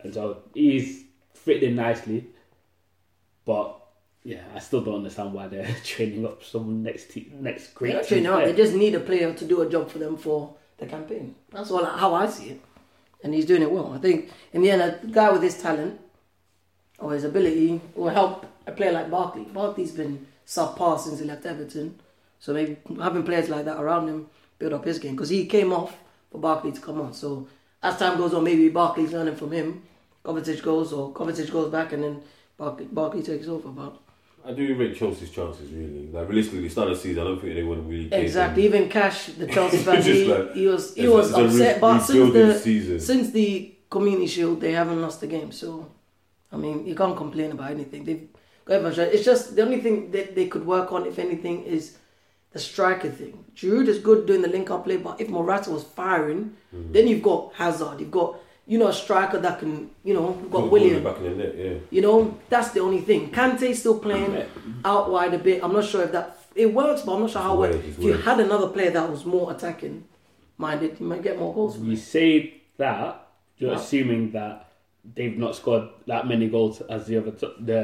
And 0.00 0.14
so 0.14 0.42
he's 0.54 1.04
fitting 1.34 1.70
in 1.70 1.76
nicely. 1.76 2.26
But 3.44 3.78
yeah, 4.24 4.42
I 4.54 4.58
still 4.58 4.82
don't 4.82 4.96
understand 4.96 5.32
why 5.32 5.48
they're 5.48 5.74
training 5.84 6.26
up 6.26 6.44
some 6.44 6.82
next 6.82 7.10
te- 7.10 7.32
next 7.32 7.74
great 7.74 7.94
They're 7.94 8.04
training 8.04 8.30
player. 8.30 8.52
They 8.52 8.56
just 8.56 8.74
need 8.74 8.94
a 8.94 9.00
player 9.00 9.32
to 9.32 9.44
do 9.44 9.62
a 9.62 9.68
job 9.70 9.90
for 9.90 9.98
them 9.98 10.16
for 10.16 10.54
the 10.76 10.86
campaign. 10.86 11.34
That's 11.50 11.70
all 11.70 11.84
how 11.84 12.14
I 12.14 12.26
see 12.28 12.50
it, 12.50 12.60
and 13.22 13.34
he's 13.34 13.46
doing 13.46 13.62
it 13.62 13.70
well. 13.70 13.92
I 13.92 13.98
think 13.98 14.30
in 14.52 14.62
the 14.62 14.70
end, 14.70 14.82
a 14.82 15.00
guy 15.10 15.30
with 15.32 15.42
his 15.42 15.60
talent 15.60 16.00
or 16.98 17.14
his 17.14 17.24
ability 17.24 17.80
will 17.94 18.10
help 18.10 18.46
a 18.66 18.72
player 18.72 18.92
like 18.92 19.10
Barkley. 19.10 19.44
Barkley's 19.44 19.92
been 19.92 20.26
subpar 20.46 20.98
since 21.00 21.20
he 21.20 21.24
left 21.24 21.46
Everton, 21.46 21.98
so 22.38 22.52
maybe 22.52 22.76
having 23.00 23.22
players 23.22 23.48
like 23.48 23.64
that 23.64 23.80
around 23.80 24.08
him 24.08 24.28
build 24.58 24.72
up 24.72 24.84
his 24.84 24.98
game 24.98 25.12
because 25.14 25.28
he 25.28 25.46
came 25.46 25.72
off 25.72 25.96
for 26.30 26.38
Barkley 26.38 26.72
to 26.72 26.80
come 26.80 27.00
on. 27.00 27.14
So 27.14 27.48
as 27.82 27.98
time 27.98 28.16
goes 28.18 28.34
on, 28.34 28.44
maybe 28.44 28.68
Barkley's 28.68 29.12
learning 29.12 29.36
from 29.36 29.52
him. 29.52 29.82
Kovacic 30.24 30.62
goes 30.62 30.92
or 30.92 31.12
Kovacic 31.12 31.50
goes 31.50 31.70
back, 31.70 31.92
and 31.92 32.02
then 32.02 32.22
Barkley, 32.56 32.86
Barkley 32.86 33.22
takes 33.22 33.46
over. 33.48 33.68
But 33.68 33.96
I 34.44 34.52
do 34.52 34.74
rate 34.74 34.96
Chelsea's 34.96 35.30
chances 35.30 35.70
really. 35.70 36.08
Like 36.12 36.28
realistically, 36.28 36.68
start 36.68 36.88
of 36.88 36.96
the 36.96 37.02
season, 37.02 37.22
I 37.22 37.24
don't 37.26 37.40
think 37.40 37.52
anyone 37.52 37.88
really. 37.88 38.12
Exactly. 38.12 38.64
Even 38.64 38.88
Cash, 38.88 39.26
the 39.26 39.46
Chelsea 39.54 39.78
fan, 39.78 40.02
he, 40.02 40.24
like- 40.24 40.54
he 40.54 40.66
was 40.66 40.94
he 40.94 41.08
was 41.08 41.28
it's 41.30 41.38
a 41.38 41.40
re- 41.42 41.46
upset. 41.48 41.80
but 41.80 41.98
since 42.00 42.32
the 42.32 42.58
season. 42.58 43.00
since 43.00 43.30
the 43.30 43.74
Community 43.90 44.26
Shield, 44.26 44.60
they 44.60 44.72
haven't 44.72 45.00
lost 45.00 45.22
a 45.22 45.26
game. 45.26 45.50
So, 45.52 45.90
I 46.52 46.56
mean, 46.56 46.86
you 46.86 46.94
can't 46.94 47.16
complain 47.16 47.52
about 47.52 47.70
anything. 47.70 48.04
They've 48.04 48.28
got 48.64 48.74
everyone 48.74 49.08
It's 49.14 49.24
just 49.24 49.56
the 49.56 49.62
only 49.62 49.80
thing 49.80 50.10
that 50.10 50.34
they 50.34 50.46
could 50.46 50.66
work 50.66 50.92
on, 50.92 51.06
if 51.06 51.18
anything, 51.18 51.64
is 51.64 51.96
the 52.58 52.64
striker 52.64 53.08
thing. 53.20 53.34
Giroud 53.56 53.86
is 53.88 53.98
good 54.08 54.26
doing 54.26 54.42
the 54.42 54.48
link 54.56 54.68
up 54.70 54.84
play, 54.84 54.96
but 54.96 55.20
if 55.20 55.28
Morata 55.36 55.70
was 55.70 55.84
firing, 55.84 56.40
Mm-hmm. 56.74 56.92
then 56.94 57.04
you've 57.08 57.22
got 57.22 57.40
Hazard. 57.54 57.98
You've 58.00 58.10
got 58.10 58.30
you 58.66 58.76
know 58.80 58.88
a 58.88 58.92
striker 58.92 59.38
that 59.46 59.58
can 59.60 59.72
you 60.04 60.12
know 60.16 60.26
you've 60.42 60.50
got 60.56 60.70
Willian. 60.70 61.02
back 61.02 61.16
in 61.18 61.24
the 61.24 61.30
net, 61.42 61.54
yeah. 61.56 61.74
You 61.94 62.02
know, 62.06 62.16
that's 62.52 62.70
the 62.72 62.80
only 62.80 63.00
thing. 63.00 63.30
Kante's 63.36 63.78
still 63.78 63.98
playing 63.98 64.32
out 64.84 65.04
wide 65.10 65.32
a 65.32 65.38
bit. 65.38 65.64
I'm 65.64 65.72
not 65.72 65.86
sure 65.92 66.02
if 66.04 66.12
that 66.12 66.26
it 66.54 66.68
works, 66.74 67.00
but 67.02 67.12
I'm 67.14 67.22
not 67.22 67.30
sure 67.30 67.40
how 67.48 67.54
well. 67.56 67.72
If 67.72 67.98
you 67.98 68.12
had 68.28 68.38
another 68.40 68.68
player 68.68 68.90
that 68.90 69.10
was 69.10 69.24
more 69.24 69.50
attacking 69.54 70.04
minded, 70.58 71.00
you 71.00 71.06
might 71.06 71.22
get 71.22 71.38
more 71.38 71.54
goals. 71.54 71.76
From 71.76 71.86
You 71.86 71.92
it. 71.92 72.00
say 72.16 72.30
that 72.76 73.26
you're 73.56 73.70
Wow. 73.70 73.76
assuming 73.78 74.32
that 74.32 74.54
they've 75.16 75.38
not 75.44 75.56
scored 75.56 75.84
that 76.06 76.26
many 76.32 76.48
goals 76.56 76.82
as 76.82 77.06
the 77.06 77.16
other 77.20 77.30
top, 77.40 77.54
the 77.64 77.80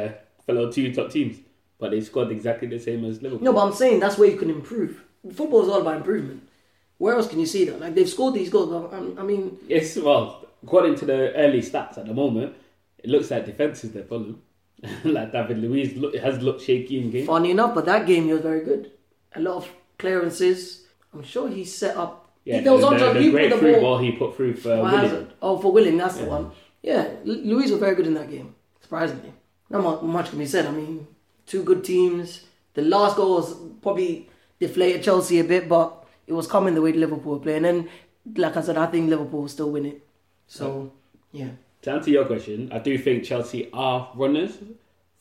fellow 0.46 0.70
two 0.70 0.92
top 0.94 1.08
teams, 1.10 1.38
but 1.84 1.90
they 1.90 2.00
scored 2.00 2.30
exactly 2.30 2.66
the 2.66 2.78
same 2.78 3.04
as 3.04 3.20
Liverpool. 3.20 3.44
No, 3.44 3.52
but 3.52 3.66
I'm 3.66 3.74
saying 3.74 4.00
that's 4.00 4.16
where 4.16 4.30
you 4.30 4.38
can 4.38 4.48
improve. 4.48 5.04
Football 5.30 5.64
is 5.64 5.68
all 5.68 5.82
about 5.82 5.98
improvement. 5.98 6.48
Where 6.96 7.14
else 7.14 7.28
can 7.28 7.38
you 7.38 7.44
see 7.44 7.66
that? 7.66 7.78
Like 7.78 7.94
they've 7.94 8.08
scored 8.08 8.32
these 8.32 8.48
goals. 8.48 8.70
but, 8.70 8.96
um, 8.96 9.18
I 9.18 9.22
mean, 9.22 9.58
Yes, 9.68 9.94
well, 9.98 10.46
according 10.62 10.94
to 11.00 11.04
the 11.04 11.34
early 11.34 11.60
stats 11.60 11.98
at 11.98 12.06
the 12.06 12.14
moment, 12.14 12.56
it 12.96 13.10
looks 13.10 13.30
like 13.30 13.44
defense 13.44 13.84
is 13.84 13.92
their 13.92 14.04
problem. 14.04 14.40
like 15.04 15.30
David 15.32 15.58
Luiz 15.58 15.94
look, 15.94 16.16
has 16.16 16.40
looked 16.42 16.62
shaky 16.62 17.02
in 17.02 17.10
game. 17.10 17.26
funny 17.26 17.50
enough, 17.50 17.74
but 17.74 17.84
that 17.84 18.06
game 18.06 18.24
he 18.24 18.32
was 18.32 18.40
very 18.40 18.64
good. 18.64 18.90
A 19.36 19.40
lot 19.40 19.56
of 19.56 19.68
clearances. 19.98 20.86
I'm 21.12 21.22
sure 21.22 21.50
he 21.50 21.66
set 21.66 21.98
up. 21.98 22.30
Yeah, 22.46 22.62
there 22.62 22.72
was 22.72 22.80
the, 22.80 22.96
the, 22.96 23.12
the 23.12 23.20
he 23.20 23.30
great 23.30 23.50
put 23.50 23.60
through 23.60 23.72
ball. 23.72 23.80
ball. 23.82 23.98
he 23.98 24.12
put 24.12 24.36
through 24.36 24.56
for. 24.56 24.88
Hazard. 24.88 25.34
Oh, 25.42 25.58
for 25.58 25.70
Willian, 25.70 25.98
that's 25.98 26.16
the 26.16 26.24
one. 26.24 26.50
Yeah, 26.80 27.10
Lu- 27.24 27.42
Luiz 27.44 27.70
was 27.70 27.80
very 27.80 27.94
good 27.94 28.06
in 28.06 28.14
that 28.14 28.30
game. 28.30 28.54
Surprisingly, 28.80 29.34
not 29.68 30.02
much 30.02 30.30
can 30.30 30.38
be 30.38 30.46
said. 30.46 30.64
I 30.64 30.70
mean, 30.70 31.06
two 31.46 31.62
good 31.62 31.84
teams. 31.84 32.44
The 32.74 32.82
last 32.82 33.16
goal 33.16 33.36
was 33.36 33.54
probably 33.82 34.28
deflated 34.58 35.02
Chelsea 35.02 35.38
a 35.40 35.44
bit, 35.44 35.68
but 35.68 36.04
it 36.26 36.32
was 36.32 36.46
coming 36.46 36.74
the 36.74 36.82
way 36.82 36.92
Liverpool 36.92 37.34
were 37.34 37.38
playing. 37.40 37.64
And 37.64 37.88
like 38.36 38.56
I 38.56 38.62
said, 38.62 38.76
I 38.76 38.86
think 38.86 39.10
Liverpool 39.10 39.42
will 39.42 39.48
still 39.48 39.70
win 39.70 39.86
it. 39.86 40.06
So 40.46 40.92
yeah, 41.32 41.50
To 41.82 41.90
answer 41.92 42.10
your 42.10 42.24
question, 42.24 42.70
I 42.72 42.78
do 42.78 42.96
think 42.98 43.24
Chelsea 43.24 43.68
are 43.72 44.10
runners 44.14 44.58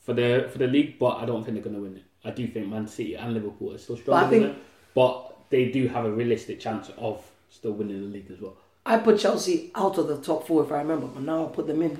for 0.00 0.14
the 0.14 0.48
for 0.50 0.58
the 0.58 0.66
league, 0.66 0.98
but 0.98 1.16
I 1.18 1.24
don't 1.26 1.44
think 1.44 1.54
they're 1.56 1.64
going 1.64 1.76
to 1.76 1.82
win 1.82 1.96
it. 1.96 2.02
I 2.24 2.30
do 2.30 2.46
think 2.46 2.68
Man 2.68 2.86
City 2.88 3.14
and 3.14 3.34
Liverpool 3.34 3.72
are 3.74 3.78
still 3.78 3.98
But 4.06 4.30
think- 4.30 4.42
than 4.44 4.56
but 4.94 5.36
they 5.50 5.70
do 5.70 5.88
have 5.88 6.04
a 6.04 6.10
realistic 6.10 6.60
chance 6.60 6.90
of 6.96 7.22
still 7.50 7.72
winning 7.72 8.00
the 8.00 8.06
league 8.08 8.30
as 8.30 8.40
well. 8.40 8.56
I 8.86 8.98
put 8.98 9.18
Chelsea 9.18 9.70
out 9.74 9.98
of 9.98 10.08
the 10.08 10.18
top 10.18 10.46
four 10.46 10.62
if 10.64 10.70
I 10.72 10.78
remember, 10.78 11.06
but 11.06 11.22
now 11.22 11.38
I'll 11.42 11.48
put 11.48 11.66
them 11.66 11.82
in. 11.82 11.98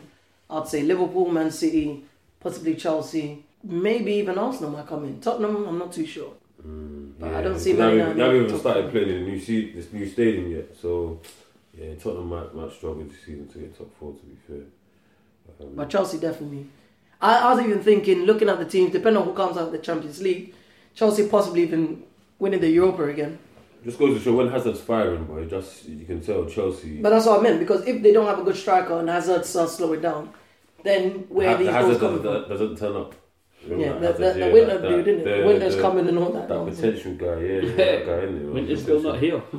I'd 0.51 0.69
say 0.69 0.83
Liverpool, 0.83 1.29
Man 1.31 1.51
City, 1.51 2.05
possibly 2.41 2.75
Chelsea, 2.77 3.45
maybe 3.65 4.13
even 4.15 4.39
Arsenal 4.39 4.71
might 4.71 4.87
come 4.87 5.05
in. 5.05 5.21
Tottenham, 5.21 5.67
I'm 5.67 5.79
not 5.79 5.93
too 5.93 6.07
sure. 6.07 6.33
But 7.19 7.35
I 7.35 7.43
don't 7.43 7.59
see 7.59 7.73
Man 7.75 7.93
United 7.93 8.17
making 8.17 8.33
haven't 8.35 8.51
top 8.53 8.61
started 8.61 8.91
playing 8.91 9.09
in 9.11 9.25
the 9.25 9.31
new 9.31 9.41
se- 9.41 9.73
this 9.73 9.93
new 9.93 10.09
stadium 10.09 10.51
yet, 10.51 10.75
so 10.81 11.21
yeah, 11.79 11.95
Tottenham 11.97 12.29
might 12.29 12.55
might 12.55 12.73
struggle 12.73 13.05
this 13.05 13.21
season 13.21 13.49
to 13.49 13.59
get 13.59 13.77
top 13.77 13.91
four. 13.99 14.13
To 14.15 14.23
be 14.23 14.37
fair, 14.47 14.65
um, 15.61 15.75
But 15.75 15.91
Chelsea 15.91 16.19
definitely. 16.19 16.67
I, 17.21 17.39
I 17.39 17.55
was 17.55 17.65
even 17.65 17.83
thinking, 17.83 18.21
looking 18.25 18.49
at 18.49 18.59
the 18.59 18.65
teams, 18.65 18.93
depending 18.93 19.21
on 19.23 19.29
who 19.29 19.35
comes 19.35 19.57
out 19.57 19.67
of 19.67 19.73
the 19.73 19.79
Champions 19.79 20.21
League, 20.23 20.55
Chelsea 20.95 21.27
possibly 21.29 21.63
even 21.63 22.03
winning 22.39 22.61
the 22.61 22.69
Europa 22.71 23.05
again. 23.09 23.39
just 23.85 23.99
goes 23.99 24.17
to 24.17 24.23
show 24.25 24.35
when 24.35 24.49
Hazard's 24.49 24.81
firing, 24.81 25.25
boy. 25.25 25.45
Just 25.45 25.87
you 25.87 26.07
can 26.07 26.21
tell 26.23 26.47
Chelsea. 26.47 27.01
But 27.03 27.11
that's 27.11 27.27
what 27.27 27.41
I 27.41 27.43
meant 27.43 27.61
because 27.61 27.87
if 27.87 28.03
they 28.03 28.13
don't 28.13 28.27
have 28.27 28.39
a 28.39 28.43
good 28.43 28.57
striker 28.57 28.99
and 28.99 29.09
Hazard 29.09 29.45
starts 29.45 29.75
slowing 29.75 30.01
down, 30.01 30.31
then 30.83 31.27
where 31.29 31.49
Ha- 31.49 31.55
are 31.55 31.59
these 31.59 31.69
Hazard 31.69 32.01
goals 32.01 32.23
doesn't, 32.23 32.49
doesn't 32.49 32.79
turn 32.79 32.97
up. 32.97 33.15
Remember 33.69 33.85
Yeah, 34.07 34.13
the, 34.13 34.19
the, 34.19 34.33
the 34.47 34.51
winter 34.53 34.79
that- 34.79 34.89
dude, 34.89 35.05
didn't 35.05 35.25
the- 35.25 35.41
it? 35.41 35.47
Winter's 35.47 35.77
the- 35.77 35.83
coming 35.83 36.09
and 36.09 36.19
all 36.19 36.31
that. 36.33 36.49
That 36.49 36.55
nonsense. 36.55 37.03
potential 37.03 37.13
guy, 37.15 37.41
yeah, 37.43 37.61
yeah, 37.61 37.77
that 37.77 38.07
guy 38.07 38.23
in 38.27 38.39
there. 38.43 38.53
Winter's 38.53 38.83
still 38.83 39.01
not 39.03 39.19
here. 39.19 39.43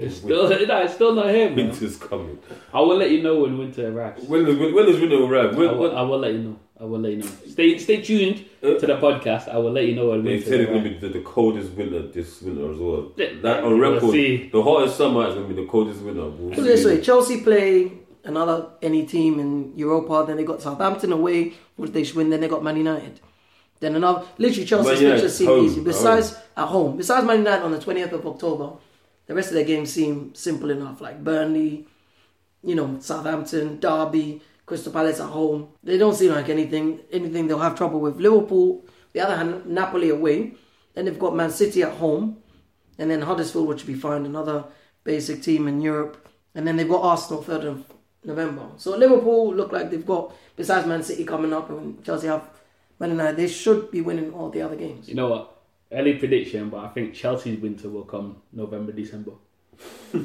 it's 0.00 0.16
still, 0.16 0.48
no, 0.68 0.82
it's 0.82 0.94
still 0.94 1.14
not 1.14 1.28
here, 1.30 1.48
man. 1.50 1.56
Winter's 1.56 1.96
coming. 1.96 2.38
I 2.72 2.80
will 2.80 2.96
let 2.96 3.10
you 3.10 3.22
know 3.22 3.40
when 3.40 3.58
winter 3.58 3.88
arrives. 3.88 4.24
When 4.26 4.44
does 4.44 4.56
when, 4.58 4.74
when 4.74 4.86
does 4.86 5.00
winter 5.00 5.22
arrive? 5.22 5.54
I 5.54 5.58
will, 5.58 5.78
when, 5.78 5.90
I 5.92 6.02
will 6.02 6.18
let 6.18 6.32
you 6.32 6.38
know. 6.38 6.58
I 6.80 6.84
will 6.84 6.98
let 6.98 7.12
you 7.12 7.18
know. 7.18 7.28
Stay 7.48 7.78
stay 7.78 8.00
tuned 8.02 8.44
Uh, 8.62 8.74
to 8.80 8.86
the 8.86 8.96
podcast. 8.96 9.48
I 9.48 9.58
will 9.58 9.70
let 9.70 9.84
you 9.86 9.94
know 9.94 10.10
when 10.10 10.24
winter. 10.24 10.24
They 10.24 10.34
winter 10.34 10.50
said 10.50 10.60
it's 10.60 10.70
gonna 10.70 10.82
be 10.82 10.98
the, 10.98 11.08
the 11.20 11.24
coldest 11.24 11.70
winter 11.72 12.02
this 12.08 12.42
winter 12.42 12.72
as 12.72 12.78
well. 12.78 13.12
That 13.16 13.62
on 13.62 13.78
we'll 13.78 13.92
record, 13.94 14.10
see. 14.10 14.48
the 14.52 14.60
hottest 14.62 14.96
summer 14.96 15.28
is 15.28 15.34
gonna 15.34 15.46
be 15.46 15.54
the 15.54 15.66
coldest 15.66 16.00
winter. 16.02 16.28
We'll 16.28 16.50
Put 16.50 16.58
it 16.58 16.62
this 16.62 16.84
way, 16.84 17.00
Chelsea 17.00 17.40
play 17.42 17.92
another 18.24 18.70
any 18.82 19.06
team 19.06 19.38
in 19.38 19.72
Europa, 19.76 20.24
then 20.26 20.36
they 20.36 20.44
got 20.44 20.60
Southampton 20.62 21.12
away, 21.12 21.52
which 21.76 21.92
they 21.92 22.02
should 22.02 22.16
win, 22.16 22.30
then 22.30 22.40
they 22.40 22.48
got 22.48 22.64
Man 22.64 22.76
United. 22.76 23.20
Then 23.80 23.96
another 23.96 24.26
literally 24.38 24.66
Chelsea's 24.66 24.98
fixtures 24.98 25.36
seem 25.36 25.46
home, 25.48 25.64
easy. 25.66 25.80
Besides 25.82 26.36
at 26.56 26.66
home. 26.66 26.96
Besides 26.96 27.26
Man 27.26 27.38
United 27.38 27.64
on 27.64 27.72
the 27.72 27.80
twentieth 27.80 28.12
of 28.12 28.26
October, 28.26 28.72
the 29.26 29.34
rest 29.34 29.48
of 29.48 29.54
their 29.54 29.64
games 29.64 29.92
seem 29.92 30.34
simple 30.34 30.70
enough. 30.70 31.00
Like 31.00 31.22
Burnley, 31.22 31.86
you 32.62 32.74
know, 32.74 32.98
Southampton, 33.00 33.80
Derby, 33.80 34.40
Crystal 34.64 34.92
Palace 34.92 35.20
at 35.20 35.28
home. 35.28 35.68
They 35.82 35.98
don't 35.98 36.14
seem 36.14 36.32
like 36.32 36.48
anything 36.48 37.00
anything 37.12 37.46
they'll 37.46 37.58
have 37.58 37.76
trouble 37.76 38.00
with. 38.00 38.16
Liverpool, 38.16 38.84
the 39.12 39.20
other 39.20 39.36
hand, 39.36 39.66
Napoli 39.66 40.10
away. 40.10 40.54
Then 40.94 41.04
they've 41.06 41.18
got 41.18 41.34
Man 41.34 41.50
City 41.50 41.82
at 41.82 41.92
home. 41.94 42.38
And 42.96 43.10
then 43.10 43.22
Huddersfield, 43.22 43.66
which 43.66 43.84
would 43.84 43.92
be 43.92 43.98
fine, 43.98 44.24
another 44.24 44.64
basic 45.02 45.42
team 45.42 45.66
in 45.66 45.80
Europe. 45.80 46.28
And 46.54 46.64
then 46.64 46.76
they've 46.76 46.88
got 46.88 47.02
Arsenal 47.02 47.42
third 47.42 47.64
of 47.64 47.84
November. 48.22 48.68
So 48.76 48.96
Liverpool 48.96 49.52
look 49.52 49.72
like 49.72 49.90
they've 49.90 50.06
got, 50.06 50.32
besides 50.54 50.86
Man 50.86 51.02
City 51.02 51.24
coming 51.24 51.52
up 51.52 51.68
and 51.70 52.02
Chelsea 52.04 52.28
have 52.28 52.48
Man 52.98 53.10
United, 53.10 53.36
they 53.36 53.48
should 53.48 53.90
be 53.90 54.00
winning 54.00 54.32
all 54.32 54.50
the 54.50 54.62
other 54.62 54.76
games. 54.76 55.08
You 55.08 55.14
know 55.14 55.28
what? 55.28 55.50
Early 55.92 56.14
prediction, 56.14 56.70
but 56.70 56.78
I 56.78 56.88
think 56.88 57.14
Chelsea's 57.14 57.60
winter 57.60 57.88
will 57.88 58.04
come 58.04 58.36
November, 58.52 58.92
December. 58.92 59.32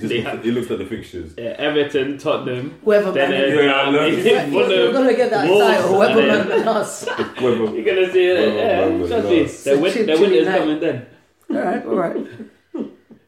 He, 0.00 0.08
They 0.08 0.16
looks, 0.16 0.28
have- 0.30 0.44
he 0.44 0.50
looks 0.50 0.70
at 0.72 0.78
the 0.78 0.84
fixtures. 0.84 1.34
Yeah, 1.38 1.54
Everton, 1.58 2.18
Tottenham. 2.18 2.76
Whoever 2.82 3.12
Then 3.12 3.30
man, 3.30 3.56
uh, 3.56 3.62
Yeah, 3.62 3.72
I 3.82 3.90
know. 3.92 4.50
Fulham, 4.50 4.68
we're 4.68 4.92
gonna 4.92 5.14
get 5.14 5.30
that 5.30 5.48
Wolves, 5.48 5.64
title. 5.64 5.88
Whoever 5.94 6.18
and 6.18 6.28
man 6.28 6.48
then- 6.48 6.58
than 6.58 6.68
us. 6.68 7.06
Whether- 7.06 7.56
You're 7.56 7.84
gonna 7.84 8.12
see 8.12 8.24
it. 8.26 8.54
Yeah, 8.56 8.80
well, 8.80 8.98
well, 8.98 9.08
Chelsea. 9.08 9.42
well. 9.44 9.48
Their, 9.64 9.78
win- 9.78 10.06
their 10.06 10.20
winter's 10.20 10.48
coming 10.48 10.80
then. 10.80 11.06
all 11.50 11.56
right, 11.56 11.86
all 11.86 11.94
right, 11.94 12.26
all 12.74 12.84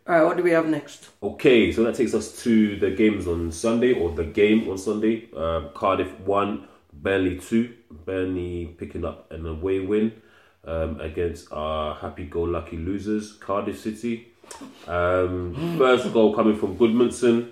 right. 0.09 0.23
What 0.25 0.37
do 0.37 0.43
we 0.43 0.51
have 0.51 0.67
next? 0.67 1.09
Okay, 1.23 1.71
so 1.71 1.85
that 1.85 1.95
takes 1.95 2.13
us 2.13 2.43
to 2.43 2.77
the 2.77 2.91
games 2.91 3.29
on 3.29 3.53
Sunday, 3.53 3.93
or 3.93 4.11
the 4.11 4.25
game 4.25 4.69
on 4.69 4.79
Sunday. 4.79 5.29
Um, 5.37 5.69
Cardiff 5.75 6.11
one, 6.25 6.67
Burnley 7.09 7.39
two. 7.39 7.75
Burnley 8.05 8.67
picking 8.77 9.03
up 9.03 9.33
an 9.33 9.47
away 9.47 9.81
win 9.81 10.13
um, 10.67 11.01
against 11.01 11.51
our 11.51 11.95
happy-go-lucky 11.95 12.77
losers, 12.77 13.33
Cardiff 13.33 13.81
City. 13.81 14.29
Um, 14.87 15.79
first 15.79 16.13
goal 16.13 16.35
coming 16.35 16.55
from 16.55 16.77
Gudmundsson, 16.77 17.49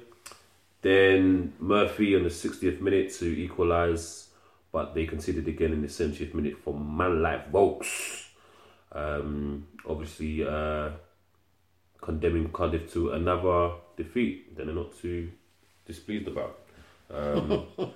then 0.83 1.55
Murphy 1.59 2.15
on 2.17 2.25
the 2.25 2.29
60th 2.29 2.83
minute 2.83 3.15
to 3.15 3.25
equalise, 3.25 4.29
but 4.73 4.95
they 4.95 5.07
conceded 5.07 5.49
again 5.49 5.73
in 5.73 5.81
the 5.81 5.89
70th 5.89 6.35
minute 6.35 6.59
from 6.63 6.95
man 6.95 7.23
like 7.23 7.51
Vokes. 7.51 8.27
Um, 8.93 9.69
obviously, 9.89 10.47
uh, 10.47 10.91
condemning 12.03 12.51
Cardiff 12.51 12.93
to 12.93 13.13
another 13.13 13.71
defeat 13.97 14.55
that 14.55 14.67
they're 14.67 14.75
not 14.75 14.95
too 14.99 15.31
displeased 15.87 16.29
about. 16.29 16.59
Um, 17.11 17.69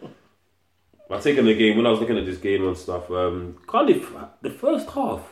I 1.10 1.18
taken 1.18 1.44
the 1.46 1.54
game 1.54 1.76
when 1.76 1.86
I 1.86 1.90
was 1.90 2.00
looking 2.00 2.18
at 2.18 2.24
this 2.26 2.38
game 2.38 2.66
and 2.66 2.76
stuff. 2.76 3.10
Um, 3.10 3.58
Cardiff, 3.66 4.12
the 4.42 4.50
first 4.50 4.88
half 4.90 5.22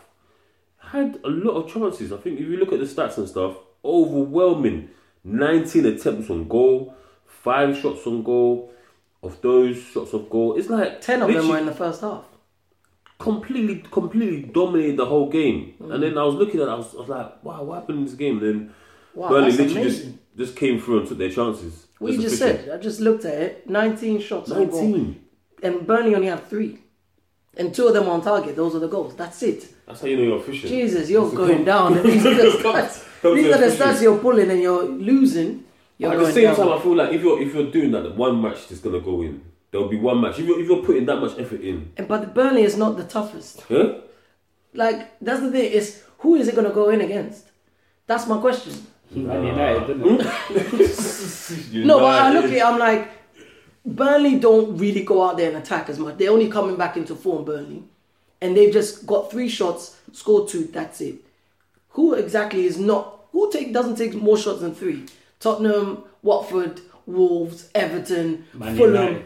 had 0.78 1.18
a 1.24 1.28
lot 1.28 1.62
of 1.62 1.72
chances. 1.72 2.12
I 2.12 2.16
think 2.16 2.40
if 2.40 2.46
you 2.46 2.56
look 2.56 2.72
at 2.72 2.80
the 2.80 2.84
stats 2.86 3.18
and 3.18 3.28
stuff, 3.28 3.56
overwhelming. 3.84 4.90
19 5.24 5.84
attempts 5.86 6.30
on 6.30 6.48
goal, 6.48 6.94
five 7.26 7.76
shots 7.76 8.06
on 8.06 8.22
goal. 8.22 8.72
Of 9.20 9.42
those 9.42 9.76
shots 9.82 10.12
of 10.12 10.30
goal, 10.30 10.56
it's 10.56 10.68
like 10.70 11.00
Ten 11.00 11.22
of 11.22 11.32
them 11.32 11.48
were 11.48 11.58
in 11.58 11.66
the 11.66 11.74
first 11.74 12.02
half. 12.02 12.24
completely, 13.18 13.84
completely 13.90 14.42
dominated 14.42 14.96
the 14.96 15.06
whole 15.06 15.28
game. 15.28 15.74
Mm. 15.82 15.94
And 15.94 16.02
then 16.04 16.16
I 16.16 16.22
was 16.22 16.36
looking 16.36 16.60
at, 16.60 16.68
it, 16.68 16.70
I 16.70 16.74
was, 16.76 16.94
I 16.94 16.98
was 17.00 17.08
like, 17.08 17.44
wow, 17.44 17.64
what 17.64 17.80
happened 17.80 17.98
in 17.98 18.04
this 18.04 18.14
game? 18.14 18.38
And 18.38 18.46
then 18.46 18.74
Wow, 19.14 19.30
Burnley 19.30 19.50
literally 19.50 19.82
just, 19.82 20.02
amazing. 20.02 20.18
just 20.36 20.54
came 20.56 20.80
through 20.80 21.00
and 21.00 21.08
took 21.08 21.18
their 21.18 21.30
chances. 21.30 21.88
What 21.98 22.12
you 22.12 22.22
just 22.22 22.40
efficient. 22.40 22.66
said, 22.66 22.78
I 22.78 22.80
just 22.80 23.00
looked 23.00 23.24
at 23.24 23.34
it. 23.34 23.68
19 23.68 24.20
shots 24.20 24.52
on 24.52 24.68
goal. 24.68 25.14
19. 25.62 25.78
And 25.78 25.86
Burnley 25.86 26.14
only 26.14 26.28
had 26.28 26.46
three. 26.48 26.78
And 27.56 27.74
two 27.74 27.86
of 27.88 27.94
them 27.94 28.08
on 28.08 28.22
target. 28.22 28.54
Those 28.56 28.74
are 28.76 28.78
the 28.78 28.88
goals. 28.88 29.16
That's 29.16 29.42
it. 29.42 29.66
That's 29.86 30.00
how 30.00 30.06
you 30.06 30.16
know 30.16 30.22
you're 30.22 30.38
efficient. 30.38 30.68
Jesus, 30.70 31.10
you're 31.10 31.26
It's 31.26 31.34
going 31.36 31.56
com- 31.56 31.64
down. 31.64 31.98
And 31.98 32.04
these 32.10 32.24
are 32.24 32.34
the 32.34 32.42
stats, 32.58 33.04
these 33.22 33.46
are 33.46 33.58
the 33.58 33.66
efficient. 33.66 33.80
stats 33.80 34.02
you're 34.02 34.18
pulling 34.18 34.50
and 34.50 34.60
you're 34.60 34.84
losing. 34.84 35.64
You're 35.96 36.12
At 36.12 36.18
the 36.20 36.32
same 36.32 36.44
down. 36.44 36.56
time, 36.56 36.68
I 36.72 36.78
feel 36.80 36.94
like 36.94 37.12
if 37.12 37.22
you're 37.22 37.42
if 37.42 37.52
you're 37.54 37.70
doing 37.72 37.90
that, 37.92 38.14
one 38.14 38.40
match 38.40 38.70
is 38.70 38.78
gonna 38.78 39.00
go 39.00 39.22
in. 39.22 39.42
There'll 39.72 39.88
be 39.88 39.96
one 39.96 40.20
match. 40.20 40.38
If 40.38 40.46
you're 40.46 40.60
if 40.60 40.68
you're 40.68 40.84
putting 40.84 41.06
that 41.06 41.16
much 41.16 41.36
effort 41.38 41.60
in, 41.60 41.90
And- 41.96 42.06
But 42.06 42.32
Burnley 42.34 42.62
is 42.62 42.76
not 42.76 42.96
the 42.96 43.04
toughest. 43.04 43.62
huh? 43.68 43.94
Like, 44.74 45.18
that's 45.20 45.40
the 45.40 45.50
thing. 45.50 45.72
Is 45.72 46.02
who 46.18 46.36
is 46.36 46.46
it 46.46 46.54
going 46.54 46.68
to 46.68 46.74
go 46.74 46.90
in 46.90 47.00
against? 47.00 47.46
That's 48.06 48.26
my 48.28 48.38
question. 48.38 48.74
Man 49.10 49.44
United, 49.46 49.86
didn't 49.88 50.20
it? 50.20 50.26
Hmm? 50.26 51.82
No, 51.86 51.98
but 52.00 52.20
I 52.22 52.30
look 52.32 52.44
at 52.44 52.52
it, 52.52 52.62
I'm 52.64 52.78
like, 52.78 53.08
Burnley 53.94 54.38
don't 54.38 54.76
really 54.76 55.02
go 55.02 55.22
out 55.22 55.36
there 55.36 55.48
and 55.48 55.56
attack 55.58 55.88
as 55.88 55.98
much. 55.98 56.18
They're 56.18 56.30
only 56.30 56.48
coming 56.48 56.76
back 56.76 56.96
into 56.96 57.14
form, 57.14 57.44
Burnley. 57.44 57.82
And 58.40 58.56
they've 58.56 58.72
just 58.72 59.06
got 59.06 59.30
three 59.30 59.48
shots, 59.48 59.96
scored 60.12 60.48
two, 60.48 60.64
that's 60.64 61.00
it. 61.00 61.16
Who 61.90 62.14
exactly 62.14 62.66
is 62.66 62.78
not, 62.78 63.26
who 63.32 63.50
take 63.50 63.72
doesn't 63.72 63.96
take 63.96 64.14
more 64.14 64.38
shots 64.38 64.60
than 64.60 64.74
three? 64.74 65.06
Tottenham, 65.40 66.04
Watford, 66.22 66.80
Wolves, 67.06 67.68
Everton, 67.74 68.44
Man 68.52 68.76
Fulham. 68.76 69.24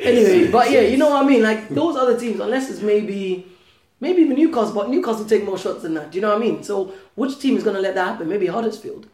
Anyway, 0.00 0.50
but 0.50 0.70
yeah, 0.70 0.80
you 0.80 0.96
know 0.96 1.10
what 1.10 1.24
I 1.24 1.26
mean? 1.28 1.42
Like, 1.42 1.68
those 1.68 1.96
other 1.96 2.18
teams, 2.18 2.40
unless 2.40 2.70
it's 2.70 2.80
maybe, 2.80 3.46
maybe 4.00 4.22
even 4.22 4.36
Newcastle, 4.36 4.74
but 4.74 4.88
Newcastle 4.88 5.26
take 5.26 5.44
more 5.44 5.58
shots 5.58 5.82
than 5.82 5.94
that. 5.94 6.10
Do 6.10 6.16
you 6.16 6.22
know 6.22 6.30
what 6.30 6.38
I 6.38 6.40
mean? 6.40 6.62
So, 6.62 6.94
which 7.14 7.38
team 7.38 7.56
is 7.56 7.62
going 7.62 7.76
to 7.76 7.82
let 7.82 7.94
that 7.94 8.06
happen? 8.08 8.28
Maybe 8.28 8.46
Huddersfield. 8.46 9.06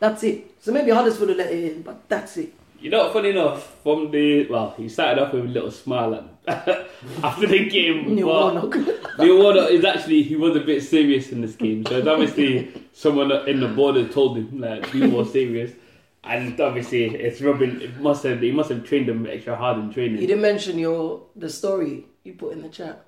That's 0.00 0.22
it. 0.24 0.56
So 0.60 0.72
maybe 0.72 0.90
Huddersfield 0.90 1.28
will 1.28 1.36
let 1.36 1.52
it 1.52 1.72
in, 1.72 1.82
but 1.82 2.08
that's 2.08 2.36
it. 2.38 2.54
You 2.80 2.88
know, 2.88 3.12
funny 3.12 3.30
enough, 3.30 3.82
from 3.82 4.10
the 4.10 4.46
well, 4.48 4.72
he 4.76 4.88
started 4.88 5.22
off 5.22 5.34
with 5.34 5.44
a 5.44 5.48
little 5.48 5.70
smile 5.70 6.26
at, 6.48 6.88
after 7.22 7.46
the 7.46 7.68
game. 7.68 8.14
Neil 8.14 8.26
but 8.26 8.54
Warnock. 8.54 8.74
Neil 9.18 9.36
Warnock 9.36 9.70
is 9.70 9.84
actually 9.84 10.22
he 10.22 10.34
was 10.34 10.56
a 10.56 10.60
bit 10.60 10.82
serious 10.82 11.30
in 11.30 11.42
this 11.42 11.54
game, 11.56 11.84
so 11.84 11.98
it's 11.98 12.08
obviously 12.08 12.72
someone 12.94 13.30
in 13.46 13.60
the 13.60 13.68
border 13.68 14.08
told 14.08 14.38
him 14.38 14.60
like 14.60 14.90
be 14.90 15.06
more 15.06 15.26
serious, 15.26 15.72
and 16.24 16.58
obviously 16.58 17.04
it's 17.04 17.42
rubbing. 17.42 17.82
It 17.82 18.00
must 18.00 18.22
have 18.22 18.40
he 18.40 18.50
must 18.50 18.70
have 18.70 18.82
trained 18.84 19.10
him 19.10 19.26
extra 19.26 19.54
hard 19.54 19.76
in 19.76 19.92
training. 19.92 20.22
You 20.22 20.26
didn't 20.26 20.42
mention 20.42 20.78
your 20.78 21.26
the 21.36 21.50
story 21.50 22.06
you 22.24 22.32
put 22.32 22.54
in 22.54 22.62
the 22.62 22.70
chat. 22.70 23.04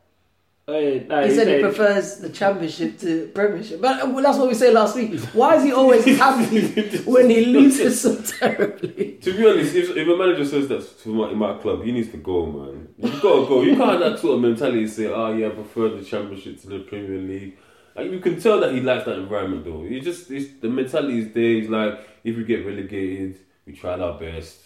Oh, 0.69 0.79
yeah, 0.79 1.03
nah, 1.09 1.23
He 1.23 1.35
said 1.35 1.49
he 1.49 1.55
said- 1.55 1.61
prefers 1.63 2.19
the 2.19 2.29
championship 2.31 2.97
to 3.01 3.27
premiership, 3.35 3.81
but 3.81 4.01
uh, 4.01 4.09
well, 4.09 4.23
that's 4.23 4.39
what 4.39 4.47
we 4.49 4.55
said 4.55 4.73
last 4.73 4.95
week. 4.95 5.19
Why 5.35 5.57
is 5.57 5.65
he 5.65 5.73
always 5.73 6.05
happy 6.19 6.61
when 6.99 7.29
he 7.31 7.47
loses 7.47 8.01
so 8.01 8.15
terribly? 8.39 9.19
To 9.23 9.33
be 9.37 9.49
honest, 9.49 9.75
if, 9.75 9.91
if 9.97 10.07
a 10.09 10.17
manager 10.17 10.45
says 10.45 10.69
that 10.69 10.99
to 11.01 11.09
my, 11.09 11.31
in 11.31 11.39
my 11.39 11.59
club, 11.59 11.83
he 11.83 11.91
needs 11.91 12.11
to 12.13 12.17
go, 12.19 12.47
man. 12.47 12.89
You've 12.97 13.21
got 13.21 13.41
to 13.41 13.47
go. 13.49 13.63
You 13.63 13.77
can't 13.77 13.91
have 13.91 14.01
that 14.13 14.19
sort 14.21 14.37
of 14.37 14.41
mentality. 14.43 14.87
Say, 14.87 15.07
oh 15.07 15.33
yeah, 15.37 15.49
I 15.49 15.51
prefer 15.51 15.89
the 15.89 16.05
championship 16.05 16.61
to 16.63 16.69
the 16.69 16.79
Premier 16.81 17.19
League. 17.19 17.59
Like 17.97 18.13
you 18.13 18.21
can 18.21 18.41
tell 18.41 18.61
that 18.61 18.73
he 18.73 18.81
likes 18.81 19.05
that 19.07 19.19
environment, 19.19 19.65
though. 19.65 19.83
He 19.83 19.99
just 20.01 20.31
it's, 20.31 20.61
the 20.61 20.69
mentality 20.69 21.19
is 21.19 21.33
there. 21.35 21.43
He's 21.55 21.69
like, 21.69 21.99
if 22.23 22.37
we 22.37 22.45
get 22.45 22.65
relegated, 22.65 23.37
we 23.67 23.73
tried 23.73 24.01
our 24.01 24.17
best. 24.17 24.61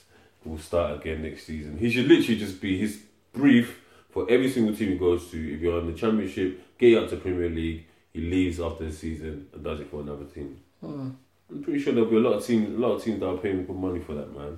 We'll 0.45 0.59
start 0.59 1.01
again 1.01 1.23
next 1.23 1.47
season. 1.47 1.79
He 1.79 1.91
should 1.91 2.07
literally 2.07 2.39
just 2.39 2.61
be 2.61 2.77
his 2.79 3.01
brief 3.33 3.81
for 4.17 4.25
every 4.31 4.51
single 4.51 4.75
team 4.75 4.93
he 4.93 4.97
goes 4.97 5.31
to. 5.31 5.37
If 5.37 5.61
you're 5.61 5.79
in 5.79 5.89
the 5.89 5.93
championship, 5.93 6.79
get 6.79 6.87
you 6.87 7.01
up 7.01 7.11
to 7.11 7.17
Premier 7.17 7.51
League. 7.51 7.85
He 8.15 8.23
leaves 8.23 8.59
after 8.59 8.87
the 8.87 8.91
season 8.91 9.47
and 9.53 9.63
does 9.63 9.79
it 9.79 9.91
for 9.91 10.01
another 10.01 10.25
team. 10.25 10.59
Hmm. 10.81 11.11
I'm 11.51 11.63
pretty 11.63 11.79
sure 11.79 11.93
there'll 11.93 12.09
be 12.09 12.17
a 12.17 12.21
lot 12.21 12.33
of 12.33 12.47
teams, 12.47 12.75
a 12.75 12.79
lot 12.79 12.93
of 12.93 13.05
teams 13.05 13.21
that 13.21 13.29
are 13.29 13.37
paying 13.37 13.67
good 13.67 13.77
money 13.77 14.01
for 14.01 14.15
that, 14.15 14.35
man. 14.35 14.57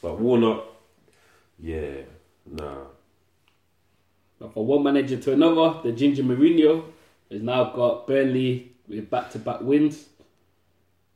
But 0.00 0.20
Warnock, 0.20 0.64
yeah, 1.58 2.02
nah. 2.48 2.84
But 4.38 4.54
from 4.54 4.68
one 4.68 4.84
manager 4.84 5.16
to 5.16 5.32
another, 5.32 5.80
the 5.82 5.90
Ginger 5.90 6.22
Mourinho 6.22 6.84
has 7.32 7.42
now 7.42 7.64
got 7.64 8.06
Burnley 8.06 8.70
with 8.86 9.10
back-to-back 9.10 9.62
wins. 9.62 10.06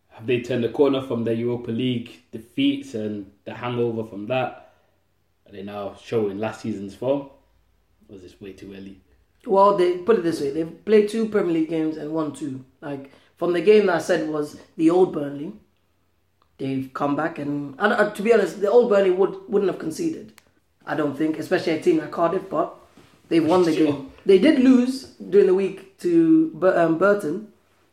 Have 0.08 0.26
they 0.26 0.40
turned 0.40 0.64
the 0.64 0.68
corner 0.70 1.00
from 1.00 1.22
their 1.22 1.34
Europa 1.34 1.70
League 1.70 2.10
defeats 2.32 2.94
and 2.94 3.30
the 3.44 3.54
hangover 3.54 4.02
from 4.04 4.26
that? 4.26 4.72
Are 5.46 5.52
they 5.52 5.62
now 5.62 5.94
showing 6.02 6.40
last 6.40 6.62
season's 6.62 6.96
form? 6.96 7.30
Or 8.08 8.16
is 8.16 8.22
this 8.22 8.40
way 8.40 8.52
too 8.52 8.72
early? 8.72 9.00
Well, 9.46 9.76
they 9.76 9.98
put 9.98 10.18
it 10.18 10.22
this 10.22 10.40
way: 10.40 10.50
they've 10.50 10.84
played 10.84 11.08
two 11.08 11.28
Premier 11.28 11.52
League 11.52 11.68
games 11.68 11.96
and 11.96 12.12
won 12.12 12.32
two. 12.32 12.64
Like 12.80 13.10
from 13.36 13.52
the 13.52 13.60
game 13.60 13.86
that 13.86 13.96
I 13.96 13.98
said 13.98 14.28
was 14.28 14.58
the 14.76 14.90
old 14.90 15.12
Burnley, 15.12 15.52
they've 16.58 16.90
come 16.94 17.16
back 17.16 17.38
and, 17.38 17.74
and 17.78 17.92
uh, 17.92 18.10
to 18.10 18.22
be 18.22 18.32
honest, 18.32 18.60
the 18.60 18.70
old 18.70 18.88
Burnley 18.90 19.10
would 19.10 19.36
wouldn't 19.48 19.70
have 19.70 19.78
conceded. 19.80 20.32
I 20.86 20.94
don't 20.94 21.16
think, 21.16 21.38
especially 21.38 21.72
a 21.72 21.80
team 21.82 21.98
like 21.98 22.10
Cardiff, 22.10 22.48
but 22.50 22.74
they 23.28 23.40
won 23.40 23.62
the 23.64 23.74
Sure. 23.74 23.86
game. 23.86 24.12
They 24.26 24.38
did 24.38 24.60
lose 24.60 25.04
during 25.30 25.46
the 25.46 25.54
week 25.54 25.98
to 25.98 26.50
Bur- 26.54 26.78
um, 26.78 26.98
Burton, 26.98 27.48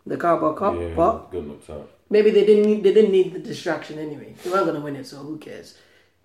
the 0.06 0.18
Carabao 0.18 0.54
Cup, 0.54 0.76
yeah, 0.80 0.94
but 0.96 1.32
got 1.32 1.88
maybe 2.10 2.32
they 2.32 2.46
didn't 2.46 2.66
need 2.66 2.84
they 2.84 2.94
didn't 2.94 3.12
need 3.12 3.34
the 3.34 3.40
distraction 3.40 3.98
anyway. 4.00 4.36
They 4.44 4.50
weren't 4.50 4.66
going 4.66 4.76
to 4.76 4.82
win 4.82 4.96
it, 4.96 5.06
so 5.06 5.18
who 5.18 5.38
cares? 5.38 5.78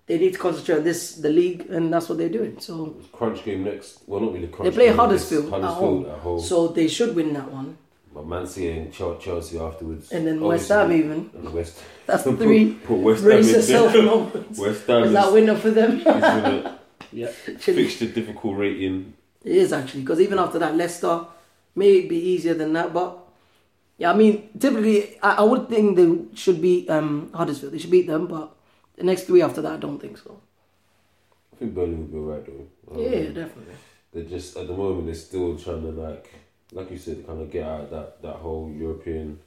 They 0.07 0.17
need 0.17 0.33
to 0.33 0.39
concentrate 0.39 0.77
on 0.77 0.83
this, 0.85 1.15
the 1.15 1.29
league, 1.29 1.69
and 1.69 1.91
that's 1.93 2.07
what 2.07 2.17
they're 2.17 2.29
doing. 2.29 2.59
So 2.59 2.95
Crunch 3.11 3.43
game 3.43 3.63
next. 3.65 3.99
Well, 4.07 4.21
not 4.21 4.33
really 4.33 4.47
crunch. 4.47 4.63
they 4.71 4.75
play 4.75 4.87
game, 4.87 4.95
Huddersfield, 4.97 5.45
it's 5.45 5.53
at 5.53 5.61
Huddersfield 5.61 6.05
home, 6.05 6.13
at 6.15 6.19
home. 6.19 6.39
so 6.39 6.67
they 6.69 6.87
should 6.87 7.13
win 7.13 7.33
that 7.33 7.51
one. 7.51 7.77
but 8.13 8.25
Man 8.25 8.47
City 8.47 8.69
and 8.79 8.93
Chelsea 8.93 9.59
afterwards. 9.59 10.11
And 10.13 10.25
then 10.25 10.39
West 10.39 10.69
Ham 10.69 10.91
even. 10.93 11.29
and 11.35 11.53
West. 11.53 11.83
That's 12.05 12.23
put, 12.29 12.39
three. 12.39 12.73
Put 12.73 12.99
West 12.99 13.23
Ham 13.23 13.31
in 13.33 13.47
yourself 13.47 13.91
there. 13.93 14.03
moments. 14.11 14.59
West 14.59 14.87
Ham 14.87 15.03
Is 15.03 15.07
is, 15.07 15.13
that 15.13 15.33
winner 15.33 15.55
for 15.57 15.71
them? 15.71 15.97
is 15.99 16.71
Yeah. 17.11 17.31
Actually, 17.47 17.83
fixture 17.83 18.07
difficult 18.07 18.57
rating. 18.57 19.13
it 19.43 19.55
is 19.57 19.73
actually 19.73 20.01
because 20.01 20.21
even 20.21 20.39
after 20.39 20.57
that, 20.59 20.75
Leicester 20.75 21.25
may 21.75 22.01
be 22.07 22.15
easier 22.17 22.53
than 22.53 22.71
that. 22.73 22.93
But 22.93 23.17
yeah, 23.97 24.11
I 24.11 24.15
mean, 24.15 24.49
typically, 24.57 25.19
I, 25.21 25.35
I 25.35 25.43
would 25.43 25.67
think 25.67 25.97
they 25.97 26.35
should 26.35 26.61
beat 26.61 26.89
um, 26.89 27.29
Huddersfield. 27.33 27.73
They 27.73 27.77
should 27.77 27.91
beat 27.91 28.07
them, 28.07 28.27
but 28.27 28.53
the 28.97 29.03
next 29.03 29.23
three 29.23 29.41
after 29.41 29.61
that, 29.61 29.73
I 29.73 29.77
don't 29.77 29.99
think 29.99 30.17
so. 30.17 30.39
I 31.53 31.55
think 31.57 31.73
Burnley 31.73 31.95
will 31.95 32.05
be 32.05 32.17
right 32.17 32.45
though. 32.45 32.93
Um, 32.93 32.99
yeah, 33.01 33.21
definitely. 33.29 33.73
they're 34.13 34.23
just 34.23 34.57
at 34.57 34.67
the 34.67 34.73
moment 34.73 35.05
they're 35.05 35.15
still 35.15 35.57
trying 35.57 35.81
to 35.81 35.89
like 35.89 36.33
like 36.71 36.91
you 36.91 36.97
said 36.97 37.25
kind 37.25 37.41
of 37.41 37.51
get 37.51 37.65
out 37.65 37.81
of 37.81 37.89
that 37.91 38.21
that 38.21 38.35
whole 38.35 38.71
European 38.71 39.39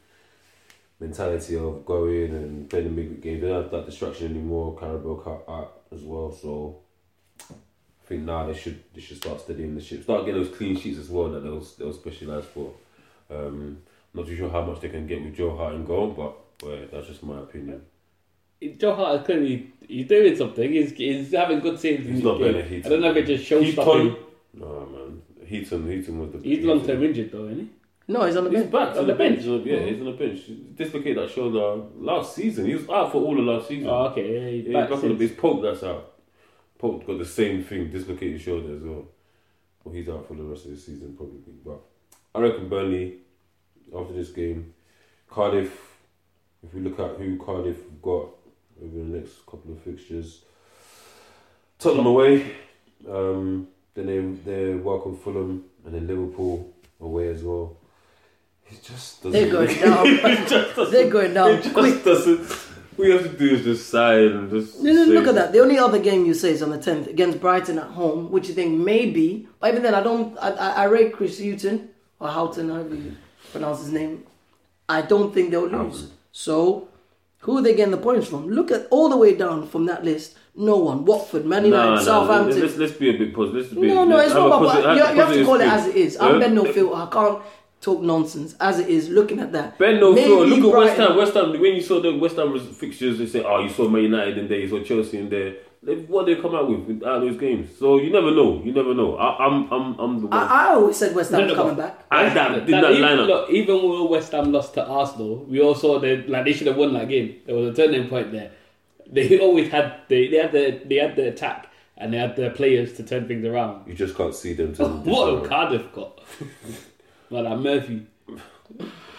mentality 0.99 1.57
of 1.57 1.85
going 1.85 2.35
and 2.35 2.69
playing 2.69 2.85
the 2.95 3.03
big 3.03 3.23
game. 3.23 3.41
They 3.41 3.49
don't 3.49 3.63
have 3.63 3.71
that 3.73 3.87
distraction 3.87 4.31
anymore. 4.31 4.77
Carabao 4.79 5.17
Cup 5.17 5.49
out 5.49 5.83
as 5.93 6.03
well, 6.03 6.31
so 6.33 6.79
I 7.41 8.07
think 8.07 8.23
now 8.23 8.47
they 8.47 8.55
should 8.55 8.83
they 8.95 9.01
should 9.01 9.17
start 9.17 9.41
studying 9.41 9.75
the 9.75 9.81
ship, 9.81 10.03
start 10.03 10.27
getting 10.27 10.43
those 10.43 10.55
clean 10.57 10.77
sheets 10.79 10.99
as 10.99 11.09
well 11.09 11.31
that 11.31 11.41
they'll 11.41 11.67
they'll 11.79 11.93
specialise 11.93 12.45
for. 12.45 12.73
Um, 13.31 13.79
not 14.13 14.27
too 14.27 14.37
sure 14.37 14.51
how 14.51 14.63
much 14.63 14.81
they 14.81 14.89
can 14.89 15.07
get 15.07 15.23
with 15.23 15.37
Joe 15.37 15.57
Hart 15.57 15.75
and 15.75 15.87
goal, 15.87 16.09
but 16.09 16.67
well, 16.67 16.87
that's 16.91 17.07
just 17.07 17.23
my 17.23 17.39
opinion. 17.39 17.83
Joe 18.77 18.95
Hart 18.95 19.21
is 19.21 19.27
clearly 19.27 19.73
he's 19.89 20.07
doing 20.07 20.37
something. 20.37 20.73
He's, 20.73 20.93
he's 20.93 21.33
having 21.33 21.61
good 21.61 21.79
saves. 21.79 22.07
in 22.07 22.15
He's 22.15 22.25
not 22.25 22.39
game. 22.39 22.53
better 22.53 22.69
than 22.69 22.85
I 22.85 22.89
don't 22.89 23.01
know 23.01 23.11
if 23.11 23.17
it 23.17 23.27
just 23.27 23.45
shows 23.45 23.65
Heaton, 23.65 23.85
something. 23.85 24.17
no 24.55 24.87
man, 24.87 25.23
Heaton, 25.47 25.91
Heaton 25.91 26.19
was 26.21 26.31
the 26.33 26.39
He's 26.49 26.65
long 26.65 26.87
term 26.87 27.03
injured 27.03 27.33
though, 27.33 27.47
isn't 27.47 27.59
he? 27.59 27.69
No, 28.09 28.25
he's 28.27 28.37
on 28.37 28.45
the 28.45 28.51
bench. 28.51 28.65
He's 28.65 28.73
bench. 28.73 28.89
back 28.91 28.97
On 28.99 29.07
the 29.07 29.15
bench. 29.15 29.39
He's 29.39 29.49
on, 29.49 29.63
yeah, 29.65 29.79
he's 29.85 30.01
on 30.01 30.07
the 30.07 30.13
bench. 30.13 30.41
Dislocated 30.75 31.19
that 31.19 31.31
shoulder 31.31 31.61
uh, 31.61 31.77
last 31.97 32.35
season. 32.35 32.67
He 32.67 32.75
was 32.75 32.89
out 32.89 33.13
for 33.13 33.23
all 33.23 33.39
of 33.39 33.45
last 33.45 33.69
season. 33.69 33.89
Oh, 33.89 34.07
okay. 34.09 34.35
Yeah, 34.35 34.51
he's 34.51 34.67
yeah, 34.67 34.73
back 34.81 34.89
he's 34.91 34.97
back 34.97 35.05
on 35.05 35.17
the 35.17 35.19
since. 35.19 35.31
It's 35.31 35.41
Pope 35.41 35.63
that's 35.63 35.83
out. 35.85 36.13
Pope 36.79 37.07
got 37.07 37.19
the 37.19 37.25
same 37.25 37.63
thing, 37.63 37.89
dislocated 37.91 38.41
shoulder 38.41 38.75
as 38.75 38.83
well. 38.83 39.05
Well, 39.85 39.95
he's 39.95 40.09
out 40.09 40.27
for 40.27 40.35
the 40.35 40.43
rest 40.43 40.65
of 40.65 40.73
the 40.73 40.77
season 40.77 41.15
probably. 41.17 41.41
But 41.65 41.81
I 42.35 42.41
reckon 42.41 42.69
Burnley 42.69 43.19
after 43.97 44.13
this 44.13 44.31
game, 44.31 44.75
Cardiff. 45.31 45.87
If 46.63 46.75
we 46.75 46.81
look 46.81 46.99
at 46.99 47.17
who 47.17 47.39
Cardiff 47.39 47.79
got 48.03 48.29
over 48.83 48.97
the 48.99 49.05
next 49.19 49.45
couple 49.47 49.73
of 49.73 49.81
fixtures, 49.83 50.43
Tottenham 51.79 52.07
away. 52.07 52.53
Um, 53.09 53.69
then 53.95 54.07
they 54.07 54.19
they 54.51 54.75
welcome 54.75 55.17
Fulham 55.17 55.65
and 55.85 55.95
then 55.95 56.07
Liverpool 56.07 56.73
away 57.01 57.29
as 57.29 57.43
well. 57.43 57.77
It 58.71 58.83
just 58.83 59.23
doesn't. 59.23 59.33
They're 59.33 59.51
going 59.51 59.77
down. 59.81 60.07
it 60.07 60.49
just 60.49 60.91
They're 60.93 61.11
going 61.11 61.35
down 61.35 61.51
it 61.51 61.63
just 61.63 61.75
quick. 61.75 62.05
doesn't 62.05 62.41
All 62.99 63.05
you 63.05 63.13
have 63.13 63.23
to 63.31 63.37
do 63.37 63.55
is 63.55 63.65
just 63.65 63.89
sigh 63.89 64.19
and 64.21 64.51
just. 64.51 64.81
No, 64.81 64.93
no, 64.93 65.05
look 65.07 65.27
at 65.27 65.35
that. 65.35 65.53
The 65.53 65.61
only 65.61 65.79
other 65.79 65.99
game 65.99 66.25
you 66.27 66.35
say 66.35 66.51
is 66.51 66.63
on 66.63 66.71
the 66.71 66.79
10th 66.79 67.09
against 67.09 67.41
Brighton 67.41 67.79
at 67.79 67.87
home, 67.89 68.31
which 68.31 68.49
you 68.49 68.55
think 68.55 68.79
maybe, 68.79 69.49
but 69.59 69.71
even 69.71 69.83
then, 69.83 69.95
I 69.95 70.03
don't. 70.03 70.37
I, 70.39 70.51
I, 70.51 70.71
I 70.71 70.85
rate 70.85 71.13
Chris 71.13 71.41
Houghton 71.43 71.89
or 72.21 72.29
Houghton, 72.29 72.69
however 72.69 72.95
you 72.95 73.17
pronounce 73.51 73.81
his 73.81 73.93
name. 73.93 74.25
I 74.89 75.03
don't 75.03 75.33
think 75.33 75.51
they'll 75.51 75.63
lose. 75.63 75.73
Houghton. 75.73 76.11
So, 76.33 76.89
who 77.41 77.59
are 77.59 77.63
they 77.63 77.75
getting 77.75 77.91
the 77.91 77.97
points 77.97 78.29
from? 78.29 78.49
Look 78.49 78.71
at 78.71 78.87
all 78.91 79.09
the 79.09 79.17
way 79.17 79.35
down 79.35 79.67
from 79.67 79.87
that 79.87 80.05
list. 80.05 80.37
No 80.55 80.77
one. 80.77 81.05
Watford, 81.05 81.47
Man 81.47 81.65
United, 81.65 81.91
nah, 81.91 82.01
Southampton. 82.03 82.61
Let's, 82.61 82.77
let's 82.77 82.93
be 82.93 83.11
a 83.11 83.19
bit 83.19 83.35
positive. 83.35 83.75
Be, 83.81 83.87
no, 83.89 84.05
no, 84.05 84.19
it's 84.19 84.35
not 84.35 84.47
about. 84.47 84.63
posi- 84.63 84.83
You, 84.83 84.83
have 84.83 84.97
you 84.97 85.03
have 85.03 85.15
to 85.15 85.23
positive 85.25 85.47
call 85.47 85.61
it 85.61 85.67
as 85.69 85.87
it 85.87 85.97
is. 85.97 86.17
I'm? 86.21 86.39
Ben 86.41 86.55
no 86.55 86.65
filter. 86.73 86.95
I 86.95 87.07
can't 87.11 87.43
talk 87.81 88.03
nonsense. 88.03 88.57
As 88.61 88.79
it 88.79 88.89
is, 88.89 89.09
looking 89.09 89.41
at 89.41 89.53
that. 89.53 89.79
Ben 89.79 90.01
no 90.01 90.15
filter. 90.15 90.47
Look 90.47 90.75
at 90.75 90.79
West 90.79 90.97
Ham. 90.99 91.17
West 91.17 91.35
Ham. 91.35 91.51
When 91.53 91.75
you 91.75 91.81
saw 91.81 92.01
the 92.01 92.17
West 92.19 92.37
Ham 92.37 92.59
fixtures, 92.59 93.19
they 93.19 93.27
say, 93.27 93.43
"Oh, 93.43 93.61
you 93.61 93.71
saw 93.71 93.89
Man 93.89 94.03
United 94.03 94.37
in 94.39 94.49
there, 94.49 94.59
you 94.59 94.69
saw 94.69 94.83
Chelsea 94.83 95.19
in 95.19 95.31
there." 95.31 95.55
They, 95.83 95.95
what 95.97 96.27
they 96.27 96.37
come 96.37 96.55
out 96.55 96.69
with 96.69 97.03
out 97.03 97.17
of 97.17 97.23
those 97.23 97.39
games. 97.41 97.71
So 97.79 97.99
you 97.99 98.11
never 98.11 98.31
know. 98.33 98.61
You 98.63 98.71
never 98.73 98.93
know. 98.93 99.17
I, 99.17 99.47
I'm, 99.47 99.73
I'm, 99.73 99.99
I'm 99.99 100.21
the 100.21 100.27
one. 100.27 100.33
I, 100.39 100.67
I 100.67 100.75
always 100.75 100.97
said 100.97 101.15
West 101.15 101.31
Ham 101.31 101.41
No, 101.41 101.47
was 101.47 101.57
no, 101.57 101.63
coming 101.63 101.77
but- 101.77 101.97
back. 101.99 102.07
I, 102.11 102.29
that, 102.35 102.67
did 102.67 102.75
That 102.75 102.81
that 102.83 102.93
even, 102.93 103.03
lineup. 103.03 103.27
look, 103.27 103.51
even 103.51 103.77
when 103.89 104.09
West 104.11 104.33
Ham 104.33 104.53
lost 104.53 104.75
to 104.75 104.85
Arsenal, 104.87 105.37
we 105.47 105.59
all 105.63 105.75
saw 105.75 105.99
that 106.01 106.29
like 106.29 106.45
they 106.45 106.53
should 106.53 106.67
have 106.67 106.77
won 106.77 106.93
that 106.93 107.09
game. 107.09 107.37
There 107.47 107.57
was 107.57 107.71
a 107.71 107.73
turning 107.83 108.09
point 108.11 108.31
there. 108.31 108.51
They 109.11 109.41
always 109.47 109.71
had 109.71 110.01
they, 110.09 110.29
they 110.29 110.37
had 110.37 110.53
the 110.53 110.83
they 110.85 110.97
had 110.97 111.17
the 111.17 111.29
attack 111.29 111.69
and 111.97 112.13
they 112.13 112.19
had 112.19 112.37
the 112.37 112.51
players 112.51 112.93
to 112.99 113.03
turn 113.03 113.27
things 113.27 113.47
around. 113.47 113.87
You 113.89 113.95
just 113.95 114.15
can't 114.17 114.35
see 114.35 114.53
them. 114.53 114.75
To 114.75 114.85
What 114.87 115.33
have 115.33 115.49
Cardiff 115.49 115.93
got? 115.95 116.19
well, 117.31 117.45
like 117.45 117.59
Murphy. 117.59 118.07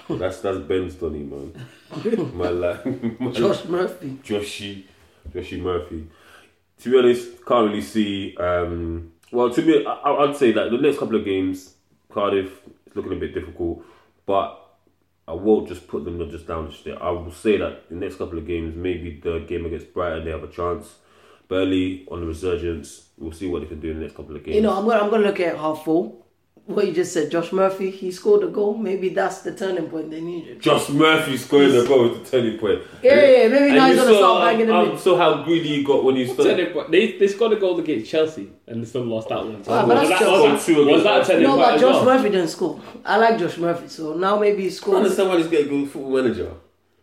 That's 0.09 0.41
that's 0.41 0.59
Ben 0.59 0.91
Stoney, 0.91 1.23
man. 1.23 1.53
my 2.35 2.49
like, 2.49 3.33
Josh 3.33 3.65
Murphy. 3.65 4.19
Joshy, 4.23 4.83
Joshy 5.33 5.59
Murphy. 5.59 6.07
To 6.81 6.89
be 6.89 6.97
honest, 6.97 7.45
can't 7.45 7.69
really 7.69 7.81
see. 7.81 8.35
Um, 8.37 9.11
well, 9.31 9.49
to 9.49 9.61
me, 9.61 9.85
I, 9.85 10.11
I'd 10.11 10.35
say 10.35 10.51
that 10.51 10.71
the 10.71 10.77
next 10.77 10.99
couple 10.99 11.15
of 11.15 11.25
games, 11.25 11.75
Cardiff 12.11 12.51
is 12.87 12.95
looking 12.95 13.13
a 13.13 13.15
bit 13.15 13.33
difficult, 13.33 13.85
but 14.25 14.57
I 15.27 15.33
won't 15.33 15.67
just 15.67 15.87
put 15.87 16.05
them 16.05 16.17
just 16.29 16.47
down 16.47 16.67
the 16.67 16.73
street. 16.73 16.97
I 16.99 17.11
will 17.11 17.31
say 17.31 17.57
that 17.57 17.87
the 17.89 17.95
next 17.95 18.15
couple 18.15 18.37
of 18.37 18.47
games, 18.47 18.75
maybe 18.75 19.19
the 19.21 19.39
game 19.39 19.65
against 19.65 19.93
Brighton, 19.93 20.25
they 20.25 20.31
have 20.31 20.43
a 20.43 20.47
chance. 20.47 20.95
Burnley 21.47 22.07
on 22.09 22.21
the 22.21 22.25
resurgence. 22.25 23.09
We'll 23.17 23.33
see 23.33 23.47
what 23.47 23.61
they 23.61 23.67
can 23.67 23.79
do 23.79 23.91
in 23.91 23.97
the 23.97 24.03
next 24.03 24.15
couple 24.15 24.35
of 24.35 24.43
games. 24.43 24.55
You 24.55 24.61
know, 24.61 24.73
I'm 24.73 24.85
gonna 24.85 25.03
I'm 25.03 25.09
gonna 25.09 25.27
look 25.27 25.39
at 25.39 25.57
half 25.57 25.83
full. 25.83 26.25
What 26.67 26.85
you 26.87 26.93
just 26.93 27.11
said, 27.11 27.31
Josh 27.31 27.51
Murphy, 27.51 27.89
he 27.89 28.11
scored 28.11 28.43
a 28.43 28.47
goal. 28.47 28.77
Maybe 28.77 29.09
that's 29.09 29.39
the 29.41 29.53
turning 29.53 29.89
point 29.89 30.09
they 30.11 30.21
needed. 30.21 30.61
Josh 30.61 30.89
Murphy 30.89 31.35
scoring 31.35 31.71
the 31.71 31.85
goal 31.85 32.03
with 32.09 32.23
the 32.23 32.29
turning 32.37 32.57
point. 32.59 32.81
Yeah, 33.03 33.15
yeah, 33.15 33.21
yeah, 33.43 33.47
maybe 33.49 33.65
And 33.65 33.75
now 33.75 33.87
he's 33.87 33.95
gonna 33.97 34.11
saw, 34.13 34.17
start 34.19 34.51
banging 34.53 34.67
them 34.67 34.75
um, 34.75 34.91
in. 34.91 34.97
So 34.97 35.17
how 35.17 35.43
greedy 35.43 35.69
he 35.77 35.83
got 35.83 36.03
when 36.03 36.15
he 36.15 36.27
started. 36.27 36.55
Turning 36.57 36.73
point- 36.73 36.91
They 36.91 37.17
they 37.17 37.27
scored 37.27 37.53
a 37.53 37.55
goal 37.57 37.79
against 37.79 38.09
Chelsea 38.11 38.49
and 38.67 38.81
they 38.81 38.87
still 38.87 39.03
lost 39.03 39.29
that 39.29 39.39
one. 39.43 39.63
So 39.63 39.71
Ah, 39.73 39.85
but 39.85 39.97
was, 39.99 40.09
that's 40.09 40.21
that, 40.21 40.31
was, 40.31 40.65
that, 40.67 40.75
was 40.85 41.03
that 41.03 41.21
a 41.21 41.25
turning 41.25 41.43
No, 41.43 41.55
point 41.55 41.67
but 41.71 41.79
Josh 41.79 41.95
well? 41.95 42.05
Murphy 42.05 42.29
didn't 42.29 42.47
score. 42.47 42.79
I 43.03 43.17
like 43.17 43.39
Josh 43.39 43.57
Murphy, 43.57 43.87
so 43.89 44.13
now 44.13 44.39
maybe 44.39 44.61
he 44.61 44.67
I 44.67 44.71
scores. 44.71 44.97
understand 44.97 45.29
why 45.29 45.37
this 45.37 45.47
guy 45.47 45.63
good 45.67 45.89
football 45.89 46.11
manager. 46.21 46.51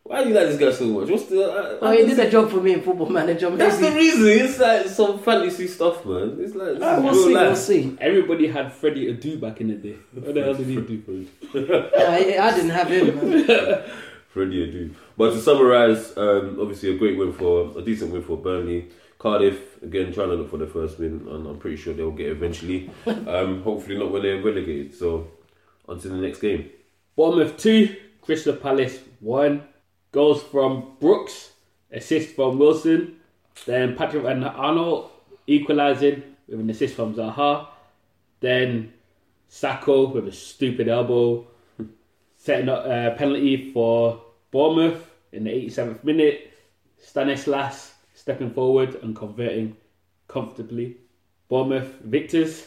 Why 0.09 0.23
do 0.25 0.31
you 0.31 0.35
like 0.35 0.47
this 0.49 0.59
guy 0.59 0.73
so 0.73 0.87
much? 0.87 1.11
What's 1.11 1.27
the? 1.27 1.43
I, 1.45 1.87
Oh, 1.87 1.91
he 1.93 2.07
did 2.07 2.19
a 2.19 2.31
job 2.31 2.51
for 2.51 2.61
me 2.63 2.73
in 2.73 2.81
Football 2.81 3.11
Manager. 3.11 3.51
Maybe. 3.51 3.59
That's 3.59 3.77
the 3.79 3.91
reason. 3.93 4.27
It's 4.27 4.59
like 4.59 4.87
some 4.87 5.19
fantasy 5.19 5.67
stuff, 5.69 6.05
man. 6.07 6.39
It's 6.41 6.55
like 6.55 6.79
Ah, 6.81 6.99
we'll 7.01 7.13
see, 7.15 7.35
life. 7.35 7.47
we'll 7.49 7.57
see. 7.57 7.97
Everybody 8.01 8.47
had 8.49 8.73
Freddie 8.73 9.13
Adu 9.15 9.39
back 9.39 9.61
in 9.61 9.69
the 9.69 9.75
day. 9.75 9.97
What 10.15 10.35
the 10.35 10.43
hell 10.43 10.55
did 10.55 10.67
he 10.67 10.77
do 10.81 11.03
for 11.03 11.13
you? 11.13 11.29
I, 11.99 12.39
I 12.41 12.55
didn't 12.57 12.71
have 12.71 12.89
him. 12.89 13.07
Man. 13.17 13.83
Freddie 14.33 14.67
Adu. 14.67 14.95
But 15.19 15.33
to 15.33 15.41
summarise, 15.41 16.17
um, 16.17 16.57
obviously 16.59 16.95
a 16.95 16.99
great 16.99 17.19
win 17.19 17.33
for 17.35 17.79
a 17.79 17.83
decent 17.83 18.11
win 18.13 18.23
for 18.23 18.39
Burnley. 18.39 18.89
Cardiff 19.19 19.83
again 19.83 20.13
trying 20.13 20.29
to 20.29 20.37
look 20.37 20.51
for 20.51 20.59
the 20.59 20.67
first 20.67 20.99
win, 20.99 21.27
and 21.29 21.47
I'm 21.47 21.59
pretty 21.59 21.77
sure 21.77 21.93
they'll 21.93 22.13
get 22.13 22.29
it 22.29 22.33
eventually. 22.33 22.91
um, 23.07 23.63
hopefully 23.63 23.99
not 23.99 24.11
when 24.11 24.23
they're 24.23 24.41
relegated. 24.41 24.95
So 24.95 25.29
on 25.87 25.99
to 26.01 26.09
the 26.09 26.17
next 26.17 26.41
game. 26.41 26.71
Bournemouth 27.17 27.59
2, 27.59 27.95
Crystal 28.23 28.55
Palace 28.57 29.01
1. 29.21 29.63
Goals 30.13 30.43
from 30.43 30.97
Brooks, 31.01 31.53
assist 31.93 32.35
from 32.35 32.59
Wilson. 32.59 33.17
Then 33.67 33.97
Patrick 33.97 34.23
van 34.23 34.43
Aanholt 34.43 35.11
equalising 35.47 36.23
with 36.49 36.61
an 36.61 36.71
assist 36.71 36.95
from 36.95 37.15
Zaha. 37.15 37.67
Then 38.41 38.93
Sakho 39.51 40.13
with 40.13 40.29
a 40.29 40.33
stupid 40.33 40.89
elbow. 40.89 41.47
Setting 42.37 42.69
up 42.69 42.85
a 42.87 43.15
penalty 43.19 43.73
for 43.73 44.23
Bournemouth 44.51 45.11
in 45.33 45.45
the 45.45 45.51
87th 45.51 46.05
minute. 46.05 46.53
Stanislas 46.99 47.93
stepping 48.15 48.51
forward 48.51 48.95
and 49.03 49.15
converting 49.15 49.77
comfortably. 50.27 50.97
Bournemouth 51.49 51.95
victors. 52.03 52.67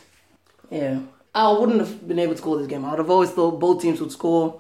Yeah. 0.70 1.00
I 1.34 1.52
wouldn't 1.52 1.80
have 1.80 2.08
been 2.08 2.20
able 2.20 2.34
to 2.34 2.38
score 2.38 2.58
this 2.58 2.68
game. 2.68 2.84
I 2.84 2.90
would 2.90 3.00
have 3.00 3.10
always 3.10 3.32
thought 3.32 3.60
both 3.60 3.82
teams 3.82 4.02
would 4.02 4.12
score. 4.12 4.60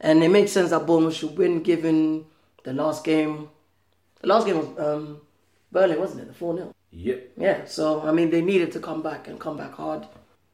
And 0.00 0.22
it 0.22 0.30
makes 0.30 0.52
sense 0.52 0.70
that 0.70 0.86
Bournemouth 0.86 1.14
should 1.14 1.36
win 1.36 1.62
given 1.62 2.24
the 2.64 2.72
last 2.72 3.04
game. 3.04 3.50
The 4.20 4.28
last 4.28 4.46
game 4.46 4.58
was 4.58 4.78
um, 4.78 5.20
Burnley, 5.70 5.96
wasn't 5.96 6.22
it? 6.22 6.28
The 6.28 6.34
4 6.34 6.56
0. 6.56 6.74
Yep. 6.92 7.32
Yeah, 7.36 7.64
so, 7.66 8.02
I 8.02 8.12
mean, 8.12 8.30
they 8.30 8.40
needed 8.40 8.72
to 8.72 8.80
come 8.80 9.02
back 9.02 9.28
and 9.28 9.38
come 9.38 9.56
back 9.56 9.72
hard. 9.72 10.06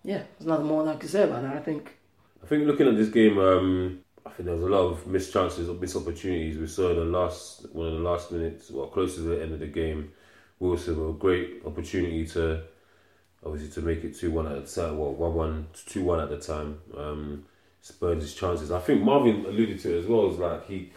Yeah, 0.05 0.23
there's 0.39 0.47
nothing 0.47 0.67
more 0.67 0.87
I 0.87 0.97
can 0.97 1.09
say 1.09 1.23
about 1.23 1.43
that, 1.43 1.57
I 1.57 1.61
think. 1.61 1.97
I 2.43 2.47
think 2.47 2.67
looking 2.67 2.87
at 2.87 2.97
this 2.97 3.09
game, 3.09 3.39
um, 3.39 4.01
I 4.25 4.31
think 4.31 4.47
there 4.47 4.55
was 4.55 4.65
a 4.65 4.69
lot 4.69 4.87
of 4.87 5.07
missed 5.07 5.33
chances 5.33 5.69
or 5.69 5.75
missed 5.75 5.97
opportunities. 5.97 6.59
We 6.59 6.67
saw 6.67 6.91
in 6.91 6.97
the 6.97 7.05
last 7.05 7.67
one 7.73 7.87
of 7.87 7.95
the 7.95 8.01
last 8.01 8.31
minutes, 8.33 8.71
well, 8.71 8.89
close 8.89 9.15
to 9.15 9.23
the 9.23 9.43
end 9.43 9.53
of 9.53 9.61
the 9.61 9.67
game, 9.67 10.13
Wilson 10.59 10.99
with 10.99 11.17
a 11.17 11.19
great 11.19 11.63
opportunity 11.65 12.27
to 12.29 12.63
obviously 13.45 13.71
to 13.71 13.87
make 13.87 14.05
it 14.05 14.17
two 14.17 14.31
one 14.31 14.47
at 14.47 14.65
the 14.65 14.83
time. 14.83 14.99
Well, 14.99 15.13
one 15.13 15.35
one 15.35 15.67
two 15.87 16.03
one 16.03 16.21
at 16.21 16.31
the 16.31 16.39
time. 16.39 16.81
Um, 16.97 17.47
spurned 17.87 18.21
his 18.21 18.35
chances. 18.35 18.73
I 18.73 18.81
think 18.81 19.03
Marvin 19.03 19.47
alluded 19.47 19.79
to 19.81 19.97
it 19.97 20.01
as 20.01 20.07
well. 20.07 20.31
Is 20.31 20.39
like 20.39 20.67
he 20.67 20.91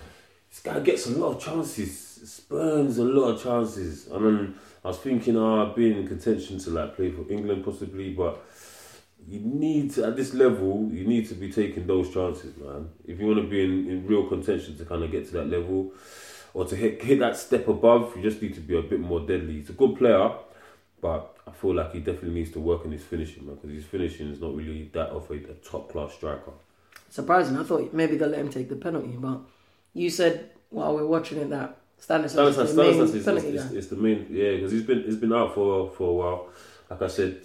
this 0.50 0.60
guy 0.60 0.80
gets 0.80 1.06
a 1.06 1.12
lot 1.12 1.36
of 1.36 1.44
chances, 1.44 2.20
spurns 2.26 2.98
a 2.98 3.04
lot 3.04 3.36
of 3.36 3.44
chances, 3.44 4.08
and 4.08 4.26
then 4.26 4.56
I 4.84 4.88
was 4.88 4.98
thinking, 4.98 5.38
ah, 5.38 5.74
being 5.74 5.98
in 5.98 6.08
contention 6.08 6.58
to 6.60 6.72
like 6.72 6.96
play 6.96 7.12
for 7.12 7.32
England 7.32 7.64
possibly, 7.64 8.14
but 8.14 8.44
you 9.28 9.40
need 9.40 9.92
to 9.92 10.06
at 10.06 10.16
this 10.16 10.34
level 10.34 10.90
you 10.92 11.06
need 11.06 11.28
to 11.28 11.36
be 11.36 11.52
taking 11.52 11.86
those 11.86 12.12
chances 12.14 12.56
man 12.56 12.90
if 13.06 13.20
you 13.20 13.28
want 13.28 13.38
to 13.38 13.46
be 13.48 13.62
in, 13.62 13.90
in 13.90 14.08
real 14.08 14.26
contention 14.26 14.78
to 14.78 14.86
kind 14.86 15.04
of 15.04 15.12
get 15.12 15.26
to 15.26 15.34
that 15.34 15.50
level 15.50 15.92
or 16.54 16.64
to 16.64 16.74
hit, 16.74 17.04
hit 17.04 17.20
that 17.20 17.36
step 17.36 17.68
above 17.68 18.16
you 18.16 18.24
just 18.24 18.42
need 18.42 18.54
to 18.54 18.62
be 18.62 18.78
a 18.78 18.82
bit 18.82 19.00
more 19.00 19.20
deadly 19.20 19.56
he's 19.56 19.70
a 19.70 19.74
good 19.74 19.98
player 19.98 20.32
but 21.02 21.36
I 21.46 21.52
feel 21.52 21.76
like 21.76 21.92
he 21.92 22.00
definitely 22.00 22.32
needs 22.32 22.52
to 22.52 22.62
work 22.62 22.86
on 22.86 22.94
his 22.94 23.04
finishing 23.04 23.46
man 23.46 23.56
because 23.56 23.72
his 23.72 23.84
finishing 23.84 24.30
is 24.30 24.40
not 24.40 24.56
really 24.56 24.90
that 24.94 25.10
of 25.10 25.30
a, 25.30 25.34
a 25.34 25.54
top 25.56 25.92
class 25.92 26.14
striker 26.14 26.54
Surprising. 27.10 27.58
I 27.58 27.64
thought 27.64 27.94
maybe 27.94 28.18
they'll 28.18 28.30
let 28.30 28.40
him 28.40 28.50
take 28.50 28.70
the 28.70 28.76
penalty, 28.76 29.16
but 29.18 29.40
you 29.94 30.10
said 30.10 30.52
while 30.70 30.96
we 30.96 31.02
are 31.02 31.08
watching 31.08 31.40
it 31.40 31.50
that 31.50 31.78
Stanislas 31.98 32.34
Stanislas, 32.34 32.70
is 32.70 32.76
the 32.76 32.84
main 32.84 32.94
Stanislas 32.94 33.16
is, 33.16 33.26
penalty 33.26 33.48
is, 33.58 33.72
is 33.72 33.88
the 33.90 33.96
main 33.96 34.28
yeah 34.30 34.52
because 34.52 34.72
he's 34.72 34.84
been 34.84 35.04
he's 35.04 35.18
been 35.18 35.34
out 35.34 35.54
for 35.54 35.90
for 35.92 36.10
a 36.10 36.14
while. 36.14 36.50
Like 36.90 37.02
I 37.02 37.08
said 37.08 37.42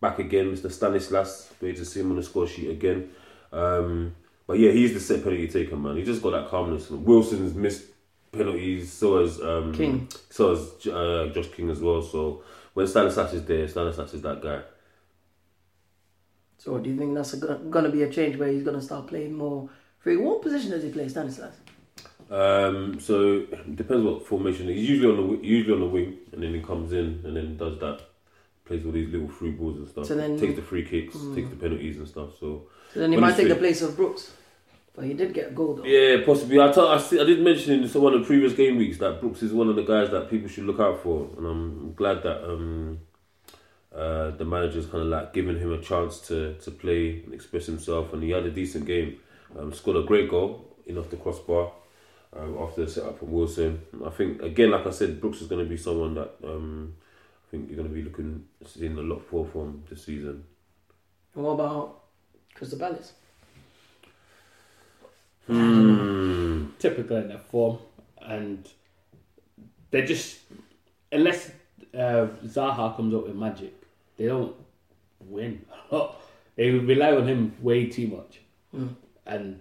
back 0.00 0.18
again 0.18 0.52
Mr 0.54 0.70
Stanislas 0.70 1.52
great 1.58 1.76
to 1.76 1.84
see 1.84 2.00
him 2.00 2.10
on 2.10 2.16
the 2.16 2.22
score 2.22 2.46
sheet 2.46 2.70
again. 2.70 3.10
Um, 3.52 4.14
but 4.46 4.58
yeah 4.58 4.70
he's 4.70 4.92
the 4.92 5.00
set 5.00 5.24
penalty 5.24 5.48
taker 5.48 5.76
man. 5.76 5.96
He 5.96 6.04
just 6.04 6.22
got 6.22 6.30
that 6.30 6.48
calmness. 6.48 6.90
Wilson's 6.90 7.54
missed 7.54 7.86
penalties 8.32 8.92
so 8.92 9.20
has 9.20 9.40
um, 9.40 9.72
King. 9.72 10.08
so 10.30 10.54
has 10.54 10.86
uh, 10.86 11.30
Josh 11.34 11.48
King 11.48 11.70
as 11.70 11.80
well. 11.80 12.02
So 12.02 12.42
when 12.74 12.86
Stanislas 12.86 13.32
is 13.32 13.44
there 13.44 13.66
Stanislas 13.66 14.14
is 14.14 14.22
that 14.22 14.42
guy 14.42 14.60
So 16.66 16.78
do 16.78 16.90
you 16.90 16.96
think 16.96 17.14
that's 17.14 17.32
a, 17.32 17.36
going 17.70 17.84
to 17.84 17.92
be 17.92 18.02
a 18.02 18.10
change 18.10 18.36
where 18.38 18.48
he's 18.48 18.64
going 18.64 18.76
to 18.76 18.84
start 18.84 19.06
playing 19.06 19.34
more 19.34 19.70
free? 20.00 20.16
What 20.16 20.42
position 20.42 20.72
does 20.72 20.82
he 20.82 20.90
play, 20.90 21.08
Stanislas? 21.08 21.54
Um, 22.28 22.98
so 22.98 23.46
it 23.52 23.76
depends 23.76 24.04
what 24.04 24.26
formation. 24.26 24.66
He's 24.66 24.88
usually 24.88 25.16
on 25.16 25.38
the 25.38 25.46
usually 25.46 25.74
on 25.74 25.80
the 25.80 25.86
wing, 25.86 26.16
and 26.32 26.42
then 26.42 26.52
he 26.54 26.60
comes 26.60 26.92
in 26.92 27.22
and 27.24 27.36
then 27.36 27.56
does 27.56 27.78
that, 27.78 28.00
plays 28.64 28.84
all 28.84 28.90
these 28.90 29.08
little 29.10 29.28
free 29.28 29.52
balls 29.52 29.76
and 29.76 29.88
stuff. 29.88 30.06
So 30.06 30.16
then- 30.16 30.36
takes 30.36 30.56
the 30.56 30.62
free 30.62 30.84
kicks, 30.84 31.16
takes 31.36 31.50
the 31.50 31.54
penalties 31.54 31.98
and 31.98 32.08
stuff. 32.08 32.30
So 32.40 32.66
So 32.92 32.98
then 32.98 33.12
he 33.12 33.16
might 33.16 33.36
take 33.36 33.46
the 33.46 33.54
place 33.54 33.80
of 33.82 33.94
Brooks. 33.94 34.32
But 34.96 35.04
he 35.04 35.14
did 35.14 35.34
get 35.34 35.48
a 35.48 35.50
goal 35.52 35.74
though. 35.74 35.84
yeah, 35.84 36.24
possibly. 36.24 36.58
I 36.58 36.66
I, 36.68 36.98
see, 36.98 37.20
I 37.20 37.24
did 37.24 37.42
mention 37.42 37.74
in 37.74 37.88
some 37.88 38.02
one 38.02 38.14
of 38.14 38.22
the 38.22 38.26
previous 38.26 38.54
game 38.54 38.76
weeks 38.76 38.98
that 38.98 39.20
Brooks 39.20 39.42
is 39.44 39.52
one 39.52 39.68
of 39.68 39.76
the 39.76 39.84
guys 39.84 40.10
that 40.10 40.28
people 40.30 40.48
should 40.48 40.64
look 40.64 40.80
out 40.80 41.00
for, 41.04 41.28
and 41.36 41.46
I'm 41.46 41.92
glad 41.94 42.24
that 42.24 42.42
um, 42.42 42.98
uh, 43.96 44.30
the 44.32 44.44
manager's 44.44 44.86
kind 44.86 45.02
of 45.02 45.08
like 45.08 45.32
giving 45.32 45.58
him 45.58 45.72
a 45.72 45.80
chance 45.80 46.20
to 46.28 46.54
to 46.54 46.70
play 46.70 47.22
and 47.24 47.32
express 47.34 47.66
himself, 47.66 48.12
and 48.12 48.22
he 48.22 48.30
had 48.30 48.44
a 48.44 48.50
decent 48.50 48.86
game. 48.86 49.18
Um, 49.58 49.72
scored 49.72 49.96
a 49.96 50.02
great 50.02 50.28
goal 50.28 50.76
in 50.86 50.98
off 50.98 51.08
the 51.10 51.16
crossbar. 51.16 51.72
um, 52.38 52.58
after 52.60 52.84
the 52.84 52.90
setup 52.90 53.18
from 53.18 53.32
Wilson. 53.32 53.80
I 54.04 54.10
think 54.10 54.42
again, 54.42 54.70
like 54.70 54.86
I 54.86 54.90
said, 54.90 55.20
Brooks 55.20 55.40
is 55.40 55.48
going 55.48 55.64
to 55.64 55.68
be 55.68 55.76
someone 55.76 56.14
that 56.14 56.34
um, 56.44 56.94
I 57.46 57.50
think 57.50 57.68
you're 57.68 57.76
going 57.76 57.88
to 57.88 57.94
be 57.94 58.02
looking 58.02 58.44
seeing 58.64 58.96
a 58.98 59.02
lot 59.02 59.22
for 59.28 59.46
from 59.46 59.84
this 59.88 60.04
season. 60.04 60.44
And 61.34 61.44
what 61.44 61.52
about 61.52 62.02
Crystal 62.54 62.78
Palace? 62.78 63.12
Hmm. 65.46 66.66
typical 66.80 67.18
in 67.18 67.28
their 67.28 67.38
form, 67.38 67.78
and 68.20 68.68
they're 69.92 70.04
just 70.04 70.40
unless 71.12 71.50
uh, 71.94 72.26
Zaha 72.44 72.96
comes 72.96 73.14
up 73.14 73.28
with 73.28 73.36
magic, 73.36 73.72
they 74.16 74.26
don't 74.26 74.54
win. 75.20 75.64
they 76.56 76.70
rely 76.70 77.12
on 77.16 77.26
him 77.28 77.54
way 77.60 77.86
too 77.86 78.06
much, 78.08 78.40
and 79.26 79.60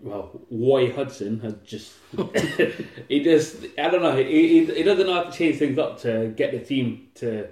well, 0.00 0.40
Roy 0.50 0.92
Hodgson 0.92 1.40
has 1.40 1.54
just 1.64 1.94
he 3.08 3.22
just 3.24 3.56
I 3.78 3.88
don't 3.90 4.02
know 4.02 4.16
he, 4.16 4.24
he 4.64 4.64
he 4.66 4.82
doesn't 4.82 5.06
know 5.06 5.14
how 5.14 5.24
to 5.24 5.36
change 5.36 5.58
things 5.58 5.78
up 5.78 6.00
to 6.02 6.32
get 6.36 6.52
the 6.52 6.60
team 6.60 7.08
to 7.16 7.48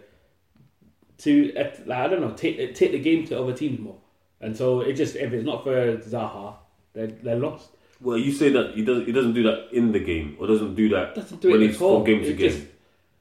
to 1.19 1.55
uh, 1.57 1.71
like, 1.87 1.99
I 1.99 2.09
don't 2.09 2.21
know 2.21 2.33
take 2.33 2.75
take 2.75 2.93
the 2.93 2.99
game 3.01 3.27
to 3.29 3.41
other 3.41 3.53
teams 3.53 3.81
more, 3.81 3.97
and 4.41 4.57
so 4.57 4.81
it 4.81 4.93
just 4.95 5.17
if 5.17 5.33
it's 5.33 5.45
not 5.45 5.65
for 5.65 5.97
Zaha, 5.99 6.55
they're 6.93 7.07
they're 7.09 7.39
lost. 7.39 7.71
Well, 8.01 8.19
you 8.19 8.31
say 8.31 8.51
that 8.51 8.75
he 8.75 8.85
doesn't 8.85 9.07
he 9.07 9.13
doesn't 9.13 9.33
do 9.33 9.43
that 9.45 9.69
in 9.73 9.91
the 9.93 10.01
game 10.01 10.37
or 10.39 10.47
doesn't 10.47 10.75
do 10.75 10.89
that 10.91 11.15
doesn't 11.15 11.41
do 11.41 11.51
when 11.53 11.63
it 11.63 11.69
he's 11.69 11.81
all. 11.81 11.97
from 11.97 12.05
game 12.05 12.23
to 12.23 12.29
It 12.31 12.37
game. 12.37 12.51
just- 12.51 12.63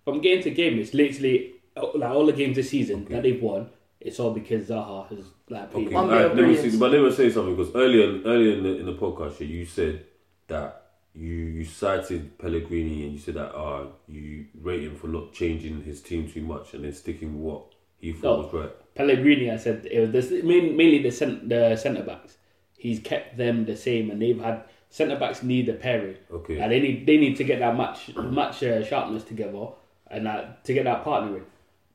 from 0.04 0.22
game 0.22 0.44
to 0.44 0.52
game, 0.52 0.78
it's 0.78 0.94
literally 0.94 1.55
like 1.76 2.12
all 2.12 2.26
the 2.26 2.34
games 2.34 2.56
this 2.56 2.70
season 2.70 3.06
that 3.06 3.24
they've 3.24 3.42
won. 3.42 3.70
It's 4.00 4.20
all 4.20 4.32
because 4.32 4.68
Zaha 4.70 5.08
has 5.10 5.26
like 5.50 5.72
played. 5.72 5.88
Okay, 5.88 5.96
One 5.96 6.10
alright, 6.12 6.36
let 6.36 6.48
me 6.48 6.56
see, 6.58 6.78
but 6.78 6.92
let 6.92 7.02
me 7.02 7.12
say 7.12 7.30
something 7.32 7.56
because 7.56 7.74
earlier, 7.76 8.22
earlier 8.26 8.54
in 8.58 8.64
the 8.64 8.78
in 8.78 8.86
the 8.86 8.94
podcast, 8.94 9.40
you 9.48 9.66
said 9.66 10.06
that 10.48 10.84
you 11.14 11.30
you 11.34 11.64
cited 11.66 12.38
Pellegrini 12.38 13.04
and 13.04 13.14
you 13.14 13.20
said 13.20 13.36
that 13.36 13.56
uh 13.56 13.88
you 14.08 14.46
rate 14.62 14.84
him 14.84 14.96
for 14.96 15.08
not 15.08 15.34
changing 15.34 15.84
his 15.84 16.02
team 16.02 16.30
too 16.30 16.42
much 16.42 16.74
and 16.74 16.84
then 16.84 16.94
sticking 16.94 17.34
with 17.34 17.42
what 17.54 17.64
he 17.98 18.12
thought 18.14 18.38
No. 18.38 18.44
was 18.44 18.54
right. 18.54 18.96
Pellegrini, 18.96 19.50
I 19.50 19.58
said 19.58 19.88
it 19.90 20.12
was 20.14 20.30
the, 20.30 20.42
main, 20.44 20.76
mainly 20.78 21.02
the 21.02 21.12
cent, 21.12 21.50
the 21.50 21.76
centre 21.76 22.04
backs. 22.04 22.38
He's 22.78 23.00
kept 23.00 23.38
them 23.38 23.66
the 23.66 23.76
same, 23.76 24.12
and 24.12 24.22
they've 24.22 24.40
had 24.40 24.66
centre 24.90 25.18
backs 25.18 25.42
need 25.42 25.68
a 25.70 25.74
pairing. 25.74 26.18
Okay. 26.32 26.60
and 26.60 26.72
they 26.72 26.80
need 26.80 27.08
they 27.08 27.18
need 27.18 27.38
to 27.38 27.44
get 27.44 27.60
that 27.60 27.76
match 27.76 28.16
match 28.16 28.62
uh, 28.62 28.84
sharpness 28.84 29.24
together 29.24 29.68
and 30.12 30.26
that 30.28 30.64
to 30.66 30.74
get 30.74 30.84
that 30.84 31.04
partnering. 31.04 31.44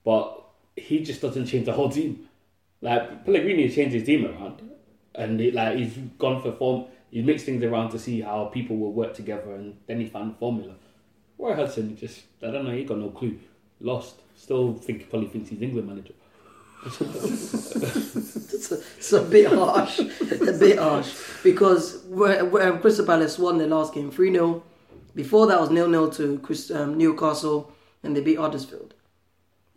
But 0.04 0.42
he 0.76 1.02
just 1.02 1.20
doesn't 1.20 1.46
change 1.46 1.66
the 1.66 1.72
whole 1.72 1.90
team. 1.90 2.28
Like 2.80 3.24
Pellegrini 3.24 3.68
changed 3.68 3.94
his 3.94 4.04
team 4.04 4.26
around, 4.26 4.62
and 5.14 5.38
he, 5.38 5.50
like 5.50 5.76
he's 5.76 5.96
gone 6.18 6.40
for 6.42 6.52
form. 6.52 6.86
He 7.10 7.22
mixed 7.22 7.44
things 7.44 7.62
around 7.62 7.90
to 7.90 7.98
see 7.98 8.20
how 8.20 8.46
people 8.46 8.76
will 8.76 8.92
work 8.92 9.14
together, 9.14 9.54
and 9.54 9.76
then 9.86 10.00
he 10.00 10.06
found 10.06 10.32
the 10.32 10.38
formula. 10.38 10.74
Roy 11.38 11.54
Hodgson 11.54 11.96
just 11.96 12.22
I 12.42 12.50
don't 12.50 12.64
know. 12.64 12.72
He 12.72 12.84
got 12.84 12.98
no 12.98 13.10
clue. 13.10 13.38
Lost. 13.80 14.16
Still 14.36 14.74
think 14.74 15.08
probably 15.10 15.28
thinks 15.28 15.50
he's 15.50 15.60
England 15.60 15.88
manager. 15.88 16.14
It's 16.86 18.72
a, 18.72 18.80
it's 18.96 19.12
a 19.12 19.22
bit 19.22 19.48
harsh, 19.48 20.00
It's 20.00 20.48
a 20.48 20.52
bit 20.52 20.78
harsh 20.78 21.14
because 21.42 22.02
where, 22.04 22.44
where 22.44 22.78
Crystal 22.78 23.04
Palace 23.04 23.38
won 23.38 23.58
their 23.58 23.66
last 23.66 23.92
game 23.92 24.10
3 24.10 24.32
0. 24.32 24.62
Before 25.14 25.46
that 25.46 25.60
was 25.60 25.70
nil 25.70 25.88
nil 25.88 26.10
to 26.10 26.38
Chris, 26.38 26.70
um, 26.70 26.96
Newcastle 26.96 27.72
and 28.02 28.16
they 28.16 28.20
beat 28.20 28.38
Huddersfield. 28.38 28.94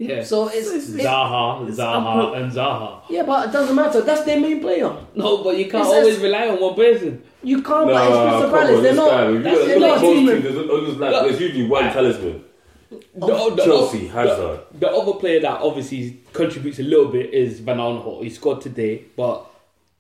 Yeah. 0.10 0.24
So 0.24 0.48
it's, 0.48 0.70
it- 0.70 1.06
Zaha, 1.06 1.68
Zaha, 1.70 2.38
and 2.42 2.52
Zaha. 2.52 3.02
yeah, 3.10 3.24
but 3.24 3.50
it 3.50 3.52
doesn't 3.52 3.76
matter. 3.76 4.02
That's 4.02 4.24
their 4.24 4.40
main 4.40 4.60
player. 4.62 4.92
No, 5.16 5.44
but 5.44 5.58
you 5.58 5.66
can't 5.70 5.84
It's 5.86 5.94
always 5.94 6.14
just- 6.16 6.24
rely 6.24 6.48
on 6.50 6.60
one 6.62 6.76
person. 6.76 7.24
You 7.44 7.62
can't. 7.62 7.88
Nah, 7.88 7.94
but 7.94 8.08
it's 8.08 8.30
Crystal 8.30 8.52
Palace. 8.52 8.78
on, 8.78 8.84
They're 8.84 8.94
not. 8.94 9.44
that's- 9.44 9.68
look- 9.68 9.80
not 9.80 9.90
at 9.90 9.98
a 9.98 10.02
most 10.02 10.02
team. 10.02 10.28
teams, 10.28 10.44
there's 10.44 10.70
always 10.70 10.98
like 10.98 11.12
there's 11.26 11.42
usually 11.42 11.68
one 11.68 11.84
talisman. 11.94 12.44
The, 12.92 13.00
the, 13.56 13.64
Chelsea, 13.66 14.00
the- 14.00 14.08
Hazard. 14.08 14.60
The, 14.80 14.90
other 14.92 15.14
player 15.14 15.40
that 15.42 15.62
obviously 15.62 16.20
contributes 16.32 16.80
a 16.80 16.84
little 16.84 17.08
bit 17.08 17.34
is 17.34 17.60
Van 17.60 17.78
Aanholt. 17.78 18.24
He 18.24 18.30
scored 18.30 18.62
today, 18.62 19.06
but 19.18 19.46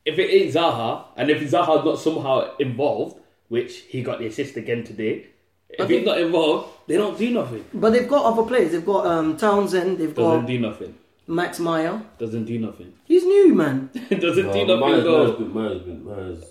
if 0.05 0.19
it 0.19 0.29
is 0.29 0.55
Zaha, 0.55 1.05
and 1.17 1.29
if 1.29 1.41
Zaha's 1.41 1.83
not 1.85 1.97
somehow 1.99 2.55
involved, 2.59 3.17
which 3.49 3.81
he 3.89 4.01
got 4.03 4.19
the 4.19 4.27
assist 4.27 4.57
again 4.57 4.83
today, 4.83 5.25
if 5.73 5.81
Okay. 5.81 5.97
he's 5.97 6.05
not 6.05 6.19
involved, 6.19 6.69
they 6.87 6.97
don't 6.97 7.17
do 7.17 7.29
nothing. 7.31 7.63
But 7.73 7.93
they've 7.93 8.07
got 8.07 8.25
other 8.25 8.43
players. 8.43 8.71
They've 8.71 8.85
got 8.85 9.05
um, 9.05 9.37
Townsend. 9.37 9.97
They've 9.97 10.13
got 10.15 10.23
Doesn't 10.23 10.41
got 10.41 10.47
do 10.47 10.59
nothing. 10.59 10.95
Max 11.27 11.59
Meyer. 11.59 12.01
Doesn't 12.19 12.45
do 12.45 12.59
nothing. 12.59 12.93
He's 13.05 13.23
new, 13.23 13.53
man. 13.55 13.89
Doesn't 14.09 14.51
do 14.51 14.65
No, 14.65 14.75
nothing. 14.75 14.79
Maya's- 14.79 15.03
though. 15.03 15.23
Maya's 15.23 15.35
been- 15.37 15.53
Maya's 15.53 15.81
been- 15.81 16.05
Maya's 16.05 16.45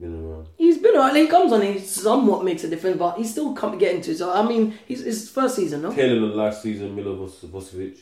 been 0.00 0.14
around. 0.24 0.46
He's 0.56 0.78
been 0.78 0.94
alright. 0.94 1.16
He 1.16 1.26
comes 1.26 1.52
on. 1.52 1.60
He 1.62 1.78
somewhat 1.78 2.44
makes 2.44 2.64
a 2.64 2.68
difference, 2.70 2.96
but 2.98 3.16
he's 3.18 3.30
still 3.30 3.52
come 3.52 3.76
getting 3.78 4.00
to. 4.02 4.14
So 4.14 4.30
I 4.32 4.46
mean, 4.46 4.78
he's 4.86 5.02
his 5.04 5.28
first 5.28 5.56
season, 5.56 5.82
no? 5.82 5.92
Taylor 5.92 6.20
than 6.20 6.36
last 6.36 6.62
season, 6.62 6.94
Milo 6.96 7.16
Vucevic. 7.26 7.98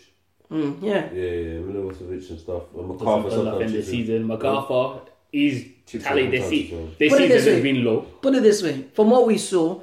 Mm, 0.51 0.81
yeah. 0.81 1.09
Yeah, 1.13 1.23
yeah, 1.23 1.59
Milivojevic 1.67 2.31
and 2.31 2.39
stuff. 2.39 2.63
And 2.79 2.89
Doesn't 2.89 3.05
McArthur 3.07 3.31
done 3.31 3.45
nothing 3.47 3.69
sometimes. 3.69 3.73
this 3.73 3.87
chips 3.87 3.99
in. 3.99 4.07
season. 4.07 4.29
McArthur, 4.29 5.01
he's 5.33 5.65
Chips 5.87 6.05
tallied 6.05 6.25
in 6.27 6.31
this, 6.31 6.41
sometimes 6.43 6.51
se- 6.61 6.67
as 6.67 6.73
well. 6.73 6.89
this 6.99 7.13
Put 7.13 7.21
it 7.21 7.23
season 7.25 7.29
this 7.37 7.45
has 7.47 7.55
way. 7.57 7.63
been 7.63 7.85
low. 7.85 8.01
Put 8.23 8.35
it 8.37 8.43
this 8.45 8.63
way: 8.63 8.85
from 8.95 9.11
what 9.11 9.27
we 9.27 9.39
saw, 9.39 9.81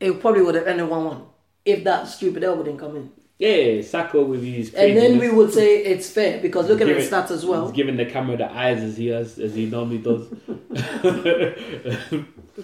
it 0.00 0.20
probably 0.20 0.42
would 0.42 0.54
have 0.54 0.66
ended 0.66 0.88
one-one 0.88 1.22
if 1.64 1.84
that 1.84 2.08
stupid 2.08 2.44
elbow 2.44 2.62
didn't 2.62 2.80
come 2.80 2.96
in. 2.96 3.10
Yeah, 3.38 3.82
Sakho 3.82 4.26
with 4.26 4.42
his 4.42 4.74
And 4.74 4.96
then 4.96 5.18
we 5.18 5.30
would 5.30 5.52
say 5.52 5.84
it's 5.84 6.10
fair 6.10 6.40
because 6.40 6.66
look 6.66 6.80
at 6.80 6.88
the 6.88 6.94
stats 6.94 7.30
as 7.30 7.46
well. 7.46 7.66
He's 7.66 7.76
giving 7.76 7.96
the 7.96 8.06
camera 8.06 8.36
the 8.36 8.50
eyes 8.50 8.82
as 8.82 8.96
he 8.96 9.06
has, 9.08 9.38
as 9.38 9.54
he 9.54 9.66
normally 9.66 9.98
does. 9.98 10.26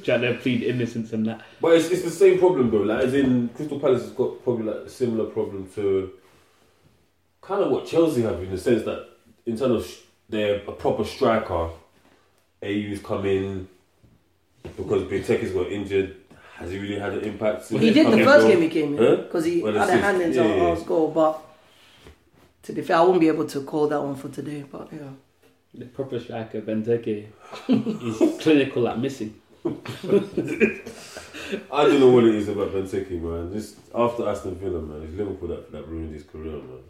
Trying 0.03 0.23
to 0.23 0.35
plead 0.43 0.65
innocence 0.65 1.13
and 1.13 1.25
that. 1.27 1.43
But 1.61 1.77
it's, 1.77 1.91
it's 1.91 2.03
the 2.03 2.11
same 2.11 2.41
problem 2.41 2.73
though. 2.73 2.79
Like 2.79 3.05
as 3.05 3.15
in 3.15 3.51
Crystal 3.51 3.79
Palace 3.79 4.03
has 4.03 4.11
got 4.11 4.43
probably 4.43 4.65
like 4.65 4.87
a 4.87 4.89
similar 4.89 5.31
problem 5.31 5.71
to 5.77 6.13
kind 7.41 7.63
of 7.63 7.71
what 7.71 7.87
Chelsea 7.87 8.23
have 8.23 8.43
in 8.43 8.51
the 8.51 8.59
sense 8.59 8.83
that 8.85 9.09
in 9.47 9.57
terms 9.57 9.85
of 9.85 9.87
sh- 9.87 10.01
they're 10.29 10.57
a 10.57 10.73
proper 10.73 11.05
striker. 11.05 11.69
Ayew's 12.63 13.01
come 13.01 13.27
in 13.27 13.69
because 14.77 15.05
Benteke's 15.05 15.53
got 15.53 15.71
injured. 15.71 16.17
Has 16.59 16.71
he 16.71 16.79
really 16.79 16.99
had 16.99 17.13
an 17.15 17.21
impact? 17.21 17.65
since 17.65 17.81
He 17.81 17.91
did 17.93 18.07
the 18.07 18.25
first 18.25 18.47
bro? 18.47 18.49
game 18.49 18.63
he 18.63 18.69
came 18.69 18.97
in 18.97 19.05
Huh? 19.05 19.17
because 19.23 19.45
he 19.45 19.61
Well, 19.63 19.73
had 19.75 19.89
a 19.89 19.97
hand 19.97 20.23
in 20.23 20.33
Yeah, 20.33 20.45
yeah, 20.45 20.55
Zaha's 20.55 20.83
goal. 20.85 21.11
But 21.11 21.41
to 22.63 22.73
be 22.73 22.83
fair, 22.83 22.97
I 22.99 23.03
won't 23.03 23.21
be 23.21 23.29
able 23.29 23.47
to 23.47 23.61
call 23.63 23.89
that 23.89 24.01
one 24.01 24.15
for 24.15 24.29
today. 24.29 24.65
But 24.71 24.89
yeah, 24.93 25.01
The 25.75 25.87
proper 25.87 26.21
striker, 26.21 26.61
Benteke, 26.61 27.27
is 27.69 28.37
clinical 28.43 28.87
at 28.89 28.99
missing. 29.01 29.35
I 29.65 29.71
don't 31.85 32.01
know 32.01 32.11
what 32.11 32.25
it 32.25 32.35
is 32.37 32.49
about 32.49 32.73
Benteke, 32.73 33.21
man. 33.21 33.53
Just 33.53 33.77
after 33.95 34.29
Aston 34.29 34.55
Villa, 34.57 34.81
man, 34.81 35.03
it's 35.03 35.15
Liverpool 35.15 35.49
that, 35.49 35.73
that 35.73 35.89
ruined 35.89 36.15
his 36.15 36.23
career, 36.25 36.53
man. 36.53 36.81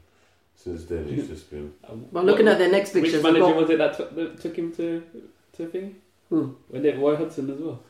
Since 0.57 0.85
then, 0.85 1.09
he's 1.09 1.29
just 1.29 1.51
been. 1.51 1.73
Uh, 1.85 1.95
but 2.13 2.25
looking 2.25 2.49
at 2.49 2.59
their 2.59 2.71
next 2.71 2.95
Which 2.95 3.05
pictures, 3.05 3.23
they've 3.23 3.33
manager 3.33 3.53
got, 3.53 3.57
was 3.57 3.71
it 3.71 3.79
that 3.79 3.97
took, 3.97 4.15
that 4.15 4.41
took 4.41 4.57
him 4.57 4.73
to 4.77 5.03
to 5.57 5.67
thing? 5.67 5.97
Who? 6.31 6.57
When 6.69 6.83
they 6.83 6.93
Roy 6.93 7.17
Hodgson 7.17 7.51
as 7.51 7.59
well. 7.59 7.81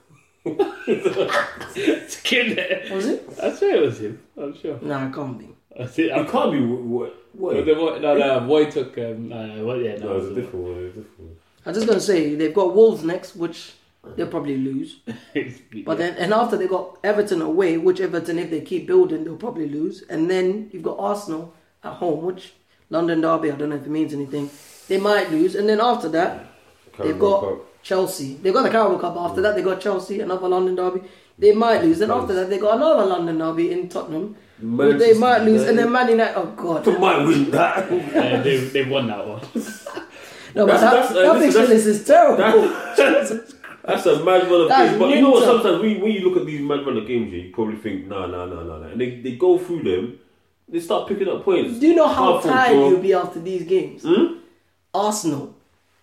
It's 0.45 2.21
kid 2.21 2.91
was 2.93 3.07
it? 3.07 3.29
I'm 3.43 3.57
sure 3.57 3.75
it 3.75 3.81
was 3.83 3.99
him. 4.01 4.21
I'm 4.37 4.57
sure. 4.59 4.79
Nah, 4.83 5.09
it 5.09 5.15
can't 5.15 5.39
be. 5.39 5.49
That's 5.77 5.99
it. 5.99 6.07
It 6.07 6.13
I'm, 6.13 6.27
can't 6.29 6.53
be 6.53 6.61
what. 6.61 7.15
What? 7.33 7.55
no, 7.57 7.65
the 7.65 7.75
boy, 7.75 7.99
no, 7.99 8.17
no, 8.17 8.41
boy 8.41 8.71
took. 8.71 8.97
Um, 8.99 9.33
uh, 9.33 9.63
well, 9.65 9.77
yeah, 9.81 9.97
no, 9.97 10.07
No, 10.11 10.17
it's 10.17 10.27
it 10.27 10.33
a 10.33 10.35
was- 10.35 10.35
different 10.37 10.65
one. 10.65 10.75
It's 10.85 10.97
a 10.97 11.01
different 11.01 11.19
one. 11.21 11.37
I'm 11.67 11.75
just 11.75 11.87
gonna 11.87 12.01
say 12.01 12.35
they've 12.35 12.55
got 12.55 12.75
Wolves 12.75 13.03
next, 13.05 13.37
which 13.37 13.73
they'll 14.17 14.27
probably 14.29 14.59
lose. 14.59 15.01
But 15.87 15.99
then, 15.99 16.15
and 16.17 16.33
after 16.35 16.57
they 16.57 16.67
got 16.69 16.99
Everton 17.03 17.41
away, 17.43 17.79
which 17.79 18.01
Everton, 18.01 18.39
if 18.39 18.51
they 18.51 18.61
keep 18.61 18.87
building, 18.87 19.25
they'll 19.25 19.37
probably 19.37 19.69
lose. 19.69 20.03
And 20.11 20.31
then 20.31 20.69
you've 20.73 20.83
got 20.83 20.99
Arsenal 20.99 21.55
at 21.83 21.95
home, 21.95 22.23
which 22.25 22.53
London 22.91 23.23
Derby, 23.23 23.51
I 23.51 23.57
don't 23.57 23.71
know 23.71 23.77
if 23.77 23.85
it 23.87 23.91
means 23.91 24.13
anything. 24.13 24.51
They 24.89 24.99
might 24.99 25.31
lose. 25.33 25.55
And 25.55 25.69
then 25.69 25.81
after 25.81 26.09
that, 26.11 26.47
they've 26.99 27.19
got 27.19 27.41
Cup. 27.41 27.67
Chelsea. 27.85 28.35
They've 28.43 28.53
got 28.53 28.63
the 28.65 28.71
Carabao 28.71 28.99
Cup. 28.99 29.17
After 29.17 29.41
that, 29.43 29.55
they 29.55 29.63
got 29.63 29.81
Chelsea, 29.81 30.21
another 30.21 30.49
London 30.49 30.75
Derby. 30.75 31.03
They 31.39 31.53
might 31.53 31.83
lose. 31.85 31.99
Then 31.99 32.11
after 32.11 32.33
that, 32.35 32.49
they 32.51 32.59
got 32.59 32.77
another 32.77 33.05
London 33.07 33.39
Derby 33.39 33.71
in 33.73 33.89
Tottenham. 33.89 34.35
which 34.61 34.99
they 34.99 35.13
might 35.15 35.43
lose. 35.43 35.63
And 35.63 35.79
then 35.79 35.89
United. 35.89 35.93
Man 35.93 36.09
United, 36.09 36.35
oh 36.39 36.47
God. 36.57 36.85
They 36.85 36.99
might 36.99 37.25
win 37.27 37.51
that. 37.51 37.77
Uh, 37.93 38.43
they 38.43 38.57
they 38.57 38.85
won 38.89 39.07
that 39.09 39.27
one. 39.29 39.41
No, 40.55 40.67
but 40.67 40.81
That's- 40.81 40.81
that, 40.81 40.91
that's- 40.93 41.11
uh, 41.11 41.15
that 41.15 41.39
listen, 41.39 41.61
that's- 41.63 41.69
list 41.69 41.87
is 41.87 42.05
terrible. 42.05 42.37
That- 42.39 43.55
That's 43.87 44.07
a 44.07 44.25
mad 44.25 44.51
run 44.51 44.63
of 44.63 44.69
That's 44.71 44.89
games. 44.93 44.99
But 44.99 45.11
you 45.11 45.21
know 45.21 45.31
what? 45.33 45.45
Sometimes 45.45 45.83
when, 45.83 46.01
when 46.01 46.13
you 46.13 46.27
look 46.27 46.41
at 46.41 46.47
these 46.47 46.63
mad 46.63 46.87
run 46.87 46.97
of 46.97 47.07
games, 47.07 47.31
you 47.35 47.51
probably 47.53 47.77
think, 47.77 48.07
nah, 48.07 48.25
nah, 48.27 48.47
nah, 48.47 48.63
nah, 48.63 48.79
nah. 48.79 48.87
And 48.87 48.99
they, 48.99 49.21
they 49.21 49.33
go 49.37 49.59
through 49.59 49.83
them, 49.83 50.19
they 50.67 50.81
start 50.81 51.07
picking 51.07 51.29
up 51.29 51.45
points. 51.45 51.79
Do 51.81 51.89
you 51.89 51.95
know 51.95 52.09
how 52.09 52.41
tired 52.41 52.73
you'll 52.77 53.01
be 53.03 53.13
after 53.13 53.41
these 53.41 53.65
games? 53.65 54.03
Hmm? 54.03 54.37
Arsenal, 54.95 55.55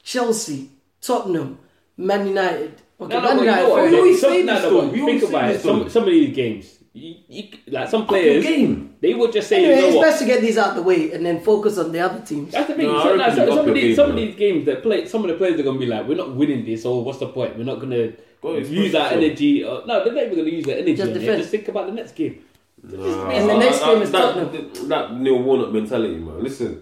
Chelsea, 0.03 0.69
Tottenham, 1.01 1.57
Man 2.02 2.28
United. 2.28 2.73
Okay, 2.99 3.14
No, 3.15 3.19
no, 3.22 3.28
Man 3.28 3.38
but 3.38 3.44
you 3.44 3.45
United. 3.45 3.61
know 3.64 3.69
what? 3.69 3.82
we 3.82 3.88
enough. 3.88 3.99
always 3.99 4.22
Some- 4.22 4.30
say 4.32 4.44
no, 4.44 4.53
this 4.53 4.64
no, 4.64 4.69
though. 4.69 4.82
but 4.82 4.91
We 4.94 4.99
Think 5.06 5.23
about 5.30 5.49
it. 5.52 5.61
Some 5.61 5.90
some 5.90 6.03
of 6.03 6.10
these 6.10 6.36
games, 6.36 6.78
you, 6.94 7.15
you, 7.28 7.44
like 7.68 7.90
some 7.90 8.06
players, 8.06 8.44
game. 8.44 8.95
they 9.02 9.14
would 9.14 9.32
just 9.32 9.48
say, 9.49 9.57
Anyway, 9.64 9.76
you 9.76 9.82
know 9.82 9.88
it's 9.88 9.95
what? 9.98 10.06
best 10.07 10.19
to 10.19 10.26
get 10.26 10.41
these 10.41 10.57
out 10.57 10.69
of 10.72 10.76
the 10.76 10.82
way 10.84 11.11
and 11.14 11.26
then 11.26 11.40
focus 11.41 11.78
on 11.78 11.91
the 11.91 11.99
other 11.99 12.19
teams. 12.26 12.52
That's 12.52 12.68
the 12.68 12.76
thing. 12.76 12.88
No, 12.88 12.98
I 12.99 13.03
so, 13.03 13.14
like, 13.15 13.34
so- 13.36 13.44
you 13.45 13.52
up 13.52 13.57
some, 13.57 13.69
of 13.69 13.73
these, 13.76 13.84
game, 13.84 13.95
some 13.95 14.10
of 14.11 14.15
these 14.18 14.36
games 14.36 14.65
that 14.65 14.84
play, 14.84 15.06
some 15.07 15.22
of 15.23 15.30
the 15.30 15.36
players 15.36 15.60
are 15.60 15.64
gonna 15.64 15.80
be 15.80 15.86
like, 15.88 16.07
we're 16.07 16.18
not 16.18 16.36
winning 16.36 16.65
this, 16.65 16.86
or 16.86 17.03
what's 17.03 17.19
the 17.19 17.28
point? 17.28 17.57
We're 17.57 17.64
not 17.64 17.80
gonna 17.80 18.11
use 18.44 18.94
our 18.95 19.02
frustrating. 19.10 19.23
energy. 19.30 19.64
Or, 19.64 19.84
no, 19.86 20.03
they're 20.03 20.14
not 20.14 20.23
even 20.26 20.38
gonna 20.38 20.49
use 20.49 20.65
their 20.65 20.78
energy. 20.78 20.95
Just 20.95 21.10
on 21.11 21.15
it. 21.15 21.19
defend. 21.19 21.38
Just 21.40 21.52
think 21.52 21.68
about 21.69 21.86
the 21.88 21.94
next 21.94 22.15
game. 22.15 22.40
Nah, 22.84 23.30
And 23.30 23.49
the 23.49 23.57
next 23.57 23.80
game 23.84 24.02
is 24.02 24.11
that, 24.11 24.34
Tottenham. 24.36 24.52
that, 24.73 24.90
that 24.90 25.14
Neil 25.19 25.41
Warnock 25.41 25.72
mentality, 25.72 26.15
man. 26.15 26.44
Listen, 26.44 26.82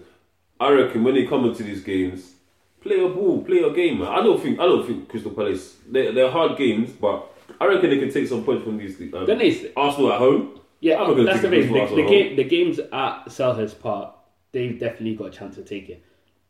I 0.58 0.70
reckon 0.72 1.04
when 1.04 1.14
they 1.14 1.26
come 1.26 1.44
into 1.44 1.62
these 1.62 1.82
games, 1.82 2.34
play 2.80 2.98
a 3.04 3.08
ball, 3.08 3.42
play 3.42 3.58
a 3.62 3.70
game, 3.72 3.98
man. 4.00 4.08
I 4.08 4.22
don't 4.22 4.40
think 4.40 4.58
I 4.58 4.64
don't 4.66 4.86
think 4.86 5.08
Crystal 5.08 5.30
Palace 5.32 5.76
they 5.90 6.12
they're 6.12 6.30
hard 6.30 6.56
games, 6.58 6.90
but 6.92 7.26
I 7.60 7.66
reckon 7.66 7.90
they 7.90 7.98
can 7.98 8.10
take 8.12 8.26
some 8.28 8.44
points 8.44 8.64
from 8.64 8.78
these. 8.78 9.00
Um, 9.14 9.26
Then 9.26 9.40
it's 9.40 9.64
Arsenal 9.76 10.12
at 10.12 10.18
home, 10.18 10.60
Yeah, 10.80 11.02
I'm 11.02 11.24
that's 11.24 11.42
the 11.42 11.48
thing. 11.50 11.72
The, 11.72 11.94
the 11.96 12.06
game, 12.08 12.36
the 12.36 12.44
games 12.44 12.78
at 12.78 13.24
Selhurst 13.26 13.80
Park, 13.80 14.14
they've 14.52 14.78
definitely 14.78 15.14
got 15.16 15.26
a 15.26 15.30
chance 15.30 15.56
to 15.56 15.62
take 15.62 15.88
it. 15.90 16.02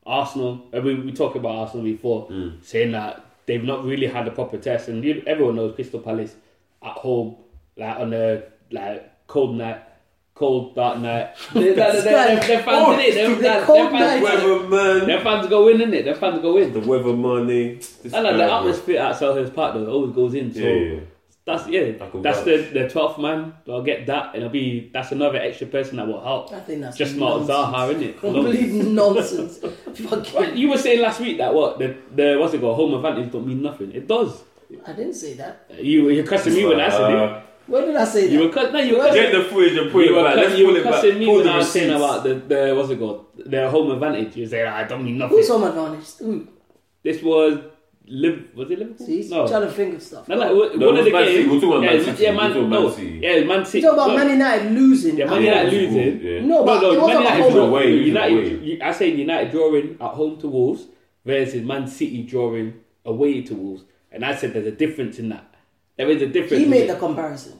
Arsenal, 0.06 0.66
I 0.72 0.80
mean, 0.80 1.04
we 1.04 1.12
talked 1.12 1.36
about 1.36 1.56
Arsenal 1.56 1.84
before, 1.84 2.28
Mm. 2.28 2.62
saying 2.64 2.92
that 2.92 3.24
they've 3.46 3.64
not 3.64 3.84
really 3.84 4.06
had 4.06 4.26
a 4.28 4.30
proper 4.30 4.56
test, 4.58 4.88
and 4.88 5.04
everyone 5.26 5.56
knows 5.56 5.74
Crystal 5.74 6.00
Palace 6.00 6.36
at 6.82 6.92
home, 6.92 7.36
like 7.76 7.98
on 7.98 8.12
a 8.14 8.42
like 8.70 9.26
cold 9.26 9.56
night, 9.56 9.82
cold 10.40 10.74
dark 10.74 10.98
night. 10.98 11.36
Their 11.54 11.74
their- 11.74 12.02
their- 12.02 12.40
their 12.50 12.62
fans 12.66 12.66
Oh, 12.68 12.92
in 12.94 13.00
it. 13.00 13.14
They're, 13.14 13.34
their, 13.36 13.64
cold 13.64 13.92
their, 13.92 14.00
night. 14.00 14.22
fans, 14.26 14.42
Weatherman, 14.42 15.06
their 15.06 15.20
fans 15.20 15.46
go 15.48 15.68
in, 15.68 15.76
innit? 15.78 16.04
Their 16.04 16.14
fans 16.22 16.40
go 16.40 16.56
in. 16.56 16.72
the 16.72 16.80
weather 16.80 17.12
money. 17.12 17.74
This 18.02 18.12
I 18.14 18.22
know 18.22 18.36
the 18.36 18.50
atmosphere 18.58 19.00
at 19.00 19.16
Selhurst 19.20 19.54
Park 19.54 19.74
though 19.74 19.86
always 19.94 20.12
goes 20.20 20.34
in. 20.34 20.52
So 20.52 20.60
Yeah, 20.60 20.68
yeah, 20.70 20.92
yeah. 20.94 21.00
that's 21.44 21.64
yeah, 21.68 22.04
I 22.04 22.06
can 22.10 22.22
that's 22.22 22.42
the 22.48 22.56
the 22.76 22.88
twelfth 22.88 23.18
man. 23.18 23.54
I'll 23.68 23.82
get 23.82 24.06
that, 24.06 24.24
and 24.34 24.36
it'll 24.42 24.50
be 24.64 24.90
that's 24.94 25.12
another 25.12 25.38
extra 25.38 25.66
person 25.66 25.96
that 25.98 26.06
will 26.06 26.22
help. 26.30 26.52
I 26.52 26.60
think 26.60 26.80
that's 26.82 26.96
Just 26.96 27.16
not 27.16 27.46
nonsense. 27.46 27.50
Zaha, 27.50 27.80
innit? 27.94 28.14
Complete 28.26 28.72
nonsense. 28.72 29.54
What, 30.08 30.26
Fucking, 30.26 30.56
you 30.56 30.70
were 30.70 30.78
saying 30.78 31.00
last 31.02 31.20
week 31.20 31.36
that 31.38 31.52
what 31.52 31.78
the 31.80 31.88
the 32.18 32.36
what's 32.40 32.54
it 32.54 32.60
called 32.62 32.76
home 32.76 32.94
advantage 32.94 33.30
don't 33.32 33.46
mean 33.46 33.60
nothing. 33.62 33.90
It 33.92 34.06
does. 34.06 34.32
I 34.86 34.92
didn't 34.92 35.14
say 35.14 35.34
that. 35.34 35.54
You 35.90 36.08
you're 36.10 36.24
cussing 36.32 36.54
me 36.54 36.64
when 36.64 36.80
I 36.80 36.88
said 36.88 37.10
it. 37.10 37.16
Uh, 37.18 37.40
Where 37.70 37.86
did 37.86 37.96
I 37.96 38.04
say 38.04 38.22
that? 38.26 38.32
You 38.32 38.40
were 38.40 38.48
cuss, 38.52 38.72
no, 38.72 38.80
you 38.80 38.92
were 38.94 38.98
Well, 38.98 39.08
cussing. 39.08 39.22
Get 39.22 39.32
the 39.32 39.44
footage 39.44 39.76
and 39.78 39.92
put 39.92 40.04
You 40.04 40.10
it 40.10 40.16
were, 40.16 40.24
back. 40.24 40.34
cuss- 40.34 40.44
Let's 40.46 40.58
you 40.58 40.64
pull 40.66 40.74
were 40.74 40.80
it 40.80 40.84
back. 40.84 41.04
me 41.18 41.24
Pull 41.26 41.34
when 41.36 41.44
the 41.44 41.50
I 41.52 41.56
was 41.58 41.70
saying 41.72 41.90
receipts. 41.92 42.04
about 42.10 42.22
the, 42.24 42.34
the 42.54 42.74
what's 42.74 42.90
it 42.90 42.98
called 42.98 43.26
the 43.46 43.70
home 43.70 43.90
advantage. 43.92 44.36
You 44.36 44.46
say 44.46 44.64
I 44.66 44.84
don't 44.84 45.04
mean 45.04 45.18
nothing. 45.18 45.36
Who's 45.36 45.48
home 45.48 45.64
advantage? 45.64 46.06
Ooh, 46.22 46.48
This 47.02 47.22
was 47.22 47.58
Liv. 48.12 48.48
Was 48.56 48.70
it 48.72 48.78
Liverpool? 48.80 49.06
see, 49.06 49.16
he's 49.18 49.30
no. 49.30 49.46
trying 49.46 49.62
to 49.62 49.70
think 49.70 49.94
of 49.94 50.02
stuff. 50.02 50.26
No, 50.26 50.34
no, 50.36 50.46
one 50.56 50.78
No, 50.80 50.88
it 50.88 50.90
of 50.90 50.96
was 50.96 51.04
the 51.04 51.12
Man 51.12 51.24
City. 51.26 51.36
games. 51.38 51.52
We're 51.52 51.60
talking 51.60 51.70
about 51.70 51.82
yeah, 51.84 51.90
Man 51.92 52.04
City. 52.16 52.22
Yeah, 52.24 52.30
We're 52.30 52.36
man. 52.40 52.48
talking 52.50 52.70
No, 52.70 52.82
Man 52.82 52.92
City. 52.92 53.20
yeah, 53.22 53.44
Man 53.44 53.64
City. 53.64 53.78
You 53.78 53.84
talk 53.84 53.92
about 53.94 54.08
No, 54.08 54.16
Man 54.16 54.30
United 54.30 54.72
losing. 54.72 55.16
Yeah, 55.16 55.24
Man 55.26 55.42
United 55.42 55.72
home. 55.72 55.78
losing. 55.94 56.20
Yeah. 56.20 56.40
No, 56.40 56.64
but 56.64 56.80
no, 56.80 56.90
it 56.90 56.94
no, 56.96 57.00
wasn't 57.04 57.22
Man 57.24 57.32
at 57.32 57.36
United 57.38 57.52
home. 57.60 57.68
away, 57.70 57.92
it 57.92 57.98
was 57.98 58.06
United, 58.08 58.52
away. 58.62 58.80
I 58.82 58.92
say 58.92 59.08
United 59.10 59.50
drawing 59.52 59.96
at 60.00 60.10
home 60.10 60.38
to 60.40 60.48
Wolves 60.48 60.86
versus 61.24 61.62
Man 61.62 61.86
City 61.86 62.22
drawing 62.24 62.74
away 63.04 63.42
to 63.42 63.54
Wolves, 63.54 63.84
and 64.10 64.24
I 64.24 64.34
said 64.34 64.54
there's 64.54 64.66
a 64.66 64.72
difference 64.72 65.20
in 65.20 65.28
that. 65.28 65.54
There 65.96 66.08
is 66.10 66.20
a 66.22 66.26
difference. 66.26 66.58
He 66.58 66.64
in 66.64 66.70
made 66.70 66.88
it. 66.90 66.94
the 66.94 66.96
comparison. 66.98 67.59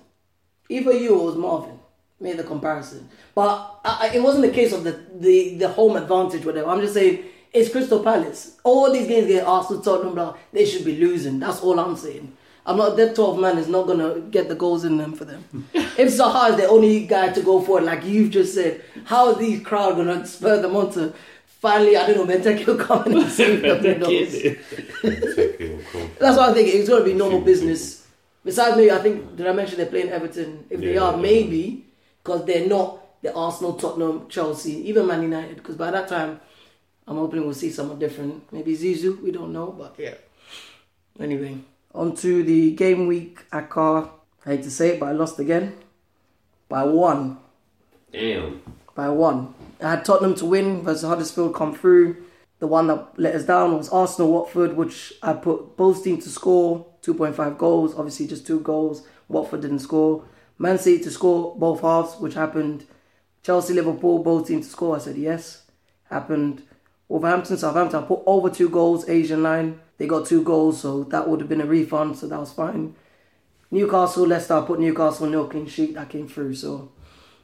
Either 0.71 0.93
you 0.93 1.11
or 1.15 1.21
it 1.23 1.25
was 1.27 1.37
Marvin 1.37 1.79
made 2.21 2.37
the 2.39 2.45
comparison, 2.45 3.09
but 3.35 3.81
I, 3.85 4.09
I- 4.09 4.15
it 4.17 4.23
wasn't 4.23 4.45
the 4.47 4.51
case 4.53 4.73
of 4.73 4.85
the, 4.85 4.99
the, 5.19 5.57
the 5.57 5.69
home 5.69 5.97
advantage. 5.97 6.45
Whatever. 6.47 6.69
I'm 6.71 6.81
just 6.81 6.95
saying 6.95 7.25
it's 7.53 7.71
Crystal 7.71 8.03
Palace. 8.03 8.57
All 8.65 8.91
these 8.93 9.07
games 9.09 9.27
get 9.27 9.45
Arsenal, 9.47 9.83
Tottenham, 9.83 10.15
blah. 10.15 10.37
They 10.53 10.65
should 10.65 10.85
be 10.85 10.97
losing. 10.97 11.39
That's 11.41 11.61
all 11.61 11.79
I'm 11.79 11.97
saying. 11.97 12.33
I'm 12.67 12.77
not 12.77 12.97
that 12.99 13.15
12 13.17 13.41
man 13.41 13.59
is 13.59 13.69
not 13.69 13.87
gonna 13.87 14.21
get 14.21 14.49
the 14.49 14.55
goals 14.55 14.85
in 14.85 14.97
them 14.99 15.15
for 15.15 15.25
them. 15.25 15.45
if 15.75 16.09
Zaha 16.19 16.51
is 16.51 16.57
the 16.57 16.69
only 16.69 17.07
guy 17.07 17.31
to 17.33 17.43
go 17.43 17.61
for 17.63 17.79
it, 17.81 17.85
like 17.85 18.05
you've 18.05 18.31
just 18.31 18.55
said, 18.55 18.83
how 19.05 19.29
are 19.29 19.35
these 19.35 19.61
crowd 19.65 19.97
gonna 19.97 20.25
spur 20.27 20.61
them 20.63 20.77
on 20.77 20.93
to 20.93 21.13
finally? 21.47 21.97
I 21.97 22.07
don't 22.07 22.19
know, 22.29 22.33
Benteke 22.33 22.67
will 22.67 22.77
come 22.77 23.05
and 23.17 23.29
save 23.39 23.63
them. 23.63 23.79
who 23.79 23.95
knows? 23.99 24.33
That's 26.21 26.37
what 26.37 26.51
I 26.51 26.53
think. 26.55 26.69
It's 26.75 26.89
going 26.89 27.03
to 27.03 27.09
be 27.09 27.15
normal 27.15 27.41
business. 27.41 28.00
Besides, 28.45 28.77
maybe 28.77 28.91
I 28.91 28.99
think 28.99 29.37
did 29.37 29.47
I 29.47 29.53
mention 29.53 29.77
they're 29.77 29.87
playing 29.87 30.09
Everton? 30.09 30.67
If 30.71 30.81
they 30.81 30.97
are, 30.97 31.13
yeah. 31.13 31.21
maybe 31.21 31.87
because 32.23 32.45
they're 32.47 32.67
not 32.67 33.23
the 33.23 33.35
Arsenal, 33.35 33.75
Tottenham, 33.75 34.29
Chelsea, 34.29 34.89
even 34.89 35.07
Man 35.07 35.23
United. 35.23 35.57
Because 35.57 35.77
by 35.77 35.91
that 35.91 36.09
time, 36.09 36.41
I'm 37.07 37.17
hoping 37.17 37.43
we'll 37.43 37.55
see 37.55 37.71
someone 37.71 37.99
different. 37.99 38.51
Maybe 38.53 38.77
Zizou. 38.77 39.21
We 39.23 39.31
don't 39.31 39.53
know, 39.53 39.73
but 39.73 39.95
yeah. 39.99 40.15
Anyway, 41.19 41.59
on 41.95 42.17
to 42.17 42.43
the 42.43 42.75
game 42.75 43.07
week 43.07 43.41
at 43.53 43.69
Car. 43.69 44.11
I 44.47 44.51
hate 44.51 44.63
to 44.63 44.71
say 44.71 44.91
it, 44.91 45.01
but 45.01 45.11
I 45.11 45.13
lost 45.13 45.39
again 45.39 45.77
by 46.69 46.85
one 46.85 47.37
Damn. 48.11 48.63
by 48.95 49.11
one. 49.11 49.55
I 49.83 49.91
had 49.91 50.05
Tottenham 50.05 50.35
to 50.37 50.47
win 50.47 50.83
versus 50.83 51.07
Huddersfield 51.07 51.55
come 51.55 51.75
through. 51.75 52.25
The 52.59 52.67
one 52.67 52.87
that 52.87 53.19
let 53.19 53.35
us 53.35 53.45
down 53.45 53.77
was 53.77 53.91
Arsenal 53.91 54.33
Watford, 54.33 54.77
which 54.77 55.13
I 55.23 55.35
put 55.35 55.77
both 55.77 56.05
teams 56.05 56.25
to 56.25 56.31
score 56.31 56.87
2.5 57.03 57.59
goals. 57.59 57.95
Obviously, 57.95 58.27
just 58.27 58.47
two 58.47 58.61
goals. 58.61 59.07
Watford 59.29 59.63
didn't 59.63 59.81
score. 59.81 60.25
Man 60.59 60.79
City 60.79 61.03
to 61.05 61.11
score 61.11 61.57
both 61.57 61.81
halves, 61.81 62.17
which 62.21 62.35
happened. 62.35 62.87
Chelsea 63.43 63.75
Liverpool, 63.75 64.23
both 64.23 64.49
teams 64.49 64.67
to 64.67 64.73
score. 64.73 64.97
I 64.97 64.99
said 64.99 65.17
yes. 65.17 65.63
Happened. 66.11 66.63
Wolverhampton 67.09 67.57
Southampton 67.57 68.05
I 68.05 68.07
put 68.07 68.23
over 68.27 68.51
two 68.51 68.69
goals. 68.69 69.09
Asian 69.09 69.43
line. 69.43 69.81
They 69.99 70.07
got 70.07 70.27
two 70.27 70.43
goals, 70.43 70.81
so 70.81 71.05
that 71.05 71.29
would 71.29 71.41
have 71.41 71.49
been 71.49 71.61
a 71.61 71.67
refund, 71.67 72.17
so 72.17 72.27
that 72.29 72.39
was 72.39 72.53
fine. 72.53 72.95
Newcastle 73.71 74.27
Leicester 74.27 74.55
I 74.55 74.63
put 74.63 74.81
Newcastle 74.81 75.27
no 75.27 75.45
clean 75.45 75.67
sheet. 75.67 75.95
That 75.95 76.09
came 76.09 76.29
through, 76.29 76.55
so 76.55 76.91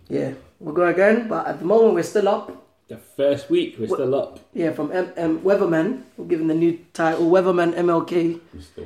yeah, 0.09 0.35
we'll 0.61 0.75
go 0.75 0.87
again. 0.87 1.29
But 1.29 1.47
at 1.47 1.59
the 1.59 1.65
moment, 1.65 1.95
we're 1.95 2.03
still 2.03 2.29
up. 2.29 2.66
The 2.89 2.99
first 2.99 3.51
week 3.51 3.77
we're 3.79 3.89
still 3.89 4.15
up. 4.15 4.39
Yeah, 4.55 4.73
from 4.73 4.93
M- 4.93 5.13
M- 5.17 5.41
Weatherman, 5.41 6.03
we're 6.17 6.27
given 6.27 6.47
the 6.47 6.55
new 6.55 6.79
title 6.93 7.29
Weatherman 7.31 7.75
MLK. 7.75 8.41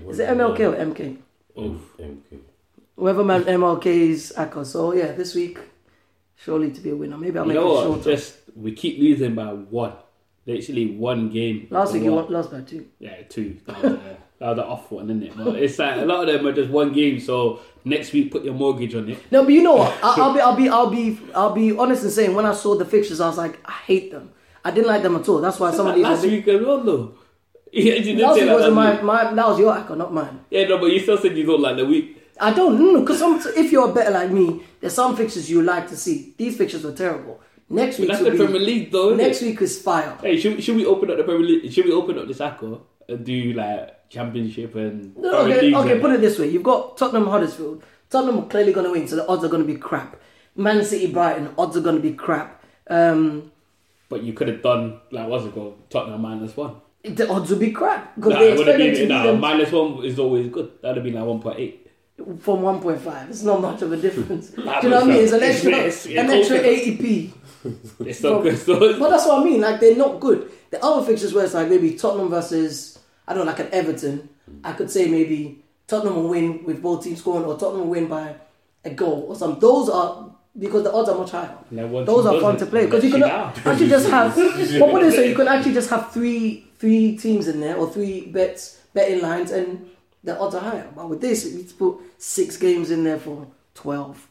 Is 0.08 0.18
it 0.18 0.28
MLK 0.28 0.60
or 0.60 0.74
MK? 0.74 1.18
Oof. 1.58 1.80
MK. 1.98 2.38
Weatherman 2.98 3.44
MLK's 3.44 4.32
ACCA. 4.36 4.64
So 4.64 4.94
yeah, 4.94 5.12
this 5.12 5.34
week, 5.34 5.58
surely 6.36 6.70
to 6.70 6.80
be 6.80 6.90
a 6.90 6.96
winner. 6.96 7.18
Maybe 7.18 7.38
I'll 7.38 7.44
You 7.44 7.48
make 7.48 7.54
know 7.56 7.70
it 7.70 7.74
what? 7.74 7.84
shorter. 7.84 8.10
Just 8.12 8.36
we 8.56 8.72
keep 8.72 8.98
losing 8.98 9.34
by 9.34 9.52
one. 9.52 9.92
Literally 10.46 10.96
one 10.96 11.28
game. 11.30 11.66
Last 11.70 11.92
week 11.92 12.02
you 12.04 12.12
One. 12.12 12.24
won, 12.24 12.32
lost 12.32 12.50
by 12.50 12.62
two. 12.62 12.86
Yeah, 12.98 13.22
two. 13.28 13.58
That 13.66 13.82
was, 13.82 13.92
uh, 13.92 14.16
that 14.40 14.48
was 14.48 14.56
the 14.56 14.64
off 14.64 14.90
one, 14.90 15.04
isn't 15.04 15.22
it? 15.22 15.36
But 15.36 15.56
it's 15.56 15.78
like 15.78 16.00
a 16.00 16.04
lot 16.06 16.26
of 16.26 16.34
them 16.34 16.46
are 16.46 16.52
just 16.52 16.70
one 16.70 16.94
game. 16.94 17.20
So 17.20 17.60
next 17.84 18.12
week, 18.12 18.32
put 18.32 18.42
your 18.42 18.54
mortgage 18.54 18.94
on 18.94 19.10
it. 19.10 19.30
No, 19.30 19.44
but 19.44 19.52
you 19.52 19.62
know 19.62 19.74
what? 19.74 19.92
I, 20.02 20.14
I'll 20.18 20.32
be, 20.32 20.40
I'll 20.40 20.56
be, 20.56 20.68
I'll 20.68 20.90
be, 20.90 21.18
I'll 21.34 21.52
be 21.52 21.76
honest 21.76 22.04
in 22.04 22.10
saying 22.10 22.34
when 22.34 22.46
I 22.46 22.54
saw 22.54 22.74
the 22.74 22.86
fixtures, 22.86 23.20
I 23.20 23.28
was 23.28 23.36
like, 23.36 23.60
I 23.66 23.72
hate 23.72 24.10
them. 24.10 24.32
I 24.64 24.70
didn't 24.70 24.88
like 24.88 25.02
them 25.02 25.14
at 25.16 25.28
all. 25.28 25.42
That's 25.42 25.60
why 25.60 25.72
some 25.72 25.86
of 25.88 25.94
these. 25.94 26.04
last 26.04 26.22
week 26.24 26.48
as 26.48 26.60
well, 26.64 26.82
though. 26.82 27.14
Yeah, 27.72 27.94
you 27.94 28.02
didn't 28.02 28.22
last 28.22 28.34
say 28.34 28.40
week 28.40 28.48
that 28.48 28.54
wasn't 28.56 28.74
my, 28.74 29.00
my, 29.00 29.32
that 29.32 29.46
was 29.46 29.58
your 29.60 29.72
ACCA, 29.72 29.96
not 29.96 30.12
mine. 30.12 30.40
Yeah, 30.50 30.66
no, 30.66 30.78
but 30.78 30.86
you 30.86 30.98
still 30.98 31.16
said 31.18 31.36
you 31.36 31.46
don't 31.46 31.60
like 31.60 31.76
the 31.76 31.86
week. 31.86 32.20
I 32.40 32.52
don't 32.52 32.80
know 32.80 33.00
because 33.00 33.46
if 33.46 33.70
you're 33.70 33.92
better 33.94 34.10
like 34.10 34.32
me, 34.32 34.64
there's 34.80 34.94
some 34.94 35.16
fixtures 35.16 35.48
you 35.48 35.62
like 35.62 35.88
to 35.90 35.96
see. 35.96 36.34
These 36.36 36.56
fixtures 36.56 36.82
were 36.82 36.90
terrible. 36.90 37.40
Next 37.68 38.00
week 38.00 38.08
That's 38.08 38.24
the 38.24 38.32
Premier 38.32 38.60
League, 38.60 38.90
though. 38.90 39.14
Next 39.14 39.40
it? 39.42 39.46
week 39.46 39.62
is 39.62 39.80
fire. 39.80 40.18
Hey, 40.20 40.36
should, 40.36 40.60
should 40.64 40.74
we 40.74 40.84
open 40.84 41.12
up 41.12 41.18
the 41.18 41.22
Premier 41.22 41.46
League? 41.46 41.72
Should 41.72 41.84
we 41.84 41.92
open 41.92 42.18
up 42.18 42.26
this 42.26 42.38
ACCA 42.38 42.80
and 43.10 43.24
do 43.24 43.52
like 43.52 44.08
Championship 44.08 44.74
and 44.74 45.16
No, 45.16 45.40
okay, 45.42 45.74
okay. 45.74 45.92
and- 45.92 46.00
Put 46.00 46.12
it 46.12 46.20
this 46.20 46.38
way: 46.38 46.48
you've 46.48 46.62
got 46.62 46.96
Tottenham, 46.96 47.26
Huddersfield. 47.26 47.82
Tottenham 48.08 48.38
are 48.40 48.46
clearly 48.48 48.72
going 48.72 48.86
to 48.86 48.92
win, 48.92 49.06
so 49.06 49.16
the 49.16 49.26
odds 49.28 49.44
are 49.44 49.48
going 49.48 49.62
to 49.62 49.72
be 49.72 49.78
crap. 49.78 50.16
Man 50.56 50.84
City, 50.84 51.06
Brighton, 51.12 51.54
odds 51.56 51.76
are 51.76 51.80
going 51.80 51.96
to 51.96 52.02
be 52.02 52.12
crap. 52.12 52.64
Um, 52.88 53.52
But 54.08 54.24
you 54.24 54.32
could 54.32 54.48
have 54.48 54.62
done 54.62 55.00
like 55.12 55.28
what's 55.28 55.44
it 55.44 55.54
called? 55.54 55.88
Tottenham 55.90 56.20
minus 56.22 56.56
one. 56.56 56.74
the 57.04 57.28
odds 57.30 57.50
will 57.50 57.58
be 57.58 57.70
crap 57.70 58.14
because 58.16 58.32
Nah, 58.32 58.40
they 58.40 58.50
would 58.56 58.68
expect 58.68 58.78
them 58.78 58.94
to 58.94 59.06
nah, 59.06 59.22
them 59.24 59.40
minus 59.40 59.70
one 59.72 60.04
is 60.04 60.18
always 60.18 60.48
good. 60.50 60.70
That'd 60.82 60.96
have 60.96 61.04
been 61.04 61.14
like 61.14 61.24
one 61.24 61.40
point 61.40 61.58
eight. 61.60 61.76
from 62.40 62.58
1.5. 62.60 63.30
It's 63.30 63.42
not 63.42 63.62
much 63.62 63.80
of 63.82 63.92
a 63.92 63.96
difference. 63.96 64.48
Do 64.50 64.60
you 64.60 64.88
know 64.90 64.96
what 65.00 65.04
I 65.04 65.06
mean? 65.06 65.22
It's 65.24 65.32
an 65.32 65.42
extra, 65.42 65.70
it's- 65.72 66.04
it's 66.06 66.18
an 66.18 66.30
extra 66.30 66.58
80p. 66.58 67.32
It's 68.06 68.20
Bro. 68.20 68.42
good. 68.42 68.58
So 68.58 68.98
But 68.98 69.08
that's 69.10 69.26
what 69.26 69.40
I 69.40 69.44
mean. 69.44 69.60
Like 69.60 69.80
they're 69.80 69.96
not 69.96 70.18
good. 70.20 70.50
The 70.70 70.82
other 70.84 71.06
fixtures 71.06 71.32
where 71.32 71.44
it's 71.44 71.54
like 71.54 71.68
maybe 71.68 71.94
Tottenham 71.94 72.28
versus 72.28 72.98
I 73.30 73.34
don't 73.34 73.46
know, 73.46 73.52
like 73.52 73.60
an 73.60 73.68
Everton. 73.72 74.28
I 74.64 74.72
could 74.72 74.90
say 74.90 75.06
maybe 75.08 75.62
Tottenham 75.86 76.16
will 76.16 76.28
win 76.30 76.64
with 76.64 76.82
both 76.82 77.04
teams 77.04 77.20
scoring, 77.20 77.44
or 77.44 77.56
Tottenham 77.56 77.82
will 77.82 77.90
win 77.90 78.08
by 78.08 78.34
a 78.84 78.90
goal 78.90 79.26
or 79.28 79.36
something. 79.36 79.60
Those 79.60 79.88
are 79.88 80.34
because 80.58 80.82
the 80.82 80.92
odds 80.92 81.08
are 81.08 81.16
much 81.16 81.30
higher. 81.30 81.56
No 81.70 82.04
Those 82.04 82.26
are 82.26 82.40
fun 82.40 82.56
to 82.56 82.66
play 82.66 82.86
because 82.86 83.04
you 83.04 83.12
can 83.12 83.20
Let 83.20 83.30
you 83.56 83.62
down. 83.62 83.72
actually 83.72 83.88
just 83.88 84.10
have. 84.16 84.34
But 84.34 84.92
what 84.92 85.02
is 85.04 85.14
it? 85.14 85.28
You 85.28 85.36
can 85.36 85.46
actually 85.46 85.74
just 85.74 85.90
have 85.90 86.10
three 86.12 86.66
three 86.78 87.16
teams 87.16 87.46
in 87.46 87.60
there 87.60 87.76
or 87.76 87.88
three 87.88 88.26
bets 88.26 88.80
betting 88.94 89.22
lines, 89.22 89.52
and 89.52 89.88
the 90.24 90.36
odds 90.36 90.56
are 90.56 90.60
higher. 90.60 90.90
But 90.96 91.08
with 91.08 91.20
this, 91.20 91.46
you 91.46 91.62
put 91.78 91.98
six 92.18 92.56
games 92.56 92.90
in 92.90 93.04
there 93.04 93.20
for 93.20 93.46
twelve. 93.74 94.26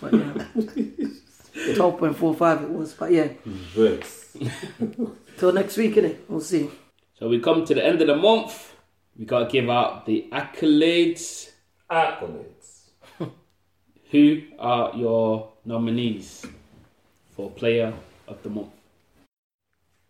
But 0.00 0.14
yeah, 0.14 0.44
twelve 1.74 1.98
point 1.98 2.16
four 2.16 2.34
five 2.34 2.62
it 2.62 2.70
was. 2.70 2.94
But 2.94 3.12
yeah, 3.12 3.28
till 5.36 5.52
next 5.52 5.76
week, 5.76 5.94
innit? 5.96 6.16
We'll 6.26 6.40
see. 6.40 6.70
So 7.20 7.28
we 7.28 7.38
come 7.38 7.66
to 7.66 7.74
the 7.74 7.84
end 7.84 8.00
of 8.00 8.06
the 8.06 8.16
month. 8.16 8.74
We 9.14 9.26
gotta 9.26 9.44
give 9.44 9.68
out 9.68 10.06
the 10.06 10.26
accolades. 10.32 11.50
Accolades. 11.90 12.84
Who 14.10 14.42
are 14.58 14.96
your 14.96 15.52
nominees 15.66 16.46
for 17.36 17.50
Player 17.50 17.92
of 18.26 18.42
the 18.42 18.48
Month? 18.48 18.70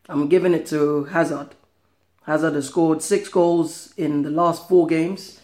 I'm 0.09 0.29
giving 0.29 0.55
it 0.55 0.67
to 0.67 1.05
Hazard. 1.07 1.49
Hazard 2.23 2.55
has 2.55 2.69
scored 2.69 3.03
six 3.03 3.29
goals 3.29 3.93
in 3.97 4.23
the 4.23 4.31
last 4.31 4.69
four 4.69 4.87
games. 4.87 5.41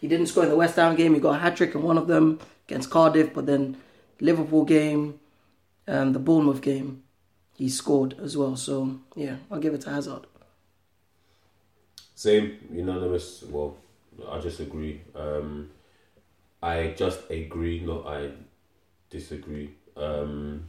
He 0.00 0.06
didn't 0.06 0.26
score 0.26 0.44
in 0.44 0.50
the 0.50 0.56
West 0.56 0.76
Ham 0.76 0.94
game. 0.94 1.14
He 1.14 1.20
got 1.20 1.34
a 1.34 1.38
hat 1.38 1.56
trick 1.56 1.74
in 1.74 1.82
one 1.82 1.98
of 1.98 2.06
them 2.06 2.38
against 2.68 2.90
Cardiff, 2.90 3.34
but 3.34 3.46
then 3.46 3.76
Liverpool 4.20 4.64
game, 4.64 5.18
and 5.84 6.14
the 6.14 6.20
Bournemouth 6.20 6.60
game, 6.60 7.02
he 7.56 7.68
scored 7.68 8.14
as 8.22 8.36
well. 8.36 8.54
So 8.54 9.00
yeah, 9.16 9.38
I'll 9.50 9.58
give 9.58 9.74
it 9.74 9.80
to 9.80 9.90
Hazard. 9.90 10.28
Same, 12.18 12.58
unanimous. 12.72 13.44
Well, 13.44 13.76
I 14.28 14.40
just 14.40 14.58
agree. 14.58 15.02
Um, 15.14 15.70
I 16.62 16.94
just 16.96 17.30
agree, 17.30 17.80
not 17.80 18.06
I 18.06 18.30
disagree. 19.10 19.70
Um, 19.96 20.64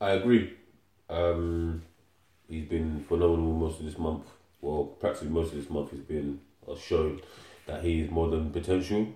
I 0.00 0.10
agree. 0.12 0.52
Um, 1.08 1.82
he's 2.48 2.68
been 2.68 3.04
phenomenal 3.08 3.54
most 3.54 3.80
of 3.80 3.86
this 3.86 3.98
month. 3.98 4.26
Well, 4.60 4.84
practically 5.00 5.28
most 5.30 5.52
of 5.52 5.58
this 5.58 5.70
month 5.70 5.90
he's 5.92 6.00
been 6.00 6.40
showing 6.80 7.20
that 7.66 7.84
he 7.84 8.00
is 8.02 8.10
more 8.10 8.28
than 8.30 8.50
potential, 8.50 9.08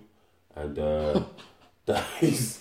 and 0.55 0.79
uh, 0.79 1.21
that 1.89 2.05
he's 2.19 2.59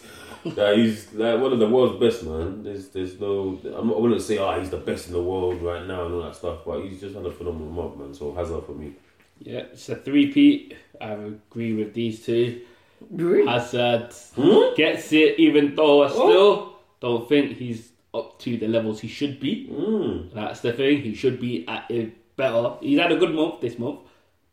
that 0.56 0.76
he's 0.76 1.12
like 1.12 1.40
one 1.40 1.52
of 1.52 1.58
the 1.58 1.68
world's 1.68 1.98
best, 2.00 2.24
man. 2.24 2.62
There's 2.62 2.88
there's 2.88 3.20
no 3.20 3.60
I'm 3.64 3.88
not 3.88 3.96
I 3.96 4.00
wouldn't 4.00 4.22
say 4.22 4.38
oh 4.38 4.58
he's 4.58 4.70
the 4.70 4.78
best 4.78 5.06
in 5.08 5.12
the 5.12 5.22
world 5.22 5.60
right 5.62 5.86
now 5.86 6.06
and 6.06 6.14
all 6.14 6.22
that 6.22 6.34
stuff, 6.36 6.60
but 6.66 6.82
he's 6.84 7.00
just 7.00 7.14
had 7.14 7.26
a 7.26 7.30
phenomenal 7.30 7.70
month, 7.70 7.96
man. 7.98 8.14
So 8.14 8.32
Hazard 8.34 8.64
for 8.64 8.72
me. 8.72 8.94
Yeah, 9.40 9.60
it's 9.72 9.88
a 9.88 9.96
three-peat. 9.96 10.74
I 11.00 11.12
agree 11.12 11.74
with 11.74 11.94
these 11.94 12.24
two. 12.26 12.62
Really? 13.10 13.46
Hazard 13.46 14.12
Hmm? 14.34 14.74
gets 14.76 15.12
it, 15.12 15.38
even 15.38 15.74
though 15.76 16.02
I 16.04 16.08
still 16.10 16.72
don't 17.00 17.28
think 17.28 17.56
he's 17.56 17.92
up 18.12 18.38
to 18.40 18.56
the 18.56 18.66
levels 18.66 19.00
he 19.00 19.06
should 19.08 19.38
be. 19.38 19.68
Mm. 19.70 20.32
That's 20.34 20.60
the 20.60 20.72
thing. 20.72 21.02
He 21.02 21.14
should 21.14 21.38
be 21.40 21.68
at 21.68 21.88
it 21.88 22.36
better. 22.36 22.74
He's 22.80 22.98
had 22.98 23.12
a 23.12 23.16
good 23.16 23.32
month 23.34 23.60
this 23.60 23.78
month, 23.78 24.00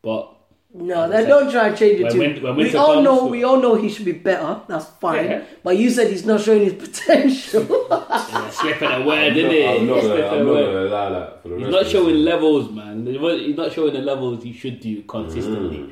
but 0.04 0.35
No, 0.78 1.08
then 1.10 1.28
don't 1.30 1.50
try 1.50 1.70
and 1.70 1.78
change 1.78 2.02
it 2.02 2.04
When 2.04 2.12
too. 2.12 2.20
win- 2.20 2.44
when 2.44 2.56
we 2.58 2.76
all 2.76 2.96
comes- 2.96 3.06
know 3.06 3.26
we 3.28 3.44
all 3.46 3.62
know 3.62 3.76
he 3.76 3.88
should 3.88 4.04
be 4.06 4.12
better. 4.12 4.60
That's 4.68 4.86
fine. 5.00 5.26
Yeah. 5.26 5.44
But 5.64 5.78
you 5.78 5.90
said 5.90 6.12
he's 6.12 6.26
not 6.26 6.42
showing 6.42 6.66
his 6.66 6.74
potential. 6.74 7.66
yeah, 7.90 8.50
slipping 8.50 8.92
a 8.92 9.06
word, 9.06 9.38
isn't 9.38 9.46
not, 9.46 9.54
it? 9.56 9.80
I'm 9.82 9.88
not 9.88 10.02
gonna, 10.02 10.14
I'm 10.28 10.46
not 10.46 10.54
gonna 10.54 10.86
allow 10.88 11.10
that 11.12 11.42
for 11.42 11.48
the 11.50 11.56
He's 11.56 11.66
rest 11.68 11.76
not 11.78 11.86
showing 11.88 12.16
season. 12.16 12.26
levels, 12.26 12.72
man. 12.72 13.06
He's 13.08 13.56
not 13.58 13.72
showing 13.72 13.94
the 13.94 14.02
levels 14.02 14.44
he 14.44 14.52
should 14.52 14.82
do 14.82 15.02
consistently. 15.04 15.78
Mm. 15.78 15.92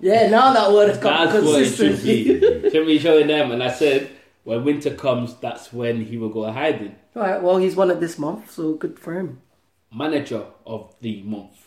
yeah, 0.00 0.28
now 0.28 0.52
that 0.52 0.72
word 0.72 0.88
has 0.88 0.98
come 0.98 1.12
That's 1.28 1.44
what 1.46 1.62
it 1.62 1.66
should 1.66 1.90
consistently. 1.92 2.40
be. 2.60 2.70
should 2.70 2.86
be 2.86 2.98
showing 2.98 3.26
them. 3.28 3.52
And 3.52 3.62
I 3.62 3.70
said, 3.70 4.10
when 4.42 4.64
winter 4.64 4.94
comes, 4.94 5.36
that's 5.36 5.72
when 5.72 6.04
he 6.06 6.18
will 6.18 6.30
go 6.30 6.50
hiding. 6.50 6.96
Right, 7.14 7.40
well, 7.40 7.58
he's 7.58 7.76
won 7.76 7.90
it 7.92 8.00
this 8.00 8.18
month, 8.18 8.50
so 8.50 8.74
good 8.74 8.98
for 8.98 9.14
him. 9.14 9.42
Manager 9.94 10.44
of 10.66 10.92
the 11.00 11.22
month. 11.22 11.63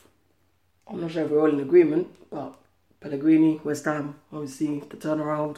I'm 0.90 1.02
not 1.02 1.12
sure 1.12 1.26
if 1.26 1.32
we're 1.32 1.42
all 1.42 1.50
in 1.50 1.60
agreement, 1.60 2.08
but 2.30 2.56
Pellegrini, 3.00 3.60
West 3.64 3.86
Ham, 3.86 4.16
obviously 4.32 4.80
the 4.80 4.98
turnaround, 4.98 5.58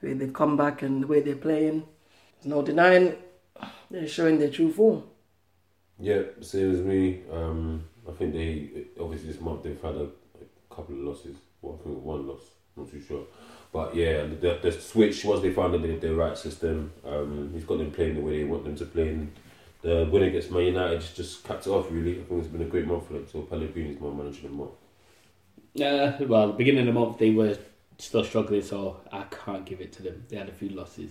the 0.00 0.08
way 0.08 0.14
they've 0.14 0.32
come 0.32 0.56
back 0.56 0.82
and 0.82 1.02
the 1.02 1.06
way 1.06 1.20
they're 1.20 1.36
playing, 1.36 1.84
there's 2.40 2.46
no 2.46 2.62
denying 2.62 3.16
they're 3.90 4.08
showing 4.08 4.38
their 4.38 4.50
true 4.50 4.72
form. 4.72 5.04
Yeah, 5.98 6.22
same 6.40 6.72
as 6.72 6.80
me. 6.80 7.20
Um, 7.30 7.84
I 8.08 8.12
think 8.12 8.32
they 8.32 8.86
obviously 9.00 9.30
this 9.30 9.40
month 9.40 9.62
they've 9.62 9.80
had 9.80 9.94
a, 9.94 10.04
a 10.04 10.74
couple 10.74 10.96
of 10.96 11.02
losses. 11.02 11.36
Well, 11.60 11.78
I 11.80 11.84
think 11.84 12.02
one 12.02 12.26
loss. 12.26 12.40
Not 12.74 12.90
too 12.90 13.02
sure, 13.02 13.24
but 13.70 13.94
yeah, 13.94 14.22
the, 14.22 14.58
the 14.62 14.72
switch 14.72 15.26
once 15.26 15.42
they 15.42 15.52
found 15.52 15.74
the, 15.74 15.96
the 15.96 16.14
right 16.14 16.38
system, 16.38 16.90
um, 17.04 17.50
he's 17.52 17.64
got 17.64 17.76
them 17.76 17.90
playing 17.90 18.14
the 18.14 18.22
way 18.22 18.38
they 18.38 18.44
want 18.44 18.64
them 18.64 18.76
to 18.76 18.86
play. 18.86 19.10
And 19.10 19.30
the 19.82 20.08
winner 20.10 20.26
against 20.26 20.50
Man 20.50 20.62
United 20.62 21.00
just, 21.00 21.16
just 21.16 21.44
capped 21.44 21.66
it 21.66 21.70
off. 21.70 21.90
Really, 21.90 22.20
I 22.20 22.22
think 22.22 22.40
it's 22.40 22.48
been 22.48 22.62
a 22.62 22.66
great 22.66 22.86
month 22.86 23.06
for 23.06 23.14
them. 23.14 23.26
So 23.30 23.42
Pellegrini's 23.42 24.00
my 24.00 24.10
manager 24.10 24.42
the 24.42 24.48
month. 24.48 24.70
Uh, 24.70 24.74
yeah, 25.74 26.22
well, 26.22 26.48
the 26.48 26.52
beginning 26.52 26.86
of 26.86 26.94
the 26.94 27.00
month 27.00 27.18
they 27.18 27.30
were 27.30 27.56
still 27.98 28.24
struggling, 28.24 28.62
so 28.62 29.00
I 29.10 29.24
can't 29.24 29.64
give 29.64 29.80
it 29.80 29.92
to 29.94 30.02
them. 30.02 30.24
They 30.28 30.36
had 30.36 30.48
a 30.48 30.52
few 30.52 30.70
losses 30.70 31.10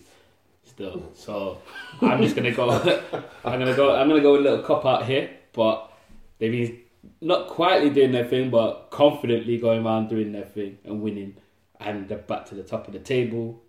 still, 0.66 1.12
so 1.16 1.62
I'm 2.02 2.22
just 2.22 2.36
gonna 2.36 2.52
go. 2.52 2.70
I'm 3.46 3.60
gonna 3.60 3.76
go. 3.76 3.96
I'm 3.96 4.08
gonna 4.08 4.22
go 4.22 4.34
with 4.34 4.42
a 4.42 4.44
little 4.44 4.64
cop 4.64 4.86
out 4.86 5.06
here, 5.06 5.30
but 5.54 5.92
they've 6.40 6.52
been 6.52 6.80
not 7.20 7.48
quietly 7.48 7.90
doing 7.90 8.12
their 8.12 8.26
thing, 8.26 8.50
but 8.50 8.90
confidently 8.92 9.58
going 9.58 9.86
around 9.86 10.10
doing 10.10 10.32
their 10.32 10.46
thing 10.46 10.78
and 10.84 11.02
winning, 11.02 11.36
and 11.80 12.08
they're 12.08 12.18
back 12.18 12.46
to 12.48 12.56
the 12.56 12.64
top 12.64 12.88
of 12.88 12.94
the 12.94 13.00
table. 13.00 13.62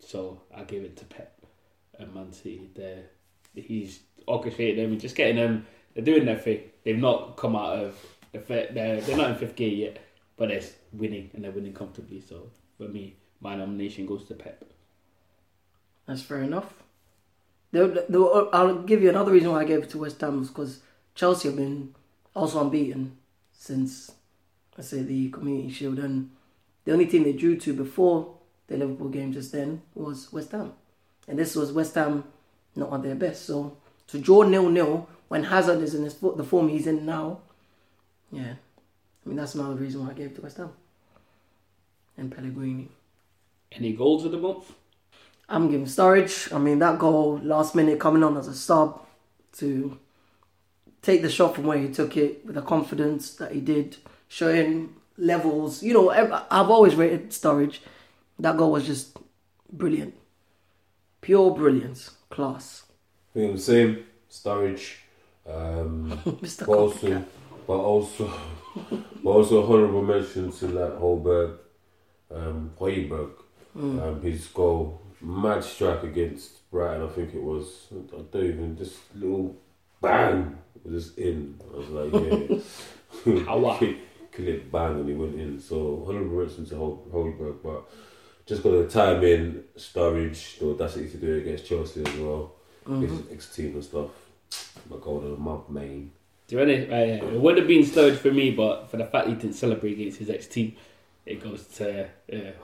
So 0.00 0.40
I 0.54 0.64
give 0.64 0.82
it 0.82 0.96
to 0.96 1.04
Pep 1.04 1.46
and 1.98 2.12
Man 2.14 2.32
City. 2.32 2.70
They're, 2.74 3.04
he's 3.54 4.00
them 4.26 4.92
and 4.92 5.00
just 5.00 5.16
getting 5.16 5.36
them. 5.36 5.66
They're 5.94 6.04
doing 6.04 6.24
their 6.24 6.38
thing. 6.38 6.60
They've 6.84 6.98
not 6.98 7.36
come 7.36 7.54
out 7.56 7.76
of 7.76 8.06
the 8.32 8.38
they're 8.38 9.00
they're 9.00 9.16
not 9.16 9.30
in 9.30 9.36
fifth 9.36 9.56
gear 9.56 9.68
yet, 9.68 9.98
but 10.36 10.48
they're 10.48 10.62
winning 10.92 11.30
and 11.34 11.44
they're 11.44 11.50
winning 11.50 11.74
comfortably. 11.74 12.20
So 12.20 12.48
for 12.78 12.88
me, 12.88 13.16
my 13.40 13.56
nomination 13.56 14.06
goes 14.06 14.24
to 14.24 14.34
Pep. 14.34 14.64
That's 16.06 16.22
fair 16.22 16.42
enough. 16.42 16.72
The, 17.72 18.04
the, 18.08 18.50
I'll 18.52 18.82
give 18.82 19.02
you 19.02 19.08
another 19.08 19.32
reason 19.32 19.50
why 19.50 19.60
I 19.60 19.64
gave 19.64 19.82
it 19.82 19.90
to 19.90 19.98
West 19.98 20.20
Ham 20.20 20.40
was 20.40 20.48
because 20.48 20.80
Chelsea 21.14 21.48
have 21.48 21.56
been 21.56 21.94
also 22.34 22.60
unbeaten 22.60 23.16
since, 23.52 24.12
I 24.78 24.82
say, 24.82 25.02
the 25.02 25.30
Community 25.30 25.70
Shield. 25.70 25.98
And 25.98 26.30
the 26.84 26.92
only 26.92 27.06
team 27.06 27.24
they 27.24 27.32
drew 27.32 27.58
to 27.60 27.72
before 27.72 28.34
the 28.66 28.76
Liverpool 28.76 29.08
game 29.08 29.32
just 29.32 29.52
then 29.52 29.82
was 29.94 30.30
West 30.32 30.52
Ham. 30.52 30.74
And 31.26 31.38
this 31.38 31.56
was 31.56 31.72
West 31.72 31.94
Ham 31.94 32.24
not 32.76 32.92
at 32.92 33.02
their 33.02 33.14
best. 33.14 33.46
So 33.46 33.78
to 34.12 34.18
draw 34.18 34.42
nil-nil 34.42 35.08
when 35.28 35.44
Hazard 35.44 35.82
is 35.82 35.94
in 35.94 36.04
his, 36.04 36.14
the 36.14 36.44
form 36.44 36.68
he's 36.68 36.86
in 36.86 37.04
now, 37.04 37.40
yeah. 38.30 38.54
I 38.54 39.28
mean, 39.28 39.36
that's 39.36 39.54
another 39.54 39.74
reason 39.74 40.04
why 40.04 40.12
I 40.12 40.14
gave 40.14 40.26
it 40.26 40.36
to 40.36 40.42
West 40.42 40.56
Ham. 40.58 40.72
And 42.16 42.34
Pellegrini. 42.34 42.88
Any 43.72 43.92
goals 43.92 44.24
of 44.24 44.32
the 44.32 44.38
month? 44.38 44.72
I'm 45.48 45.70
giving 45.70 45.86
Sturridge. 45.86 46.52
I 46.54 46.58
mean, 46.58 46.78
that 46.80 46.98
goal 46.98 47.40
last 47.42 47.74
minute 47.74 47.98
coming 47.98 48.22
on 48.22 48.36
as 48.36 48.48
a 48.48 48.54
sub 48.54 49.00
to 49.58 49.98
take 51.00 51.22
the 51.22 51.30
shot 51.30 51.54
from 51.54 51.64
where 51.64 51.78
he 51.78 51.88
took 51.88 52.16
it 52.16 52.44
with 52.44 52.54
the 52.54 52.62
confidence 52.62 53.34
that 53.34 53.52
he 53.52 53.60
did, 53.60 53.96
showing 54.28 54.94
levels. 55.16 55.82
You 55.82 55.94
know, 55.94 56.10
I've 56.10 56.70
always 56.70 56.94
rated 56.94 57.30
Sturridge. 57.30 57.78
That 58.38 58.56
goal 58.56 58.72
was 58.72 58.86
just 58.86 59.16
brilliant. 59.72 60.14
Pure 61.20 61.52
brilliance. 61.52 62.10
Class. 62.30 62.84
I 63.34 63.38
think 63.38 63.50
I'm 63.50 63.56
the 63.56 63.62
same. 63.62 64.06
Sturridge. 64.30 64.96
Um, 65.46 66.10
Mr. 66.42 66.66
but 66.66 66.78
also, 66.78 67.06
Copycat. 67.08 67.24
but 67.66 67.78
also, 67.78 68.32
but 69.24 69.30
also 69.30 69.66
honourable 69.72 70.02
mention 70.02 70.52
to 70.52 70.66
like 70.68 70.98
Højbjerg, 71.00 71.58
um, 72.30 72.70
Højbjerg, 72.78 73.30
um, 73.74 74.20
his 74.22 74.46
goal, 74.48 75.00
mad 75.20 75.64
strike 75.64 76.02
against 76.04 76.70
Brighton. 76.70 77.06
I 77.08 77.08
think 77.08 77.34
it 77.34 77.42
was. 77.42 77.88
I 77.92 78.22
don't 78.30 78.44
even 78.44 78.76
just 78.76 78.98
little 79.14 79.56
bang 80.00 80.58
it 80.76 80.90
was 80.90 81.04
just 81.06 81.18
in. 81.18 81.58
I 81.72 81.76
was 81.78 81.88
like, 81.88 82.12
yeah, 82.12 83.44
Power. 83.46 83.76
kill, 83.78 83.94
kill 84.32 84.48
it, 84.48 84.70
bang, 84.72 85.00
and 85.00 85.08
he 85.08 85.14
went 85.14 85.34
in. 85.40 85.58
So 85.60 86.04
honourable 86.06 86.36
mention 86.38 86.66
to 86.66 86.76
Hol- 86.76 87.06
Højbjerg, 87.12 87.56
but 87.62 87.90
just 88.46 88.62
got 88.62 88.70
the 88.72 88.88
time 88.88 89.22
in 89.24 89.64
Sturridge, 89.76 90.58
the 90.58 90.70
audacity 90.70 91.08
to 91.10 91.16
do 91.16 91.34
it 91.34 91.38
against 91.42 91.66
Chelsea 91.66 92.02
as 92.04 92.14
well, 92.18 92.52
ex 93.30 93.54
team 93.54 93.74
and 93.74 93.84
stuff. 93.84 94.10
My 94.90 94.96
goal 95.00 95.18
of 95.18 95.30
the 95.30 95.36
month, 95.36 95.68
main. 95.68 96.12
Do 96.46 96.58
you 96.58 96.66
know, 96.66 96.72
uh, 96.72 97.32
it 97.32 97.40
would 97.40 97.56
have 97.56 97.66
been 97.66 97.82
Sturridge 97.82 98.16
for 98.16 98.30
me, 98.30 98.50
but 98.50 98.90
for 98.90 98.96
the 98.96 99.06
fact 99.06 99.28
he 99.28 99.34
didn't 99.34 99.54
celebrate 99.54 99.92
against 99.92 100.18
his 100.18 100.28
ex 100.28 100.46
team, 100.46 100.74
it 101.24 101.42
goes 101.42 101.66
to 101.76 102.04
uh, 102.04 102.08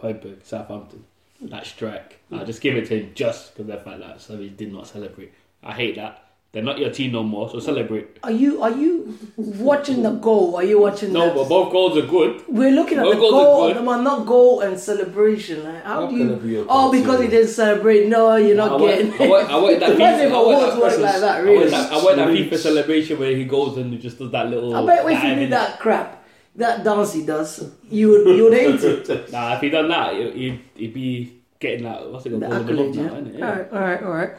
Højbjerg, 0.02 0.44
Southampton. 0.44 1.04
That 1.40 1.66
strike. 1.66 2.18
I'll 2.32 2.44
just 2.44 2.60
give 2.60 2.76
it 2.76 2.86
to 2.88 2.98
him 2.98 3.12
just 3.14 3.54
because 3.54 3.70
of 3.70 3.78
the 3.78 3.84
fact 3.84 4.00
that 4.00 4.20
so 4.20 4.36
he 4.38 4.48
did 4.48 4.72
not 4.72 4.88
celebrate. 4.88 5.32
I 5.62 5.72
hate 5.72 5.94
that. 5.94 6.27
They're 6.50 6.62
not 6.62 6.78
your 6.78 6.90
team 6.90 7.12
no 7.12 7.22
more, 7.22 7.50
so 7.50 7.60
celebrate. 7.60 8.18
Are 8.22 8.30
you 8.30 8.62
are 8.62 8.70
you 8.70 9.18
watching 9.36 10.02
the 10.02 10.12
goal? 10.12 10.56
Are 10.56 10.64
you 10.64 10.80
watching 10.80 11.12
No, 11.12 11.28
the, 11.28 11.34
but 11.34 11.48
both 11.48 11.70
goals 11.70 11.98
are 11.98 12.06
good. 12.06 12.42
We're 12.48 12.70
looking 12.70 12.96
at 12.96 13.04
the 13.04 13.16
goal 13.16 13.64
are 13.64 13.70
of 13.70 13.76
the 13.76 13.82
man, 13.82 14.02
not 14.02 14.24
goal 14.26 14.60
and 14.62 14.80
celebration. 14.80 15.62
Like, 15.62 15.84
how, 15.84 16.06
How 16.06 16.10
do 16.10 16.16
you? 16.16 16.36
be 16.36 16.64
Oh, 16.66 16.90
because 16.90 17.20
he 17.20 17.28
didn't 17.28 17.48
celebrate. 17.50 18.08
No, 18.08 18.36
you're 18.36 18.58
I 18.58 18.66
not 18.66 18.80
want, 18.80 18.96
getting. 18.96 19.12
I 19.12 19.28
want, 19.28 19.50
I 19.50 19.56
want 19.58 19.80
that 19.80 19.90
FIFA, 19.90 20.24
if 20.26 20.32
I 20.32 20.36
want 20.36 20.46
awards 20.46 20.74
that, 20.74 20.80
work 20.80 20.98
like 20.98 21.20
that, 21.20 21.36
I 21.36 21.38
really. 21.40 21.68
that, 21.68 21.92
I 21.92 21.96
want 22.02 22.16
that 22.16 22.28
Sweet. 22.28 22.50
FIFA 22.50 22.58
celebration 22.58 23.18
where 23.18 23.36
he 23.36 23.44
goes 23.44 23.76
and 23.76 23.92
he 23.92 23.98
just 23.98 24.18
does 24.18 24.30
that 24.32 24.46
little. 24.48 24.74
I 24.74 24.86
bet 24.86 25.04
if 25.04 25.22
you 25.22 25.28
dive 25.28 25.38
did 25.40 25.50
that 25.50 25.80
crap, 25.80 26.24
that 26.56 26.82
dance 26.82 27.12
he 27.12 27.26
does, 27.26 27.70
you 27.90 28.08
would 28.08 28.36
you 28.36 28.44
would 28.44 28.54
hate 28.54 28.82
it. 28.82 29.30
Nah, 29.32 29.54
if 29.56 29.60
he 29.60 29.68
done 29.68 29.88
that, 29.88 30.14
he'd, 30.14 30.32
he'd, 30.34 30.60
he'd 30.76 30.94
be 30.94 31.42
getting 31.60 31.84
that. 31.84 32.10
What's 32.10 32.24
it 32.24 32.30
called? 32.30 32.42
The 32.42 32.48
Goal 32.48 32.56
of 32.56 32.66
the 32.66 32.72
month 32.72 32.88
accolade, 32.88 32.94
yeah. 32.96 33.02
now, 33.02 33.16
isn't 33.18 33.34
it? 33.36 33.42
All 33.42 33.50
right, 33.50 33.72
all 33.72 33.80
right, 33.80 34.02
all 34.02 34.12
right. 34.12 34.30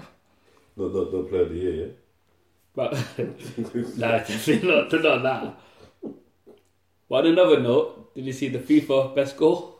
Not, 0.76 0.94
not, 0.96 1.14
not 1.14 1.30
player 1.30 1.42
of 1.44 1.50
the 1.50 1.56
year, 1.56 1.74
yeah? 1.74 1.92
But 2.76 2.94
nah, 3.98 4.20
definitely 4.20 4.68
not, 4.68 4.92
not 4.92 5.24
that. 5.24 5.56
But 7.10 7.16
on 7.16 7.28
another 7.28 7.60
note, 7.60 8.14
did 8.16 8.26
you 8.26 8.34
see 8.34 8.50
the 8.50 8.60
FIFA 8.60 9.16
best 9.16 9.36
goal? 9.38 9.80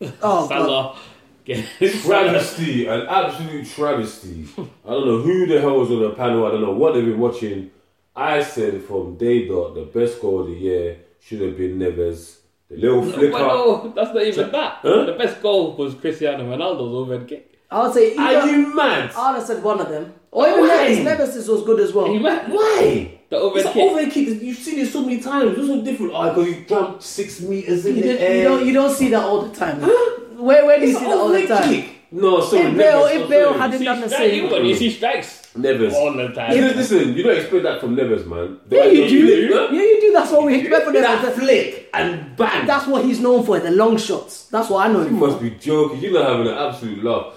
Oh 0.00 0.08
god, 0.20 0.48
Salah. 0.48 0.66
Salah. 0.66 0.98
Travesty, 2.02 2.86
an 2.86 3.06
absolute 3.08 3.66
travesty. 3.66 4.46
I 4.56 4.90
don't 4.90 5.06
know 5.06 5.18
who 5.22 5.46
the 5.46 5.60
hell 5.60 5.80
was 5.80 5.90
on 5.90 6.00
the 6.00 6.10
panel. 6.10 6.46
I 6.46 6.52
don't 6.52 6.60
know 6.60 6.72
what 6.72 6.94
they've 6.94 7.04
been 7.04 7.18
watching. 7.18 7.72
I 8.14 8.42
said 8.42 8.82
from 8.82 9.16
day 9.16 9.48
dot, 9.48 9.74
the 9.74 9.82
best 9.82 10.20
goal 10.20 10.42
of 10.42 10.46
the 10.46 10.52
year 10.52 10.98
should 11.20 11.40
have 11.40 11.56
been 11.56 11.78
Neves. 11.78 12.38
The 12.68 12.76
little 12.76 13.02
flicker. 13.10 13.32
Well, 13.32 13.84
no, 13.84 13.92
that's 13.92 14.14
not 14.14 14.22
even 14.22 14.52
that. 14.52 14.78
Huh? 14.82 15.04
The 15.04 15.12
best 15.14 15.42
goal 15.42 15.76
was 15.76 15.94
Cristiano 15.94 16.44
Ronaldo's 16.44 16.94
overhead 16.94 17.28
kick. 17.28 17.51
I 17.72 17.82
would 17.84 17.94
say 17.94 18.14
Are 18.16 18.20
either. 18.36 18.50
you 18.52 18.74
mad? 18.74 19.10
I 19.16 19.30
would 19.32 19.38
have 19.38 19.46
said 19.46 19.62
one 19.62 19.80
of 19.80 19.88
them, 19.88 20.12
or 20.30 20.48
even 20.48 20.60
Why? 20.60 20.68
Neves. 20.90 21.04
Neves 21.16 21.48
was 21.48 21.62
good 21.64 21.80
as 21.80 21.92
well. 21.92 22.06
Are 22.06 22.12
you 22.12 22.20
mad? 22.20 22.52
Why? 22.52 23.18
The 23.30 23.36
It's 23.36 23.44
overhead 23.44 23.66
an 23.66 23.72
kick. 23.72 23.82
overhead 23.90 24.12
kick. 24.12 24.42
You've 24.42 24.58
seen 24.58 24.78
it 24.80 24.88
so 24.88 25.00
many 25.02 25.20
times. 25.20 25.56
It's 25.58 25.66
so 25.66 25.80
different. 25.82 26.12
Oh, 26.14 26.28
because 26.34 26.48
you 26.48 26.64
jumped 26.68 27.02
six 27.02 27.40
meters 27.40 27.86
in 27.86 27.96
You, 27.96 28.02
the 28.02 28.08
did, 28.08 28.20
air. 28.20 28.36
you 28.36 28.42
don't 28.48 28.66
you 28.66 28.72
don't 28.74 28.94
see 28.94 29.08
that 29.08 29.24
all 29.24 29.42
the 29.42 29.54
time. 29.56 29.80
Where 29.80 30.66
where 30.66 30.78
do 30.80 30.86
you 30.86 30.92
see 30.92 31.04
an 31.04 31.10
that 31.10 31.16
all 31.18 31.28
the 31.28 31.46
time? 31.46 31.68
kick. 31.68 31.88
No, 32.14 32.40
sorry, 32.42 32.64
If 32.66 32.76
Bale- 32.76 33.02
Neves, 33.04 33.20
if 33.22 33.28
Bale 33.30 33.46
sorry. 33.48 33.58
hadn't 33.58 33.84
done 33.84 34.00
the 34.02 34.08
same. 34.10 34.44
you 34.44 34.50
got- 34.50 34.62
You 34.64 34.74
see 34.76 34.90
strikes 34.90 35.48
Neves. 35.58 35.94
all 35.94 36.12
the 36.12 36.28
time. 36.28 36.50
Listen, 36.50 36.76
listen, 36.76 37.14
you 37.16 37.22
don't 37.22 37.36
expect 37.38 37.62
that 37.62 37.80
from 37.80 37.96
Neves, 37.96 38.26
man. 38.26 38.58
The 38.68 38.76
Yeah, 38.76 38.82
way 38.82 38.94
you 38.96 39.04
he- 39.04 39.46
do. 39.48 39.50
Huh? 39.54 39.68
Yeah, 39.72 39.80
you 39.80 40.00
do. 40.02 40.12
That's 40.12 40.30
what 40.30 40.44
we 40.44 40.56
expect 40.60 40.84
from 40.84 40.92
That 40.94 41.22
them. 41.22 41.32
flick 41.32 41.88
and 41.94 42.36
bang. 42.36 42.66
That's 42.66 42.86
what 42.86 43.06
he's 43.06 43.18
known 43.20 43.44
for, 43.46 43.58
the 43.60 43.70
long 43.70 43.96
shots. 43.96 44.44
That's 44.50 44.68
what 44.68 44.84
I 44.86 44.92
know 44.92 45.04
You 45.04 45.08
must 45.10 45.40
be 45.40 45.50
joking. 45.58 46.00
You're 46.00 46.12
not 46.12 46.28
having 46.32 46.48
an 46.48 46.58
absolute 46.58 47.02
laugh. 47.02 47.32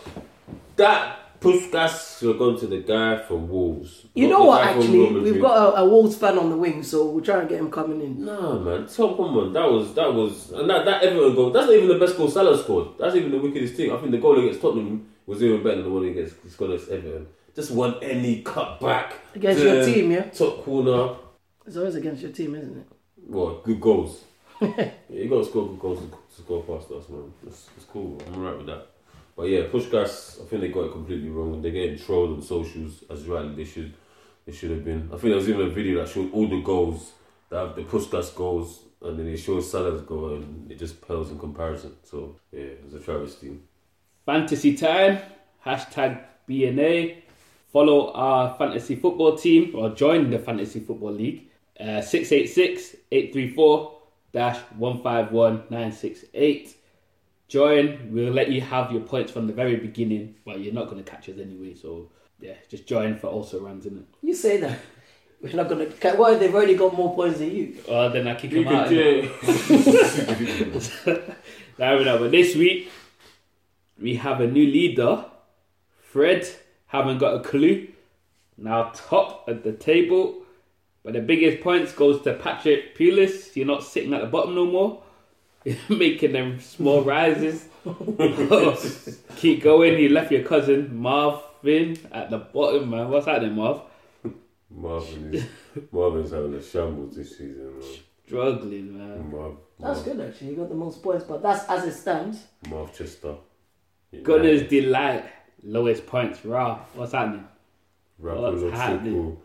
That 0.78 1.40
Puskas 1.40 2.26
have 2.26 2.40
gone 2.40 2.58
to 2.60 2.68
the 2.68 2.80
guy 2.80 3.18
from 3.18 3.48
Wolves. 3.50 4.06
You 4.16 4.28
know 4.30 4.46
what, 4.46 4.66
actually? 4.66 5.20
We've 5.20 5.42
got 5.42 5.76
a, 5.76 5.82
a 5.82 5.86
Wolves 5.86 6.16
fan 6.18 6.38
on 6.38 6.50
the 6.50 6.58
wing, 6.58 6.82
so 6.84 7.10
we'll 7.10 7.24
try 7.24 7.40
and 7.40 7.50
get 7.50 7.60
him 7.60 7.70
coming 7.70 8.02
in. 8.02 8.26
Nah, 8.26 8.58
man. 8.60 8.88
Tom, 8.88 9.16
come 9.16 9.38
on. 9.38 9.54
That 9.54 9.70
was 9.70 9.94
that 9.94 10.12
was 10.12 10.52
and 10.52 10.70
that 10.70 10.86
that 10.86 11.04
Everton 11.04 11.36
goal. 11.36 11.52
That's 11.52 11.68
not 11.68 11.76
even 11.76 11.90
the 11.90 12.00
best 12.00 12.18
goal 12.18 12.30
Salah 12.30 12.58
scored. 12.58 12.98
That's 13.00 13.16
even 13.16 13.32
the 13.32 13.38
wickedest 13.38 13.76
thing. 13.76 13.92
I 13.92 13.98
think 13.98 14.12
the 14.12 14.18
goal 14.18 14.40
against 14.40 14.62
Tottenham 14.62 15.08
was 15.26 15.42
even 15.44 15.64
better 15.64 15.76
than 15.76 15.86
the 15.86 15.92
one 15.92 16.06
against 16.06 16.36
he 16.44 16.50
scored 16.50 16.72
against 16.72 16.92
Everton. 16.92 17.28
Just 17.56 17.72
one 17.72 17.96
any 18.02 18.42
cut 18.42 18.82
back 18.82 19.14
Against 19.34 19.64
your 19.64 19.86
team, 19.86 20.12
yeah? 20.12 20.24
Top 20.24 20.64
corner. 20.66 21.16
It's 21.66 21.78
always 21.78 21.96
against 21.96 22.22
your 22.22 22.32
team, 22.32 22.56
isn't 22.56 22.78
it? 22.80 22.88
What 23.28 23.64
good 23.64 23.80
goals? 23.80 24.24
yeah, 24.62 24.90
you 25.10 25.30
got 25.30 25.38
to 25.38 25.46
score 25.46 25.68
good 25.70 25.80
goals 25.80 26.00
to, 26.00 26.08
to 26.08 26.42
score 26.42 26.64
past 26.64 26.92
us, 26.92 27.08
man. 27.10 27.32
It's, 27.48 27.70
it's 27.78 27.86
cool. 27.86 28.22
I'm 28.28 28.36
alright 28.36 28.58
with 28.58 28.68
that. 28.68 28.88
But 29.36 29.50
yeah, 29.50 29.64
Puskas, 29.64 30.42
I 30.42 30.46
think 30.46 30.62
they 30.62 30.70
got 30.70 30.86
it 30.86 30.92
completely 30.92 31.30
wrong. 31.30 31.56
And 31.56 31.64
they're 31.64 31.72
getting 31.72 32.00
trolled 32.00 32.38
on 32.38 32.42
socials 32.42 33.04
as 33.10 33.24
rightly 33.26 33.56
they 33.56 33.70
should. 33.70 33.94
They 34.46 34.54
should 34.54 34.70
have 34.70 34.86
been. 34.86 35.08
I 35.08 35.18
think 35.18 35.24
there 35.24 35.36
was 35.36 35.50
even 35.50 35.66
a 35.66 35.70
video 35.70 36.02
that 36.02 36.10
showed 36.10 36.32
all 36.32 36.48
the 36.48 36.62
goals 36.62 37.14
that 37.50 37.66
have 37.66 37.76
the 37.76 37.82
Puskas 37.82 38.34
goals, 38.36 38.82
and 39.02 39.18
then 39.18 39.28
it 39.28 39.38
shows 39.38 39.72
Salah's 39.72 40.02
goal, 40.02 40.36
and 40.36 40.72
it 40.72 40.78
just 40.78 41.06
pales 41.06 41.32
in 41.32 41.40
comparison. 41.40 41.96
So 42.04 42.36
yeah, 42.52 42.62
it 42.62 42.84
was 42.86 42.94
a 42.94 43.00
travesty. 43.00 43.58
Fantasy 44.26 44.76
time. 44.76 45.20
Hashtag 45.66 46.22
BNA. 46.48 47.24
Follow 47.74 48.14
our 48.14 48.56
fantasy 48.56 48.96
football 48.96 49.36
team 49.36 49.76
or 49.76 49.90
join 49.90 50.30
the 50.30 50.40
fantasy 50.40 50.80
football 50.80 51.12
league. 51.12 51.50
Uh, 51.80 52.02
686 52.02 52.96
834 53.12 53.96
151 54.78 55.56
968. 55.70 56.76
Join. 57.48 58.12
We'll 58.12 58.34
let 58.34 58.52
you 58.52 58.62
have 58.62 58.92
your 58.92 59.02
points 59.02 59.32
from 59.32 59.48
the 59.48 59.54
very 59.54 59.76
beginning. 59.76 60.36
Well, 60.46 60.58
you're 60.58 60.74
not 60.74 60.90
going 60.90 61.04
to 61.04 61.10
catch 61.10 61.30
us 61.30 61.38
anyway. 61.40 61.76
So, 61.76 62.10
yeah, 62.40 62.54
just 62.70 62.88
join 62.88 63.18
for 63.18 63.28
also 63.28 63.60
runs, 63.60 63.86
it? 63.86 63.94
You 64.22 64.34
say 64.34 64.58
that. 64.58 64.80
We're 65.42 65.54
not 65.54 65.70
gonna. 65.70 65.86
Why? 66.16 66.36
They've 66.36 66.54
already 66.56 66.76
got 66.76 66.96
more 66.96 67.14
points 67.14 67.40
than 67.40 67.52
you. 67.56 67.78
Or 67.88 68.10
then 68.10 68.28
I 68.28 68.34
kick 68.36 68.52
You 68.52 68.64
them 68.64 68.74
out. 68.76 68.88
could, 68.88 68.98
innit? 69.30 71.06
yeah. 71.06 71.36
Now, 71.78 72.00
now, 72.00 72.18
but 72.18 72.32
this 72.32 72.56
week 72.56 72.90
we 74.02 74.16
have 74.16 74.40
a 74.42 74.48
new 74.48 74.66
leader. 74.66 75.26
Fred 76.02 76.48
haven't 76.88 77.18
got 77.20 77.36
a 77.36 77.40
clue. 77.44 77.90
Now 78.58 78.92
top 78.96 79.44
at 79.50 79.64
the 79.64 79.74
table, 79.74 80.42
but 81.04 81.14
the 81.14 81.20
biggest 81.20 81.62
points 81.62 81.92
goes 81.92 82.22
to 82.24 82.34
Patrick 82.36 82.98
Pulis. 82.98 83.56
You're 83.56 83.68
not 83.68 83.84
sitting 83.84 84.14
at 84.14 84.22
the 84.22 84.28
bottom 84.28 84.56
no 84.56 84.66
more. 84.66 85.04
You're 85.66 85.78
making 85.98 86.32
them 86.34 86.60
small 86.60 87.02
rises. 87.04 87.66
Keep 89.38 89.64
going. 89.64 89.98
You 90.00 90.10
left 90.10 90.32
your 90.32 90.44
cousin 90.44 90.96
Marvin 90.96 91.98
at 92.12 92.30
the 92.30 92.38
bottom, 92.38 92.90
man. 92.92 93.10
What's 93.10 93.26
happening, 93.26 93.56
Marv? 93.56 93.82
Marvin 94.70 95.34
is 95.34 95.46
Marvin's 95.92 96.32
having 96.32 96.54
a 96.54 96.62
shambles 96.62 97.16
this 97.16 97.32
season, 97.32 97.80
man. 97.80 97.90
Struggling, 98.26 98.98
man. 98.98 99.32
Marv, 99.32 99.56
That's 99.80 100.06
Marv, 100.06 100.18
good 100.18 100.28
actually. 100.30 100.50
You 100.52 100.56
got 100.58 100.70
the 100.70 100.76
most 100.76 101.02
points, 101.04 101.24
but 101.26 101.42
that's 101.44 101.68
as 101.70 101.86
it 101.86 101.94
stands. 101.94 102.44
Marv 102.70 102.96
Chester. 102.96 103.36
Gunner's 104.24 104.64
delight. 104.64 105.26
Lowest 105.64 106.06
points. 106.06 106.44
Raw. 106.46 106.80
What's 106.94 107.12
happening? 107.14 107.48
Rapper 108.20 108.42
What's 108.42 108.62
looks 108.62 108.78
so 108.78 108.82
happening? 108.82 109.14
cool. 109.14 109.42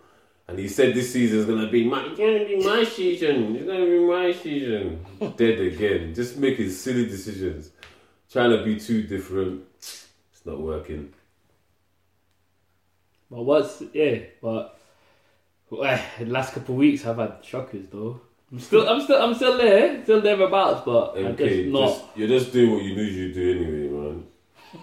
And 0.50 0.58
he 0.58 0.66
said 0.66 0.94
this 0.94 1.12
season's 1.12 1.46
gonna 1.46 1.70
be 1.70 1.84
my 1.84 2.04
it's 2.06 2.18
gonna 2.18 2.44
be 2.44 2.56
my 2.56 2.82
season. 2.82 3.54
It's 3.54 3.66
gonna 3.66 3.86
be 3.86 4.00
my 4.00 4.32
season. 4.32 5.06
Dead 5.36 5.60
again. 5.60 6.12
Just 6.12 6.38
making 6.38 6.70
silly 6.70 7.06
decisions. 7.06 7.70
Trying 8.32 8.50
to 8.50 8.64
be 8.64 8.78
too 8.78 9.04
different. 9.04 9.62
It's 9.78 10.44
not 10.44 10.60
working. 10.60 11.12
But 13.30 13.42
what's 13.42 13.80
yeah, 13.92 14.18
but 14.42 14.76
well, 15.70 16.02
the 16.18 16.26
last 16.26 16.52
couple 16.52 16.74
of 16.74 16.80
weeks 16.80 17.06
I've 17.06 17.18
had 17.18 17.44
shockers 17.44 17.86
though. 17.88 18.20
I'm 18.50 18.58
still, 18.58 18.88
I'm 18.88 19.00
still, 19.00 19.22
I'm 19.22 19.34
still 19.34 19.56
there, 19.56 20.02
still 20.02 20.20
thereabouts, 20.20 20.82
but 20.84 21.16
I'm 21.16 21.36
just 21.36 21.66
not. 21.68 21.88
just, 21.90 22.04
you're 22.16 22.26
just 22.26 22.52
doing 22.52 22.72
what 22.72 22.82
you 22.82 22.96
knew 22.96 23.04
you'd 23.04 23.34
do 23.34 23.50
anyway, 23.52 23.88
man. 23.88 24.26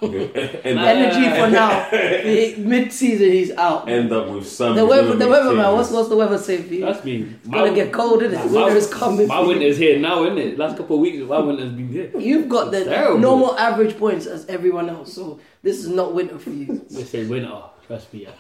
Okay. 0.04 0.60
end, 0.64 0.80
up, 0.80 0.86
Energy 0.86 1.30
for 1.40 1.50
now. 2.62 2.68
Mid 2.70 2.92
season, 2.92 3.32
he's 3.32 3.52
out. 3.52 3.88
end 3.88 4.12
up 4.12 4.28
with 4.30 4.48
some. 4.48 4.76
The 4.76 4.86
weather, 4.86 5.16
the 5.16 5.28
weather, 5.28 5.54
man. 5.54 5.74
What's 5.74 5.92
what's 5.92 6.10
the 6.10 6.16
weather 6.16 6.38
say 6.38 6.62
for 6.62 6.74
you? 6.74 6.86
That's 6.86 7.04
me. 7.06 7.22
It's 7.40 7.48
gonna 7.48 7.74
get 7.74 7.94
cold, 7.94 8.22
isn't 8.22 8.38
it? 8.38 8.52
Nah, 8.52 8.66
Winter 8.66 8.78
is 8.78 8.94
coming. 8.94 9.28
My 9.28 9.38
for 9.38 9.42
you. 9.44 9.48
winter's 9.50 9.78
here 9.78 9.98
now, 10.00 10.24
isn't 10.26 10.38
it? 10.38 10.58
Last 10.58 10.76
couple 10.78 10.98
of 10.98 11.02
weeks, 11.02 11.18
my 11.28 11.40
winter's 11.40 11.72
been 11.72 11.88
here. 11.88 12.12
You've 12.20 12.50
got 12.50 12.72
the 12.72 12.84
Terrible. 12.84 13.20
normal 13.20 13.58
average 13.58 13.98
points 13.98 14.26
as 14.26 14.46
everyone 14.48 14.90
else, 14.90 15.14
so 15.14 15.40
this 15.64 15.78
is 15.80 15.88
not 15.90 16.14
winter 16.14 16.38
for 16.38 16.50
you. 16.50 16.86
They 16.90 17.04
say 17.06 17.26
winter. 17.26 17.62
Trust 17.88 18.14
me. 18.14 18.24
Yeah. 18.24 18.32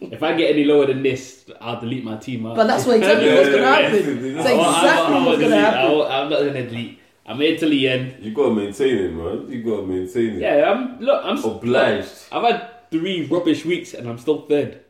If 0.00 0.22
I 0.24 0.34
get 0.34 0.50
any 0.50 0.64
lower 0.64 0.86
than 0.86 1.02
this, 1.04 1.44
I'll 1.60 1.78
delete 1.80 2.02
my 2.02 2.16
team. 2.16 2.46
Out. 2.46 2.56
But 2.56 2.66
that's 2.66 2.84
what 2.84 2.96
exactly 2.96 3.32
what's 3.32 3.50
gonna 3.50 3.64
happen. 3.64 4.26
It's 4.36 4.46
I 4.46 4.52
I 4.52 4.56
won't- 4.56 4.66
I 4.66 4.80
exactly 4.80 5.14
won't- 5.14 5.14
I 5.14 5.14
won't 5.14 5.26
what's 5.26 5.40
gonna 5.40 5.54
delete. 5.54 5.64
Happen. 5.64 6.00
I'm 6.10 6.30
not 6.30 6.38
gonna 6.40 6.66
delete. 6.66 6.98
I'm 7.28 7.38
here 7.38 7.56
till 7.56 7.70
the 7.70 7.88
end. 7.88 8.16
You 8.24 8.32
gotta 8.32 8.54
maintain 8.54 8.96
it, 8.98 9.12
man. 9.12 9.50
You 9.50 9.62
gotta 9.62 9.82
maintain 9.86 10.36
it. 10.36 10.40
Yeah, 10.42 10.70
I'm. 10.70 11.00
Look, 11.00 11.24
I'm 11.24 11.42
Obliged. 11.42 12.12
I've 12.30 12.42
had 12.44 12.90
three 12.90 13.26
rubbish 13.26 13.64
weeks 13.64 13.94
and 13.94 14.08
I'm 14.08 14.18
still 14.18 14.42
third. 14.46 14.80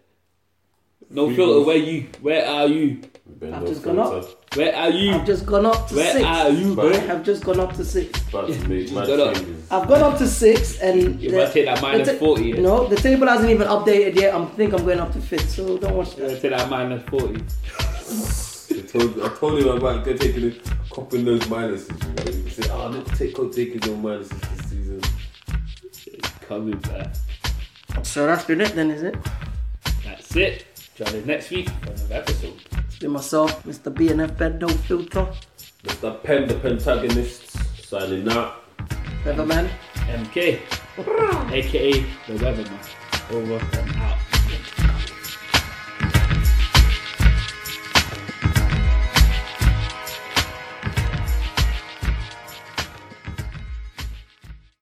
No 1.09 1.27
Three 1.29 1.37
filter. 1.37 1.53
months. 1.55 1.67
Where 1.69 1.77
you? 1.77 2.07
Where 2.21 2.47
are 2.47 2.67
you? 2.67 3.01
I've 3.53 3.67
just 3.67 3.83
gone 3.83 3.99
up. 3.99 4.11
filter. 4.11 4.29
Where 4.57 4.75
are 4.75 4.91
you? 4.91 5.13
I've 5.13 5.27
just 5.27 5.47
gone 5.47 5.67
up 5.67 5.89
to 5.89 5.95
Where 5.95 6.13
six. 6.13 6.25
are 6.25 6.51
you, 6.51 6.75
bro? 6.75 6.91
I 6.91 6.97
have 6.97 7.25
just 7.25 7.45
gone 7.45 7.61
up 7.61 7.75
to 7.77 7.85
six. 7.85 8.29
About 8.29 8.49
to 8.49 8.69
make 8.69 8.89
Just 8.89 8.95
mad 8.95 9.07
changes. 9.35 9.71
I've 9.71 9.87
gone 9.89 10.03
up 10.03 10.19
to 10.19 10.27
six, 10.27 10.79
and 10.81 11.21
You 11.23 11.31
the- 11.31 11.37
must 11.39 11.53
take 11.53 11.67
that 11.67 11.81
minus 11.81 12.09
ta- 12.09 12.15
40. 12.19 12.43
Yeah. 12.45 12.61
No, 12.61 12.87
the 12.89 12.97
table 12.97 13.27
hasn't 13.29 13.51
even 13.51 13.69
updated 13.69 14.17
yet. 14.17 14.35
I'm 14.35 14.49
think 14.51 14.73
I'm 14.75 14.85
going 14.85 14.99
up 15.01 15.13
to 15.13 15.21
fifth, 15.21 15.51
so 15.51 15.79
don't 15.79 15.95
watch 15.97 16.17
You 16.17 16.25
that. 16.25 16.31
must 16.33 16.43
take 16.43 16.51
that 16.51 16.69
minus 16.69 17.03
40. 17.09 17.35
I 18.77 18.81
told, 18.83 19.17
you 19.17 19.25
I 19.25 19.29
told 19.29 19.59
him 19.61 19.69
about 19.69 20.05
go 20.05 20.17
taking 20.17 20.45
a 20.51 20.51
couple 20.97 21.18
of 21.18 21.24
those 21.27 21.43
minuses. 21.43 21.93
You 22.02 22.14
know, 22.14 22.43
he 22.43 22.51
said, 22.51 22.70
"Oh, 22.70 22.89
let's 22.89 23.18
take 23.18 23.35
go 23.35 23.51
taking 23.51 23.81
those 23.81 23.98
minuses 23.98 24.40
this 24.48 24.70
season." 24.70 25.01
It's 26.06 26.31
coming 26.48 26.78
back. 26.78 27.14
So 28.02 28.27
that's 28.27 28.44
been 28.44 28.62
it 28.62 28.74
then, 28.74 28.90
is 28.90 29.02
it? 29.02 29.14
That's 30.02 30.35
it. 30.35 30.64
Join 30.94 31.09
us 31.09 31.27
next 31.27 31.51
week 31.51 31.68
for 31.68 31.90
another 31.93 32.14
episode. 32.14 32.62
It's 32.86 32.98
been 32.98 33.10
myself, 33.10 33.62
Mr. 33.64 33.93
BNF 33.93 34.39
Bed 34.39 34.59
No 34.59 34.68
Filter, 34.68 35.28
Mr. 35.85 36.23
Pen, 36.23 36.48
the 36.48 36.55
Pentagonist, 36.55 37.85
signing 37.85 38.27
out. 38.31 38.64
Weatherman. 39.24 39.68
MK, 40.09 40.60
aka 41.52 41.93
the 42.27 42.35
Weatherman. 42.43 42.81
Over 43.32 43.59
and 43.78 43.97
out. 43.97 44.26